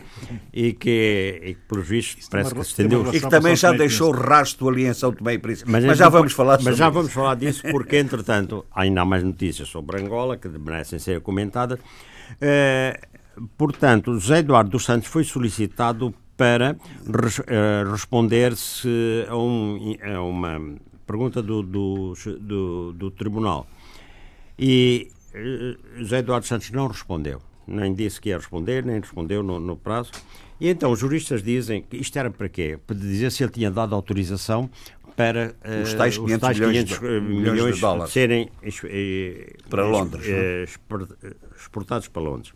e 0.52 0.72
que, 0.74 1.40
e 1.42 1.54
que 1.54 1.60
pelos 1.66 1.88
vistos, 1.88 2.28
parece 2.28 2.54
que 2.54 2.62
se 2.62 2.70
estendeu. 2.70 3.08
E 3.12 3.20
que 3.20 3.28
também 3.28 3.56
já 3.56 3.72
deixou 3.72 4.10
rastro 4.10 4.68
ali 4.68 4.86
em 4.86 4.92
São 4.92 5.12
Tomé 5.12 5.34
e 5.34 5.38
Príncipe. 5.38 5.70
Mas, 5.70 5.84
mas 5.84 5.96
já 5.96 6.08
vamos 6.08 6.34
falar 6.34 6.58
Mas 6.62 6.76
já 6.76 6.86
isso. 6.86 6.94
vamos 6.94 7.12
falar 7.12 7.36
disso, 7.36 7.62
porque, 7.70 7.96
entretanto, 7.96 8.66
ainda 8.74 9.00
há 9.00 9.04
mais 9.04 9.22
notícias 9.22 9.68
sobre 9.68 9.98
Angola 9.98 10.36
que 10.36 10.48
merecem 10.48 10.98
ser 10.98 11.20
comentadas. 11.20 11.78
Uh, 11.78 13.46
portanto, 13.56 14.12
José 14.18 14.40
Eduardo 14.40 14.70
dos 14.70 14.84
Santos 14.84 15.08
foi 15.08 15.24
solicitado 15.24 16.14
para 16.36 16.72
uh, 16.74 17.90
responder-se 17.90 18.88
a, 19.28 19.36
um, 19.36 19.96
a, 20.02 20.22
uma 20.22 20.76
pergunta 21.06 21.42
do, 21.42 21.62
do, 21.62 22.14
do, 22.40 22.92
do 22.92 23.10
Tribunal. 23.10 23.66
E 24.58 25.10
uh, 25.34 25.98
José 25.98 26.18
Eduardo 26.18 26.46
Santos 26.46 26.70
não 26.70 26.86
respondeu. 26.86 27.40
Nem 27.66 27.94
disse 27.94 28.20
que 28.20 28.30
ia 28.30 28.38
responder, 28.38 28.84
nem 28.84 28.98
respondeu 29.00 29.42
no, 29.42 29.60
no 29.60 29.76
prazo. 29.76 30.10
E 30.60 30.68
então 30.68 30.90
os 30.90 30.98
juristas 30.98 31.42
dizem 31.42 31.82
que 31.82 31.96
isto 31.96 32.18
era 32.18 32.30
para 32.30 32.48
quê? 32.48 32.78
Para 32.86 32.96
dizer 32.96 33.30
se 33.30 33.42
ele 33.42 33.52
tinha 33.52 33.70
dado 33.70 33.94
autorização 33.94 34.68
para 35.16 35.54
uh, 35.64 35.82
os 35.82 35.94
tais 35.94 36.16
500, 36.16 36.34
os 36.34 36.40
tais 36.40 36.58
500 36.58 37.00
milhões, 37.00 37.22
de, 37.22 37.28
milhões 37.28 37.74
de 37.74 37.80
dólares 37.80 38.12
serem 38.12 38.48
para 39.68 39.86
Londres, 39.86 40.26
exportados 41.56 42.08
para 42.08 42.22
Londres. 42.22 42.52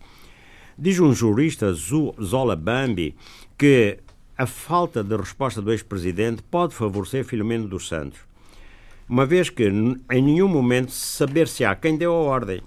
Diz 0.79 0.99
um 0.99 1.11
jurista, 1.13 1.73
Zola 1.73 2.55
Bambi, 2.55 3.15
que 3.57 3.99
a 4.37 4.45
falta 4.45 5.03
de 5.03 5.15
resposta 5.15 5.61
do 5.61 5.71
ex-presidente 5.71 6.43
pode 6.43 6.75
favorecer 6.75 7.25
Filomeno 7.25 7.67
dos 7.67 7.87
Santos, 7.87 8.19
uma 9.09 9.25
vez 9.25 9.49
que 9.49 9.67
em 9.67 10.21
nenhum 10.21 10.47
momento 10.47 10.91
saber-se-á 10.91 11.75
quem 11.75 11.97
deu 11.97 12.13
a 12.13 12.19
ordem. 12.19 12.61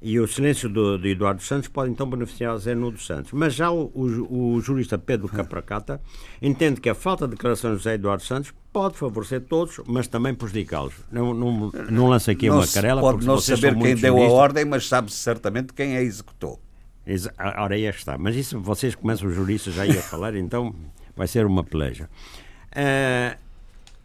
E 0.00 0.20
o 0.20 0.28
silêncio 0.28 0.68
do, 0.68 0.96
do, 0.96 1.08
Eduardo 1.08 1.42
Santos 1.42 1.68
pode 1.68 1.90
então 1.90 2.08
beneficiar 2.08 2.56
Zé 2.58 2.72
Nuno 2.72 2.98
Santos. 2.98 3.32
Mas 3.32 3.52
já 3.52 3.68
o, 3.68 3.90
o, 3.92 4.54
o 4.54 4.60
jurista 4.60 4.96
Pedro 4.96 5.28
Capracata 5.28 6.00
entende 6.40 6.80
que 6.80 6.88
a 6.88 6.94
falta 6.94 7.26
de 7.26 7.32
declarações 7.32 7.72
de 7.72 7.78
José 7.78 7.94
Eduardo 7.94 8.22
Santos 8.22 8.54
pode 8.72 8.96
favorecer 8.96 9.40
todos, 9.40 9.80
mas 9.88 10.06
também 10.06 10.36
prejudicá-los. 10.36 10.94
Não, 11.10 11.34
não, 11.34 11.72
não 11.90 12.08
lança 12.08 12.30
aqui 12.30 12.48
não 12.48 12.58
uma 12.58 12.66
carela. 12.68 13.00
Pode 13.00 13.26
não 13.26 13.40
saber 13.40 13.76
quem 13.76 13.96
deu 13.96 14.22
a 14.22 14.28
ordem, 14.28 14.64
mas 14.64 14.86
sabe 14.86 15.12
certamente 15.12 15.72
quem 15.72 15.96
a 15.96 16.02
executou. 16.02 16.60
Ora, 17.56 17.74
aí 17.74 17.84
está. 17.84 18.18
Mas 18.18 18.36
isso 18.36 18.60
vocês 18.60 18.94
começam 18.94 19.28
os 19.28 19.34
juristas 19.34 19.74
já 19.74 19.84
a 19.84 20.02
falar, 20.02 20.34
então 20.36 20.74
vai 21.16 21.26
ser 21.26 21.46
uma 21.46 21.64
peleja. 21.64 22.08
Uh, 22.72 23.38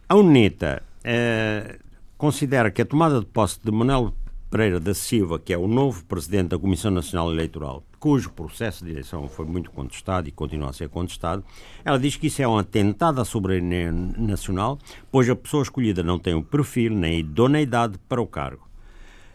a 0.08 0.14
UNITA 0.14 0.82
uh, 1.00 1.78
considera 2.16 2.70
que 2.70 2.82
a 2.82 2.86
tomada 2.86 3.20
de 3.20 3.26
posse 3.26 3.58
de 3.62 3.70
Manuel 3.70 4.12
Pereira 4.50 4.78
da 4.78 4.94
Silva, 4.94 5.38
que 5.38 5.52
é 5.52 5.58
o 5.58 5.66
novo 5.66 6.04
presidente 6.04 6.50
da 6.50 6.58
Comissão 6.58 6.90
Nacional 6.90 7.30
Eleitoral, 7.32 7.82
cujo 7.98 8.30
processo 8.30 8.84
de 8.84 8.92
eleição 8.92 9.28
foi 9.28 9.46
muito 9.46 9.70
contestado 9.70 10.28
e 10.28 10.30
continua 10.30 10.70
a 10.70 10.72
ser 10.72 10.88
contestado, 10.88 11.44
ela 11.84 11.98
diz 11.98 12.16
que 12.16 12.28
isso 12.28 12.40
é 12.40 12.46
um 12.46 12.56
atentado 12.56 13.20
à 13.20 13.24
soberania 13.24 13.90
nacional, 13.90 14.78
pois 15.10 15.28
a 15.28 15.34
pessoa 15.34 15.62
escolhida 15.62 16.02
não 16.02 16.18
tem 16.18 16.34
o 16.34 16.42
perfil 16.42 16.92
nem 16.92 17.16
a 17.16 17.18
idoneidade 17.18 17.98
para 18.08 18.22
o 18.22 18.26
cargo. 18.26 18.68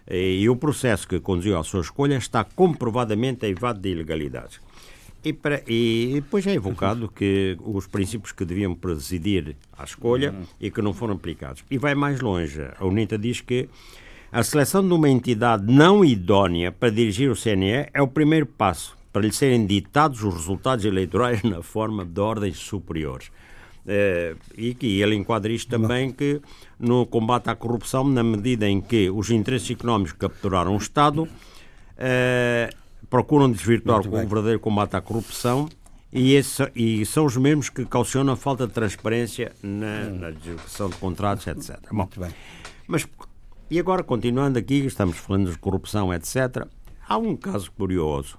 E 0.09 0.49
o 0.49 0.55
processo 0.55 1.07
que 1.07 1.19
conduziu 1.19 1.57
à 1.57 1.63
sua 1.63 1.81
escolha 1.81 2.15
está 2.15 2.43
comprovadamente 2.43 3.45
eivado 3.45 3.79
de 3.79 3.89
ilegalidades. 3.89 4.59
E, 5.23 5.33
para, 5.33 5.61
e 5.67 6.11
depois 6.15 6.47
é 6.47 6.53
evocado 6.53 7.09
que 7.09 7.57
os 7.63 7.85
princípios 7.87 8.31
que 8.31 8.45
deviam 8.45 8.73
presidir 8.73 9.55
à 9.77 9.83
escolha 9.83 10.33
e 10.59 10.71
que 10.71 10.81
não 10.81 10.93
foram 10.93 11.15
aplicados. 11.15 11.63
E 11.69 11.77
vai 11.77 11.93
mais 11.93 12.21
longe. 12.21 12.61
A 12.79 12.85
UNITA 12.85 13.17
diz 13.17 13.41
que 13.41 13.69
a 14.31 14.41
seleção 14.43 14.87
de 14.87 14.93
uma 14.93 15.09
entidade 15.09 15.65
não 15.71 16.05
idónea 16.05 16.71
para 16.71 16.89
dirigir 16.89 17.29
o 17.29 17.35
CNE 17.35 17.89
é 17.93 18.01
o 18.01 18.07
primeiro 18.07 18.45
passo 18.45 18.97
para 19.11 19.23
lhe 19.23 19.33
serem 19.33 19.65
ditados 19.65 20.23
os 20.23 20.33
resultados 20.33 20.85
eleitorais 20.85 21.41
na 21.43 21.61
forma 21.61 22.05
de 22.05 22.19
ordens 22.19 22.57
superiores. 22.57 23.31
Uh, 23.89 24.37
e 24.55 24.75
que 24.75 25.01
ele 25.01 25.15
enquadra 25.15 25.51
isto 25.51 25.67
também 25.67 26.11
que 26.11 26.39
no 26.77 27.07
combate 27.07 27.49
à 27.49 27.55
corrupção, 27.55 28.03
na 28.03 28.21
medida 28.21 28.69
em 28.69 28.79
que 28.79 29.09
os 29.09 29.31
interesses 29.31 29.71
económicos 29.71 30.13
capturaram 30.13 30.75
o 30.75 30.77
Estado, 30.77 31.23
uh, 31.23 32.75
procuram 33.09 33.51
desvirtuar 33.51 34.01
o 34.05 34.11
verdadeiro 34.11 34.59
combate 34.59 34.95
à 34.95 35.01
corrupção 35.01 35.67
e, 36.13 36.35
esse, 36.35 36.69
e, 36.75 37.03
são 37.03 37.25
os 37.25 37.35
mesmos 37.35 37.69
que 37.69 37.83
caucionam 37.83 38.33
a 38.33 38.37
falta 38.37 38.67
de 38.67 38.73
transparência 38.73 39.53
na, 39.63 40.03
na 40.09 40.31
de 40.31 40.55
contratos, 40.99 41.47
etc. 41.47 41.79
Bom, 41.91 42.07
mas 42.87 43.07
e 43.71 43.79
agora, 43.79 44.03
continuando 44.03 44.57
aqui, 44.57 44.85
estamos 44.85 45.17
falando 45.17 45.51
de 45.51 45.57
corrupção, 45.59 46.11
etc. 46.11 46.67
Há 47.07 47.17
um 47.17 47.35
caso 47.35 47.71
curioso. 47.71 48.37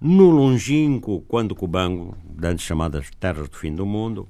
No 0.00 0.30
longínquo, 0.30 1.24
quando 1.28 1.54
Cubango, 1.54 2.16
antes 2.42 2.64
chamadas 2.64 3.08
terras 3.20 3.48
do 3.48 3.56
fim 3.56 3.72
do 3.72 3.86
mundo, 3.86 4.28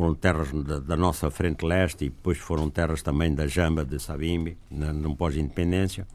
foram 0.00 0.14
terras 0.14 0.50
da, 0.50 0.78
da, 0.78 0.96
nossa 0.96 1.30
frente 1.30 1.62
leste 1.62 2.06
e 2.06 2.08
depois 2.08 2.38
foram 2.38 2.70
terras 2.70 3.02
também 3.02 3.34
da 3.34 3.46
Jamba 3.46 3.84
de 3.84 3.98
Sabimbi, 3.98 4.56
no 4.70 5.14
pós-independência. 5.14 6.06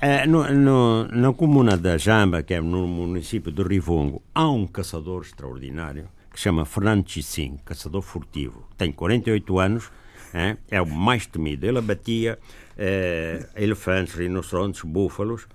É, 0.00 0.26
no, 0.26 0.52
no, 0.52 1.06
na 1.06 1.32
comuna 1.32 1.76
da 1.76 1.96
Jamba, 1.96 2.42
que 2.42 2.54
é 2.54 2.60
no 2.60 2.88
município 2.88 3.52
de 3.52 3.62
Rivongo, 3.62 4.20
há 4.34 4.50
um 4.50 4.66
caçador 4.66 5.22
extraordinário 5.22 6.08
que 6.32 6.40
chama 6.40 6.64
Fernando 6.64 7.08
Chissin, 7.08 7.56
caçador 7.64 8.02
furtivo. 8.02 8.68
Tem 8.76 8.90
48 8.90 9.60
anos, 9.60 9.92
é, 10.34 10.56
é 10.68 10.82
o 10.82 10.86
mais 10.86 11.24
temido. 11.24 11.64
Ele 11.64 11.78
abatia 11.78 12.36
é, 12.76 13.46
elefantes, 13.54 14.14
rinocerontes, 14.14 14.82
búfalos 14.82 15.46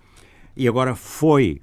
e 0.56 0.65
agora 0.65 0.95
foi 0.95 1.60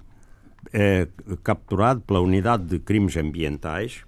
é, 0.74 1.08
capturado 1.42 2.02
pela 2.02 2.20
Unidade 2.20 2.64
de 2.64 2.78
Crimes 2.78 3.16
Ambientais 3.16 4.04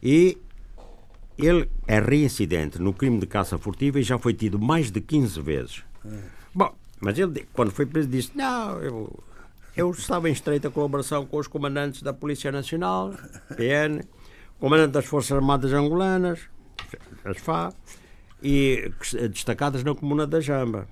e 0.00 0.38
ele 1.38 1.68
é 1.86 2.00
reincidente 2.00 2.80
no 2.80 2.92
crime 2.92 3.18
de 3.18 3.26
caça 3.26 3.56
furtiva 3.56 4.00
e 4.00 4.02
já 4.02 4.18
foi 4.18 4.34
tido 4.34 4.58
mais 4.58 4.90
de 4.90 5.00
15 5.00 5.40
vezes. 5.40 5.84
Bom, 6.54 6.74
mas 7.00 7.18
ele, 7.18 7.46
quando 7.52 7.70
foi 7.70 7.86
preso, 7.86 8.08
disse: 8.08 8.32
Não, 8.34 8.80
eu, 8.80 9.24
eu 9.76 9.90
estava 9.90 10.28
em 10.28 10.32
estreita 10.32 10.70
colaboração 10.70 11.24
com 11.24 11.38
os 11.38 11.46
comandantes 11.46 12.02
da 12.02 12.12
Polícia 12.12 12.50
Nacional, 12.50 13.14
PN, 13.56 14.02
comandante 14.58 14.92
das 14.92 15.06
Forças 15.06 15.32
Armadas 15.32 15.72
Angolanas, 15.72 16.40
as 17.24 17.38
FA, 17.38 17.72
e 18.42 18.90
destacadas 19.30 19.84
na 19.84 19.94
comuna 19.94 20.26
da 20.26 20.40
Jamba. 20.40 20.88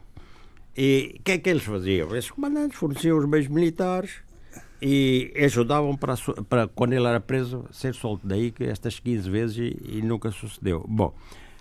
E 0.77 1.16
o 1.18 1.23
que 1.23 1.32
é 1.32 1.39
que 1.39 1.48
eles 1.48 1.62
faziam? 1.62 2.14
Esses 2.14 2.31
comandantes 2.31 2.78
forneciam 2.78 3.18
os 3.18 3.27
meios 3.27 3.48
militares 3.48 4.25
e 4.80 5.32
ajudavam 5.36 5.96
para, 5.96 6.14
para 6.48 6.68
quando 6.68 6.92
ele 6.92 7.06
era 7.06 7.20
preso, 7.20 7.64
ser 7.70 7.94
solto. 7.94 8.26
Daí 8.26 8.50
que 8.50 8.64
estas 8.64 8.98
15 8.98 9.30
vezes 9.30 9.56
e, 9.56 9.98
e 9.98 10.02
nunca 10.02 10.30
sucedeu. 10.30 10.84
Bom, 10.88 11.14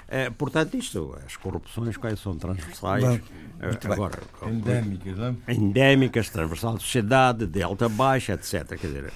é, 0.07 0.29
portanto, 0.29 0.75
isto, 0.75 1.17
as 1.25 1.35
corrupções, 1.35 1.97
quais 1.97 2.19
são 2.19 2.37
transversais? 2.37 3.03
Bom, 3.03 3.19
eh, 3.59 3.91
agora, 3.91 4.19
endémicas, 4.45 5.17
não? 5.17 5.37
Endémicas, 5.47 6.29
transversal 6.29 6.75
de 6.75 6.83
sociedade, 6.83 7.47
de 7.47 7.63
alta 7.63 7.89
baixa, 7.89 8.33
etc. 8.33 8.67
Quer 8.67 8.87
dizer, 8.87 9.13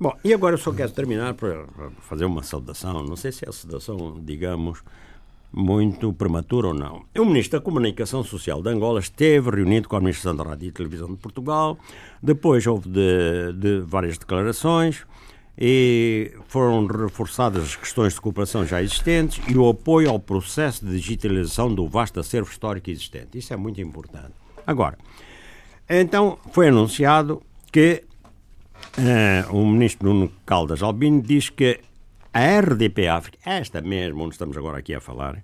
bom, 0.00 0.16
e 0.24 0.32
agora 0.32 0.54
eu 0.54 0.58
só 0.58 0.72
quero 0.72 0.92
terminar 0.92 1.34
para 1.34 1.66
fazer 2.00 2.24
uma 2.24 2.42
saudação. 2.42 3.04
Não 3.04 3.16
sei 3.16 3.32
se 3.32 3.44
é 3.44 3.48
a 3.50 3.52
saudação, 3.52 4.18
digamos, 4.24 4.82
muito 5.54 6.12
prematura 6.12 6.68
ou 6.68 6.74
não. 6.74 7.04
O 7.16 7.24
Ministro 7.24 7.58
da 7.58 7.64
Comunicação 7.64 8.24
Social 8.24 8.60
de 8.60 8.68
Angola 8.68 8.98
esteve 8.98 9.50
reunido 9.50 9.88
com 9.88 9.94
a 9.94 9.98
Administração 9.98 10.34
da 10.34 10.42
Rádio 10.42 10.68
e 10.68 10.72
Televisão 10.72 11.08
de 11.08 11.16
Portugal, 11.16 11.78
depois 12.22 12.66
houve 12.66 12.88
de, 12.88 13.52
de 13.54 13.80
várias 13.80 14.18
declarações 14.18 15.06
e 15.56 16.32
foram 16.48 16.84
reforçadas 16.86 17.62
as 17.62 17.76
questões 17.76 18.14
de 18.14 18.20
cooperação 18.20 18.66
já 18.66 18.82
existentes 18.82 19.40
e 19.48 19.56
o 19.56 19.68
apoio 19.68 20.10
ao 20.10 20.18
processo 20.18 20.84
de 20.84 20.98
digitalização 20.98 21.72
do 21.72 21.88
vasto 21.88 22.18
acervo 22.18 22.50
histórico 22.50 22.90
existente. 22.90 23.38
Isso 23.38 23.52
é 23.52 23.56
muito 23.56 23.80
importante. 23.80 24.32
Agora, 24.66 24.98
então 25.88 26.38
foi 26.50 26.68
anunciado 26.68 27.40
que 27.70 28.02
uh, 28.98 29.56
o 29.56 29.64
ministro 29.64 30.12
Nuno 30.12 30.32
Caldas 30.44 30.82
Albino 30.82 31.22
diz 31.22 31.48
que 31.48 31.78
a 32.34 32.60
RDP 32.60 33.06
África, 33.06 33.38
esta 33.46 33.80
mesmo 33.80 34.24
onde 34.24 34.34
estamos 34.34 34.56
agora 34.56 34.78
aqui 34.78 34.92
a 34.92 35.00
falar, 35.00 35.40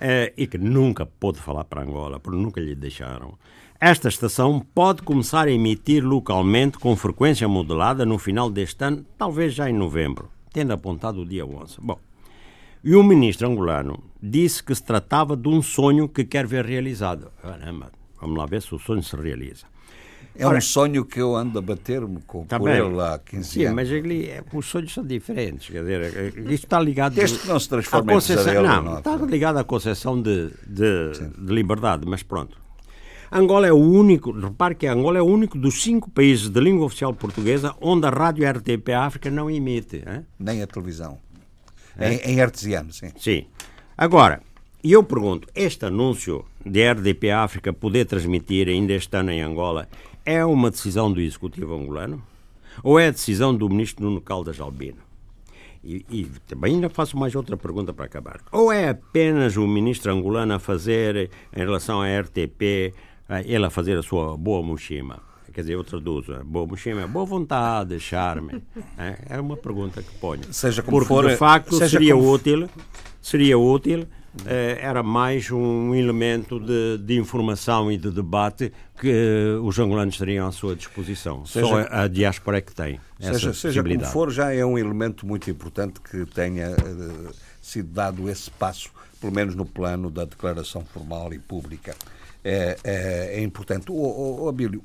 é, 0.00 0.32
e 0.36 0.46
que 0.46 0.56
nunca 0.56 1.04
pôde 1.04 1.40
falar 1.40 1.64
para 1.64 1.82
Angola, 1.82 2.20
porque 2.20 2.38
nunca 2.38 2.60
lhe 2.60 2.76
deixaram, 2.76 3.36
esta 3.80 4.08
estação 4.08 4.64
pode 4.72 5.02
começar 5.02 5.48
a 5.48 5.50
emitir 5.50 6.04
localmente 6.04 6.78
com 6.78 6.94
frequência 6.94 7.48
modulada 7.48 8.06
no 8.06 8.18
final 8.18 8.48
deste 8.48 8.84
ano, 8.84 9.04
talvez 9.18 9.52
já 9.52 9.68
em 9.68 9.72
novembro, 9.72 10.30
tendo 10.52 10.72
apontado 10.72 11.22
o 11.22 11.26
dia 11.26 11.44
11. 11.44 11.78
Bom, 11.80 11.98
e 12.84 12.94
o 12.94 13.02
ministro 13.02 13.48
angolano 13.48 14.00
disse 14.22 14.62
que 14.62 14.72
se 14.72 14.82
tratava 14.84 15.36
de 15.36 15.48
um 15.48 15.60
sonho 15.60 16.08
que 16.08 16.24
quer 16.24 16.46
ver 16.46 16.64
realizado. 16.64 17.32
Caramba, 17.42 17.90
vamos 18.20 18.38
lá 18.38 18.46
ver 18.46 18.62
se 18.62 18.72
o 18.72 18.78
sonho 18.78 19.02
se 19.02 19.16
realiza. 19.16 19.66
É 20.38 20.46
Ora, 20.46 20.58
um 20.58 20.60
sonho 20.60 21.04
que 21.04 21.20
eu 21.20 21.34
ando 21.34 21.58
a 21.58 21.62
bater-me 21.62 22.20
com 22.24 22.44
tá 22.44 22.60
por 22.60 22.70
ele 22.70 23.00
há 23.00 23.18
15 23.18 23.48
Sim, 23.48 23.64
anos. 23.64 23.74
mas 23.74 23.90
ele, 23.90 24.26
é, 24.26 24.44
os 24.52 24.66
sonhos 24.66 24.94
são 24.94 25.04
diferentes. 25.04 25.68
Quer 25.68 25.80
dizer, 25.82 26.38
isto 26.48 26.64
está 26.64 26.78
ligado. 26.78 27.18
Este 27.18 27.40
que 27.40 27.48
não 27.48 27.58
se 27.58 27.68
transforma 27.68 28.12
em 28.12 28.14
pesadelo. 28.14 28.66
Não, 28.68 28.98
está 28.98 29.16
ligado 29.16 29.58
à 29.58 29.64
concepção 29.64 30.22
de, 30.22 30.50
de, 30.64 31.10
de 31.36 31.52
liberdade, 31.52 32.06
mas 32.06 32.22
pronto. 32.22 32.56
Angola 33.32 33.66
é 33.66 33.72
o 33.72 33.76
único, 33.76 34.30
repare 34.30 34.76
que 34.76 34.86
Angola 34.86 35.18
é 35.18 35.20
o 35.20 35.26
único 35.26 35.58
dos 35.58 35.82
cinco 35.82 36.08
países 36.08 36.48
de 36.48 36.60
língua 36.60 36.86
oficial 36.86 37.12
portuguesa 37.12 37.74
onde 37.80 38.06
a 38.06 38.10
rádio 38.10 38.48
RTP 38.48 38.90
África 38.90 39.30
não 39.30 39.50
emite. 39.50 39.96
Hein? 39.96 40.24
Nem 40.38 40.62
a 40.62 40.66
televisão. 40.68 41.18
É? 41.98 42.14
Em, 42.14 42.34
em 42.34 42.40
artesiano, 42.40 42.92
sim. 42.92 43.10
Sim. 43.18 43.46
Agora, 43.96 44.40
eu 44.84 45.02
pergunto, 45.02 45.48
este 45.54 45.84
anúncio 45.84 46.44
de 46.64 46.90
RDP 46.90 47.32
África 47.32 47.72
poder 47.72 48.06
transmitir 48.06 48.68
ainda 48.68 48.92
este 48.92 49.14
ano 49.16 49.30
em 49.32 49.42
Angola 49.42 49.88
é 50.28 50.44
uma 50.44 50.70
decisão 50.70 51.10
do 51.10 51.22
Executivo 51.22 51.74
angolano? 51.74 52.22
Ou 52.82 52.98
é 52.98 53.08
a 53.08 53.10
decisão 53.10 53.54
do 53.54 53.66
Ministro 53.66 54.04
Nuno 54.04 54.20
Caldas 54.20 54.60
Albino? 54.60 54.98
E, 55.82 56.04
e, 56.10 56.24
também 56.46 56.74
ainda 56.74 56.90
faço 56.90 57.16
mais 57.16 57.34
outra 57.34 57.56
pergunta 57.56 57.94
para 57.94 58.04
acabar. 58.04 58.40
Ou 58.52 58.70
é 58.70 58.90
apenas 58.90 59.56
o 59.56 59.66
ministro 59.66 60.12
angolano 60.12 60.52
a 60.52 60.58
fazer, 60.58 61.30
em 61.56 61.58
relação 61.60 62.02
à 62.02 62.20
RTP, 62.20 62.92
ele 63.46 63.64
a 63.64 63.70
fazer 63.70 63.96
a 63.96 64.02
sua 64.02 64.36
boa 64.36 64.62
mochima? 64.62 65.22
Quer 65.50 65.62
dizer, 65.62 65.74
eu 65.74 65.82
traduzo. 65.82 66.44
Boa 66.44 66.66
mochima 66.66 67.06
boa 67.06 67.24
vontade, 67.24 67.98
charme. 67.98 68.62
É, 68.98 69.36
é 69.36 69.40
uma 69.40 69.56
pergunta 69.56 70.02
que 70.02 70.14
ponho. 70.18 70.52
Seja 70.52 70.82
como 70.82 70.98
Porque, 70.98 71.08
for, 71.08 71.26
de 71.26 71.36
facto, 71.36 71.74
seria 71.88 72.14
como... 72.14 72.32
útil, 72.32 72.68
seria 73.22 73.58
útil 73.58 74.06
era 74.46 75.02
mais 75.02 75.50
um 75.50 75.94
elemento 75.94 76.60
de, 76.60 76.98
de, 76.98 77.18
informação 77.18 77.90
e 77.90 77.96
de 77.96 78.10
debate 78.10 78.72
que 79.00 79.58
os 79.62 79.78
angolanos 79.78 80.16
teriam 80.16 80.46
à 80.46 80.52
sua 80.52 80.74
disposição. 80.74 81.44
Seja, 81.44 81.66
Só 81.66 81.86
a 81.90 82.08
diáspora 82.08 82.58
é 82.58 82.60
que 82.60 82.74
tem 82.74 83.00
seja, 83.20 83.52
seja 83.52 83.82
como 83.82 84.04
for, 84.06 84.30
já 84.30 84.52
é 84.52 84.64
um 84.64 84.78
elemento 84.78 85.26
muito 85.26 85.50
importante 85.50 86.00
que 86.00 86.24
tenha 86.26 86.70
uh, 86.70 87.34
sido 87.60 87.90
dado 87.92 88.28
esse 88.28 88.50
passo, 88.50 88.90
pelo 89.20 89.32
menos 89.32 89.54
no 89.54 89.66
plano 89.66 90.10
da 90.10 90.24
declaração 90.24 90.84
formal 90.84 91.32
e 91.32 91.38
pública. 91.38 91.94
É, 92.44 92.78
é, 92.84 93.40
é 93.40 93.42
importante. 93.42 93.90
O, 93.90 93.94
o, 93.94 94.44
o 94.44 94.48
Abílio, 94.48 94.82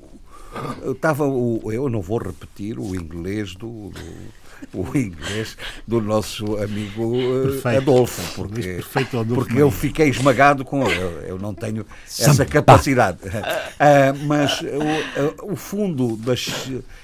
estava 0.84 1.24
o, 1.24 1.72
eu 1.72 1.88
não 1.88 2.02
vou 2.02 2.18
repetir 2.18 2.78
o 2.78 2.94
inglês 2.94 3.54
do, 3.54 3.90
do 3.90 4.43
o 4.72 4.96
inglês 4.96 5.56
do 5.86 6.00
nosso 6.00 6.56
amigo 6.56 7.14
eh, 7.16 7.42
perfeito. 7.42 7.78
Adolfo, 7.78 8.34
porque, 8.34 8.80
Adolfo 9.16 9.34
porque 9.34 9.60
eu 9.60 9.70
fiquei 9.70 10.08
esmagado 10.08 10.64
com 10.64 10.86
ele. 10.86 11.00
Eu, 11.00 11.10
eu 11.22 11.38
não 11.38 11.54
tenho 11.54 11.86
essa 12.06 12.44
capacidade. 12.44 13.18
Uh, 13.26 14.24
mas 14.26 14.60
o, 14.60 14.64
eh, 14.64 15.34
o 15.42 15.56
Fundo 15.56 16.16
da, 16.16 16.34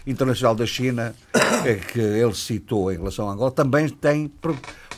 Internacional 0.06 0.54
da 0.54 0.66
China, 0.66 1.14
que 1.92 2.00
ele 2.00 2.34
citou 2.34 2.92
em 2.92 2.96
relação 2.96 3.28
a 3.28 3.32
Angola, 3.32 3.50
também 3.50 3.88
tem 3.88 4.30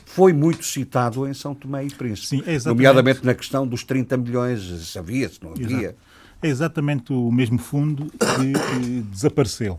foi 0.04 0.32
muito 0.34 0.64
citado 0.64 1.26
em 1.26 1.32
São 1.32 1.54
Tomé 1.54 1.84
e 1.84 1.90
Príncipe, 1.90 2.44
Sim, 2.44 2.68
nomeadamente 2.68 3.24
na 3.24 3.34
questão 3.34 3.66
dos 3.66 3.82
30 3.82 4.18
milhões, 4.18 4.94
havia-se, 4.94 5.42
não 5.42 5.52
havia? 5.52 5.66
Exato. 5.66 5.96
É 6.42 6.48
exatamente 6.48 7.12
o 7.12 7.30
mesmo 7.30 7.56
fundo 7.56 8.10
que 8.18 9.00
desapareceu. 9.10 9.78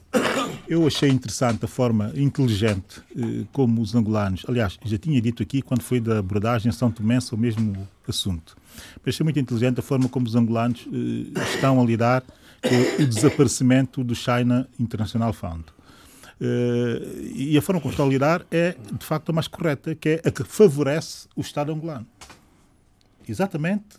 Eu 0.68 0.88
achei 0.88 1.10
interessante 1.10 1.66
a 1.66 1.68
forma 1.68 2.14
inteligente 2.16 3.02
eh, 3.16 3.46
como 3.52 3.82
os 3.82 3.94
angolanos, 3.94 4.46
aliás, 4.48 4.80
já 4.86 4.98
tinha 4.98 5.22
dito 5.22 5.44
aqui 5.44 5.62
quando 5.62 5.82
foi 5.82 6.00
da 6.00 6.20
abordagem 6.20 6.72
São 6.72 6.90
Tomé 6.90 7.20
o 7.32 7.38
mesmo 7.38 7.88
assunto. 8.08 8.56
Mas 9.06 9.16
achei 9.16 9.24
muito 9.26 9.40
inteligente 9.40 9.80
a 9.80 9.84
forma 9.84 10.08
como 10.08 10.26
os 10.26 10.36
angolanos 10.36 10.88
eh, 10.88 11.40
estão 11.54 11.82
a 11.82 11.86
lidar 11.86 12.24
com 12.62 13.04
o 13.04 13.06
desaparecimento 13.06 14.04
do 14.04 14.16
China 14.16 14.68
International 14.80 15.34
Fund. 15.34 15.66
Uh, 16.42 17.22
e 17.36 17.58
a 17.58 17.62
forma 17.62 17.80
como 17.80 17.92
estão 17.92 18.06
a 18.06 18.10
lidar 18.10 18.46
é, 18.50 18.76
de 18.92 19.06
facto, 19.06 19.30
a 19.30 19.34
mais 19.34 19.48
correta, 19.48 19.94
que 19.96 20.10
é 20.10 20.22
a 20.26 20.32
que 20.32 20.44
favorece 20.44 21.28
o 21.36 21.42
Estado 21.42 21.72
angolano. 21.72 22.08
Exatamente 23.28 23.98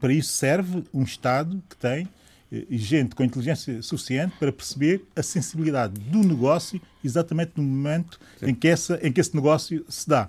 para 0.00 0.12
isso 0.12 0.32
serve 0.32 0.82
um 0.92 1.02
Estado 1.02 1.62
que 1.68 1.76
tem 1.76 2.08
e 2.50 2.78
gente 2.78 3.14
com 3.14 3.22
inteligência 3.22 3.82
suficiente 3.82 4.34
para 4.38 4.50
perceber 4.50 5.02
a 5.14 5.22
sensibilidade 5.22 6.00
do 6.00 6.20
negócio 6.20 6.80
exatamente 7.04 7.52
no 7.56 7.62
momento 7.62 8.18
em 8.42 8.54
que, 8.54 8.68
essa, 8.68 8.98
em 9.02 9.12
que 9.12 9.20
esse 9.20 9.34
negócio 9.34 9.84
se 9.88 10.08
dá. 10.08 10.28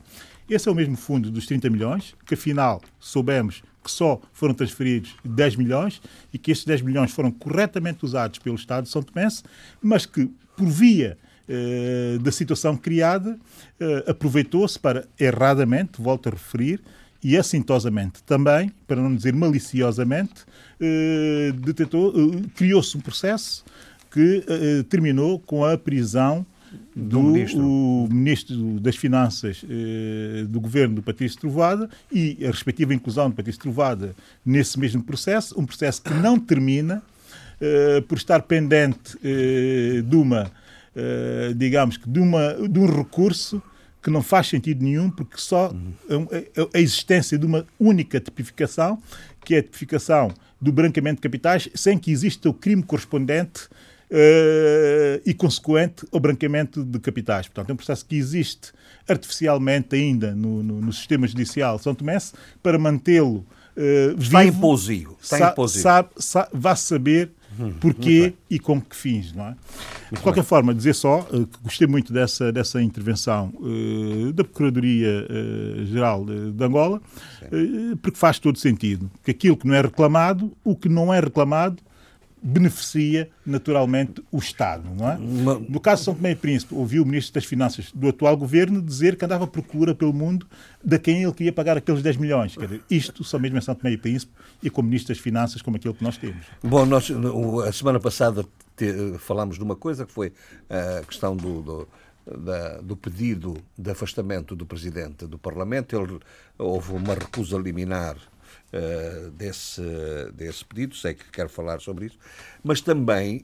Esse 0.50 0.68
é 0.68 0.72
o 0.72 0.76
mesmo 0.76 0.98
fundo 0.98 1.30
dos 1.30 1.46
30 1.46 1.70
milhões, 1.70 2.16
que 2.26 2.34
afinal 2.34 2.82
soubemos 3.00 3.62
que 3.84 3.92
só 3.92 4.22
foram 4.34 4.54
transferidos 4.54 5.16
10 5.24 5.56
milhões 5.56 6.02
e 6.34 6.38
que 6.38 6.52
estes 6.52 6.66
10 6.66 6.82
milhões 6.82 7.12
foram 7.12 7.32
corretamente 7.32 8.04
usados 8.04 8.40
pelo 8.40 8.56
Estado 8.56 8.84
de 8.84 8.90
São 8.90 9.02
Tomé, 9.02 9.28
mas 9.82 10.06
que, 10.06 10.30
por 10.58 10.68
via 10.68 11.18
eh, 11.48 12.18
da 12.22 12.32
situação 12.32 12.76
criada, 12.76 13.40
eh, 13.80 14.06
aproveitou-se 14.08 14.78
para, 14.78 15.08
erradamente, 15.20 16.02
volto 16.02 16.28
a 16.28 16.32
referir, 16.32 16.82
e 17.24 17.38
assintosamente 17.38 18.24
também, 18.24 18.72
para 18.88 19.02
não 19.02 19.14
dizer 19.14 19.34
maliciosamente, 19.34 20.46
eh, 20.80 21.54
eh, 21.54 22.42
criou-se 22.56 22.98
um 22.98 23.02
processo 23.02 23.64
que 24.12 24.44
eh, 24.48 24.84
terminou 24.90 25.40
com 25.40 25.64
a 25.64 25.78
prisão 25.78 26.46
do, 26.96 27.10
do 27.10 27.24
ministro. 27.24 28.08
ministro. 28.10 28.80
das 28.80 28.96
Finanças 28.96 29.64
eh, 29.70 30.46
do 30.48 30.60
governo 30.60 30.96
do 30.96 31.04
Patrício 31.04 31.40
Trovada 31.40 31.90
e 32.12 32.38
a 32.46 32.48
respectiva 32.48 32.94
inclusão 32.94 33.30
do 33.30 33.36
Patrício 33.36 33.62
Trovada 33.62 34.16
nesse 34.46 34.80
mesmo 34.80 35.04
processo, 35.04 35.60
um 35.60 35.66
processo 35.66 36.02
que 36.02 36.14
não 36.14 36.40
termina 36.40 37.02
eh, 37.60 38.02
por 38.08 38.18
estar 38.18 38.42
pendente 38.44 39.18
eh, 39.24 40.02
de 40.02 40.16
uma, 40.16 40.52
digamos 41.56 41.96
que, 41.96 42.10
de, 42.10 42.20
uma, 42.20 42.56
de 42.68 42.78
um 42.78 42.86
recurso 42.86 43.62
que 44.02 44.10
não 44.10 44.22
faz 44.22 44.48
sentido 44.48 44.84
nenhum, 44.84 45.10
porque 45.10 45.36
só 45.38 45.74
a 46.74 46.80
existência 46.80 47.38
de 47.38 47.46
uma 47.46 47.66
única 47.80 48.20
tipificação, 48.20 49.02
que 49.44 49.56
é 49.56 49.60
a 49.60 49.64
tipificação 49.64 50.34
do 50.60 50.72
branqueamento 50.72 51.18
de 51.18 51.22
capitais, 51.22 51.70
sem 51.74 51.98
que 51.98 52.12
exista 52.12 52.50
o 52.50 52.54
crime 52.54 52.84
correspondente 52.84 53.64
uh, 54.10 55.22
e 55.26 55.34
consequente 55.34 56.06
ao 56.12 56.20
branqueamento 56.20 56.84
de 56.84 57.00
capitais. 57.00 57.48
Portanto, 57.48 57.70
é 57.70 57.74
um 57.74 57.78
processo 57.78 58.06
que 58.06 58.16
existe 58.16 58.72
artificialmente 59.08 59.96
ainda 59.96 60.36
no, 60.36 60.62
no, 60.62 60.82
no 60.82 60.94
sistema 60.94 61.28
judicial 61.28 61.78
de 61.78 61.84
São 61.84 61.96
Tomé 61.96 62.18
para 62.62 62.78
mantê-lo 62.78 63.46
uh, 63.76 64.18
vivo. 64.18 64.22
Está 64.22 64.46
imposivo. 64.46 65.18
Está 65.22 65.52
imposivo. 65.52 65.84
Sabe, 65.84 66.10
sabe, 66.18 66.50
vá 66.54 66.76
saber 66.76 67.32
Porquê 67.80 68.34
e 68.50 68.60
com 68.60 68.80
que 68.82 68.96
fins, 68.96 69.34
não 69.34 69.48
é? 69.48 69.56
de 70.12 70.20
qualquer 70.22 70.42
bem. 70.42 70.48
forma, 70.48 70.74
dizer 70.74 70.96
só 70.96 71.20
uh, 71.32 71.46
que 71.46 71.60
gostei 71.64 71.88
muito 71.88 72.12
dessa, 72.12 72.52
dessa 72.52 72.82
intervenção 72.82 73.54
uh, 73.56 74.34
da 74.34 74.44
Procuradoria-Geral 74.44 76.22
uh, 76.22 76.26
de, 76.26 76.52
de, 76.52 76.64
Angola, 76.64 77.02
porque 78.02 78.18
faz 78.18 78.40
todo 78.40 78.58
sentido. 78.58 79.10
Que 79.24 79.32
aquilo 79.32 79.58
que 79.58 79.68
não 79.68 79.76
é 79.76 79.82
reclamado, 79.82 80.52
o 80.64 80.76
que 80.76 80.90
não 80.90 81.14
é 81.14 81.20
reclamado, 81.20 81.82
beneficia 82.42 83.30
naturalmente 83.46 84.24
o 84.32 84.38
Estado, 84.38 84.90
não 84.96 85.10
é? 85.10 85.18
No 85.18 85.80
caso 85.80 86.02
de 86.02 86.06
São 86.06 86.16
Tomé 86.16 86.32
e 86.32 86.36
Príncipe, 86.36 86.74
ouviu 86.74 87.04
o 87.04 87.06
Ministro 87.06 87.34
das 87.34 87.46
Finanças 87.46 87.92
do 87.94 88.08
atual 88.08 88.36
governo 88.38 88.82
dizer 88.82 89.16
que 89.16 89.26
andava 89.26 89.44
à 89.44 89.48
procura 89.48 89.94
pelo 89.94 90.14
mundo 90.14 90.48
de 90.84 90.98
quem 91.00 91.24
ele 91.24 91.34
queria 91.34 91.52
pagar 91.52 91.78
aqueles 91.78 92.02
10 92.02 92.18
milhões. 92.18 92.56
Quer 92.56 92.66
dizer, 92.66 92.82
isto 92.90 93.24
só 93.24 93.38
mesmo 93.38 93.58
em 93.58 93.62
São 93.62 93.76
Tomé 93.76 93.94
e 93.94 93.98
Príncipe 93.98 94.32
e 94.64 94.70
com 94.70 94.82
Ministro 94.82 95.14
das 95.14 95.22
Finanças 95.22 95.62
como 95.62 95.78
aquele 95.78 95.94
que 95.94 96.04
nós 96.04 96.18
temos. 96.18 96.46
Bom, 96.64 96.86
nós 96.86 97.12
a 97.68 97.72
semana 97.72 98.00
passada 98.00 98.46
te, 98.76 99.18
falámos 99.20 99.58
de 99.58 99.64
uma 99.64 99.76
coisa 99.76 100.06
que 100.06 100.12
foi 100.12 100.32
a 100.70 101.06
questão 101.06 101.36
do, 101.36 101.62
do 101.62 101.88
da, 102.38 102.80
do 102.82 102.96
pedido 102.96 103.58
de 103.78 103.90
afastamento 103.90 104.56
do 104.56 104.66
Presidente 104.66 105.26
do 105.26 105.38
Parlamento. 105.38 105.96
Ele, 105.96 106.20
houve 106.58 106.94
uma 106.94 107.14
recusa 107.14 107.58
liminar 107.58 108.18
uh, 108.74 109.32
desse, 109.32 109.82
desse 110.34 110.64
pedido, 110.66 110.96
sei 110.96 111.14
que 111.14 111.30
quer 111.32 111.50
falar 111.50 111.80
sobre 111.80 112.08
isso, 112.08 112.18
mas 112.64 112.82
também 112.82 113.42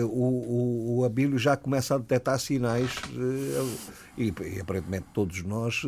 uh, 0.00 0.06
o, 0.06 0.98
o, 0.98 1.04
Abílio 1.04 1.38
já 1.38 1.56
começa 1.56 1.94
a 1.94 1.98
detectar 1.98 2.38
sinais, 2.38 2.90
uh, 3.14 3.78
e, 4.16 4.32
e, 4.56 4.60
aparentemente 4.60 5.06
todos 5.12 5.42
nós, 5.42 5.82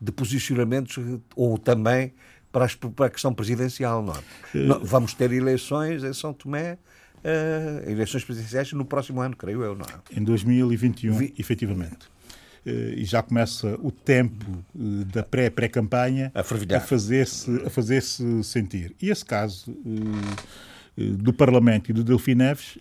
de 0.00 0.12
posicionamentos, 0.12 0.96
ou 1.36 1.58
também 1.58 2.12
para, 2.50 2.64
as, 2.64 2.74
para 2.74 3.06
a 3.06 3.10
questão 3.10 3.34
presidencial. 3.34 4.02
Não 4.02 4.14
é? 4.14 4.78
Vamos 4.82 5.14
ter 5.14 5.32
eleições 5.32 6.02
em 6.02 6.12
São 6.12 6.32
Tomé. 6.32 6.78
Eleições 7.86 8.24
presidenciais 8.24 8.72
no 8.72 8.84
próximo 8.84 9.20
ano, 9.20 9.36
creio 9.36 9.62
eu, 9.62 9.74
não 9.74 9.84
é? 9.84 10.18
Em 10.18 10.22
2021, 10.22 11.18
Vi... 11.18 11.34
efetivamente. 11.36 12.08
Eh, 12.66 12.94
e 12.98 13.04
já 13.04 13.22
começa 13.22 13.78
o 13.82 13.90
tempo 13.90 14.44
eh, 14.74 15.04
da 15.12 15.22
pré-pré-campanha 15.22 16.32
a, 16.34 16.40
a 16.40 16.80
fazer-se 16.80 17.50
a 17.64 17.70
fazer 17.70 18.02
-se 18.02 18.44
sentir. 18.44 18.94
E 19.00 19.10
esse 19.10 19.24
caso 19.24 19.74
eh, 20.96 21.12
do 21.12 21.32
Parlamento 21.32 21.90
e 21.90 21.92
do 21.92 22.02
Delfim 22.02 22.34
Neves 22.34 22.76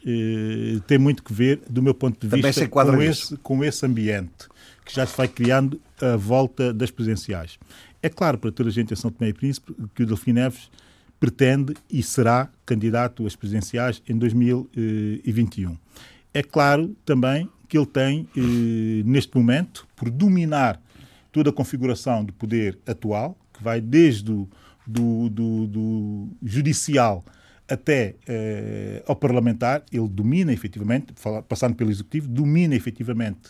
tem 0.88 0.98
muito 0.98 1.22
que 1.22 1.32
ver, 1.32 1.62
do 1.70 1.84
meu 1.84 1.94
ponto 1.94 2.20
de 2.20 2.42
vista, 2.42 2.68
com 2.68 3.02
esse, 3.02 3.38
com 3.38 3.64
esse 3.64 3.86
ambiente 3.86 4.48
que 4.84 4.96
já 4.96 5.06
se 5.06 5.16
vai 5.16 5.28
criando 5.28 5.80
à 6.02 6.16
volta 6.16 6.74
das 6.74 6.90
presidenciais. 6.90 7.60
É 8.02 8.10
claro 8.10 8.40
para 8.40 8.52
toda 8.52 8.70
a 8.70 8.72
gente 8.72 8.92
em 8.92 8.96
São 8.96 9.12
Tomé 9.12 9.30
e 9.30 9.34
Príncipe 9.34 9.72
que 9.94 10.02
o 10.02 10.06
Delfim 10.06 10.34
Neves 10.34 10.72
pretende 11.20 11.76
e 11.92 12.02
será 12.02 12.50
candidato 12.66 13.26
às 13.28 13.36
presidenciais 13.36 14.02
em 14.10 14.18
2021. 14.18 15.78
É 16.34 16.42
claro 16.42 16.96
também 17.06 17.48
que 17.68 17.78
ele 17.78 17.86
tem, 17.86 18.28
eh, 18.36 19.04
neste 19.06 19.36
momento, 19.36 19.88
por 19.96 20.10
dominar 20.10 20.82
toda 21.32 21.50
a 21.50 21.54
configuração 21.54 22.24
do 22.24 22.34
poder 22.34 22.78
atual, 22.86 23.38
que 23.54 23.64
vai 23.64 23.82
desde 23.82 24.32
o 24.32 24.48
do, 24.88 25.30
do, 25.30 25.68
do 25.68 26.28
judicial 26.42 27.24
até 27.70 28.16
uh, 28.30 29.04
ao 29.08 29.16
parlamentar, 29.16 29.84
ele 29.92 30.08
domina 30.08 30.54
efetivamente, 30.54 31.08
passando 31.50 31.76
pelo 31.76 31.92
executivo, 31.92 32.30
domina 32.30 32.74
efetivamente 32.74 33.50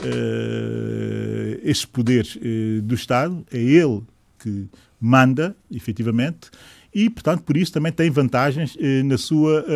uh, 0.00 1.60
esses 1.64 1.84
poderes 1.84 2.36
uh, 2.36 2.82
do 2.82 2.94
Estado, 2.94 3.44
é 3.52 3.58
ele 3.58 4.02
que 4.38 4.68
manda, 5.00 5.56
efetivamente, 5.68 6.48
e, 6.94 7.10
portanto, 7.10 7.42
por 7.42 7.56
isso 7.56 7.72
também 7.72 7.92
tem 7.92 8.08
vantagens 8.08 8.74
na 9.04 9.18
sua 9.18 9.66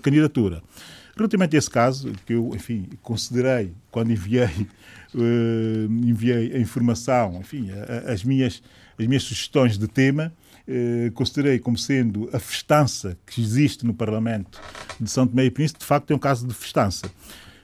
candidatura. 0.00 0.62
Relativamente 1.20 1.54
a 1.54 1.58
esse 1.58 1.68
caso, 1.68 2.12
que 2.24 2.32
eu, 2.32 2.50
enfim, 2.54 2.88
considerei 3.02 3.74
quando 3.90 4.10
enviei, 4.10 4.66
enviei 6.02 6.54
a 6.54 6.58
informação, 6.58 7.38
enfim, 7.38 7.68
as 8.10 8.24
minhas, 8.24 8.62
as 8.98 9.06
minhas 9.06 9.22
sugestões 9.24 9.76
de 9.76 9.86
tema, 9.86 10.32
eh, 10.66 11.10
considerei 11.12 11.58
como 11.58 11.76
sendo 11.76 12.30
a 12.32 12.38
festança 12.38 13.18
que 13.26 13.38
existe 13.38 13.84
no 13.84 13.92
Parlamento 13.92 14.58
de 14.98 15.10
São 15.10 15.26
Tomé 15.26 15.44
e 15.44 15.50
Príncipe, 15.50 15.80
de 15.80 15.84
facto 15.84 16.10
é 16.10 16.16
um 16.16 16.18
caso 16.18 16.46
de 16.46 16.54
festança. 16.54 17.10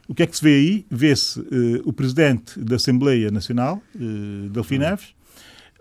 O 0.06 0.14
que 0.14 0.22
é 0.22 0.26
que 0.26 0.36
se 0.36 0.44
vê 0.44 0.54
aí? 0.54 0.86
Vê-se 0.90 1.40
eh, 1.40 1.80
o 1.86 1.94
Presidente 1.94 2.60
da 2.60 2.76
Assembleia 2.76 3.30
Nacional, 3.30 3.82
eh, 3.94 4.50
Delfim 4.50 4.76
Neves, 4.76 5.14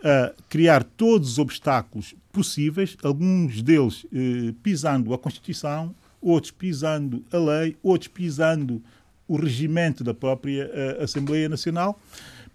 a 0.01 0.31
criar 0.47 0.81
todos 0.81 1.33
os 1.33 1.39
obstáculos 1.39 2.15
possíveis, 2.31 2.95
alguns 3.03 3.61
deles 3.61 4.05
eh, 4.13 4.53
pisando 4.63 5.13
a 5.13 5.19
Constituição, 5.19 5.93
outros 6.25 6.51
pisando 6.51 7.23
a 7.31 7.37
lei, 7.37 7.77
outros 7.83 8.07
pisando 8.07 8.81
o 9.27 9.37
regimento 9.37 10.03
da 10.03 10.13
própria 10.13 10.69
eh, 10.73 11.03
Assembleia 11.03 11.47
Nacional, 11.47 11.99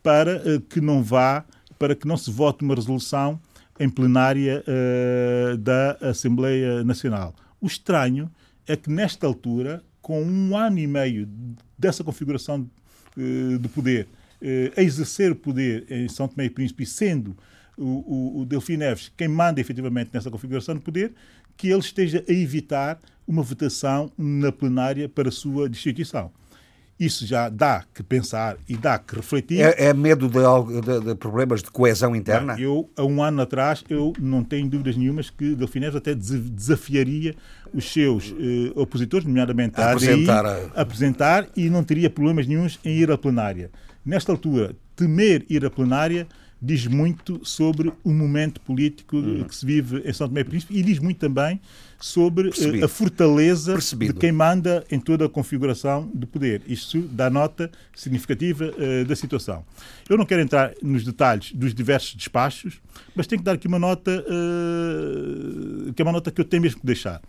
para 0.03 0.43
eh, 0.45 0.63
que 0.69 0.81
não 0.81 1.03
vá, 1.03 1.45
para 1.79 1.95
que 1.95 2.07
não 2.07 2.17
se 2.17 2.31
vote 2.31 2.65
uma 2.65 2.75
resolução 2.75 3.41
em 3.79 3.89
plenária 3.89 4.63
uh, 4.67 5.57
da 5.57 5.93
Assembleia 6.03 6.85
Nacional. 6.85 7.35
O 7.59 7.67
estranho 7.67 8.31
é 8.69 8.77
que, 8.77 8.91
nesta 8.91 9.27
altura, 9.27 9.83
com 10.03 10.23
um 10.23 10.55
ano 10.55 10.79
e 10.79 10.87
meio 10.87 11.27
dessa 11.79 12.05
configuração 12.05 12.69
uh, 13.17 13.59
de 13.59 13.69
poder, 13.71 14.07
uh, 14.43 14.79
a 14.79 14.83
exercer 14.83 15.33
o 15.33 15.37
poder 15.37 15.87
em 15.91 16.11
São 16.11 16.29
Tomé 16.29 16.45
e 16.45 16.51
Príncipe, 16.51 16.85
sendo 16.85 17.35
o, 17.79 17.85
o, 17.85 18.41
o 18.41 18.45
Delfim 18.45 18.77
Neves 18.77 19.11
quem 19.17 19.29
manda 19.29 19.61
efetivamente 19.63 20.11
nessa 20.13 20.31
configuração 20.31 20.75
de 20.75 20.83
poder, 20.83 21.15
que 21.61 21.69
ele 21.69 21.81
esteja 21.81 22.25
a 22.27 22.33
evitar 22.33 22.99
uma 23.29 23.43
votação 23.43 24.11
na 24.17 24.51
plenária 24.51 25.11
para 25.11 25.29
a 25.29 25.33
sua 25.33 25.69
destituição. 25.69 26.33
Isso 26.99 27.27
já 27.27 27.51
dá 27.51 27.85
que 27.95 28.03
pensar 28.03 28.57
e 28.67 28.79
dá 28.79 28.99
que 28.99 29.17
refletir. 29.17 29.61
É, 29.61 29.89
é 29.89 29.95
medo 29.95 30.27
de, 30.27 30.39
de, 30.81 31.01
de, 31.05 31.15
problemas 31.15 31.63
de 31.63 31.71
coesão 31.71 32.17
interna? 32.17 32.59
Eu, 32.59 32.89
há 32.97 33.05
um 33.05 33.23
ano 33.23 33.43
atrás, 33.43 33.85
eu 33.91 34.15
não 34.19 34.43
tenho 34.43 34.71
dúvidas 34.71 34.97
nenhumas 34.97 35.29
que 35.29 35.55
Delfinés 35.55 35.95
até 35.95 36.15
desafiaria 36.15 37.35
os 37.75 37.93
seus 37.93 38.35
eh, 38.39 38.73
opositores, 38.75 39.27
nomeadamente 39.27 39.79
a, 39.79 39.85
a 39.85 39.93
apresentar, 39.93 40.47
ADI, 40.47 40.73
a... 40.75 40.81
apresentar 40.81 41.49
e 41.55 41.69
não 41.69 41.85
teria 41.85 42.09
problemas 42.09 42.47
nenhums 42.47 42.81
em 42.83 42.97
ir 42.97 43.11
à 43.11 43.19
plenária. 43.19 43.71
Nesta 44.05 44.33
altura, 44.33 44.75
temer 44.97 45.45
ir 45.49 45.65
à 45.65 45.71
plenária 45.71 46.27
diz 46.61 46.87
muito 46.87 47.41
sobre 47.43 47.93
o 48.05 48.13
momento 48.13 48.61
político 48.61 49.17
hum. 49.17 49.45
que 49.45 49.55
se 49.55 49.65
vive 49.65 50.03
em 50.05 50.13
São 50.13 50.29
Tomé 50.29 50.43
e 50.43 50.45
Príncipe 50.45 50.77
e 50.77 50.83
diz 50.83 50.99
muito 50.99 51.19
também 51.19 51.61
sobre 51.99 52.49
eh, 52.49 52.51
Percebido. 52.51 52.85
a 52.85 52.89
fortaleza 52.89 53.73
Percebido. 53.73 54.13
de 54.15 54.19
quem 54.19 54.33
manda 54.33 54.85
em 54.91 54.99
toda 54.99 55.27
a 55.27 55.29
configuração 55.29 56.11
de 56.15 56.27
poder. 56.27 56.63
Isto 56.67 57.01
dá 57.03 57.31
nota 57.31 57.71
significativa 57.95 58.67
uh, 58.67 59.05
da 59.05 59.17
situação. 59.17 59.65
Eu 60.09 60.17
não 60.17 60.27
quero 60.27 60.43
entrar 60.43 60.73
nos 60.83 61.05
detalhes 61.05 61.53
dos 61.53 61.75
diversos 61.75 62.15
despachos, 62.15 62.81
mas 63.15 63.27
tenho 63.27 63.41
que 63.41 63.45
dar 63.45 63.53
aqui 63.53 63.67
uma 63.67 63.79
nota 63.79 64.25
uh, 64.27 65.93
que 65.93 66.01
é 66.01 66.05
uma 66.05 66.13
nota 66.13 66.31
que 66.31 66.41
eu 66.41 66.45
tenho 66.45 66.63
mesmo 66.63 66.81
que 66.81 66.87
deixar. 66.87 67.21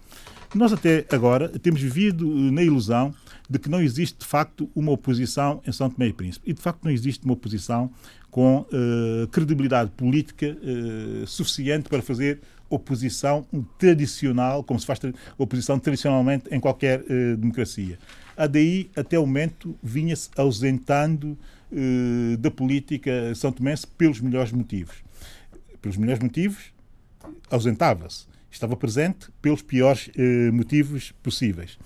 Nós 0.53 0.74
até 0.74 1.06
agora 1.10 1.48
temos 1.48 1.82
vivido 1.82 2.28
na 2.52 2.62
ilusão 2.62 3.14
de 3.49 3.60
que 3.60 3.70
não 3.70 3.82
existe 3.82 4.20
de 4.20 4.26
facto 4.26 4.70
uma 4.74 4.91
oposição 4.91 5.62
em 5.68 5.72
São 5.72 5.90
Tomé 5.90 6.08
e 6.08 6.14
Príncipe. 6.14 6.49
E 6.49 6.53
de 6.53 6.62
facto 6.62 6.84
não 6.84 6.91
existe 6.91 7.26
uma 7.26 7.34
oposição 7.34 7.91
com 8.32 8.60
uh, 8.60 9.28
credibilidade 9.28 9.91
política 9.91 10.58
uh, 10.58 11.28
suficiente 11.28 11.90
para 11.90 12.02
fazer 12.02 12.40
oposição 12.70 13.45
tradicional, 13.78 14.64
como 14.64 14.80
se 14.80 14.86
faz 14.86 14.98
oposição 15.38 15.78
tradicionalmente 15.78 16.45
em 16.49 16.60
qualquer 16.60 17.02
uh, 17.02 17.36
democracia. 17.36 17.99
A 18.38 18.48
DI, 18.48 18.90
até 18.95 19.20
o 19.20 19.28
momento, 19.28 19.78
vinha-se 19.84 20.30
ausentando 20.36 21.38
da 22.40 22.52
política 22.52 23.34
são 23.34 23.49
tomense 23.49 23.88
pelos 23.88 24.20
melhores 24.20 24.52
motivos. 24.52 24.98
Pelos 25.82 25.95
melhores 25.95 26.22
motivos, 26.22 26.74
ausentava-se. 27.49 28.26
Estava 28.49 28.76
presente 28.76 29.30
pelos 29.41 29.62
piores 29.62 30.10
motivos 30.52 31.14
possíveis. 31.24 31.80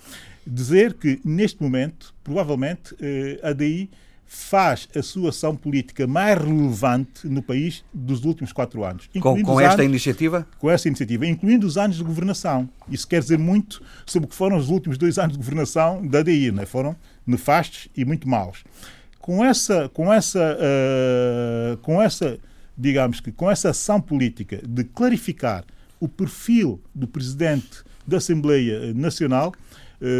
Dizer 0.44 0.94
que, 0.94 1.20
neste 1.24 1.62
momento, 1.62 2.12
provavelmente, 2.24 2.96
a 3.44 3.52
DI 3.52 3.88
faz 4.26 4.88
a 4.94 5.02
sua 5.02 5.30
ação 5.30 5.54
política 5.54 6.06
mais 6.06 6.38
relevante 6.38 7.28
no 7.28 7.40
país 7.40 7.84
dos 7.94 8.24
últimos 8.24 8.52
quatro 8.52 8.84
anos. 8.84 9.08
Com, 9.20 9.40
com 9.42 9.60
esta 9.60 9.82
anos, 9.82 9.86
iniciativa? 9.86 10.46
Com 10.58 10.68
esta 10.68 10.88
iniciativa, 10.88 11.26
incluindo 11.26 11.66
os 11.66 11.78
anos 11.78 11.96
de 11.96 12.02
governação. 12.02 12.68
Isso 12.90 13.06
quer 13.06 13.20
dizer 13.20 13.38
muito 13.38 13.80
sobre 14.04 14.26
o 14.26 14.28
que 14.28 14.34
foram 14.34 14.56
os 14.56 14.68
últimos 14.68 14.98
dois 14.98 15.16
anos 15.18 15.32
de 15.32 15.38
governação 15.38 16.04
da 16.06 16.22
DI. 16.22 16.50
Né? 16.50 16.66
Foram 16.66 16.96
nefastos 17.26 17.88
e 17.96 18.04
muito 18.04 18.28
maus. 18.28 18.64
Com 19.20 19.44
essa, 19.44 19.88
com 19.88 20.12
essa, 20.12 20.58
uh, 20.58 21.76
com 21.78 22.02
essa, 22.02 22.38
digamos 22.76 23.20
que, 23.20 23.30
com 23.30 23.50
essa 23.50 23.70
ação 23.70 24.00
política 24.00 24.60
de 24.66 24.84
clarificar 24.84 25.64
o 26.00 26.08
perfil 26.08 26.80
do 26.94 27.06
presidente 27.06 27.84
da 28.06 28.18
Assembleia 28.18 28.92
Nacional, 28.94 29.52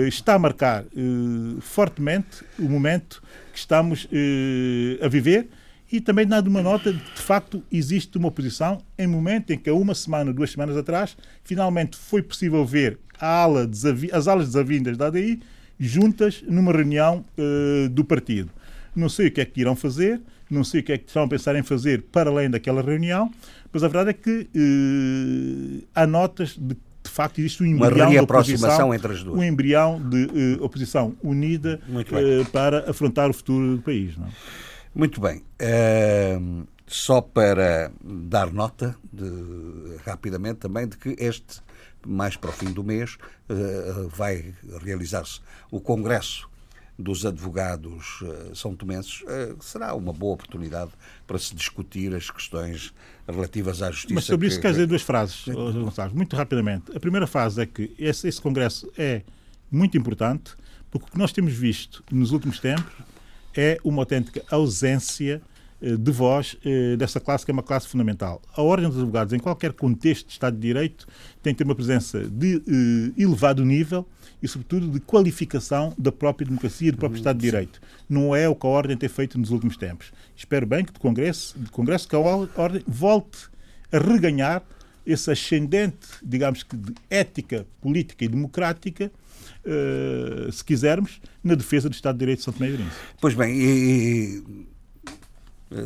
está 0.09 0.35
a 0.35 0.39
marcar 0.39 0.85
uh, 0.85 1.61
fortemente 1.61 2.45
o 2.59 2.69
momento 2.69 3.23
que 3.57 3.59
estamos 3.59 4.07
eh, 4.13 4.99
a 5.03 5.09
viver 5.09 5.49
e 5.91 5.99
também 5.99 6.27
dando 6.27 6.49
uma 6.49 6.63
nota 6.63 6.93
de 6.93 6.99
que, 6.99 7.15
de 7.15 7.23
facto, 7.23 7.63
existe 7.73 8.19
uma 8.19 8.29
oposição 8.29 8.83
em 8.99 9.07
momento 9.07 9.53
em 9.53 9.59
que, 9.59 9.71
há 9.71 9.75
uma 9.75 9.95
semana, 9.95 10.33
duas 10.33 10.51
semanas 10.51 10.77
atrás, 10.77 11.17
finalmente 11.43 11.97
foi 11.97 12.23
possível 12.23 12.65
ver 12.67 12.99
ala 13.19 13.69
as 14.13 14.29
alas 14.29 14.49
desavindas 14.49 14.97
da 14.99 15.07
ADI 15.07 15.41
juntas 15.81 16.43
numa 16.47 16.73
reunião 16.73 17.25
eh, 17.39 17.89
do 17.89 18.05
partido. 18.05 18.51
Não 18.95 19.09
sei 19.09 19.29
o 19.29 19.31
que 19.31 19.41
é 19.41 19.45
que 19.45 19.61
irão 19.61 19.75
fazer, 19.75 20.21
não 20.51 20.65
sei 20.65 20.81
o 20.81 20.85
que 20.85 20.93
é 20.93 20.99
que 20.99 21.07
estão 21.07 21.23
a 21.23 21.29
pensar 21.29 21.57
em 21.57 21.63
fazer 21.63 22.03
para 22.13 22.29
além 22.29 22.51
daquela 22.51 22.83
reunião, 22.83 23.31
mas 23.73 23.83
a 23.83 23.89
verdade 23.89 24.11
é 24.11 24.13
que 24.13 24.49
eh, 24.55 25.85
há 25.95 26.07
notas 26.07 26.57
de 26.59 26.77
de 27.07 27.13
facto 27.13 27.39
existe 27.39 27.63
um 27.63 27.67
embrião 27.67 28.11
de 28.11 28.19
oposição, 28.19 28.95
entre 28.95 29.13
as 29.13 29.23
duas. 29.23 29.39
um 29.39 29.43
embrião 29.43 30.01
de 30.09 30.25
uh, 30.59 30.65
oposição 30.65 31.17
unida 31.23 31.81
uh, 31.89 32.45
para 32.51 32.91
afrontar 32.91 33.31
o 33.31 33.33
futuro 33.33 33.77
do 33.77 33.83
país. 33.83 34.17
Não? 34.17 34.27
É? 34.27 34.31
Muito 34.95 35.21
bem. 35.21 35.43
Uh, 35.61 36.67
só 36.87 37.21
para 37.21 37.91
dar 38.03 38.53
nota, 38.53 38.97
de, 39.13 39.97
rapidamente 40.05 40.61
também, 40.61 40.87
de 40.87 40.97
que 40.97 41.17
este, 41.19 41.61
mais 42.07 42.37
para 42.37 42.51
o 42.51 42.53
fim 42.53 42.73
do 42.73 42.85
mês, 42.85 43.19
vai 44.11 44.55
realizar-se 44.85 45.41
o 45.69 45.81
Congresso 45.81 46.49
dos 46.97 47.27
advogados 47.27 48.23
são 48.55 48.77
tomenses 48.77 49.25
será 49.61 49.95
uma 49.95 50.13
boa 50.13 50.35
oportunidade 50.35 50.93
para 51.27 51.39
se 51.39 51.57
discutir 51.57 52.15
as 52.15 52.31
questões 52.31 52.95
relativas 53.33 53.83
à 53.83 53.91
justiça. 53.91 54.15
Mas 54.15 54.25
sobre 54.25 54.47
isso 54.47 54.57
que... 54.57 54.63
quer 54.63 54.71
dizer 54.71 54.87
duas 54.87 55.03
frases, 55.03 55.45
Gonçalves, 55.49 56.15
muito 56.15 56.37
rapidamente. 56.37 56.97
A 56.97 57.01
primeira 57.01 57.27
frase 57.27 57.63
é 57.63 57.67
que 57.67 57.93
esse, 57.99 58.29
esse 58.29 58.41
congresso 58.41 58.91
é 58.97 59.23
muito 59.71 59.97
importante 59.97 60.53
porque 60.91 61.07
o 61.09 61.11
que 61.13 61.19
nós 61.19 61.33
temos 61.33 61.53
visto 61.53 62.03
nos 62.11 62.31
últimos 62.31 62.61
tempos 62.61 62.93
é 63.55 63.79
uma 63.83 64.03
autêntica 64.03 64.43
ausência 64.51 65.43
de 65.81 66.11
voz 66.11 66.57
dessa 66.99 67.21
classe 67.21 67.45
que 67.45 67.51
é 67.51 67.55
uma 67.55 67.63
classe 67.63 67.87
fundamental. 67.87 68.41
A 68.55 68.63
Ordem 68.63 68.89
dos 68.89 68.97
Advogados, 68.97 69.33
em 69.35 69.39
qualquer 69.39 69.73
contexto 69.73 70.27
de 70.27 70.33
Estado 70.33 70.55
de 70.55 70.63
Direito, 70.63 71.07
tem 71.43 71.53
que 71.53 71.59
ter 71.59 71.65
uma 71.65 71.75
presença 71.75 72.21
de 72.29 72.63
elevado 73.17 73.65
nível 73.65 74.07
e, 74.43 74.49
sobretudo, 74.49 74.89
de 74.89 75.01
qualificação 75.01 75.93
da 75.99 76.11
própria 76.11 76.47
democracia 76.47 76.89
e 76.89 76.91
do 76.91 76.99
próprio 76.99 77.19
Estado 77.19 77.39
de 77.39 77.43
Direito. 77.43 77.81
Não 78.09 78.35
é 78.35 78.49
o 78.49 78.55
que 78.55 78.67
a 78.67 78.71
Ordem 78.71 78.97
tem 78.97 79.09
feito 79.09 79.39
nos 79.39 79.51
últimos 79.51 79.77
tempos. 79.77 80.13
Espero 80.35 80.67
bem 80.67 80.85
que 80.85 80.93
do 80.93 81.01
Congresso, 81.01 81.59
do 81.59 81.71
Congresso 81.71 82.09
que 82.09 82.17
a 82.17 82.19
Ordem 82.19 82.83
volte 82.87 83.49
a 83.93 83.99
reganhar 83.99 84.63
esse 85.07 85.31
ascendente, 85.31 86.09
digamos 86.23 86.63
que, 86.63 86.77
de 86.77 86.93
ética 87.09 87.67
política 87.81 88.25
e 88.25 88.29
democrática, 88.29 89.11
uh, 89.65 90.51
se 90.51 90.65
quisermos, 90.65 91.21
na 91.45 91.55
defesa 91.55 91.89
do 91.89 91.93
Estado 91.93 92.17
de 92.17 92.21
Direito 92.21 92.39
de 92.39 92.45
São 92.45 92.53
Tomé 92.53 92.71
e. 92.71 92.87
Pois 93.21 93.35
bem, 93.35 93.57
e, 93.57 94.67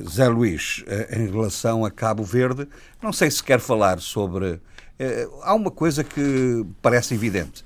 Zé 0.08 0.28
Luís, 0.28 0.84
eh, 0.86 1.20
em 1.20 1.30
relação 1.30 1.84
a 1.84 1.90
Cabo 1.90 2.22
Verde, 2.22 2.68
não 3.02 3.12
sei 3.12 3.30
se 3.30 3.42
quer 3.42 3.60
falar 3.60 3.98
sobre. 4.00 4.60
Uh, 5.00 5.40
há 5.42 5.54
uma 5.54 5.70
coisa 5.70 6.04
que 6.04 6.66
parece 6.82 7.14
evidente. 7.14 7.64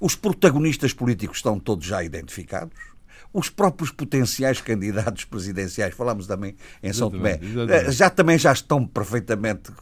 Os 0.00 0.16
protagonistas 0.16 0.92
políticos 0.92 1.38
estão 1.38 1.58
todos 1.58 1.86
já 1.86 2.02
identificados. 2.02 2.74
os 3.32 3.50
próprios 3.50 3.90
potenciais 3.90 4.60
candidatos 4.60 5.24
presidenciais, 5.24 5.92
falámos 5.92 6.26
também 6.26 6.54
em 6.80 6.92
São 6.92 7.10
Tomé, 7.10 7.40
exatamente. 7.42 7.92
já 7.92 8.08
também 8.08 8.38
já 8.38 8.52
estão 8.52 8.86
perfeitamente, 8.86 9.72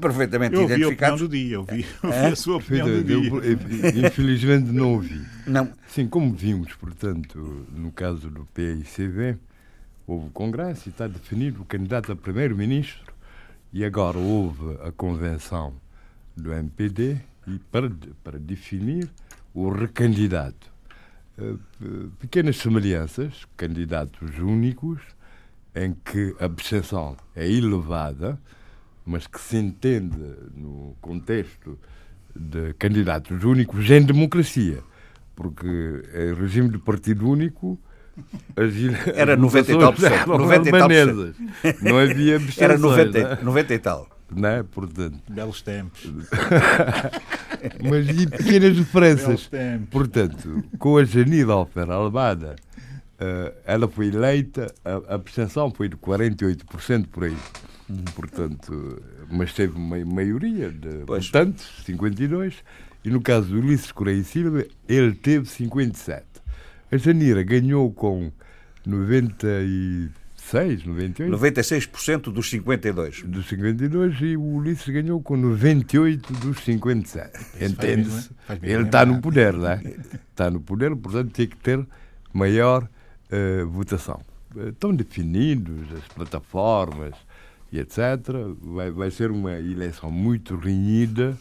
perfeitamente 0.00 0.56
eu 0.56 0.64
identificados. 0.64 1.20
Eu 1.20 1.28
vi 1.28 1.54
a 1.54 1.60
opinião 1.60 1.76
do 1.76 1.76
dia, 1.76 1.82
eu 1.82 1.84
vi, 1.84 1.86
eu 2.02 2.10
vi 2.10 2.32
a 2.32 2.36
sua 2.36 2.56
opinião 2.56 2.86
do 2.86 3.04
dia. 3.04 3.28
Eu, 3.28 4.06
infelizmente 4.06 4.72
não 4.72 4.94
ouvi. 4.94 5.24
Não. 5.46 5.72
Sim, 5.88 6.08
como 6.08 6.32
vimos, 6.32 6.74
portanto, 6.74 7.66
no 7.72 7.92
caso 7.92 8.28
do 8.28 8.44
PICV, 8.46 9.38
houve 10.06 10.26
o 10.26 10.30
Congresso 10.30 10.88
e 10.88 10.90
está 10.90 11.06
definido 11.06 11.62
o 11.62 11.64
candidato 11.64 12.12
a 12.12 12.16
primeiro-ministro 12.16 13.12
e 13.72 13.84
agora 13.84 14.18
houve 14.18 14.78
a 14.82 14.92
convenção 14.92 15.74
do 16.36 16.52
MPD 16.52 17.18
e 17.46 17.58
para, 17.70 17.90
para 18.22 18.38
definir 18.38 19.08
o 19.54 19.70
recandidato. 19.70 20.72
Uh, 21.38 21.58
pequenas 22.18 22.56
semelhanças, 22.56 23.46
candidatos 23.56 24.38
únicos, 24.38 25.02
em 25.74 25.94
que 25.94 26.34
a 26.40 26.46
abstenção 26.46 27.16
é 27.34 27.46
elevada, 27.46 28.40
mas 29.04 29.26
que 29.26 29.38
se 29.38 29.56
entende 29.56 30.18
no 30.54 30.96
contexto 31.00 31.78
de 32.34 32.72
candidatos 32.74 33.44
únicos 33.44 33.88
em 33.90 34.02
democracia, 34.02 34.82
porque 35.34 35.66
em 35.66 36.34
regime 36.34 36.70
de 36.70 36.78
partido 36.78 37.28
único 37.28 37.78
as 38.56 38.72
era 39.14 39.36
90 39.36 39.72
e 39.72 39.78
tal 39.78 39.92
por 39.92 40.00
cento. 40.00 40.26
90 40.26 40.68
e 40.68 40.72
tal 40.72 40.88
Não 41.82 41.98
havia. 41.98 42.40
Era 42.58 42.78
90, 42.78 43.40
90 43.42 43.74
e 43.74 43.78
tal 43.78 44.08
não 44.30 44.48
é? 44.48 44.62
Portanto, 44.62 45.20
Belos 45.30 45.62
tempos. 45.62 46.02
Mas 47.82 48.08
e 48.08 48.26
pequenas 48.26 48.76
diferenças. 48.76 49.50
Portanto, 49.90 50.64
com 50.78 50.96
a 50.96 51.04
Janine 51.04 51.50
Alfer 51.50 51.90
Almada, 51.90 52.56
uh, 53.20 53.54
ela 53.64 53.88
foi 53.88 54.08
eleita, 54.08 54.72
a, 54.84 55.12
a 55.12 55.14
abstenção 55.14 55.70
foi 55.70 55.88
de 55.88 55.96
48% 55.96 57.06
por 57.08 57.24
aí. 57.24 57.36
Portanto, 58.16 59.00
mas 59.30 59.52
teve 59.52 59.76
uma 59.76 60.04
maioria 60.04 60.70
de 60.70 61.04
pois. 61.06 61.26
votantes, 61.26 61.64
52, 61.84 62.64
e 63.04 63.10
no 63.10 63.20
caso 63.20 63.48
do 63.48 63.60
Ulisses 63.60 63.92
Correia 63.92 64.24
Silva, 64.24 64.64
ele 64.88 65.14
teve 65.14 65.46
57. 65.48 66.24
A 66.90 66.96
Janira 66.96 67.42
ganhou 67.42 67.92
com 67.92 68.30
90 68.84 69.46
e 69.62 70.08
96, 70.46 70.84
98. 70.84 71.36
96% 71.36 72.32
dos 72.32 72.48
52. 72.50 73.22
Dos 73.22 73.48
52 73.48 74.20
e 74.20 74.36
o 74.36 74.42
Ulisses 74.42 74.88
ganhou 74.88 75.20
com 75.20 75.36
98 75.36 76.32
dos 76.34 76.58
57. 76.60 77.64
Entende-se? 77.64 78.30
Ele 78.62 78.84
está 78.84 79.04
no 79.04 79.20
poder, 79.20 79.54
não 79.54 79.68
é? 79.68 79.82
Está 80.30 80.50
no 80.50 80.60
poder, 80.60 80.94
portanto 80.94 81.32
tem 81.32 81.48
que 81.48 81.56
ter 81.56 81.84
maior 82.32 82.84
uh, 82.84 83.68
votação. 83.68 84.20
Estão 84.68 84.94
definidos 84.94 85.92
as 85.92 86.14
plataformas 86.14 87.14
e 87.72 87.80
etc. 87.80 87.98
Vai, 88.62 88.90
vai 88.90 89.10
ser 89.10 89.30
uma 89.30 89.52
eleição 89.54 90.10
muito 90.10 90.56
renhida, 90.56 91.36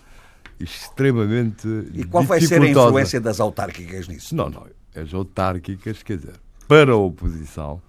extremamente. 0.59 1.67
E 1.93 2.03
qual 2.05 2.23
vai 2.23 2.41
ser 2.41 2.61
a 2.61 2.67
influência 2.67 3.22
das 3.22 3.39
autárquicas 3.39 4.07
nisso? 4.07 4.35
Não, 4.35 4.49
não. 4.49 4.65
As 4.95 5.13
autárquicas, 5.13 6.01
quer 6.01 6.17
dizer, 6.17 6.35
para 6.67 6.93
a 6.93 6.95
oposição 6.95 7.81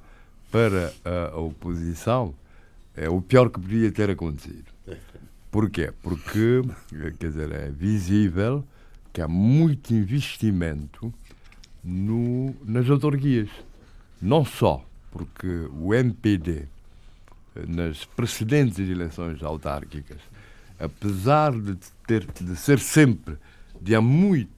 para 0.51 0.93
a 1.05 1.39
oposição 1.39 2.35
é 2.97 3.09
o 3.09 3.21
pior 3.21 3.51
que 3.51 3.61
podia 3.61 3.93
ter 3.93 4.11
acontecido. 4.11 4.65
Porquê? 5.51 5.93
Porque, 6.03 6.63
quer 7.19 7.29
dizer, 7.29 7.53
é 7.53 7.71
visível 7.71 8.65
que 9.13 9.21
há 9.21 9.29
muito 9.29 9.93
investimento 9.93 11.13
no, 11.83 12.55
nas 12.65 12.89
autarquias. 12.89 13.49
Não 14.21 14.45
só 14.45 14.85
porque 15.11 15.69
o 15.79 15.95
MPD, 15.95 16.65
nas 17.69 18.05
precedentes 18.05 18.79
eleições 18.79 19.43
autárquicas, 19.43 20.21
apesar 20.79 21.53
de, 21.53 21.77
ter, 22.07 22.27
de 22.27 22.57
ser 22.57 22.79
sempre, 22.79 23.37
de 23.81 23.95
há 23.95 24.01
muito, 24.01 24.51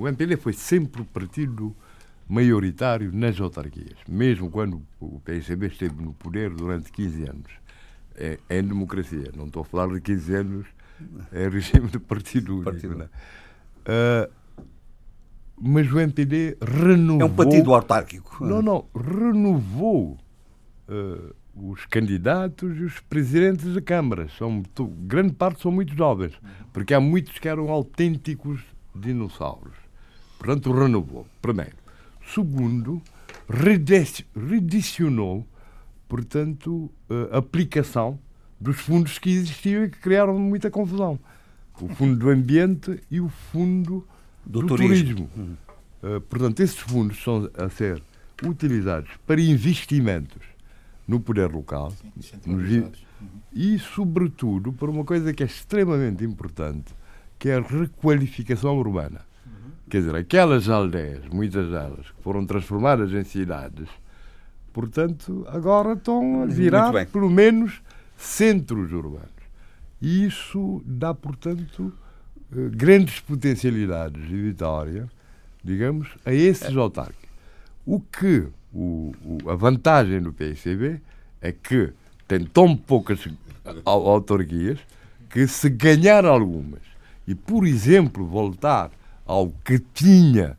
o 0.00 0.08
MPD 0.08 0.36
foi 0.36 0.52
sempre 0.52 1.02
o 1.02 1.04
partido 1.04 1.74
maioritário 2.28 3.10
nas 3.12 3.40
autarquias, 3.40 3.98
mesmo 4.08 4.50
quando 4.50 4.82
o 5.00 5.20
PSB 5.20 5.66
esteve 5.66 6.02
no 6.02 6.14
poder 6.14 6.50
durante 6.50 6.92
15 6.92 7.22
anos. 7.24 7.52
É, 8.14 8.38
é 8.48 8.58
em 8.58 8.62
democracia, 8.62 9.30
não 9.36 9.46
estou 9.46 9.62
a 9.62 9.64
falar 9.64 9.92
de 9.94 10.00
15 10.00 10.34
anos 10.34 10.66
é 11.32 11.48
regime 11.48 11.88
de 11.88 11.98
partido 11.98 12.54
único. 12.54 12.70
Partido. 12.70 13.10
Uh, 13.86 14.30
mas 15.60 15.90
o 15.92 15.98
MPD 16.00 16.56
renovou. 16.60 17.20
É 17.20 17.24
um 17.24 17.34
partido 17.34 17.74
autárquico. 17.74 18.44
Não, 18.44 18.62
não, 18.62 18.86
renovou 18.94 20.18
uh, 20.88 21.34
os 21.54 21.84
candidatos 21.86 22.76
e 22.78 22.84
os 22.84 23.00
presidentes 23.00 23.72
de 23.72 23.80
câmaras. 23.80 24.32
São, 24.36 24.62
grande 25.02 25.34
parte 25.34 25.60
são 25.60 25.70
muito 25.70 25.94
jovens, 25.94 26.32
porque 26.72 26.94
há 26.94 27.00
muitos 27.00 27.38
que 27.38 27.48
eram 27.48 27.68
autênticos 27.70 28.60
dinossauros. 28.94 29.89
Portanto, 30.40 30.72
renovou. 30.72 31.26
Primeiro. 31.40 31.76
Segundo, 32.34 33.02
redicionou, 34.34 35.46
portanto, 36.08 36.90
a 37.30 37.38
aplicação 37.38 38.18
dos 38.58 38.76
fundos 38.80 39.18
que 39.18 39.30
existiam 39.30 39.84
e 39.84 39.90
que 39.90 39.98
criaram 39.98 40.38
muita 40.38 40.70
confusão. 40.70 41.18
O 41.80 41.88
Fundo 41.88 42.16
do 42.16 42.30
Ambiente 42.30 43.00
e 43.10 43.20
o 43.20 43.28
Fundo 43.28 44.06
do, 44.44 44.60
do 44.60 44.66
Turismo. 44.66 45.28
turismo. 45.28 45.30
Uhum. 45.36 45.56
Uh, 46.02 46.20
portanto, 46.22 46.60
esses 46.60 46.78
fundos 46.78 47.22
são 47.22 47.50
a 47.56 47.68
ser 47.68 48.02
utilizados 48.42 49.10
para 49.26 49.40
investimentos 49.40 50.42
no 51.06 51.20
poder 51.20 51.50
local 51.50 51.92
Sim, 52.20 52.38
uhum. 52.46 52.90
e, 53.52 53.78
sobretudo, 53.78 54.72
para 54.72 54.90
uma 54.90 55.04
coisa 55.04 55.32
que 55.34 55.42
é 55.42 55.46
extremamente 55.46 56.24
importante, 56.24 56.94
que 57.38 57.48
é 57.48 57.56
a 57.56 57.60
requalificação 57.60 58.78
urbana. 58.78 59.22
Quer 59.90 60.02
dizer, 60.02 60.14
aquelas 60.14 60.68
aldeias, 60.68 61.24
muitas 61.32 61.68
delas, 61.68 62.06
que 62.06 62.22
foram 62.22 62.46
transformadas 62.46 63.12
em 63.12 63.24
cidades, 63.24 63.88
portanto, 64.72 65.44
agora 65.48 65.94
estão 65.94 66.44
a 66.44 66.46
virar, 66.46 66.92
pelo 67.06 67.28
menos, 67.28 67.82
centros 68.16 68.92
urbanos. 68.92 69.28
E 70.00 70.24
isso 70.24 70.80
dá, 70.86 71.12
portanto, 71.12 71.92
eh, 72.52 72.68
grandes 72.70 73.18
potencialidades 73.18 74.28
de 74.28 74.40
vitória, 74.40 75.10
digamos, 75.62 76.08
a 76.24 76.32
esses 76.32 76.76
autarcas. 76.76 77.28
O 77.84 78.00
que 78.00 78.46
o, 78.72 79.12
o, 79.24 79.50
a 79.50 79.56
vantagem 79.56 80.22
do 80.22 80.32
PICB 80.32 81.00
é 81.42 81.50
que 81.50 81.92
tem 82.28 82.44
tão 82.44 82.76
poucas 82.76 83.26
autarquias 83.84 84.78
que 85.28 85.48
se 85.48 85.68
ganhar 85.68 86.24
algumas 86.24 86.82
e, 87.26 87.34
por 87.34 87.66
exemplo, 87.66 88.24
voltar 88.24 88.92
ao 89.26 89.50
que 89.64 89.78
tinha, 89.78 90.58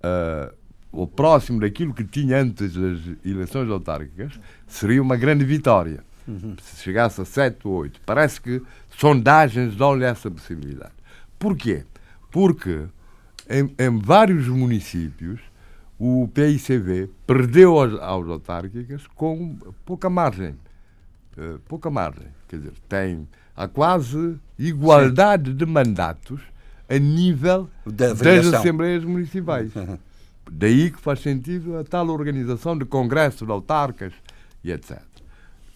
uh, 0.00 0.54
o 0.92 1.06
próximo 1.06 1.60
daquilo 1.60 1.92
que 1.92 2.04
tinha 2.04 2.40
antes 2.40 2.74
das 2.74 3.00
eleições 3.24 3.68
autárquicas, 3.70 4.38
seria 4.66 5.02
uma 5.02 5.16
grande 5.16 5.44
vitória. 5.44 6.04
Uhum. 6.26 6.56
Se 6.62 6.82
chegasse 6.82 7.20
a 7.20 7.24
7 7.24 7.66
ou 7.66 7.74
8. 7.74 8.00
Parece 8.06 8.40
que 8.40 8.62
sondagens 8.96 9.76
dão-lhe 9.76 10.04
essa 10.04 10.30
possibilidade. 10.30 10.94
Porquê? 11.38 11.84
Porque 12.30 12.86
em, 13.48 13.74
em, 13.78 13.98
vários 13.98 14.48
municípios 14.48 15.40
o 15.98 16.28
PICV 16.32 17.10
perdeu 17.26 17.78
aos, 17.78 18.00
aos 18.00 18.28
autárquicas 18.28 19.06
com 19.08 19.56
pouca 19.84 20.08
margem. 20.08 20.56
Uh, 21.36 21.58
pouca 21.68 21.90
margem. 21.90 22.28
Quer 22.48 22.56
dizer, 22.56 22.72
tem 22.88 23.28
a 23.56 23.68
quase 23.68 24.38
igualdade 24.58 25.50
Sim. 25.50 25.56
de 25.56 25.66
mandatos 25.66 26.40
a 26.88 26.98
nível 26.98 27.68
das 27.86 28.20
Assembleias 28.54 29.04
Municipais. 29.04 29.70
Daí 30.50 30.90
que 30.90 31.00
faz 31.00 31.20
sentido 31.20 31.78
a 31.78 31.84
tal 31.84 32.08
organização 32.08 32.76
de 32.76 32.84
congressos 32.84 33.46
de 33.46 33.52
autarcas 33.52 34.12
e 34.62 34.70
etc. 34.70 35.00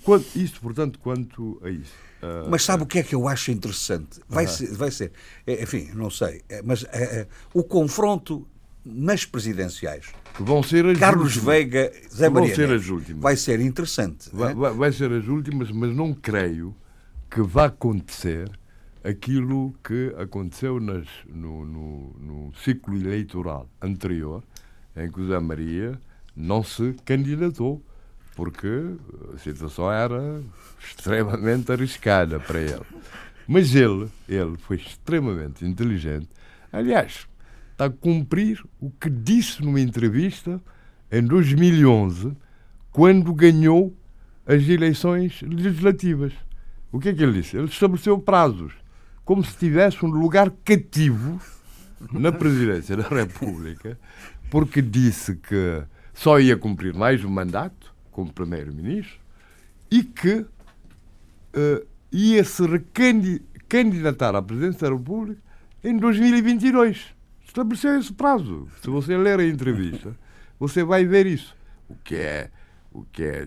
Quanto, 0.05 0.39
isto, 0.39 0.61
portanto, 0.61 0.99
quanto 0.99 1.61
a 1.63 1.71
isso. 1.71 1.93
Uh, 2.23 2.51
mas 2.51 2.63
sabe 2.63 2.83
uh, 2.83 2.85
o 2.85 2.89
que 2.89 2.99
é 2.99 3.03
que 3.03 3.15
eu 3.15 3.29
acho 3.29 3.51
interessante? 3.51 4.21
Vai 4.29 4.45
uh 4.45 4.49
-huh. 4.49 4.53
ser, 4.53 4.75
vai 4.75 4.91
ser 4.91 5.13
é, 5.47 5.63
enfim, 5.63 5.91
não 5.95 6.11
sei, 6.11 6.43
é, 6.49 6.63
mas 6.63 6.85
é, 6.85 7.27
o 7.55 7.63
confronto 7.63 8.47
nas 8.85 9.25
presidenciais. 9.25 10.07
Que 10.35 10.43
vão 10.43 10.63
ser 10.63 10.87
as 10.87 10.99
Carlos 10.99 11.37
últimas. 11.37 11.55
Veiga, 11.55 11.93
Zé 12.13 12.29
Maria 12.29 12.49
vão 12.49 12.57
ser 12.57 12.73
as 12.73 12.89
últimas. 12.89 13.23
Vai 13.23 13.37
ser 13.37 13.61
interessante. 13.61 14.31
Vai, 14.33 14.55
vai, 14.55 14.73
vai 14.73 14.93
ser 14.93 15.13
as 15.13 15.27
últimas, 15.27 15.71
mas 15.71 15.95
não 15.95 16.15
creio 16.15 16.75
que 17.31 17.43
vá 17.43 17.67
acontecer 17.67 18.51
aquilo 19.05 19.75
que 19.83 20.15
aconteceu 20.19 20.81
nas, 20.81 21.07
no, 21.27 21.65
no, 21.65 22.17
no, 22.21 22.55
ciclo 22.55 22.97
eleitoral 22.97 23.69
anterior, 23.81 24.43
em 24.97 25.11
que 25.11 25.21
o 25.21 25.29
Zé 25.29 25.39
Maria 25.39 25.99
não 26.37 26.63
se 26.63 26.95
candidatou, 27.05 27.83
porque 28.35 28.95
a 29.35 29.39
situação 29.39 29.91
era 29.91 30.41
extremamente 30.81 31.73
arriscada 31.73 32.39
para 32.39 32.61
ele. 32.61 32.87
Mas 33.47 33.75
ele, 33.75 34.09
ele 34.29 34.57
foi 34.59 34.77
extremamente 34.77 35.65
inteligente. 35.65 36.29
Aliás, 36.73 37.27
está 37.73 37.87
a 37.87 37.91
cumprir 37.91 38.63
o 38.81 38.91
que 38.91 39.09
disse 39.09 39.63
numa 39.65 39.81
entrevista 39.81 40.61
em 41.11 41.23
2011, 41.23 42.37
quando 42.93 43.33
ganhou 43.33 43.97
as 44.47 44.69
eleições 44.69 45.41
legislativas. 45.43 46.33
O 46.91 46.99
que 46.99 47.11
é 47.11 47.15
que 47.15 47.23
ele 47.23 47.41
disse? 47.41 47.57
Ele 47.57 47.67
estabeleceu 47.67 48.19
prazos, 48.19 48.73
como 49.29 49.45
se 49.45 49.55
tivesse 49.59 50.07
um 50.07 50.09
lugar 50.09 50.51
cativo 50.65 51.39
na 52.11 52.33
presidência 52.33 52.97
da 52.97 53.07
República, 53.07 54.01
porque 54.51 54.81
disse 54.81 55.37
que 55.37 55.83
só 56.15 56.41
ia 56.41 56.57
cumprir 56.57 56.95
mais 56.95 57.23
um 57.23 57.29
mandato 57.29 57.95
como 58.11 58.33
primeiro-ministro 58.33 59.21
e 59.91 60.03
que 60.03 60.37
uh, 60.39 61.87
ia 62.11 62.43
se 62.43 62.63
recandidatar 62.67 64.35
à 64.35 64.41
presidência 64.41 64.89
da 64.89 64.97
República 64.97 65.43
em 65.85 65.99
2022. 65.99 67.15
Estabeleceu 67.47 67.99
esse 67.99 68.15
prazo. 68.15 68.67
Se 68.81 68.89
você 68.89 69.15
ler 69.15 69.41
a 69.41 69.47
entrevista, 69.47 70.17
você 70.59 70.83
vai 70.83 71.05
ver 71.05 71.27
isso. 71.27 71.55
O 71.87 71.95
que 71.97 72.17
é, 72.17 72.51
o 72.91 73.03
que 73.03 73.25
é 73.25 73.47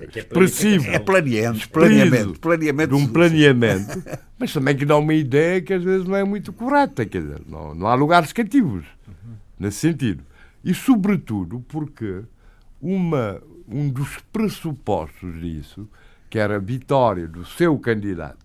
é 0.00 0.18
expressivo. 0.18 0.90
É 0.90 0.98
planeamento, 0.98 1.68
planeamento, 1.70 2.40
planeamento. 2.40 2.96
De 2.96 3.02
um 3.02 3.06
planeamento, 3.06 4.02
mas 4.38 4.52
também 4.52 4.76
que 4.76 4.84
dá 4.84 4.96
uma 4.96 5.14
ideia 5.14 5.60
que 5.60 5.72
às 5.72 5.82
vezes 5.82 6.06
não 6.06 6.16
é 6.16 6.24
muito 6.24 6.52
correta, 6.52 7.04
quer 7.04 7.22
dizer, 7.22 7.42
não, 7.46 7.74
não 7.74 7.86
há 7.86 7.94
lugares 7.94 8.32
cativos 8.32 8.84
nesse 9.58 9.78
sentido. 9.78 10.24
E, 10.64 10.74
sobretudo, 10.74 11.64
porque 11.68 12.22
uma, 12.80 13.40
um 13.68 13.88
dos 13.88 14.18
pressupostos 14.32 15.40
disso, 15.40 15.88
que 16.28 16.38
era 16.38 16.56
a 16.56 16.58
vitória 16.58 17.26
do 17.26 17.44
seu 17.44 17.78
candidato 17.78 18.38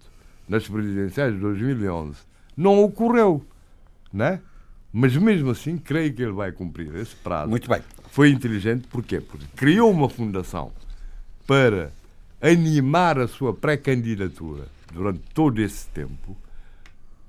nas 0.48 0.68
presidenciais 0.68 1.34
de 1.34 1.40
2011, 1.40 2.18
não 2.56 2.84
ocorreu, 2.84 3.46
né? 4.12 4.42
Mas 4.92 5.16
mesmo 5.16 5.52
assim, 5.52 5.78
creio 5.78 6.14
que 6.14 6.24
ele 6.24 6.32
vai 6.32 6.52
cumprir 6.52 6.96
esse 6.96 7.16
prazo. 7.16 7.50
Muito 7.50 7.70
bem. 7.70 7.82
Foi 8.10 8.30
inteligente, 8.30 8.88
porquê? 8.88 9.20
Porque 9.20 9.46
criou 9.56 9.92
uma 9.92 10.10
fundação 10.10 10.72
para 11.48 11.92
animar 12.42 13.18
a 13.18 13.28
sua 13.28 13.54
pré-candidatura 13.54 14.66
durante 14.94 15.22
todo 15.34 15.62
esse 15.62 15.88
tempo, 15.88 16.36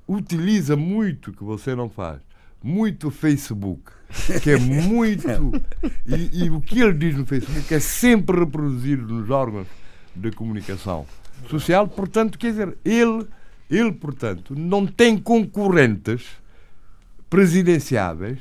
utiliza 0.07 0.77
muito 0.77 1.33
que 1.33 1.45
você 1.45 1.75
não 1.75 1.89
faz, 1.89 2.19
muito 2.63 3.11
Facebook, 3.11 3.93
que 4.43 4.51
é 4.51 4.57
muito. 4.59 5.29
e, 6.05 6.45
e, 6.45 6.51
o 6.51 6.61
que 6.61 6.81
ele 6.81 6.95
diz 6.95 7.17
no 7.17 7.25
Facebook 7.25 7.73
é 7.73 7.81
sempre 7.81 8.41
reproduzido 8.41 9.07
nos 9.07 9.31
órgãos 9.31 9.69
de 10.15 10.33
comunicação 10.33 11.07
social, 11.49 11.87
portanto, 11.87 12.37
quer 12.37 12.51
dizer, 12.51 12.77
ele, 12.85 13.27
ele 13.71 13.93
portanto, 13.93 14.55
não 14.59 14.87
tem 14.87 15.17
concorrentes 15.17 16.27
presidenciáveis 17.31 18.41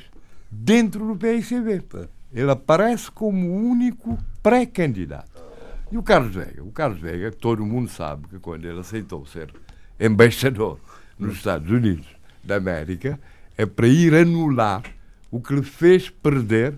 dentro 0.50 1.06
do 1.06 1.16
PICB. 1.16 2.08
Ele 2.32 2.50
aparece 2.50 3.10
como 3.10 3.48
o 3.48 3.70
único 3.70 4.18
pré-candidato. 4.42 5.47
E 5.90 5.96
o 5.96 6.02
Carlos 6.02 6.34
Vega? 6.34 6.62
O 6.62 6.70
Carlos 6.70 7.00
Vega, 7.00 7.30
todo 7.30 7.64
mundo 7.64 7.88
sabe 7.88 8.28
que 8.28 8.38
quando 8.38 8.64
ele 8.66 8.78
aceitou 8.78 9.24
ser 9.24 9.52
embaixador 9.98 10.78
nos 11.18 11.36
Estados 11.36 11.70
Unidos 11.70 12.06
da 12.44 12.56
América, 12.56 13.18
é 13.56 13.64
para 13.64 13.88
ir 13.88 14.14
anular 14.14 14.82
o 15.30 15.40
que 15.40 15.54
lhe 15.54 15.62
fez 15.62 16.10
perder 16.10 16.74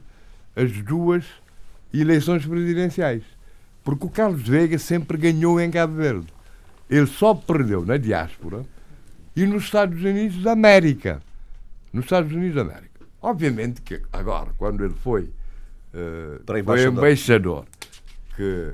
as 0.55 0.71
duas 0.83 1.25
eleições 1.93 2.47
presidenciais. 2.47 3.23
Porque 3.83 4.07
o 4.07 4.11
Carlos 4.11 4.47
Vega 4.47 4.79
sempre 4.79 5.19
ganhou 5.19 5.61
em 5.61 5.71
Cabo 5.71 5.95
Verde. 5.95 6.27
Ele 6.89 7.07
só 7.07 7.35
perdeu 7.35 7.85
na 7.85 7.97
diáspora 7.97 8.65
e 9.35 9.45
nos 9.45 9.65
Estados 9.65 10.03
Unidos 10.03 10.43
da 10.43 10.53
América. 10.53 11.21
Nos 11.93 12.05
Estados 12.05 12.33
Unidos 12.33 12.55
da 12.55 12.63
América. 12.63 13.01
Obviamente 13.21 13.83
que 13.83 14.01
agora, 14.13 14.51
quando 14.57 14.85
ele 14.85 14.95
foi, 14.95 15.25
uh, 15.95 16.65
foi 16.65 16.85
embaixador, 16.87 17.67
que 18.35 18.73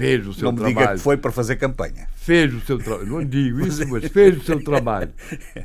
fez 0.00 0.26
o 0.26 0.32
seu 0.32 0.46
não 0.46 0.52
me 0.52 0.58
trabalho. 0.58 0.78
Diga 0.78 0.94
que 0.94 1.02
foi 1.02 1.16
para 1.16 1.30
fazer 1.30 1.56
campanha. 1.56 2.08
Fez 2.16 2.54
o 2.54 2.60
seu 2.60 2.78
trabalho, 2.78 3.06
não 3.06 3.24
digo 3.24 3.60
isso, 3.60 3.86
mas 3.88 4.06
fez 4.06 4.38
o 4.38 4.42
seu 4.42 4.58
trabalho. 4.64 5.12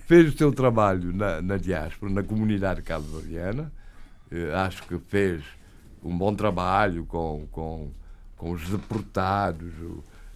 Fez 0.05 0.33
o 0.33 0.37
seu 0.37 0.51
trabalho 0.51 1.13
na, 1.13 1.41
na 1.41 1.57
diáspora, 1.57 2.11
na 2.11 2.21
comunidade 2.21 2.81
cabo-verdiana. 2.81 3.71
Eh, 4.31 4.53
acho 4.53 4.83
que 4.83 4.99
fez 5.07 5.41
um 6.03 6.15
bom 6.15 6.35
trabalho 6.35 7.05
com, 7.05 7.47
com, 7.51 7.89
com 8.35 8.51
os 8.51 8.67
deportados 8.67 9.71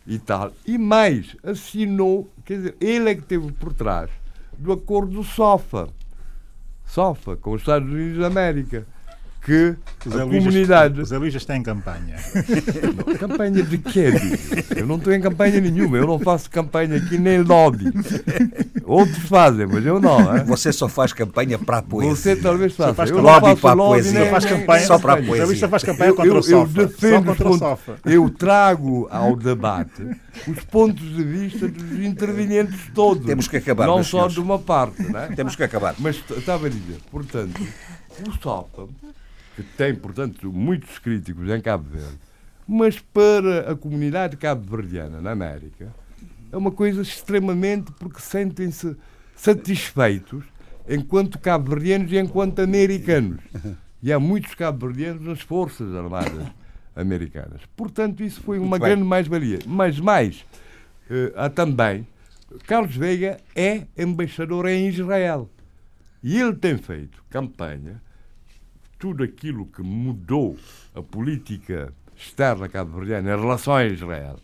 e 0.08 0.18
tal. 0.18 0.54
E 0.66 0.78
mais, 0.78 1.36
assinou, 1.44 2.32
quer 2.46 2.56
dizer, 2.56 2.78
ele 2.80 3.10
é 3.10 3.16
que 3.16 3.22
esteve 3.22 3.52
por 3.52 3.74
trás 3.74 4.10
do 4.58 4.72
acordo 4.72 5.14
do 5.14 5.24
SOFA. 5.24 5.90
SOFA, 6.86 7.36
com 7.36 7.52
os 7.52 7.62
Estados 7.62 7.88
Unidos 7.88 8.20
da 8.20 8.28
América 8.28 8.88
que 9.41 9.76
a 10.06 10.20
comunidade. 10.20 11.02
O 11.02 11.06
Zé 11.06 11.18
Luís 11.18 11.34
já 11.34 11.38
está 11.38 11.56
em 11.56 11.64
campanha. 11.64 12.16
Não, 12.95 13.16
campanha 13.16 13.64
de 13.64 13.78
quê? 13.78 14.11
Eu 14.76 14.86
não 14.86 14.98
estou 14.98 15.14
em 15.14 15.22
campanha 15.22 15.60
nenhuma, 15.60 15.98
eu 15.98 16.07
não 16.07 16.20
faço 16.20 16.49
campanha 16.49 16.98
aqui 16.98 17.18
nem 17.18 17.41
lobby. 17.41 17.86
Outros 18.84 19.18
fazem, 19.30 19.66
mas 19.66 19.86
eu 19.86 19.99
não. 19.99 20.36
Hein? 20.36 20.44
Você 20.45 20.72
só 20.72 20.88
faz 20.88 21.14
campanha 21.14 21.57
para 21.57 21.78
a 21.78 21.82
poesia. 21.82 22.16
Você 22.16 22.36
talvez 22.36 22.76
faça. 22.76 22.94
Faz 22.94 23.10
eu 23.10 23.22
lobby 23.22 23.56
para 23.56 23.72
a 23.72 23.76
poesia. 23.76 24.20
Nem, 24.20 24.30
faz 24.30 24.45
campanha 24.45 24.86
só 24.86 24.99
para 24.99 25.14
a 25.14 25.18
poesia. 25.18 25.38
Zé 25.38 25.45
Luís 25.45 25.60
só 25.60 25.70
faz 25.70 25.84
campanha 25.84 26.14
contra 26.14 26.32
eu, 26.32 26.38
o 26.38 26.44
SOFA. 26.44 26.82
Eu 26.82 26.88
defendo 26.88 27.26
contra 27.26 27.49
o 27.49 27.57
SOFA. 27.57 27.99
Eu 28.06 28.30
trago 28.30 29.07
ao 29.11 29.36
debate 29.36 30.06
os 30.48 30.64
pontos 30.66 31.03
de 31.03 31.24
vista 31.24 31.68
dos 31.68 32.06
intervenientes 32.06 32.80
todos. 32.94 33.26
Temos 33.26 33.48
que 33.48 33.57
acabar. 33.57 33.88
Não 33.88 34.03
só 34.03 34.10
senhores. 34.10 34.34
de 34.34 34.40
uma 34.40 34.60
parte, 34.60 35.02
não 35.03 35.20
é? 35.20 35.28
Temos 35.28 35.56
que 35.56 35.64
acabar. 35.64 35.95
Mas 35.99 36.24
estava 36.38 36.68
a 36.68 36.70
dizer, 36.70 36.98
portanto, 37.11 37.61
o 38.28 38.32
SOFA 38.41 38.88
que 39.64 39.76
tem, 39.76 39.94
portanto, 39.94 40.52
muitos 40.53 40.99
críticos 40.99 41.49
em 41.49 41.60
Cabo 41.60 41.90
Verde, 41.90 42.18
mas 42.65 42.99
para 42.99 43.72
a 43.72 43.76
comunidade 43.76 44.38
cabo-verdiana 44.38 45.22
na 45.22 45.31
América 45.31 45.94
é 46.52 46.56
uma 46.56 46.72
coisa 46.72 47.02
extremamente 47.02 47.91
porque 47.94 48.22
sentem-se 48.22 48.95
satisfeitos 49.36 50.44
enquanto 50.88 51.38
cabo-verdianos 51.40 52.11
e 52.11 52.18
enquanto 52.18 52.60
americanos. 52.60 53.41
E 54.02 54.14
há 54.14 54.19
muitos 54.19 54.56
cabo-verdianos 54.56 55.22
nas 55.22 55.41
Forças 55.41 55.94
Armadas 55.94 56.48
americanas. 56.95 57.61
Portanto, 57.76 58.23
isso 58.23 58.41
foi 58.41 58.57
uma 58.57 58.77
grande 58.77 59.03
mais-valia. 59.03 59.60
Mas 59.65 59.99
mais, 59.99 60.45
uh, 61.10 61.34
há 61.36 61.49
também, 61.49 62.07
Carlos 62.65 62.95
Veiga 62.95 63.38
é 63.53 63.86
embaixador 63.98 64.68
em 64.68 64.88
Israel. 64.88 65.49
E 66.23 66.40
ele 66.40 66.56
tem 66.56 66.77
feito 66.77 67.22
campanha 67.30 68.02
tudo 69.00 69.24
aquilo 69.24 69.66
que 69.66 69.82
mudou 69.82 70.58
a 70.94 71.02
política 71.02 71.94
externa 72.16 72.68
cabo-verdiana 72.68 73.34
em 73.34 73.40
relação 73.40 73.74
a 73.74 73.86
Israel, 73.86 74.38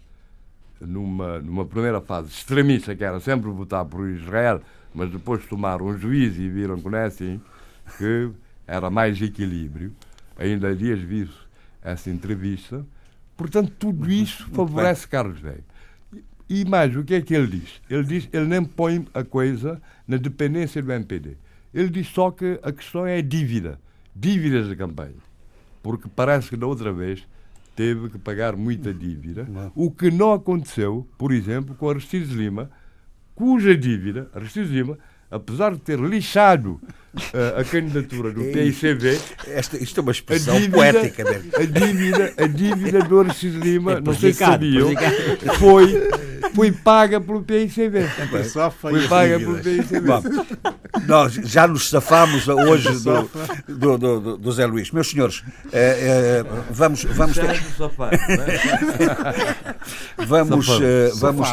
numa, 0.80 1.40
numa 1.40 1.66
primeira 1.66 2.00
fase 2.00 2.30
extremista, 2.30 2.96
que 2.96 3.04
era 3.04 3.20
sempre 3.20 3.52
votar 3.52 3.84
por 3.84 4.10
Israel, 4.10 4.62
mas 4.94 5.12
depois 5.12 5.46
tomaram 5.46 5.88
um 5.88 5.98
juízo 5.98 6.42
e 6.42 6.50
viram 6.50 6.80
que 6.80 6.90
não 6.90 6.98
é 6.98 7.06
assim, 7.06 7.42
que 7.98 8.32
era 8.66 8.90
mais 8.90 9.22
equilíbrio. 9.22 9.94
Ainda 10.38 10.70
há 10.70 10.74
dias 10.74 11.00
vi 11.02 11.30
essa 11.82 12.10
entrevista. 12.10 12.86
Portanto, 13.36 13.74
tudo 13.78 14.10
isso 14.10 14.50
favorece 14.52 15.06
Carlos 15.06 15.40
Veiga. 15.40 15.64
E 16.48 16.64
mais, 16.64 16.96
o 16.96 17.04
que 17.04 17.16
é 17.16 17.22
que 17.22 17.34
ele 17.34 17.48
diz? 17.48 17.82
Ele 17.90 18.04
diz 18.04 18.30
ele 18.32 18.46
nem 18.46 18.64
põe 18.64 19.06
a 19.14 19.24
coisa 19.24 19.82
na 20.08 20.16
dependência 20.16 20.82
do 20.82 20.92
MPD. 20.92 21.36
Ele 21.74 21.90
diz 21.90 22.08
só 22.08 22.32
que 22.32 22.58
a 22.64 22.72
questão 22.72 23.06
é 23.06 23.18
a 23.18 23.22
dívida 23.22 23.80
dívidas 24.16 24.70
da 24.70 24.76
campanha. 24.76 25.16
Porque 25.84 26.08
parece 26.08 26.50
que 26.50 26.58
da 26.58 26.66
outra 26.66 26.92
vez 26.92 27.28
teve 27.76 28.10
que 28.10 28.18
pagar 28.18 28.56
muita 28.56 28.94
dívida, 28.94 29.46
o 29.76 29.92
que 29.92 30.10
não 30.10 30.32
aconteceu, 30.32 31.06
por 31.18 31.34
exemplo, 31.34 31.76
com 31.76 31.90
Aristides 31.90 32.30
Lima, 32.30 32.72
cuja 33.36 33.76
dívida, 33.76 34.30
Aristides 34.34 34.72
Lima, 34.72 34.98
apesar 35.36 35.74
de 35.74 35.80
ter 35.80 36.00
lixado 36.00 36.80
uh, 37.16 37.60
a 37.60 37.64
candidatura 37.64 38.32
do 38.32 38.42
PICB. 38.44 39.20
Esta, 39.48 39.78
isto 39.78 40.00
é 40.00 40.04
uma 40.04 40.12
expressão 40.12 40.56
a 40.56 40.60
dívida, 40.60 40.78
poética. 40.78 41.24
Dele. 41.24 41.52
A 41.56 41.66
dívida, 41.66 42.34
a 42.38 42.48
dívida 42.48 43.00
do 43.00 43.20
Aristides 43.20 43.62
Lima, 43.62 43.94
é 43.94 44.02
não 44.02 44.14
sei 44.14 44.34
se 44.34 44.40
sabiam, 44.40 44.92
foi, 45.60 46.10
foi 46.54 46.72
paga 46.72 47.20
pelo 47.20 47.42
PICB. 47.42 48.00
É 48.00 48.70
foi 48.72 49.08
paga 49.08 49.40
pelo 49.40 49.58
PICB. 49.58 50.02
Bom, 50.02 50.24
nós 51.08 51.34
já 51.34 51.68
nos 51.68 51.90
safámos 51.90 52.48
hoje 52.48 53.00
do, 53.00 53.30
do, 53.68 53.98
do, 53.98 54.38
do 54.38 54.52
Zé 54.52 54.66
Luís. 54.66 54.92
Meus 54.92 55.10
senhores, 55.10 55.44
eh, 55.72 56.44
eh, 56.44 56.64
vamos, 56.70 57.04
vamos, 57.04 57.36
ter... 57.36 57.62
vamos, 60.26 60.68
eh, 60.82 61.12
vamos 61.16 61.50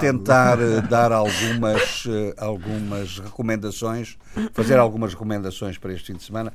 tentar 0.00 0.58
dar 0.88 1.12
algumas, 1.12 2.06
algumas 2.36 3.15
recomendações, 3.18 4.16
fazer 4.52 4.78
algumas 4.78 5.12
recomendações 5.12 5.78
para 5.78 5.92
este 5.92 6.12
fim 6.12 6.18
de 6.18 6.24
semana. 6.24 6.52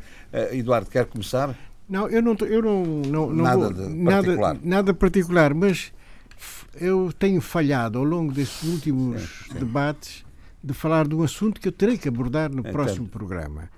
Eduardo, 0.52 0.90
quer 0.90 1.06
começar? 1.06 1.56
Não, 1.88 2.08
eu 2.08 2.22
não, 2.22 2.36
eu 2.42 2.62
não, 2.62 2.84
não, 2.86 3.30
não 3.30 3.44
nada, 3.44 3.58
vou, 3.58 3.74
de 3.74 4.04
particular. 4.06 4.54
nada, 4.54 4.60
nada 4.64 4.94
particular, 4.94 5.54
mas 5.54 5.92
eu 6.80 7.12
tenho 7.18 7.42
falhado 7.42 7.98
ao 7.98 8.04
longo 8.04 8.32
destes 8.32 8.64
últimos 8.64 9.46
debates 9.60 10.24
de 10.64 10.74
falar 10.74 11.08
de 11.08 11.16
um 11.16 11.24
assunto 11.24 11.60
que 11.60 11.68
eu 11.68 11.72
terei 11.72 11.98
que 11.98 12.08
abordar 12.08 12.50
no 12.50 12.60
Entendo. 12.60 12.72
próximo 12.72 13.08
programa. 13.08 13.70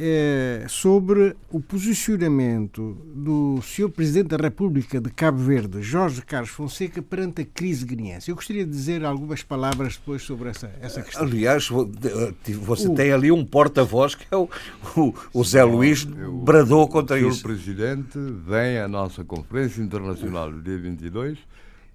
É 0.00 0.64
sobre 0.68 1.34
o 1.50 1.60
posicionamento 1.60 2.96
do 3.12 3.60
Sr. 3.62 3.90
Presidente 3.90 4.28
da 4.28 4.36
República 4.36 5.00
de 5.00 5.10
Cabo 5.10 5.38
Verde, 5.38 5.82
Jorge 5.82 6.22
Carlos 6.22 6.50
Fonseca, 6.50 7.02
perante 7.02 7.42
a 7.42 7.44
crise 7.44 7.84
guineense. 7.84 8.30
Eu 8.30 8.36
gostaria 8.36 8.64
de 8.64 8.70
dizer 8.70 9.04
algumas 9.04 9.42
palavras 9.42 9.96
depois 9.96 10.22
sobre 10.22 10.50
essa, 10.50 10.70
essa 10.80 11.02
questão. 11.02 11.24
Aliás, 11.24 11.68
você 11.68 12.86
o... 12.86 12.94
tem 12.94 13.10
ali 13.10 13.32
um 13.32 13.44
porta-voz 13.44 14.14
que 14.14 14.24
é 14.30 14.36
o, 14.36 14.48
o, 14.96 15.12
o 15.34 15.42
Zé 15.42 15.64
Luís, 15.64 16.04
bradou 16.04 16.86
contra 16.86 17.16
o 17.16 17.18
isso. 17.18 17.30
O 17.30 17.34
Sr. 17.34 17.42
Presidente 17.42 18.18
vem 18.46 18.78
à 18.78 18.86
nossa 18.86 19.24
Conferência 19.24 19.82
Internacional 19.82 20.52
do 20.52 20.62
dia 20.62 20.78
22 20.78 21.38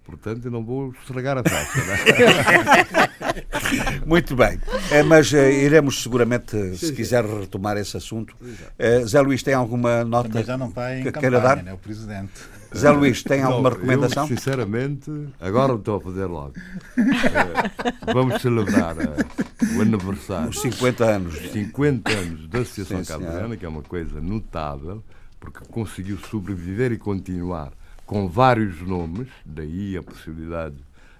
Portanto, 0.05 0.45
eu 0.45 0.51
não 0.51 0.63
vou 0.63 0.93
estragar 1.01 1.37
a 1.37 1.43
festa. 1.43 1.79
É? 1.79 3.33
Muito 4.05 4.35
bem. 4.35 4.59
É, 4.91 5.01
mas 5.01 5.31
uh, 5.31 5.37
iremos 5.37 6.03
seguramente, 6.03 6.75
se 6.75 6.91
quiser 6.91 7.23
retomar 7.23 7.77
esse 7.77 7.95
assunto. 7.95 8.35
Uh, 8.41 9.07
Zé 9.07 9.21
Luís, 9.21 9.41
tem 9.41 9.53
alguma 9.53 10.03
nota 10.03 10.27
Também 10.27 10.43
já 10.43 10.57
não 10.57 10.67
está 10.67 10.93
em 10.93 11.03
que 11.03 11.11
campanha, 11.11 11.31
queira 11.31 11.39
dar? 11.39 11.63
Né, 11.63 11.73
o 11.73 11.77
Presidente. 11.77 12.33
Zé 12.75 12.91
Luís, 12.91 13.23
tem 13.23 13.43
alguma 13.43 13.69
não, 13.69 13.77
recomendação? 13.77 14.23
Eu, 14.23 14.27
sinceramente, 14.27 15.09
agora 15.39 15.73
estou 15.73 15.97
a 15.97 16.01
fazer 16.01 16.25
logo. 16.25 16.53
Uh, 16.97 18.03
vamos 18.13 18.41
celebrar 18.41 18.95
o 18.97 19.81
aniversário. 19.81 20.49
Os 20.49 20.59
50 20.59 21.05
anos. 21.05 21.35
Os 21.35 21.51
50 21.51 22.11
anos 22.11 22.47
da 22.49 22.59
Associação 22.59 23.05
Cabo 23.05 23.57
que 23.57 23.65
é 23.65 23.69
uma 23.69 23.83
coisa 23.83 24.19
notável, 24.19 25.01
porque 25.39 25.59
conseguiu 25.71 26.17
sobreviver 26.17 26.91
e 26.91 26.97
continuar 26.97 27.71
com 28.05 28.27
vários 28.27 28.81
nomes, 28.81 29.29
daí 29.45 29.97
a 29.97 30.03
possibilidade 30.03 30.75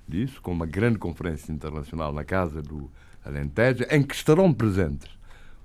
disso, 0.07 0.41
com 0.41 0.51
uma 0.51 0.65
grande 0.65 0.97
conferência 0.97 1.51
internacional 1.51 2.11
na 2.11 2.23
Casa 2.23 2.61
do 2.61 2.89
Alentejo, 3.25 3.85
em 3.89 4.03
que 4.03 4.13
estarão 4.13 4.53
presentes 4.53 5.09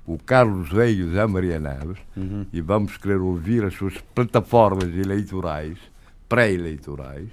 o 0.06 0.16
Carlos 0.16 0.70
Veio 0.70 1.12
e 1.12 1.18
a 1.18 1.28
Maria 1.28 1.60
Neves, 1.60 1.98
uhum. 2.16 2.46
e 2.50 2.60
vamos 2.62 2.96
querer 2.96 3.20
ouvir 3.20 3.64
as 3.64 3.74
suas 3.74 3.98
plataformas 4.14 4.84
eleitorais, 4.84 5.76
pré-eleitorais, 6.28 7.28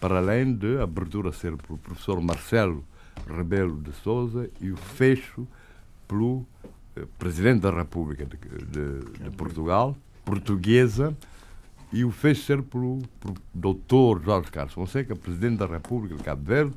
para 0.00 0.18
além 0.18 0.54
de 0.54 0.78
a 0.78 0.84
abertura 0.84 1.32
ser 1.32 1.56
pelo 1.56 1.76
professor 1.78 2.20
Marcelo 2.20 2.84
Rebelo 3.26 3.80
de 3.82 3.92
Souza 3.94 4.48
e 4.60 4.70
o 4.70 4.76
fecho 4.76 5.46
pelo 6.06 6.46
eh, 6.94 7.04
Presidente 7.18 7.62
da 7.62 7.70
República 7.70 8.24
de, 8.24 8.36
de, 8.36 9.24
de 9.24 9.36
Portugal, 9.36 9.96
portuguesa, 10.24 11.16
e 11.92 12.04
o 12.04 12.10
fez 12.10 12.44
ser 12.44 12.62
pelo, 12.62 12.98
pelo 13.20 13.34
doutor 13.54 14.22
Jorge 14.22 14.50
Carlos 14.50 14.74
Fonseca, 14.74 15.16
Presidente 15.16 15.58
da 15.58 15.66
República 15.66 16.16
de 16.16 16.22
Cabo 16.22 16.42
Verde, 16.44 16.74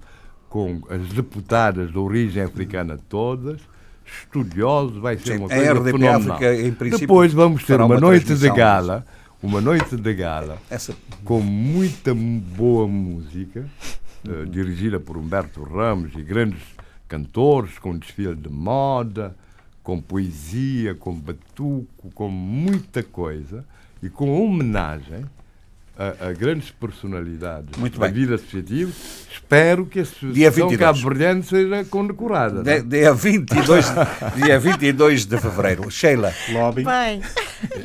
com 0.49 0.81
as 0.89 1.07
deputadas 1.09 1.91
de 1.91 1.97
origem 1.97 2.43
africana 2.43 2.97
todas, 3.09 3.61
estudiosos, 4.05 4.97
vai 4.97 5.17
ser 5.17 5.33
Sim, 5.33 5.39
uma 5.39 5.49
coisa 5.49 5.73
RDP 5.73 5.91
fenomenal. 5.91 6.35
África, 6.35 6.97
Depois 6.97 7.33
vamos 7.33 7.63
ter 7.63 7.75
uma, 7.75 7.85
uma 7.85 7.99
noite 7.99 8.35
de 8.35 8.49
gala, 8.49 9.05
uma 9.41 9.61
noite 9.61 9.95
de 9.95 10.13
gala, 10.13 10.57
Essa... 10.69 10.93
com 11.23 11.39
muita 11.41 12.13
boa 12.13 12.87
música, 12.87 13.65
uh, 14.27 14.45
dirigida 14.45 14.99
por 14.99 15.17
Humberto 15.17 15.63
Ramos 15.63 16.13
e 16.15 16.21
grandes 16.21 16.61
cantores, 17.07 17.77
com 17.79 17.97
desfile 17.97 18.35
de 18.35 18.49
moda, 18.49 19.35
com 19.83 20.01
poesia, 20.01 20.95
com 20.95 21.13
batuco, 21.13 22.11
com 22.13 22.29
muita 22.29 23.03
coisa 23.03 23.65
e 24.01 24.09
com 24.09 24.41
homenagem 24.41 25.25
a, 25.97 26.29
a 26.29 26.33
grandes 26.33 26.71
personalidades 26.71 27.77
Muito 27.77 27.99
da 27.99 28.07
bem. 28.07 28.13
vida 28.13 28.35
associativa, 28.35 28.91
espero 29.31 29.85
que 29.85 29.99
a 29.99 30.01
Associação 30.01 30.77
Cabo-Verdiana 30.77 31.43
seja 31.43 31.85
condecorada. 31.85 32.63
De, 32.63 32.81
dia, 32.81 33.13
22, 33.13 33.85
dia 34.35 34.59
22 34.59 35.25
de 35.25 35.37
fevereiro. 35.37 35.91
Sheila. 35.91 36.33
Lobby. 36.49 36.83
Bem. 36.83 37.21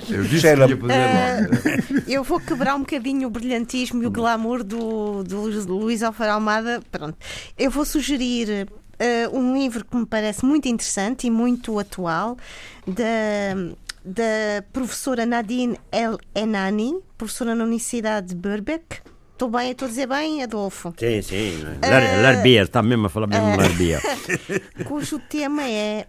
Eu 0.09 0.22
disse 0.22 0.40
Sheila. 0.40 0.66
que 0.66 0.72
ia 0.72 0.78
fazer 0.78 1.98
uh, 1.98 2.02
Eu 2.06 2.24
vou 2.24 2.40
quebrar 2.40 2.76
um 2.76 2.80
bocadinho 2.80 3.28
o 3.28 3.30
brilhantismo 3.30 4.02
e 4.02 4.06
o 4.06 4.10
glamour 4.10 4.64
do, 4.64 5.22
do 5.22 5.74
Luís 5.74 6.02
Alfaro 6.02 6.32
Almada. 6.32 6.80
Pronto. 6.90 7.18
Eu 7.59 7.70
vou 7.70 7.84
sugerir 7.84 8.66
uh, 8.66 9.38
um 9.38 9.55
livro 9.55 9.84
que 9.84 9.97
me 9.97 10.06
parece 10.06 10.44
muito 10.47 10.68
interessante 10.68 11.26
e 11.26 11.30
muito 11.30 11.78
atual 11.78 12.38
da 12.86 13.76
da 14.07 14.62
professora 14.73 15.27
Nadine 15.27 15.77
El 15.91 16.16
Enani, 16.33 16.95
professora 17.19 17.55
na 17.55 17.65
Universidade 17.65 18.28
de 18.28 18.35
Birbeck. 18.37 19.01
Estou 19.33 19.51
bem, 19.51 19.73
estou 19.73 19.87
a 19.87 19.89
dizer 19.89 20.07
bem, 20.07 20.43
Adolfo? 20.43 20.95
Sim, 20.97 21.20
sim. 21.20 21.62
Uh, 21.62 22.23
Larbier, 22.23 22.65
está 22.65 22.83
mesmo 22.83 23.07
a 23.07 23.11
falar 23.11 23.27
mesmo 23.27 23.53
uh, 23.53 23.57
Larbier. 23.57 24.01
cujo 24.87 25.19
tema 25.28 25.69
é 25.69 26.07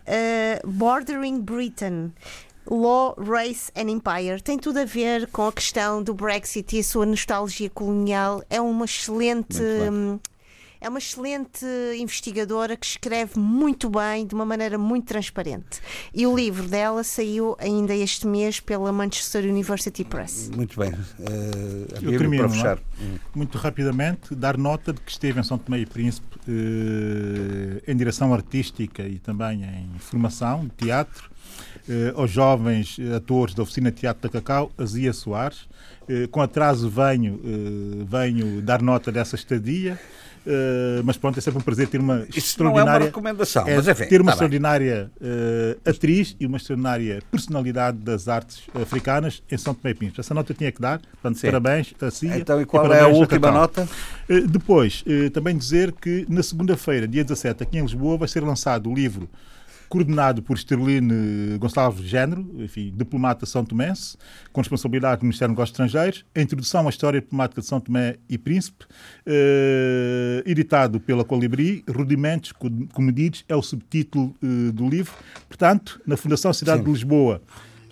uh, 0.63 0.67
Bordering 0.67 1.41
Britain. 1.41 2.13
Law, 2.69 3.15
Race 3.17 3.71
and 3.75 3.89
Empire 3.89 4.41
tem 4.41 4.59
tudo 4.59 4.79
a 4.79 4.85
ver 4.85 5.27
com 5.27 5.47
a 5.47 5.53
questão 5.53 6.03
do 6.03 6.13
Brexit 6.13 6.75
e 6.75 6.79
a 6.79 6.83
sua 6.83 7.05
nostalgia 7.05 7.69
colonial. 7.69 8.43
É 8.49 8.61
uma 8.61 8.85
excelente 8.85 9.61
é 10.79 10.89
uma 10.89 10.99
excelente 10.99 11.65
investigadora 11.99 12.75
que 12.75 12.85
escreve 12.85 13.39
muito 13.39 13.89
bem, 13.89 14.25
de 14.25 14.33
uma 14.33 14.45
maneira 14.45 14.77
muito 14.77 15.07
transparente. 15.07 15.81
E 16.13 16.25
o 16.25 16.35
livro 16.35 16.67
dela 16.67 17.03
saiu 17.03 17.55
ainda 17.59 17.95
este 17.95 18.27
mês 18.27 18.59
pela 18.59 18.91
Manchester 18.91 19.43
University 19.45 20.03
Press. 20.03 20.49
Muito 20.55 20.79
bem. 20.79 20.91
Uh, 20.91 21.87
Eu 22.01 22.17
termino, 22.17 22.43
para 22.43 22.53
fechar. 22.53 22.77
É? 22.77 23.19
Muito 23.33 23.57
rapidamente, 23.57 24.35
dar 24.35 24.57
nota 24.57 24.93
de 24.93 25.01
que 25.01 25.11
esteve 25.11 25.39
em 25.39 25.43
São 25.43 25.57
Tomé 25.57 25.79
e 25.79 25.85
Príncipe 25.85 26.27
uh, 26.35 27.81
em 27.87 27.95
direção 27.95 28.33
artística 28.33 29.03
e 29.03 29.19
também 29.19 29.63
em 29.63 29.99
formação 29.99 30.65
de 30.65 30.85
teatro. 30.85 31.29
Uh, 31.87 32.19
aos 32.19 32.29
jovens 32.29 32.97
atores 33.15 33.55
da 33.55 33.63
Oficina 33.63 33.91
Teatro 33.91 34.23
da 34.23 34.29
Cacau, 34.29 34.71
Azia 34.77 35.13
Soares. 35.13 35.61
Uh, 36.07 36.27
com 36.29 36.41
atraso 36.41 36.89
venho, 36.89 37.35
uh, 37.35 38.05
venho 38.05 38.61
dar 38.61 38.81
nota 38.81 39.11
dessa 39.11 39.35
estadia. 39.35 39.99
Uh, 40.47 41.03
mas 41.03 41.17
pronto, 41.17 41.37
é 41.37 41.41
sempre 41.41 41.59
um 41.59 41.61
prazer 41.61 41.89
ter 41.89 41.99
uma 41.99 42.25
Isso 42.29 42.37
extraordinária. 42.37 42.85
Não 42.85 42.95
é 42.95 42.99
uma 42.99 43.05
recomendação, 43.07 43.67
é, 43.67 43.75
mas 43.75 43.85
enfim, 43.85 44.05
ter 44.05 44.21
uma 44.21 44.31
tá 44.31 44.35
extraordinária 44.35 45.11
uh, 45.19 45.89
atriz 45.89 46.37
e 46.39 46.45
uma 46.45 46.55
extraordinária 46.55 47.21
personalidade 47.29 47.97
das 47.97 48.29
artes 48.29 48.61
africanas 48.73 49.43
em 49.51 49.57
São 49.57 49.73
Tomé 49.73 49.91
e 49.91 49.93
Príncipe. 49.93 50.21
Essa 50.21 50.33
nota 50.33 50.53
eu 50.53 50.55
tinha 50.55 50.71
que 50.71 50.79
dar. 50.79 50.99
Portanto, 50.99 51.37
Sim. 51.37 51.47
parabéns 51.47 51.93
a 51.99 52.09
si. 52.09 52.27
Então, 52.27 52.61
e 52.61 52.65
qual 52.65 52.87
e 52.87 52.95
é 52.95 53.01
a 53.01 53.07
última 53.09 53.51
nota? 53.51 53.89
Uh, 54.29 54.47
depois, 54.47 55.03
também 55.33 55.57
dizer 55.57 55.91
que 55.91 56.25
na 56.29 56.41
segunda-feira, 56.41 57.05
dia 57.05 57.25
17, 57.25 57.63
aqui 57.63 57.77
em 57.77 57.81
Lisboa, 57.81 58.17
vai 58.17 58.29
ser 58.29 58.41
lançado 58.41 58.89
o 58.89 58.95
livro 58.95 59.27
coordenado 59.89 60.41
por 60.41 60.57
Esterline 60.57 61.57
Gonçalves 61.57 62.05
Género, 62.05 62.45
enfim, 62.57 62.93
diplomata 62.95 63.45
São 63.45 63.63
Tomense, 63.63 64.17
com 64.51 64.61
responsabilidade 64.61 65.19
do 65.19 65.23
Ministério 65.23 65.53
dos 65.53 65.57
Negócios 65.57 65.73
Estrangeiros, 65.73 66.25
a 66.35 66.41
introdução 66.41 66.87
à 66.87 66.89
história 66.89 67.21
diplomática 67.21 67.61
de 67.61 67.67
São 67.67 67.79
Tomé 67.79 68.17
e 68.29 68.37
Príncipe, 68.37 68.85
eh, 69.25 70.43
editado 70.45 70.99
pela 70.99 71.23
Colibri, 71.23 71.83
Rudimentos 71.89 72.53
Comedidos, 72.93 73.45
é 73.47 73.55
o 73.55 73.61
subtítulo 73.61 74.35
eh, 74.43 74.71
do 74.71 74.87
livro. 74.87 75.13
Portanto, 75.47 76.01
na 76.05 76.17
Fundação 76.17 76.51
Cidade 76.53 76.79
Sim. 76.79 76.85
de 76.85 76.91
Lisboa, 76.91 77.41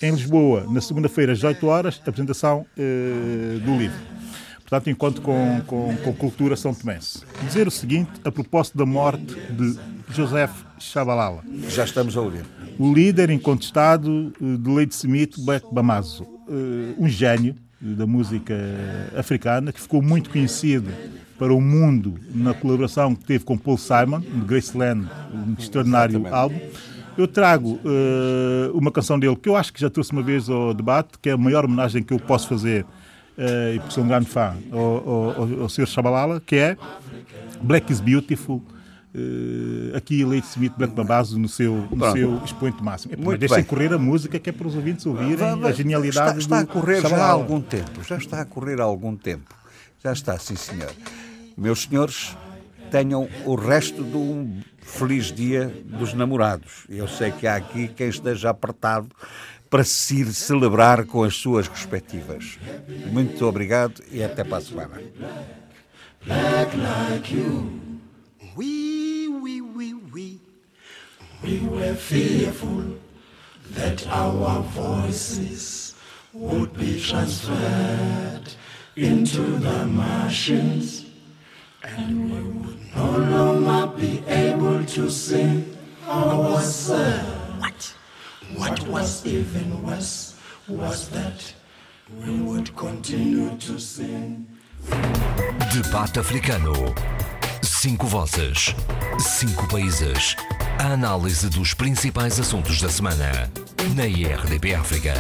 em 0.02 0.12
Lisboa, 0.12 0.66
na 0.70 0.82
segunda-feira, 0.82 1.32
às 1.32 1.44
8 1.44 1.66
horas, 1.66 2.02
a 2.06 2.10
apresentação 2.10 2.66
eh, 2.78 3.60
do 3.64 3.78
livro. 3.78 4.25
Portanto, 4.68 4.90
encontro 4.90 5.22
com, 5.22 5.62
com, 5.68 5.96
com 5.98 6.14
cultura 6.14 6.56
são 6.56 6.74
tomense. 6.74 7.22
Dizer 7.44 7.68
o 7.68 7.72
seguinte, 7.72 8.10
a 8.24 8.32
propósito 8.32 8.78
da 8.80 8.86
morte 8.86 9.36
de 9.52 9.78
Joseph 10.10 10.64
Chabalala. 10.80 11.44
Já 11.70 11.84
estamos 11.84 12.18
a 12.18 12.22
ouvir. 12.22 12.46
O 12.80 12.92
líder 12.92 13.30
incontestado 13.30 14.34
eh, 14.42 14.58
de 14.58 14.70
Leite 14.70 14.96
Smith, 14.96 15.36
Black 15.38 15.68
Bamazo. 15.72 16.26
Eh, 16.50 16.96
um 16.98 17.08
gênio 17.08 17.56
da 17.80 18.08
música 18.08 18.56
africana 19.16 19.72
que 19.72 19.80
ficou 19.80 20.02
muito 20.02 20.32
conhecido 20.32 20.92
para 21.38 21.54
o 21.54 21.62
mundo 21.62 22.16
na 22.34 22.54
colaboração 22.54 23.14
que 23.14 23.24
teve 23.24 23.44
com 23.44 23.58
Paul 23.58 23.78
Simon, 23.78 24.22
no 24.34 24.46
Graceland, 24.46 25.08
um 25.32 25.54
extraordinário 25.60 26.16
Exatamente. 26.16 26.34
álbum. 26.34 26.60
Eu 27.18 27.28
trago 27.28 27.80
uh, 27.84 28.78
uma 28.78 28.92
canção 28.92 29.20
dele 29.20 29.36
que 29.36 29.48
eu 29.48 29.56
acho 29.56 29.72
que 29.72 29.80
já 29.80 29.90
trouxe 29.90 30.12
uma 30.12 30.24
vez 30.24 30.50
ao 30.50 30.74
debate, 30.74 31.20
que 31.22 31.30
é 31.30 31.34
a 31.34 31.38
maior 31.38 31.66
homenagem 31.66 32.02
que 32.02 32.14
eu 32.14 32.20
posso 32.20 32.48
fazer 32.48 32.86
e 33.38 33.80
porque 33.80 33.94
sou 33.94 34.04
um 34.04 34.08
grande 34.08 34.28
fã, 34.28 34.56
ao, 34.72 34.80
ao, 34.80 35.62
ao 35.62 35.70
Sr. 35.70 35.88
Shabalala, 35.88 36.42
que 36.42 36.56
é 36.56 36.78
Black 37.62 37.92
is 37.92 38.00
Beautiful. 38.00 38.62
Uh, 39.18 39.96
aqui 39.96 40.26
Leite 40.26 40.46
Smith 40.48 40.74
Black 40.78 40.94
Bambazo 40.94 41.40
no 41.40 41.48
seu, 41.48 41.88
no 41.90 42.12
seu 42.12 42.44
expoente 42.44 42.84
máximo. 42.84 43.14
É, 43.14 43.18
Muito 43.18 43.40
deixem 43.40 43.64
correr 43.64 43.94
a 43.94 43.98
música 43.98 44.38
que 44.38 44.50
é 44.50 44.54
para 44.54 44.68
os 44.68 44.76
ouvintes 44.76 45.06
ouvirem 45.06 45.64
a 45.64 45.72
genialidade 45.72 46.40
está, 46.40 46.58
está 46.58 46.60
a 46.60 46.66
correr 46.66 47.02
já 47.02 47.16
há 47.16 47.30
algum 47.30 47.62
tempo, 47.62 48.04
já 48.04 48.18
está 48.18 48.42
a 48.42 48.46
correr 48.46 48.82
há 48.82 48.84
algum 48.84 49.16
tempo. 49.16 49.56
Já 50.04 50.12
está, 50.12 50.38
sim 50.38 50.58
senhor. 50.58 50.92
Meus 51.58 51.84
senhores, 51.84 52.36
tenham 52.92 53.28
o 53.46 53.56
resto 53.56 54.04
de 54.04 54.18
um 54.18 54.62
feliz 54.82 55.32
dia 55.32 55.74
dos 55.86 56.14
namorados. 56.14 56.86
Eu 56.90 57.08
sei 57.08 57.32
que 57.32 57.48
há 57.48 57.56
aqui 57.56 57.88
quem 57.88 58.10
esteja 58.10 58.50
apertado 58.50 59.08
para 59.70 59.84
se 59.84 60.16
ir 60.16 60.34
celebrar 60.34 61.06
com 61.06 61.24
as 61.24 61.36
suas 61.36 61.68
respectivas. 61.68 62.58
Muito 63.12 63.46
obrigado 63.46 64.02
e 64.12 64.24
até 64.24 64.44
para 64.44 64.58
a 64.58 64.62
semana. 64.62 65.02
Black 66.26 66.76
like 66.76 67.36
you. 67.36 68.00
We, 68.56 69.28
we, 69.28 69.62
we, 69.62 69.94
we. 70.12 70.40
were 71.68 71.94
fearful 71.94 72.98
that 73.72 74.08
our 74.08 74.62
voices 74.62 75.96
would 76.34 76.74
be 76.78 77.00
transferred 77.00 78.54
into 78.96 79.42
the 79.42 79.86
Martians 79.86 81.06
and 81.84 82.32
we 82.32 82.42
would 82.42 82.96
no 82.96 83.18
longer 83.18 83.96
be 83.98 84.24
able 84.28 84.84
to 84.86 85.10
sing 85.10 85.78
our 86.08 86.62
song. 86.62 87.60
What? 87.60 87.95
What 88.54 88.88
was 88.88 89.26
even 89.26 89.84
worse 89.84 90.36
was 90.68 91.10
that 91.10 91.54
we 92.24 92.40
would 92.42 92.76
continue 92.76 93.58
to 93.58 93.80
sing. 93.80 94.46
Debate 95.74 96.20
Africano. 96.20 96.94
Cinco 97.64 98.08
vozes. 98.08 98.76
Cinco 99.20 99.68
países. 99.68 100.36
A 100.80 100.94
análise 100.94 101.50
dos 101.50 101.74
principais 101.74 102.40
assuntos 102.40 102.80
da 102.80 102.90
semana. 102.90 103.50
Na 103.96 104.06
IRDP 104.06 104.76
África. 104.76 105.14